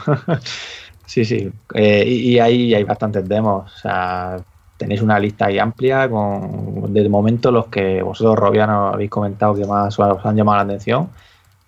sí, 1.05 1.23
sí. 1.23 1.51
Eh, 1.73 2.03
y, 2.05 2.37
ahí 2.39 2.73
hay 2.73 2.83
bastantes 2.83 3.27
demos. 3.27 3.71
O 3.73 3.77
sea, 3.77 4.37
tenéis 4.81 5.03
una 5.03 5.19
lista 5.19 5.45
ahí 5.45 5.59
amplia 5.59 6.09
con, 6.09 6.91
de 6.91 7.07
momento, 7.07 7.51
los 7.51 7.67
que 7.67 8.01
vosotros, 8.01 8.35
Robiano, 8.35 8.87
habéis 8.87 9.11
comentado 9.11 9.53
que 9.53 9.63
más 9.65 9.97
os 9.99 10.25
han 10.25 10.35
llamado 10.35 10.57
la 10.57 10.63
atención. 10.63 11.09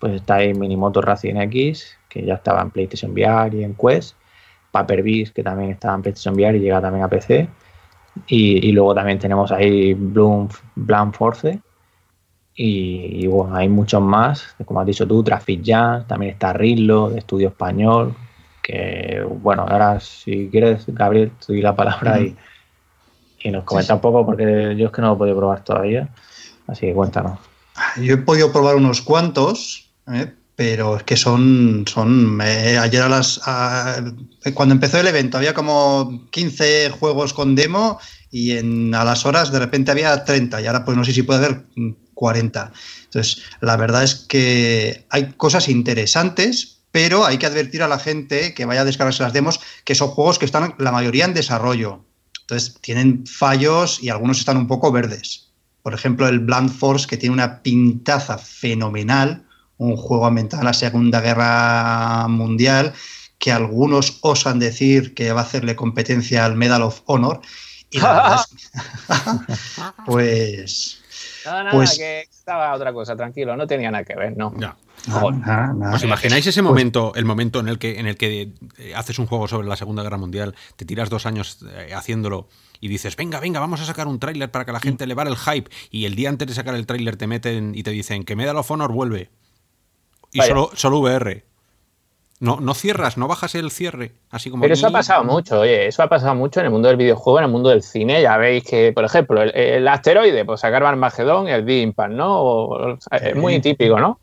Pues 0.00 0.14
está 0.14 0.36
ahí 0.36 0.52
Minimoto 0.52 1.00
Racing 1.00 1.36
X, 1.36 1.96
que 2.08 2.24
ya 2.24 2.34
estaba 2.34 2.60
en 2.60 2.70
PlayStation 2.70 3.12
VR 3.12 3.56
y 3.56 3.62
en 3.62 3.74
Quest. 3.74 4.16
Paper 4.72 5.04
Beast, 5.04 5.32
que 5.32 5.44
también 5.44 5.70
estaba 5.70 5.94
en 5.94 6.02
PlayStation 6.02 6.34
VR 6.34 6.58
y 6.58 6.60
llega 6.60 6.80
también 6.80 7.04
a 7.04 7.08
PC. 7.08 7.48
Y, 8.26 8.72
luego 8.72 8.94
también 8.94 9.20
tenemos 9.20 9.52
ahí 9.52 9.94
Bloom, 9.94 10.48
Blanc 10.74 11.14
Force, 11.14 11.60
y, 12.56 13.26
bueno, 13.26 13.56
hay 13.56 13.68
muchos 13.68 14.00
más, 14.00 14.54
como 14.64 14.80
has 14.80 14.86
dicho 14.86 15.06
tú, 15.06 15.24
Traffic 15.24 15.60
Jam, 15.64 16.06
también 16.06 16.32
está 16.32 16.52
Rillo, 16.52 17.10
de 17.10 17.18
Estudio 17.18 17.48
Español, 17.48 18.14
que 18.62 19.24
bueno, 19.42 19.66
ahora 19.68 19.98
si 19.98 20.48
quieres, 20.50 20.84
Gabriel, 20.86 21.32
te 21.44 21.52
doy 21.52 21.62
la 21.62 21.74
palabra 21.74 22.20
y, 22.20 22.36
y, 23.44 23.50
nos 23.50 23.64
comenta 23.64 23.94
un 23.94 24.00
poco, 24.00 24.26
porque 24.26 24.74
yo 24.76 24.86
es 24.86 24.92
que 24.92 25.00
no 25.00 25.08
lo 25.08 25.14
he 25.14 25.18
podido 25.18 25.36
probar 25.36 25.62
todavía, 25.62 26.08
así 26.66 26.86
que 26.86 26.94
cuéntanos. 26.94 27.38
Yo 28.00 28.14
he 28.14 28.18
podido 28.18 28.52
probar 28.52 28.76
unos 28.76 29.02
cuantos, 29.02 29.90
¿eh? 30.12 30.32
pero 30.56 30.96
es 30.96 31.02
que 31.02 31.16
son, 31.16 31.84
son 31.86 32.40
eh, 32.42 32.78
ayer 32.78 33.02
a 33.02 33.08
las, 33.08 33.40
cuando 34.54 34.74
empezó 34.74 34.98
el 34.98 35.06
evento 35.06 35.36
había 35.36 35.54
como 35.54 36.28
15 36.30 36.90
juegos 36.90 37.32
con 37.34 37.54
demo 37.54 37.98
y 38.30 38.52
en, 38.52 38.94
a 38.94 39.04
las 39.04 39.26
horas 39.26 39.50
de 39.50 39.58
repente 39.58 39.90
había 39.90 40.24
30 40.24 40.60
y 40.60 40.66
ahora 40.66 40.84
pues 40.84 40.96
no 40.96 41.04
sé 41.04 41.12
si 41.12 41.22
puede 41.22 41.44
haber 41.44 41.64
40. 42.14 42.72
Entonces, 43.04 43.42
la 43.60 43.76
verdad 43.76 44.04
es 44.04 44.14
que 44.14 45.06
hay 45.10 45.32
cosas 45.32 45.68
interesantes, 45.68 46.82
pero 46.92 47.26
hay 47.26 47.38
que 47.38 47.46
advertir 47.46 47.82
a 47.82 47.88
la 47.88 47.98
gente 47.98 48.54
que 48.54 48.64
vaya 48.64 48.82
a 48.82 48.84
descargarse 48.84 49.24
las 49.24 49.32
demos 49.32 49.60
que 49.84 49.96
son 49.96 50.08
juegos 50.08 50.38
que 50.38 50.44
están 50.44 50.74
la 50.78 50.92
mayoría 50.92 51.24
en 51.24 51.34
desarrollo. 51.34 52.04
Entonces, 52.44 52.78
tienen 52.80 53.26
fallos 53.26 54.02
y 54.02 54.10
algunos 54.10 54.38
están 54.38 54.58
un 54.58 54.66
poco 54.66 54.92
verdes. 54.92 55.48
Por 55.82 55.94
ejemplo, 55.94 56.28
el 56.28 56.40
Blunt 56.40 56.70
Force, 56.70 57.06
que 57.06 57.16
tiene 57.16 57.32
una 57.32 57.62
pintaza 57.62 58.38
fenomenal, 58.38 59.46
un 59.78 59.96
juego 59.96 60.26
ambientado 60.26 60.62
en 60.62 60.66
la 60.66 60.74
Segunda 60.74 61.20
Guerra 61.20 62.26
Mundial, 62.28 62.92
que 63.38 63.52
algunos 63.52 64.18
osan 64.20 64.58
decir 64.58 65.14
que 65.14 65.32
va 65.32 65.40
a 65.40 65.44
hacerle 65.44 65.74
competencia 65.76 66.44
al 66.44 66.54
Medal 66.54 66.82
of 66.82 67.00
Honor. 67.06 67.40
Y 67.90 67.98
la 67.98 68.44
pues 70.06 71.02
Nada, 71.44 71.64
nada, 71.64 71.76
pues, 71.76 71.98
que 71.98 72.20
estaba 72.20 72.74
otra 72.74 72.92
cosa, 72.92 73.16
tranquilo, 73.16 73.56
no 73.56 73.66
tenía 73.66 73.90
nada 73.90 74.04
que 74.04 74.14
ver, 74.14 74.36
no. 74.36 74.54
¿Os 75.08 76.02
imagináis 76.02 76.46
ese 76.46 76.62
pues 76.62 76.70
momento, 76.70 77.12
el 77.14 77.24
momento 77.24 77.60
en 77.60 77.68
el 77.68 77.78
que 77.78 77.98
en 77.98 78.06
el 78.06 78.16
que 78.16 78.52
eh, 78.78 78.94
haces 78.94 79.18
un 79.18 79.26
juego 79.26 79.48
sobre 79.48 79.68
la 79.68 79.76
Segunda 79.76 80.02
Guerra 80.02 80.16
Mundial, 80.16 80.54
te 80.76 80.84
tiras 80.84 81.10
dos 81.10 81.26
años 81.26 81.58
eh, 81.68 81.92
haciéndolo 81.94 82.48
y 82.80 82.88
dices, 82.88 83.16
venga, 83.16 83.40
venga, 83.40 83.60
vamos 83.60 83.80
a 83.80 83.84
sacar 83.84 84.06
un 84.06 84.18
tráiler 84.18 84.50
para 84.50 84.64
que 84.64 84.72
la 84.72 84.80
gente 84.80 85.04
elevara 85.04 85.30
el 85.30 85.36
hype 85.36 85.70
y 85.90 86.06
el 86.06 86.14
día 86.14 86.28
antes 86.28 86.48
de 86.48 86.54
sacar 86.54 86.74
el 86.74 86.86
tráiler 86.86 87.16
te 87.16 87.26
meten 87.26 87.74
y 87.74 87.82
te 87.82 87.90
dicen 87.90 88.24
que 88.24 88.36
Medal 88.36 88.56
of 88.56 88.70
Honor 88.70 88.92
vuelve 88.92 89.30
y 90.32 90.40
solo, 90.40 90.70
solo 90.74 90.98
VR. 90.98 91.44
No, 92.40 92.60
no 92.60 92.74
cierras, 92.74 93.16
no 93.16 93.28
bajas 93.28 93.54
el 93.54 93.70
cierre, 93.70 94.12
así 94.30 94.50
como. 94.50 94.62
Pero 94.62 94.74
eso 94.74 94.88
ha 94.88 94.90
pasado 94.90 95.24
mucho, 95.24 95.60
oye, 95.60 95.86
eso 95.86 96.02
ha 96.02 96.08
pasado 96.08 96.34
mucho 96.34 96.60
en 96.60 96.66
el 96.66 96.72
mundo 96.72 96.88
del 96.88 96.96
videojuego, 96.96 97.38
en 97.38 97.44
el 97.44 97.50
mundo 97.50 97.70
del 97.70 97.82
cine. 97.82 98.20
Ya 98.20 98.36
veis 98.36 98.64
que, 98.64 98.92
por 98.92 99.04
ejemplo, 99.04 99.40
el, 99.40 99.86
asteroide, 99.86 100.44
pues 100.44 100.60
sacar 100.60 100.82
Armagedón 100.82 101.48
y 101.48 101.52
el 101.52 101.64
Big 101.64 101.84
Impact, 101.84 102.12
¿no? 102.12 102.98
es 103.10 103.36
muy 103.36 103.60
típico, 103.60 104.00
¿no? 104.00 104.18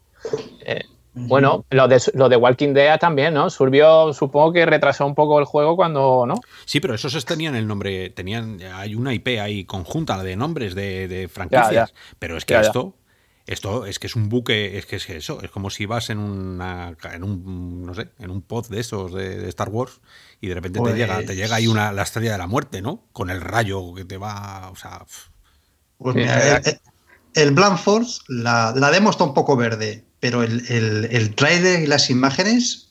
Eh, 0.65 0.83
bueno, 1.13 1.65
lo 1.69 1.87
de, 1.87 2.01
lo 2.13 2.29
de 2.29 2.37
Walking 2.37 2.73
Dead 2.73 2.97
también, 2.99 3.33
¿no? 3.33 3.49
Surbió, 3.49 4.13
supongo 4.13 4.53
que 4.53 4.65
retrasó 4.65 5.05
un 5.05 5.15
poco 5.15 5.39
el 5.39 5.45
juego 5.45 5.75
cuando, 5.75 6.25
¿no? 6.25 6.35
Sí, 6.65 6.79
pero 6.79 6.95
esos 6.95 7.25
tenían 7.25 7.55
el 7.55 7.67
nombre, 7.67 8.09
tenían, 8.11 8.59
hay 8.73 8.95
una 8.95 9.13
IP 9.13 9.39
ahí 9.41 9.65
conjunta 9.65 10.23
de 10.23 10.35
nombres 10.37 10.73
de, 10.73 11.29
franquicias, 11.31 11.93
pero 12.17 12.37
es 12.37 12.45
que 12.45 12.59
esto 12.59 12.95
esto 13.47 13.85
es 13.85 13.99
que 13.99 14.07
es 14.07 14.15
un 14.15 14.29
buque, 14.29 14.77
es 14.77 14.85
que 14.85 14.97
es 14.97 15.09
eso, 15.09 15.41
es 15.41 15.49
como 15.49 15.69
si 15.69 15.85
vas 15.85 16.09
en 16.09 16.19
una 16.19 16.95
en 17.11 17.23
un 17.23 17.85
no 17.85 17.93
sé, 17.93 18.09
en 18.19 18.29
un 18.29 18.41
pod 18.41 18.67
de 18.67 18.79
esos 18.79 19.13
de, 19.13 19.49
Star 19.49 19.69
Wars 19.69 19.99
y 20.39 20.47
de 20.47 20.55
repente 20.55 20.79
te 20.79 20.93
llega 20.93 21.21
te 21.23 21.35
llega 21.35 21.55
ahí 21.55 21.67
una 21.67 21.91
la 21.91 22.03
estrella 22.03 22.33
de 22.33 22.37
la 22.37 22.47
muerte, 22.47 22.81
¿no? 22.81 23.07
Con 23.11 23.29
el 23.29 23.41
rayo 23.41 23.93
que 23.93 24.05
te 24.05 24.17
va, 24.17 24.69
o 24.71 24.75
sea, 24.75 25.05
pues 25.97 26.15
mira, 26.15 26.57
el, 26.57 26.79
el 27.33 27.51
Blank 27.51 27.77
Force, 27.77 28.21
la, 28.27 28.73
la, 28.75 28.91
demo 28.91 29.09
está 29.09 29.23
un 29.23 29.33
poco 29.33 29.55
verde, 29.55 30.03
pero 30.19 30.43
el, 30.43 30.65
el, 30.69 31.07
el 31.11 31.35
trailer 31.35 31.81
y 31.81 31.87
las 31.87 32.09
imágenes 32.09 32.89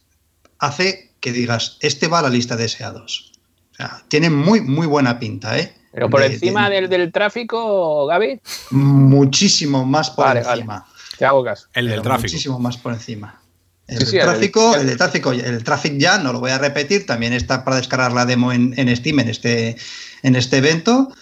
hace 0.58 1.12
que 1.20 1.32
digas, 1.32 1.76
este 1.80 2.08
va 2.08 2.20
a 2.20 2.22
la 2.22 2.30
lista 2.30 2.56
de 2.56 2.64
deseados. 2.64 3.32
O 3.72 3.74
sea, 3.74 4.02
tiene 4.08 4.30
muy, 4.30 4.60
muy 4.60 4.86
buena 4.86 5.18
pinta, 5.18 5.58
¿eh? 5.58 5.74
Pero 5.92 6.08
por 6.08 6.22
encima 6.22 6.70
Del, 6.70 6.88
del, 6.88 7.10
tráfico, 7.12 8.06
Gaby. 8.06 8.40
Muchísimo 8.70 9.84
más 9.84 10.10
por 10.10 10.36
encima. 10.36 10.86
Te 11.18 11.24
hago 11.24 11.44
caso. 11.44 11.66
El 11.74 11.88
del 11.88 12.02
tráfico. 12.02 12.28
Muchísimo 12.28 12.58
más 12.58 12.76
por 12.76 12.92
encima. 12.92 13.40
El, 13.88 14.08
tráfico, 14.08 14.76
el, 14.76 14.86
de 14.86 14.96
tráfico, 14.96 15.32
el 15.32 15.64
tráfico 15.64 15.96
ya, 15.98 16.18
no 16.18 16.32
lo 16.32 16.38
voy 16.38 16.52
a 16.52 16.58
repetir, 16.58 17.06
también 17.06 17.32
está 17.32 17.64
para 17.64 17.76
descargar 17.76 18.12
la 18.12 18.24
demo 18.24 18.52
en, 18.52 18.96
Steam 18.96 19.18
en 19.18 19.28
este, 19.28 19.76
en 20.22 20.36
este 20.36 20.58
evento. 20.58 21.12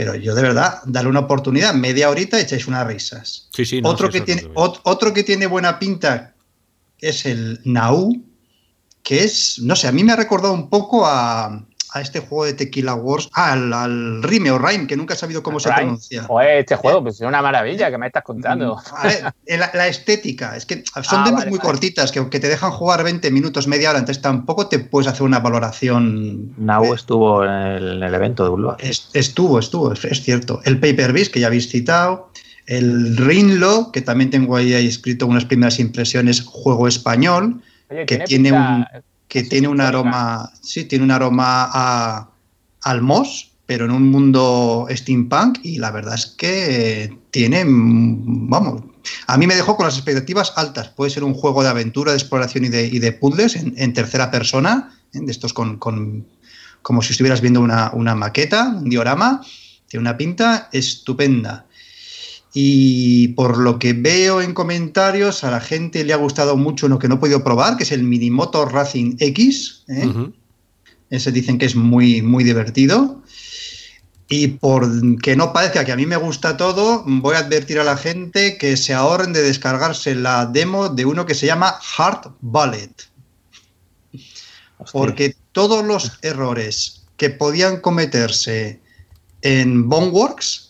Pero 0.00 0.14
yo 0.14 0.34
de 0.34 0.40
verdad, 0.40 0.78
dale 0.86 1.10
una 1.10 1.20
oportunidad, 1.20 1.74
media 1.74 2.08
horita 2.08 2.40
echáis 2.40 2.66
unas 2.66 2.86
risas. 2.86 3.50
Sí, 3.52 3.66
sí, 3.66 3.82
otro, 3.84 4.08
que 4.08 4.22
tiene, 4.22 4.50
otro 4.54 5.12
que 5.12 5.22
tiene 5.24 5.46
buena 5.46 5.78
pinta 5.78 6.34
es 7.00 7.26
el 7.26 7.60
Nau, 7.66 8.10
que 9.02 9.24
es, 9.24 9.58
no 9.58 9.76
sé, 9.76 9.88
a 9.88 9.92
mí 9.92 10.02
me 10.02 10.12
ha 10.12 10.16
recordado 10.16 10.54
un 10.54 10.70
poco 10.70 11.04
a, 11.04 11.66
a 11.92 12.00
este 12.00 12.20
juego 12.20 12.44
de 12.44 12.54
Tequila 12.54 12.94
Wars, 12.94 13.28
al, 13.32 13.72
al 13.72 14.22
Rime 14.22 14.50
o 14.50 14.58
Rime, 14.58 14.86
que 14.86 14.96
nunca 14.96 15.14
he 15.14 15.16
sabido 15.16 15.42
cómo 15.42 15.60
se 15.60 15.70
pronuncia. 15.72 16.24
Joder, 16.24 16.58
este 16.58 16.76
juego, 16.76 17.02
pues 17.02 17.16
es 17.16 17.26
una 17.26 17.42
maravilla 17.42 17.90
que 17.90 17.98
me 17.98 18.06
estás 18.06 18.22
contando. 18.22 18.76
Mm, 18.76 18.94
a 18.96 19.02
ver, 19.02 19.34
la, 19.58 19.70
la 19.74 19.88
estética, 19.88 20.56
es 20.56 20.66
que 20.66 20.84
son 21.02 21.20
ah, 21.20 21.24
demos 21.24 21.46
muy 21.46 21.58
cortitas, 21.58 22.12
que, 22.12 22.28
que 22.28 22.40
te 22.40 22.48
dejan 22.48 22.70
jugar 22.70 23.02
20 23.02 23.30
minutos, 23.30 23.66
media 23.66 23.90
hora, 23.90 23.98
entonces 23.98 24.22
tampoco 24.22 24.68
te 24.68 24.78
puedes 24.78 25.08
hacer 25.08 25.22
una 25.22 25.40
valoración. 25.40 26.54
Nau 26.56 26.94
estuvo 26.94 27.44
en 27.44 27.50
el, 27.50 28.02
el, 28.02 28.14
evento 28.14 28.44
de 28.44 28.50
Ulva. 28.50 28.76
estuvo, 28.80 29.58
estuvo, 29.58 29.92
es, 29.92 30.22
cierto. 30.22 30.60
El 30.64 30.78
Paper 30.78 31.12
Beast, 31.12 31.32
que 31.32 31.40
ya 31.40 31.48
habéis 31.48 31.68
citado. 31.68 32.30
El 32.66 33.16
Rinlo, 33.16 33.90
que 33.92 34.00
también 34.00 34.30
tengo 34.30 34.54
ahí 34.54 34.72
escrito 34.74 35.26
unas 35.26 35.44
primeras 35.44 35.80
impresiones, 35.80 36.42
juego 36.42 36.86
español, 36.86 37.62
que 38.06 38.18
tiene 38.18 38.52
un 38.52 38.86
que 39.30 39.44
tiene 39.44 39.68
un 39.68 39.80
aroma, 39.80 40.52
sí, 40.60 40.84
tiene 40.86 41.04
un 41.04 41.12
aroma 41.12 41.70
a, 41.72 42.30
al 42.82 43.00
moss, 43.00 43.52
pero 43.64 43.84
en 43.84 43.92
un 43.92 44.10
mundo 44.10 44.88
steampunk 44.90 45.60
y 45.62 45.78
la 45.78 45.92
verdad 45.92 46.16
es 46.16 46.26
que 46.26 47.16
tiene, 47.30 47.64
vamos, 47.64 48.82
a 49.28 49.38
mí 49.38 49.46
me 49.46 49.54
dejó 49.54 49.76
con 49.76 49.86
las 49.86 49.94
expectativas 49.94 50.52
altas. 50.56 50.88
Puede 50.88 51.12
ser 51.12 51.22
un 51.22 51.34
juego 51.34 51.62
de 51.62 51.68
aventura, 51.68 52.10
de 52.10 52.18
exploración 52.18 52.64
y 52.64 52.70
de, 52.70 52.88
y 52.88 52.98
de 52.98 53.12
puzzles 53.12 53.54
en, 53.54 53.92
tercera 53.92 54.32
persona, 54.32 54.98
¿eh? 55.14 55.20
de 55.22 55.30
estos 55.30 55.52
con, 55.52 55.78
con, 55.78 56.26
como 56.82 57.00
si 57.00 57.12
estuvieras 57.12 57.40
viendo 57.40 57.60
una, 57.60 57.92
una 57.94 58.16
maqueta, 58.16 58.66
un 58.66 58.90
diorama, 58.90 59.42
tiene 59.86 60.00
una 60.00 60.16
pinta 60.16 60.68
estupenda. 60.72 61.66
Y 62.52 63.28
por 63.28 63.58
lo 63.58 63.78
que 63.78 63.92
veo 63.92 64.40
en 64.40 64.54
comentarios, 64.54 65.44
a 65.44 65.50
la 65.50 65.60
gente 65.60 66.04
le 66.04 66.12
ha 66.12 66.16
gustado 66.16 66.56
mucho 66.56 66.88
lo 66.88 66.98
que 66.98 67.08
no 67.08 67.14
he 67.14 67.18
podido 67.18 67.44
probar, 67.44 67.76
que 67.76 67.84
es 67.84 67.92
el 67.92 68.02
Minimoto 68.02 68.64
Racing 68.64 69.16
X. 69.20 69.84
¿eh? 69.88 70.12
Ese 71.10 71.32
dicen 71.32 71.58
que 71.58 71.66
es 71.66 71.76
muy, 71.76 72.22
muy 72.22 72.42
divertido. 72.42 73.22
Y 74.28 74.46
por 74.46 74.88
que 75.18 75.34
no 75.34 75.52
parezca 75.52 75.84
que 75.84 75.92
a 75.92 75.96
mí 75.96 76.06
me 76.06 76.16
gusta 76.16 76.56
todo, 76.56 77.02
voy 77.04 77.34
a 77.34 77.40
advertir 77.40 77.80
a 77.80 77.84
la 77.84 77.96
gente 77.96 78.58
que 78.58 78.76
se 78.76 78.94
ahorren 78.94 79.32
de 79.32 79.42
descargarse 79.42 80.14
la 80.14 80.46
demo 80.46 80.88
de 80.88 81.04
uno 81.04 81.26
que 81.26 81.34
se 81.34 81.46
llama 81.46 81.78
Heart 81.96 82.36
Ballet. 82.40 83.08
Porque 84.92 85.36
todos 85.50 85.84
los 85.84 86.18
errores 86.22 87.02
que 87.16 87.30
podían 87.30 87.80
cometerse 87.80 88.80
en 89.42 89.88
Boneworks 89.88 90.69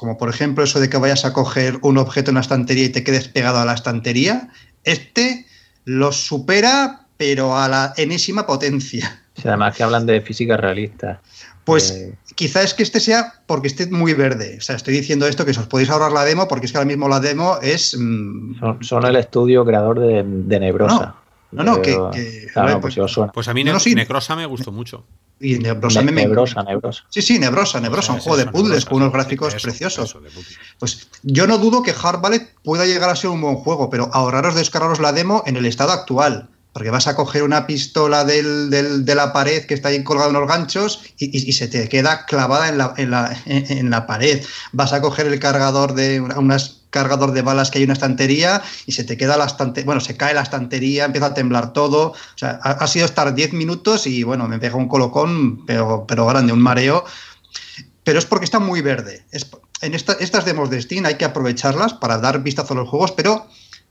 como 0.00 0.16
por 0.16 0.30
ejemplo 0.30 0.64
eso 0.64 0.80
de 0.80 0.88
que 0.88 0.96
vayas 0.96 1.26
a 1.26 1.34
coger 1.34 1.78
un 1.82 1.98
objeto 1.98 2.30
en 2.30 2.36
la 2.36 2.40
estantería 2.40 2.84
y 2.84 2.88
te 2.88 3.04
quedes 3.04 3.28
pegado 3.28 3.58
a 3.58 3.66
la 3.66 3.74
estantería, 3.74 4.48
este 4.84 5.44
lo 5.84 6.10
supera, 6.10 7.02
pero 7.18 7.58
a 7.58 7.68
la 7.68 7.92
enésima 7.98 8.46
potencia. 8.46 9.22
además 9.44 9.76
que 9.76 9.82
hablan 9.82 10.06
de 10.06 10.22
física 10.22 10.56
realista. 10.56 11.20
Pues 11.64 11.90
eh... 11.90 12.14
quizá 12.34 12.62
es 12.62 12.72
que 12.72 12.82
este 12.82 12.98
sea 12.98 13.42
porque 13.44 13.68
esté 13.68 13.88
muy 13.88 14.14
verde. 14.14 14.56
O 14.56 14.62
sea, 14.62 14.76
estoy 14.76 14.94
diciendo 14.94 15.26
esto 15.26 15.44
que 15.44 15.50
os 15.50 15.58
podéis 15.66 15.90
ahorrar 15.90 16.12
la 16.12 16.24
demo 16.24 16.48
porque 16.48 16.64
es 16.64 16.72
que 16.72 16.78
ahora 16.78 16.88
mismo 16.88 17.06
la 17.06 17.20
demo 17.20 17.58
es... 17.60 17.94
Mmm... 17.94 18.58
Son, 18.58 18.82
son, 18.82 19.04
el 19.04 19.16
estudio 19.16 19.66
creador 19.66 20.00
de, 20.00 20.24
de 20.24 20.60
Nebrosa. 20.60 20.94
No, 20.94 21.16
no, 21.52 21.64
no 21.64 21.82
que, 21.82 21.98
que 22.12 22.46
claro, 22.52 22.80
pues, 22.80 22.94
pues, 22.94 23.16
pues, 23.32 23.48
a 23.48 23.54
mí 23.54 23.64
no, 23.64 23.80
sí. 23.80 23.94
Necrosa 23.94 24.36
me 24.36 24.46
gustó 24.46 24.70
mucho. 24.72 25.04
Y 25.40 25.58
Nebrosa, 25.58 26.02
ne 26.02 26.12
Nebrosa, 26.12 26.62
Nebrosa. 26.62 27.04
Sí, 27.08 27.22
sí, 27.22 27.38
Nebrosa, 27.38 27.80
Nebrosa, 27.80 28.12
un 28.12 28.20
juego 28.20 28.36
de 28.36 28.46
puzzles 28.46 28.84
con 28.84 28.98
unos 28.98 29.12
gráficos 29.12 29.54
eso, 29.54 29.66
preciosos. 29.66 30.10
Eso, 30.10 30.40
pues 30.78 31.08
yo 31.22 31.46
no 31.46 31.56
dudo 31.56 31.82
que 31.82 31.94
Hard 32.00 32.20
Ballet 32.20 32.54
pueda 32.62 32.84
llegar 32.84 33.08
a 33.08 33.16
ser 33.16 33.30
un 33.30 33.40
buen 33.40 33.56
juego, 33.56 33.88
pero 33.88 34.10
ahorraros 34.12 34.54
descargaros 34.54 35.00
la 35.00 35.12
demo 35.12 35.42
en 35.46 35.56
el 35.56 35.64
estado 35.64 35.92
actual. 35.92 36.50
Porque 36.72 36.90
vas 36.90 37.08
a 37.08 37.16
coger 37.16 37.42
una 37.42 37.66
pistola 37.66 38.24
del, 38.24 38.70
del, 38.70 39.04
de 39.04 39.14
la 39.16 39.32
pared 39.32 39.64
que 39.64 39.74
está 39.74 39.88
ahí 39.88 40.04
colgada 40.04 40.28
en 40.28 40.34
los 40.34 40.46
ganchos 40.46 41.02
y, 41.18 41.36
y, 41.36 41.48
y 41.48 41.52
se 41.52 41.66
te 41.66 41.88
queda 41.88 42.26
clavada 42.26 42.68
en 42.68 42.78
la, 42.78 42.94
en, 42.96 43.10
la, 43.10 43.36
en 43.46 43.90
la, 43.90 44.06
pared. 44.06 44.44
Vas 44.72 44.92
a 44.92 45.00
coger 45.00 45.26
el 45.26 45.40
cargador 45.40 45.94
de 45.94 46.20
unas 46.20 46.79
cargador 46.90 47.32
de 47.32 47.42
balas 47.42 47.70
que 47.70 47.78
hay 47.78 47.84
una 47.84 47.94
estantería 47.94 48.62
y 48.86 48.92
se 48.92 49.04
te 49.04 49.16
queda 49.16 49.36
la 49.36 49.46
estantería, 49.46 49.86
bueno, 49.86 50.00
se 50.00 50.16
cae 50.16 50.34
la 50.34 50.42
estantería, 50.42 51.04
empieza 51.04 51.26
a 51.26 51.34
temblar 51.34 51.72
todo. 51.72 52.08
O 52.10 52.38
sea, 52.38 52.60
ha, 52.62 52.86
sido 52.86 53.06
estar 53.06 53.34
10 53.34 53.52
minutos 53.52 54.06
y 54.06 54.22
bueno, 54.22 54.48
me 54.48 54.58
pega 54.58 54.76
un 54.76 54.88
colocón, 54.88 55.64
pero, 55.66 56.04
pero 56.06 56.26
grande, 56.26 56.52
un 56.52 56.60
mareo. 56.60 57.04
Pero 58.04 58.18
es 58.18 58.26
porque 58.26 58.44
está 58.44 58.58
muy 58.58 58.80
verde. 58.82 59.24
Es, 59.30 59.50
en 59.82 59.94
esta, 59.94 60.14
estas 60.14 60.44
demos 60.44 60.70
de 60.70 60.82
Steam 60.82 61.06
hay 61.06 61.14
que 61.14 61.24
aprovecharlas 61.24 61.94
para 61.94 62.18
dar 62.18 62.42
vistazo 62.42 62.74
a 62.74 62.76
los 62.76 62.88
juegos, 62.88 63.12
pero 63.12 63.46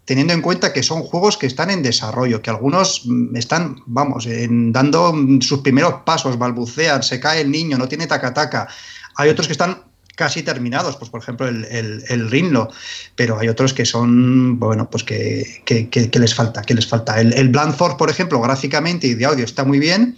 teniendo 0.05 0.33
en 0.33 0.41
cuenta 0.41 0.73
que 0.73 0.81
son 0.81 1.03
juegos 1.03 1.37
que 1.37 1.45
están 1.45 1.69
en 1.69 1.83
desarrollo, 1.83 2.41
que 2.41 2.49
algunos 2.49 3.03
están, 3.35 3.75
vamos, 3.85 4.25
en, 4.25 4.71
dando 4.71 5.13
sus 5.39 5.59
primeros 5.59 6.01
pasos, 6.03 6.39
balbucean, 6.39 7.03
se 7.03 7.19
cae 7.19 7.41
el 7.41 7.51
niño, 7.51 7.77
no 7.77 7.87
tiene 7.87 8.07
taca-taca. 8.07 8.67
Hay 9.15 9.29
otros 9.29 9.47
que 9.47 9.53
están 9.53 9.83
casi 10.19 10.43
terminados, 10.43 10.97
pues 10.97 11.09
por 11.09 11.21
ejemplo 11.21 11.47
el, 11.47 11.63
el, 11.71 12.03
el 12.09 12.29
Rinlo, 12.29 12.69
pero 13.15 13.39
hay 13.39 13.47
otros 13.47 13.73
que 13.73 13.85
son, 13.85 14.59
bueno, 14.59 14.89
pues 14.89 15.05
que, 15.05 15.63
que, 15.65 16.19
les 16.19 16.35
falta, 16.35 16.61
que 16.61 16.73
les 16.73 16.85
falta. 16.85 17.21
El, 17.21 17.31
el 17.31 17.47
Blandford, 17.47 17.95
por 17.95 18.09
ejemplo, 18.09 18.41
gráficamente 18.41 19.07
y 19.07 19.13
de 19.13 19.23
audio 19.23 19.45
está 19.45 19.63
muy 19.63 19.79
bien, 19.79 20.17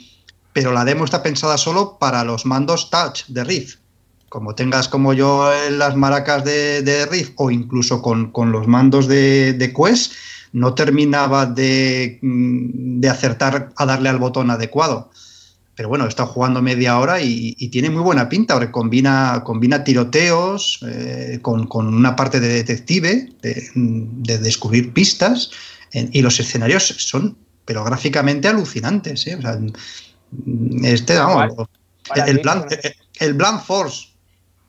pero 0.53 0.71
la 0.71 0.85
demo 0.85 1.05
está 1.05 1.21
pensada 1.21 1.55
solo 1.55 1.99
para 1.99 2.23
los 2.23 2.47
mandos 2.47 2.89
touch 2.89 3.25
de 3.27 3.43
Riff. 3.43 3.75
Como 4.27 4.55
tengas 4.55 4.87
como 4.87 5.13
yo 5.13 5.51
las 5.69 5.95
maracas 5.95 6.45
de, 6.45 6.81
de 6.81 7.05
Riff 7.05 7.33
o 7.35 7.51
incluso 7.51 8.01
con, 8.01 8.31
con 8.31 8.51
los 8.51 8.67
mandos 8.67 9.07
de, 9.07 9.53
de, 9.53 9.71
Quest, 9.71 10.13
no 10.51 10.73
terminaba 10.73 11.45
de, 11.45 12.17
de, 12.23 13.07
acertar 13.07 13.71
a 13.75 13.85
darle 13.85 14.09
al 14.09 14.17
botón 14.17 14.49
adecuado. 14.49 15.11
Pero 15.81 15.89
bueno, 15.89 16.05
está 16.05 16.27
jugando 16.27 16.61
media 16.61 16.99
hora 16.99 17.19
y, 17.19 17.55
y 17.57 17.69
tiene 17.69 17.89
muy 17.89 18.03
buena 18.03 18.29
pinta. 18.29 18.53
Ahora 18.53 18.71
combina, 18.71 19.41
combina 19.43 19.83
tiroteos 19.83 20.79
eh, 20.87 21.39
con, 21.41 21.65
con, 21.65 21.91
una 21.91 22.15
parte 22.15 22.39
de 22.39 22.49
detective, 22.49 23.33
de, 23.41 23.67
de 23.73 24.37
descubrir 24.37 24.93
pistas, 24.93 25.49
en, 25.91 26.11
y 26.13 26.21
los 26.21 26.39
escenarios 26.39 26.85
son, 26.85 27.35
pero 27.65 27.83
gráficamente 27.83 28.47
alucinantes. 28.47 29.25
¿eh? 29.25 29.37
O 29.37 29.41
sea, 29.41 29.59
este, 30.83 31.15
vamos, 31.17 31.67
el, 32.13 32.29
el, 32.29 32.39
Bland, 32.43 32.65
el 33.19 33.33
Bland 33.33 33.63
Force 33.63 34.09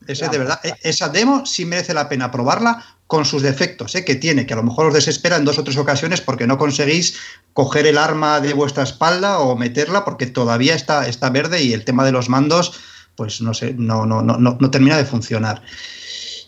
ese, 0.07 0.27
de 0.29 0.37
verdad, 0.39 0.59
esa 0.81 1.09
demo 1.09 1.45
sí 1.45 1.65
merece 1.65 1.93
la 1.93 2.09
pena 2.09 2.31
probarla 2.31 2.92
con 3.07 3.25
sus 3.25 3.41
defectos 3.41 3.95
¿eh? 3.95 4.05
que 4.05 4.15
tiene, 4.15 4.45
que 4.45 4.53
a 4.53 4.57
lo 4.57 4.63
mejor 4.63 4.87
os 4.87 4.93
desespera 4.93 5.37
en 5.37 5.45
dos 5.45 5.57
o 5.57 5.63
tres 5.63 5.77
ocasiones 5.77 6.21
porque 6.21 6.47
no 6.47 6.57
conseguís 6.57 7.17
coger 7.53 7.85
el 7.85 7.97
arma 7.97 8.41
de 8.41 8.53
vuestra 8.53 8.83
espalda 8.83 9.39
o 9.39 9.55
meterla 9.55 10.05
porque 10.05 10.25
todavía 10.25 10.75
está, 10.75 11.07
está 11.07 11.29
verde 11.29 11.61
y 11.61 11.73
el 11.73 11.83
tema 11.83 12.05
de 12.05 12.11
los 12.11 12.29
mandos, 12.29 12.79
pues 13.15 13.41
no 13.41 13.53
sé, 13.53 13.73
no, 13.73 14.05
no, 14.05 14.21
no, 14.21 14.37
no 14.37 14.71
termina 14.71 14.97
de 14.97 15.05
funcionar. 15.05 15.61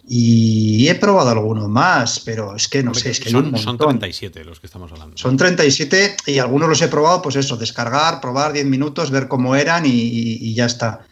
Y 0.08 0.88
he 0.88 0.96
probado 0.96 1.32
alguno 1.32 1.68
más, 1.68 2.20
pero 2.20 2.56
es 2.56 2.68
que 2.68 2.84
no 2.84 2.94
sé, 2.94 3.10
es 3.10 3.20
que 3.20 3.32
son, 3.32 3.58
son 3.58 3.78
37 3.78 4.46
los 4.46 4.60
que 4.60 4.68
estamos 4.68 4.92
hablando. 4.92 5.18
Son 5.18 5.36
37 5.36 6.18
y 6.28 6.38
algunos 6.38 6.70
los 6.70 6.82
he 6.84 6.88
probado, 6.88 7.24
pues 7.24 7.36
eso, 7.38 7.58
descargar, 7.58 8.22
probar 8.22 8.54
10 8.54 8.68
minutos, 8.68 9.10
ver 9.10 9.28
cómo 9.28 9.56
eran 9.56 9.86
y, 9.88 9.90
y, 9.90 10.38
y 10.42 10.54
ya 10.54 10.68
está. 10.68 11.08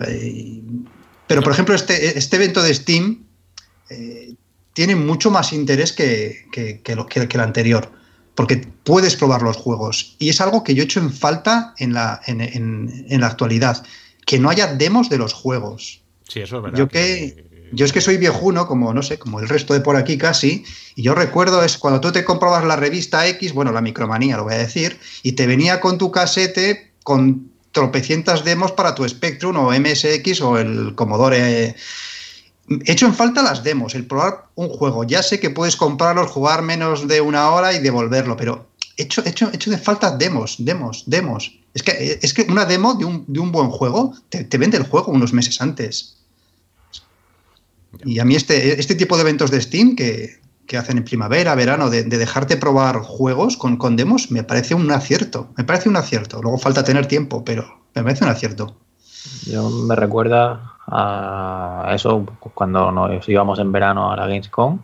Eh, 0.00 0.62
pero, 1.26 1.42
por 1.42 1.52
ejemplo, 1.52 1.74
este, 1.74 2.18
este 2.18 2.36
evento 2.36 2.62
de 2.62 2.74
Steam 2.74 3.24
eh, 3.90 4.34
tiene 4.72 4.96
mucho 4.96 5.30
más 5.30 5.52
interés 5.52 5.92
que, 5.92 6.46
que, 6.52 6.80
que, 6.80 6.96
lo, 6.96 7.06
que, 7.06 7.20
el 7.20 7.40
anterior, 7.40 7.90
porque 8.34 8.66
puedes 8.84 9.16
probar 9.16 9.42
los 9.42 9.56
juegos. 9.56 10.16
Y 10.18 10.28
es 10.28 10.40
algo 10.40 10.64
que 10.64 10.74
yo 10.74 10.82
he 10.82 10.84
hecho 10.84 11.00
en 11.00 11.12
falta 11.12 11.74
en 11.78 11.92
la, 11.92 12.20
en, 12.26 12.40
en, 12.40 13.06
en 13.08 13.20
la 13.20 13.26
actualidad, 13.26 13.84
que 14.26 14.38
no 14.38 14.50
haya 14.50 14.74
demos 14.74 15.08
de 15.08 15.18
los 15.18 15.32
juegos. 15.32 16.02
Sí, 16.28 16.40
eso 16.40 16.58
es 16.58 16.62
verdad. 16.62 16.78
Yo 16.78 16.88
que, 16.88 17.44
yo 17.72 17.84
es 17.84 17.92
que 17.92 18.00
soy 18.00 18.16
viejuno, 18.16 18.66
como 18.66 18.92
no 18.94 19.02
sé, 19.02 19.18
como 19.18 19.40
el 19.40 19.48
resto 19.48 19.74
de 19.74 19.80
por 19.80 19.96
aquí 19.96 20.18
casi, 20.18 20.64
y 20.94 21.02
yo 21.02 21.14
recuerdo 21.14 21.62
es 21.64 21.78
cuando 21.78 22.00
tú 22.00 22.12
te 22.12 22.24
comprabas 22.24 22.64
la 22.64 22.76
revista 22.76 23.26
X, 23.26 23.52
bueno, 23.52 23.72
la 23.72 23.80
micromanía 23.80 24.36
lo 24.36 24.44
voy 24.44 24.54
a 24.54 24.58
decir, 24.58 24.98
y 25.22 25.32
te 25.32 25.46
venía 25.46 25.80
con 25.80 25.98
tu 25.98 26.10
casete 26.10 26.92
con 27.02 27.50
tropecientas 27.72 28.44
demos 28.44 28.72
para 28.72 28.94
tu 28.94 29.08
Spectrum 29.08 29.56
o 29.56 29.72
MSX 29.72 30.40
o 30.42 30.58
el 30.58 30.94
Commodore. 30.94 31.74
He 32.68 32.92
hecho 32.92 33.06
en 33.06 33.14
falta 33.14 33.42
las 33.42 33.64
demos, 33.64 33.94
el 33.94 34.06
probar 34.06 34.46
un 34.54 34.68
juego. 34.68 35.04
Ya 35.04 35.22
sé 35.22 35.40
que 35.40 35.50
puedes 35.50 35.76
comprarlos, 35.76 36.30
jugar 36.30 36.62
menos 36.62 37.08
de 37.08 37.20
una 37.20 37.50
hora 37.50 37.72
y 37.72 37.80
devolverlo, 37.80 38.36
pero 38.36 38.68
he 38.96 39.02
hecho, 39.02 39.22
he 39.24 39.30
hecho, 39.30 39.50
he 39.52 39.56
hecho 39.56 39.70
de 39.70 39.78
falta 39.78 40.16
demos, 40.16 40.56
demos, 40.58 41.04
demos. 41.06 41.58
Es 41.74 41.82
que, 41.82 42.18
es 42.22 42.34
que 42.34 42.42
una 42.42 42.64
demo 42.64 42.94
de 42.94 43.04
un, 43.04 43.24
de 43.26 43.40
un 43.40 43.50
buen 43.50 43.70
juego 43.70 44.14
te, 44.28 44.44
te, 44.44 44.58
vende 44.58 44.76
el 44.76 44.84
juego 44.84 45.10
unos 45.12 45.32
meses 45.32 45.60
antes. 45.60 46.16
Y 48.04 48.18
a 48.18 48.24
mí 48.24 48.36
este, 48.36 48.78
este 48.78 48.94
tipo 48.94 49.16
de 49.16 49.22
eventos 49.22 49.50
de 49.50 49.60
Steam 49.60 49.96
que, 49.96 50.38
que 50.66 50.76
hacen 50.76 50.98
en 50.98 51.04
primavera, 51.04 51.54
verano, 51.54 51.90
de, 51.90 52.04
de, 52.04 52.18
dejarte 52.18 52.56
probar 52.56 52.98
juegos 52.98 53.56
con, 53.56 53.76
con 53.76 53.96
demos, 53.96 54.30
me 54.30 54.44
parece 54.44 54.74
un 54.74 54.90
acierto. 54.90 55.50
Me 55.56 55.64
parece 55.64 55.88
un 55.88 55.96
acierto. 55.96 56.40
Luego 56.40 56.58
falta 56.58 56.84
tener 56.84 57.06
tiempo, 57.06 57.44
pero 57.44 57.82
me 57.94 58.02
parece 58.02 58.24
un 58.24 58.30
acierto. 58.30 58.76
Yo 59.46 59.68
me 59.70 59.96
recuerda 59.96 60.71
a 60.86 61.92
eso 61.94 62.26
cuando 62.54 62.90
nos 62.90 63.28
íbamos 63.28 63.58
en 63.58 63.72
verano 63.72 64.10
a 64.12 64.16
la 64.16 64.26
Gamescom 64.26 64.80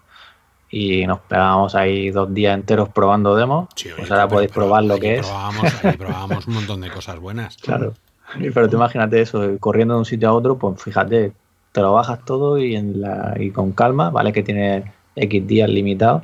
y 0.71 1.07
nos 1.07 1.21
pegábamos 1.21 1.75
ahí 1.75 2.11
dos 2.11 2.33
días 2.33 2.55
enteros 2.55 2.91
probando 2.91 3.35
demos. 3.35 3.69
Sí, 3.75 3.89
oye, 3.89 3.97
pues 3.99 4.11
ahora 4.11 4.29
podéis 4.29 4.51
probar 4.53 4.85
lo 4.85 4.99
que 4.99 5.21
probábamos, 5.21 5.85
es. 5.85 5.97
probábamos 5.97 6.47
un 6.49 6.55
montón 6.55 6.81
de 6.81 6.91
cosas 6.91 7.19
buenas. 7.19 7.57
Claro. 7.57 7.95
Pero 8.39 8.69
tú 8.69 8.77
imagínate 8.77 9.21
eso, 9.23 9.57
corriendo 9.59 9.95
de 9.95 10.01
un 10.01 10.05
sitio 10.05 10.29
a 10.29 10.33
otro, 10.35 10.59
pues 10.59 10.83
fíjate, 10.83 11.33
te 11.73 11.81
lo 11.81 11.95
bajas 11.95 12.25
todo 12.27 12.59
y, 12.59 12.77
en 12.77 13.01
la, 13.01 13.35
y 13.39 13.51
con 13.51 13.73
calma, 13.73 14.11
¿vale? 14.11 14.33
Que 14.33 14.43
tiene 14.43 14.93
X 15.17 15.47
días 15.47 15.71
limitados, 15.71 16.23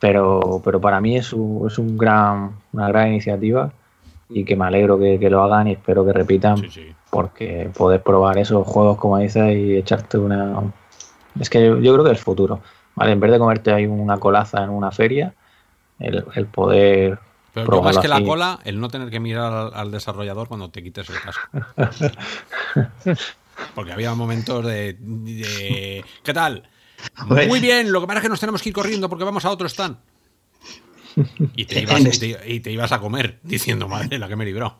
pero, 0.00 0.60
pero 0.64 0.80
para 0.80 1.00
mí 1.00 1.16
es, 1.16 1.32
un, 1.32 1.68
es 1.68 1.78
un 1.78 1.96
gran, 1.96 2.56
una 2.72 2.88
gran 2.88 3.08
iniciativa 3.08 3.72
y 4.28 4.44
que 4.44 4.56
me 4.56 4.64
alegro 4.64 4.98
que, 4.98 5.20
que 5.20 5.30
lo 5.30 5.42
hagan 5.44 5.68
y 5.68 5.72
espero 5.72 6.04
que 6.04 6.12
repitan, 6.12 6.56
Sí, 6.56 6.70
sí. 6.70 6.94
Porque 7.12 7.70
poder 7.76 8.02
probar 8.02 8.38
esos 8.38 8.66
juegos, 8.66 8.96
como 8.96 9.18
dices, 9.18 9.54
y 9.54 9.76
echarte 9.76 10.16
una... 10.16 10.62
Es 11.38 11.50
que 11.50 11.60
yo, 11.62 11.78
yo 11.78 11.92
creo 11.92 12.04
que 12.06 12.10
es 12.12 12.16
el 12.18 12.24
futuro, 12.24 12.62
¿vale? 12.94 13.12
En 13.12 13.20
vez 13.20 13.30
de 13.30 13.38
comerte 13.38 13.70
ahí 13.70 13.84
una 13.86 14.16
colaza 14.16 14.64
en 14.64 14.70
una 14.70 14.90
feria, 14.90 15.34
el, 15.98 16.24
el 16.34 16.46
poder... 16.46 17.18
Pero 17.52 17.82
más 17.82 17.98
que 17.98 18.08
la 18.08 18.16
así. 18.16 18.24
cola, 18.24 18.60
el 18.64 18.80
no 18.80 18.88
tener 18.88 19.10
que 19.10 19.20
mirar 19.20 19.52
al, 19.52 19.74
al 19.74 19.90
desarrollador 19.90 20.48
cuando 20.48 20.70
te 20.70 20.82
quites 20.82 21.06
el 21.10 21.16
casco. 21.20 21.50
Porque 23.74 23.92
había 23.92 24.14
momentos 24.14 24.64
de, 24.64 24.96
de- 24.98 26.02
¿Qué 26.22 26.32
tal? 26.32 26.66
Hombre. 27.20 27.46
Muy 27.46 27.60
bien, 27.60 27.92
lo 27.92 28.00
que 28.00 28.06
pasa 28.06 28.20
es 28.20 28.22
que 28.22 28.28
nos 28.30 28.40
tenemos 28.40 28.62
que 28.62 28.70
ir 28.70 28.74
corriendo 28.74 29.10
porque 29.10 29.24
vamos 29.24 29.44
a 29.44 29.50
otro 29.50 29.68
stand. 29.68 29.98
Y 31.56 31.66
te 31.66 31.80
ibas, 31.82 32.00
y 32.00 32.18
te- 32.18 32.52
y 32.54 32.60
te 32.60 32.70
ibas 32.72 32.90
a 32.92 33.00
comer 33.00 33.38
diciendo, 33.42 33.86
madre, 33.86 34.18
la 34.18 34.28
que 34.28 34.36
me 34.36 34.46
libró. 34.46 34.78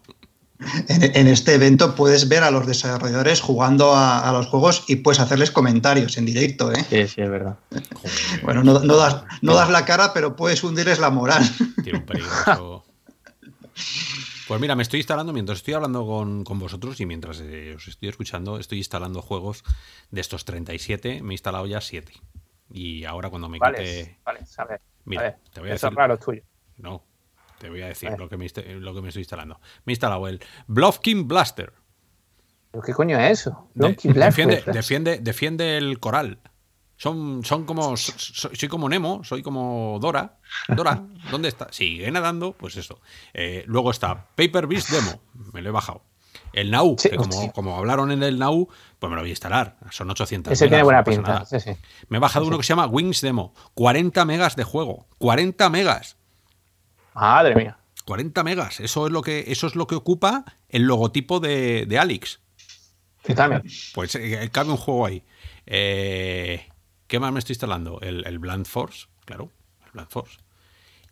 En, 0.88 1.16
en 1.16 1.26
este 1.26 1.54
evento 1.54 1.94
puedes 1.94 2.28
ver 2.28 2.42
a 2.42 2.50
los 2.50 2.66
desarrolladores 2.66 3.40
jugando 3.40 3.94
a, 3.94 4.28
a 4.28 4.32
los 4.32 4.46
juegos 4.46 4.84
y 4.88 4.96
puedes 4.96 5.20
hacerles 5.20 5.50
comentarios 5.50 6.16
en 6.18 6.26
directo. 6.26 6.72
¿eh? 6.72 6.84
Sí, 6.88 7.08
sí, 7.08 7.20
es 7.22 7.30
verdad. 7.30 7.56
Joder, 7.70 8.42
Bueno, 8.42 8.64
no, 8.64 8.78
no 8.80 8.96
das, 8.96 9.24
no 9.42 9.54
das 9.54 9.70
la 9.70 9.84
cara, 9.84 10.12
pero 10.14 10.36
puedes 10.36 10.62
hundirles 10.64 10.98
la 10.98 11.10
moral. 11.10 11.42
tiene 11.82 11.98
un 12.00 12.06
peligroso. 12.06 12.84
Pues 14.48 14.60
mira, 14.60 14.74
me 14.74 14.82
estoy 14.82 15.00
instalando, 15.00 15.32
mientras 15.32 15.58
estoy 15.58 15.74
hablando 15.74 16.04
con, 16.06 16.44
con 16.44 16.58
vosotros 16.58 17.00
y 17.00 17.06
mientras 17.06 17.40
eh, 17.40 17.74
os 17.76 17.88
estoy 17.88 18.08
escuchando, 18.08 18.58
estoy 18.58 18.78
instalando 18.78 19.22
juegos 19.22 19.64
de 20.10 20.20
estos 20.20 20.44
37, 20.44 21.22
me 21.22 21.32
he 21.32 21.34
instalado 21.34 21.66
ya 21.66 21.80
7. 21.80 22.12
Y 22.70 23.04
ahora 23.04 23.30
cuando 23.30 23.48
me 23.48 23.58
Vale, 23.58 23.78
quite... 23.78 24.18
vale, 24.24 24.40
a 24.58 24.64
ver. 24.64 24.80
Mira, 25.04 25.20
a 25.20 25.24
ver, 25.24 25.36
te 25.52 25.60
voy 25.60 25.70
a 25.70 25.74
eso 25.74 25.86
decir- 25.86 25.92
es 25.92 25.96
raro 25.96 26.14
es 26.14 26.20
tuyo. 26.20 26.42
No, 26.78 27.02
te 27.62 27.70
voy 27.70 27.80
a 27.82 27.86
decir 27.86 28.10
Vale. 28.10 28.20
lo 28.24 28.28
que, 28.28 28.36
me, 28.36 28.44
inste- 28.44 28.66
lo 28.80 28.92
que 28.92 29.00
me 29.02 29.08
estoy 29.08 29.20
instalando. 29.22 29.60
Me 29.84 29.92
he 29.92 29.94
instalado 29.94 30.26
el 30.26 30.40
Bluffkin 30.66 31.28
Blaster. 31.28 31.72
¿Pero 32.72 32.82
qué 32.82 32.92
coño 32.92 33.16
es 33.20 33.40
eso? 33.40 33.68
De- 33.74 33.96
defiende, 34.14 34.64
defiende, 34.66 35.18
defiende 35.20 35.76
el 35.78 36.00
coral. 36.00 36.40
Son, 36.96 37.44
son 37.44 37.64
como. 37.64 37.96
so- 37.96 38.12
so- 38.18 38.50
soy 38.52 38.68
como 38.68 38.88
Nemo, 38.88 39.22
soy 39.22 39.42
como 39.42 39.98
Dora. 40.00 40.38
Dora, 40.68 41.04
¿dónde 41.30 41.48
está? 41.48 41.68
Sigue 41.70 42.10
nadando, 42.10 42.52
pues 42.52 42.76
eso. 42.76 43.00
Eh, 43.32 43.62
luego 43.66 43.90
está 43.92 44.26
Paper 44.34 44.66
Beast 44.66 44.90
Demo, 44.90 45.20
me 45.52 45.62
lo 45.62 45.68
he 45.68 45.72
bajado. 45.72 46.02
El 46.52 46.74
Sí, 46.98 47.08
que 47.10 47.16
como, 47.16 47.52
como 47.52 47.76
hablaron 47.78 48.10
en 48.10 48.22
el 48.22 48.38
Now, 48.38 48.68
pues 48.98 49.08
me 49.08 49.16
lo 49.16 49.22
voy 49.22 49.30
a 49.30 49.32
instalar. 49.32 49.78
Son 49.90 50.10
800 50.10 50.52
Ese 50.52 50.64
megas, 50.64 50.70
tiene 50.70 50.82
buena 50.84 50.98
no 51.00 51.04
pinta. 51.04 51.32
nada. 51.32 51.44
Sí, 51.46 51.60
sí. 51.60 51.70
Me 52.08 52.18
he 52.18 52.20
bajado 52.20 52.46
uno 52.46 52.58
que 52.58 52.62
se 52.64 52.70
llama 52.70 52.86
Wings 52.86 53.20
Demo, 53.22 53.54
40 53.74 54.24
megas 54.26 54.54
de 54.56 54.64
juego. 54.64 55.06
40 55.18 55.70
megas. 55.70 56.18
Madre 57.14 57.54
mía. 57.54 57.78
40 58.04 58.42
megas, 58.42 58.80
eso 58.80 59.06
es 59.06 59.12
lo 59.12 59.22
que, 59.22 59.44
eso 59.48 59.66
es 59.66 59.76
lo 59.76 59.86
que 59.86 59.94
ocupa 59.94 60.44
el 60.68 60.82
logotipo 60.82 61.40
de, 61.40 61.86
de 61.86 61.98
Alex. 61.98 62.40
Sí, 63.24 63.34
también. 63.34 63.62
Pues 63.94 64.14
eh, 64.16 64.48
cabe 64.50 64.70
un 64.70 64.76
juego 64.76 65.06
ahí. 65.06 65.22
Eh, 65.66 66.66
¿Qué 67.06 67.20
más 67.20 67.32
me 67.32 67.38
estoy 67.38 67.54
instalando? 67.54 68.00
El, 68.00 68.26
el 68.26 68.38
Blunt 68.38 68.66
Force, 68.66 69.06
claro, 69.24 69.50
el 69.84 69.92
Blunt 69.92 70.10
Force. 70.10 70.38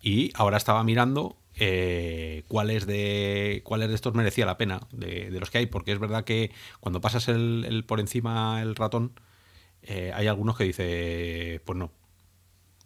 Y 0.02 0.32
ahora 0.34 0.56
estaba 0.56 0.82
mirando 0.82 1.36
eh, 1.54 2.44
cuáles 2.48 2.86
de 2.86 3.60
cuáles 3.64 3.88
de 3.88 3.94
estos 3.94 4.14
merecía 4.14 4.46
la 4.46 4.56
pena 4.56 4.80
de, 4.92 5.30
de 5.30 5.40
los 5.40 5.50
que 5.50 5.58
hay, 5.58 5.66
porque 5.66 5.92
es 5.92 5.98
verdad 5.98 6.24
que 6.24 6.52
cuando 6.80 7.00
pasas 7.00 7.28
el, 7.28 7.64
el 7.68 7.84
por 7.84 8.00
encima 8.00 8.62
el 8.62 8.74
ratón, 8.74 9.12
eh, 9.82 10.12
hay 10.14 10.26
algunos 10.26 10.56
que 10.56 10.64
dice, 10.64 11.60
pues 11.64 11.78
no. 11.78 11.92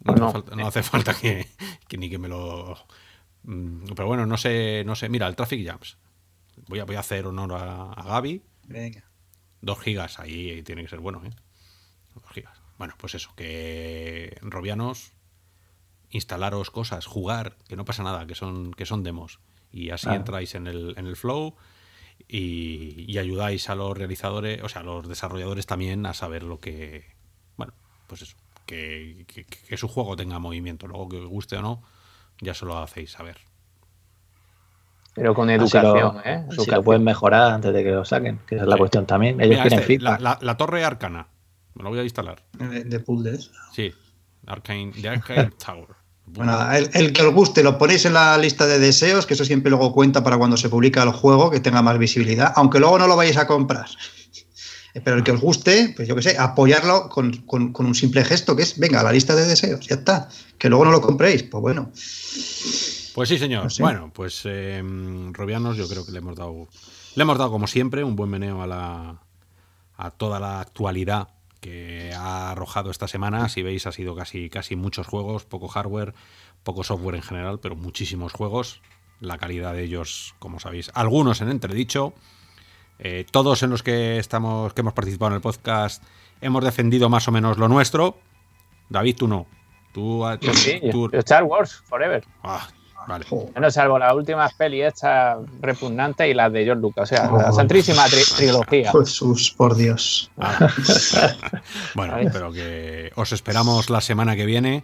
No, 0.03 0.11
hace, 0.11 0.21
no. 0.21 0.31
Falta, 0.31 0.55
no 0.55 0.67
hace 0.67 0.83
falta 0.83 1.13
que, 1.13 1.47
que 1.87 1.97
ni 1.97 2.09
que 2.09 2.17
me 2.17 2.27
lo. 2.27 2.75
Mm, 3.45 3.85
Pero 3.95 4.07
bueno, 4.07 4.25
no 4.25 4.37
sé, 4.37 4.83
no 4.85 4.95
sé. 4.95 5.09
Mira, 5.09 5.27
el 5.27 5.35
Traffic 5.35 5.65
Jams. 5.65 5.97
Voy 6.67 6.79
a, 6.79 6.85
voy 6.85 6.95
a 6.95 6.99
hacer 7.01 7.25
honor 7.27 7.53
a, 7.53 7.91
a 7.93 8.03
Gaby. 8.03 8.41
Venga. 8.67 9.03
2 9.61 9.79
gigas, 9.79 10.19
ahí 10.19 10.61
tiene 10.63 10.83
que 10.83 10.89
ser 10.89 10.99
bueno, 10.99 11.21
¿eh? 11.25 11.31
2 12.15 12.23
gigas. 12.33 12.61
Bueno, 12.77 12.93
pues 12.97 13.15
eso, 13.15 13.31
que 13.35 14.37
Robianos, 14.41 15.13
instalaros 16.09 16.71
cosas, 16.71 17.05
jugar, 17.05 17.57
que 17.67 17.75
no 17.75 17.85
pasa 17.85 18.03
nada, 18.03 18.25
que 18.27 18.35
son, 18.35 18.73
que 18.73 18.85
son 18.85 19.03
demos. 19.03 19.39
Y 19.71 19.89
así 19.89 20.07
entráis 20.15 20.55
en 20.55 20.67
el, 20.67 20.93
en 20.97 21.07
el 21.07 21.15
flow 21.15 21.55
y, 22.27 23.05
y 23.11 23.17
ayudáis 23.17 23.69
a 23.69 23.75
los 23.75 23.97
realizadores, 23.97 24.61
o 24.63 24.69
sea, 24.69 24.81
a 24.81 24.85
los 24.85 25.07
desarrolladores 25.07 25.65
también 25.65 26.05
a 26.05 26.13
saber 26.13 26.43
lo 26.43 26.59
que. 26.59 27.05
Bueno, 27.57 27.73
pues 28.07 28.21
eso, 28.21 28.35
que, 28.65 29.25
que- 29.27 29.45
que 29.45 29.77
su 29.77 29.87
juego 29.87 30.15
tenga 30.15 30.39
movimiento. 30.39 30.87
Luego 30.87 31.09
que 31.09 31.19
guste 31.19 31.57
o 31.57 31.61
no, 31.61 31.83
ya 32.41 32.53
se 32.53 32.65
lo 32.65 32.77
hacéis 32.77 33.11
saber. 33.11 33.37
Pero 35.13 35.33
con 35.33 35.49
Así 35.49 35.55
educación, 35.59 36.15
lo, 36.15 36.21
¿eh? 36.25 36.45
si 36.59 36.69
lo 36.69 36.83
pueden 36.83 37.03
mejorar 37.03 37.53
antes 37.53 37.73
de 37.73 37.83
que 37.83 37.91
lo 37.91 38.03
saquen, 38.03 38.39
que 38.45 38.55
esa 38.55 38.63
es 38.65 38.67
la 38.69 38.75
Sí. 38.75 38.79
cuestión 38.79 39.05
también. 39.05 39.39
Ellos 39.39 39.49
Mira, 39.51 39.61
quieren 39.63 39.79
este, 39.79 39.87
feedback. 39.97 40.19
la, 40.19 40.31
la- 40.31 40.39
la 40.41 40.57
torre 40.57 40.83
arcana, 40.83 41.27
me 41.73 41.83
lo 41.83 41.89
voy 41.89 41.99
a 41.99 42.03
instalar. 42.03 42.43
De, 42.53 42.83
de 42.83 42.99
puzzles. 42.99 43.51
Sí, 43.71 43.93
Arcane, 44.45 44.91
The 45.01 45.09
Arcane 45.09 45.51
Tower. 45.65 45.87
Bueno, 46.27 46.71
el, 46.73 46.89
el 46.95 47.13
que 47.13 47.21
os 47.21 47.33
guste 47.33 47.63
lo 47.63 47.77
ponéis 47.77 48.03
en 48.05 48.13
la 48.15 48.37
lista 48.37 48.65
de 48.65 48.79
deseos, 48.79 49.25
que 49.27 49.35
eso 49.35 49.45
siempre 49.45 49.69
luego 49.69 49.93
cuenta 49.93 50.23
para 50.23 50.37
cuando 50.37 50.57
se 50.57 50.69
publica 50.69 51.03
el 51.03 51.11
juego, 51.11 51.51
que 51.51 51.59
tenga 51.59 51.81
más 51.83 51.97
visibilidad, 51.99 52.51
aunque 52.55 52.79
luego 52.79 52.97
no 52.99 53.07
lo 53.07 53.15
vayáis 53.15 53.37
a 53.37 53.45
comprar. 53.47 53.85
Pero 55.03 55.17
el 55.17 55.23
que 55.23 55.31
os 55.31 55.41
guste, 55.41 55.93
pues 55.95 56.07
yo 56.07 56.15
qué 56.15 56.21
sé, 56.21 56.37
apoyarlo 56.37 57.09
con, 57.09 57.31
con- 57.45 57.73
con 57.73 57.85
un 57.85 57.95
simple 57.95 58.23
gesto, 58.23 58.55
que 58.55 58.63
es, 58.63 58.79
venga, 58.79 59.01
a 59.01 59.03
la 59.03 59.11
lista 59.11 59.35
de 59.35 59.45
deseos, 59.45 59.85
ya 59.87 59.95
está. 59.95 60.29
Que 60.57 60.69
luego 60.69 60.85
no 60.85 60.91
lo 60.91 61.01
compréis, 61.01 61.43
pues 61.43 61.61
bueno. 61.61 61.91
Pues 63.13 63.29
sí, 63.29 63.37
señor. 63.37 63.65
No 63.65 63.69
sé. 63.69 63.81
Bueno, 63.83 64.11
pues 64.13 64.41
eh, 64.45 64.81
Robianos, 65.31 65.77
yo 65.77 65.87
creo 65.87 66.05
que 66.05 66.11
le 66.11 66.19
hemos 66.19 66.35
dado, 66.35 66.67
le 67.15 67.21
hemos 67.21 67.37
dado 67.37 67.51
como 67.51 67.67
siempre 67.67 68.03
un 68.03 68.15
buen 68.15 68.29
meneo 68.29 68.61
a 68.61 68.67
la, 68.67 69.21
a 69.97 70.11
toda 70.11 70.39
la 70.39 70.59
actualidad 70.61 71.29
que 71.61 72.11
ha 72.15 72.51
arrojado 72.51 72.91
esta 72.91 73.07
semana. 73.07 73.49
Si 73.49 73.63
veis, 73.63 73.87
ha 73.87 73.91
sido 73.91 74.15
casi, 74.15 74.49
casi 74.49 74.75
muchos 74.75 75.07
juegos, 75.07 75.45
poco 75.45 75.67
hardware, 75.67 76.13
poco 76.63 76.83
software 76.83 77.15
en 77.15 77.21
general, 77.23 77.59
pero 77.59 77.75
muchísimos 77.75 78.33
juegos. 78.33 78.81
La 79.21 79.37
calidad 79.37 79.73
de 79.73 79.83
ellos, 79.83 80.35
como 80.39 80.59
sabéis, 80.59 80.91
algunos 80.93 81.41
en 81.41 81.49
entredicho. 81.49 82.13
Eh, 82.99 83.25
todos 83.29 83.61
en 83.63 83.69
los 83.69 83.83
que 83.83 84.17
estamos, 84.19 84.73
que 84.73 84.81
hemos 84.81 84.93
participado 84.93 85.29
en 85.31 85.35
el 85.35 85.41
podcast, 85.41 86.01
hemos 86.41 86.63
defendido 86.63 87.09
más 87.09 87.27
o 87.27 87.31
menos 87.31 87.57
lo 87.57 87.67
nuestro. 87.67 88.17
David, 88.89 89.15
tú 89.17 89.27
no. 89.27 89.45
Tú, 89.93 90.23
sí, 90.53 90.79
yo- 90.83 90.91
tú- 90.91 91.09
yo 91.11 91.19
Star 91.19 91.43
Wars 91.43 91.81
Forever. 91.85 92.23
Ah, 92.43 92.67
vale. 93.07 93.25
Bueno, 93.29 93.71
salvo 93.71 93.97
las 93.99 94.13
últimas 94.13 94.53
pelis 94.53 94.83
estas 94.85 95.37
repugnantes 95.61 96.29
y 96.29 96.33
las 96.33 96.51
de 96.51 96.63
George 96.65 96.81
Lucas. 96.81 97.03
O 97.11 97.15
sea, 97.15 97.31
la 97.31 97.51
santrísima 97.51 98.05
tri- 98.07 98.35
trilogía. 98.35 98.91
Jesús, 98.91 99.51
por 99.55 99.75
Dios. 99.75 100.29
Ah. 100.37 100.67
bueno, 101.95 102.15
pero 102.31 102.51
que 102.51 103.11
os 103.15 103.31
esperamos 103.31 103.89
la 103.89 104.01
semana 104.01 104.35
que 104.35 104.45
viene 104.45 104.83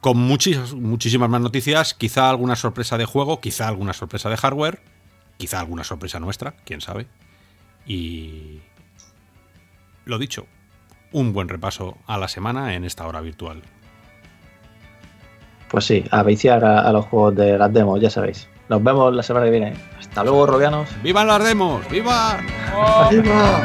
con 0.00 0.16
muchis- 0.16 0.74
muchísimas 0.74 1.28
más 1.28 1.40
noticias, 1.42 1.92
quizá 1.94 2.30
alguna 2.30 2.56
sorpresa 2.56 2.96
de 2.96 3.04
juego, 3.04 3.40
quizá 3.40 3.68
alguna 3.68 3.92
sorpresa 3.92 4.30
de 4.30 4.36
hardware, 4.38 4.80
quizá 5.40 5.58
alguna 5.58 5.84
sorpresa 5.84 6.20
nuestra, 6.20 6.54
quién 6.64 6.82
sabe. 6.82 7.06
Y 7.86 8.60
lo 10.04 10.18
dicho, 10.18 10.46
un 11.12 11.32
buen 11.32 11.48
repaso 11.48 11.96
a 12.06 12.18
la 12.18 12.28
semana 12.28 12.74
en 12.74 12.84
esta 12.84 13.06
hora 13.06 13.22
virtual. 13.22 13.62
Pues 15.70 15.86
sí, 15.86 16.04
a 16.10 16.22
viciar 16.22 16.62
a, 16.64 16.80
a 16.80 16.92
los 16.92 17.06
juegos 17.06 17.34
de 17.36 17.56
las 17.56 17.72
demos, 17.72 17.98
ya 18.00 18.10
sabéis. 18.10 18.48
Nos 18.68 18.84
vemos 18.84 19.14
la 19.14 19.22
semana 19.22 19.46
que 19.46 19.52
viene. 19.52 19.74
Hasta 19.98 20.22
luego, 20.22 20.46
Robianos. 20.46 20.88
¡Vivan 21.02 21.26
las 21.26 21.42
demos! 21.42 21.88
¡Viva! 21.88 22.38
¡Viva! 23.10 23.62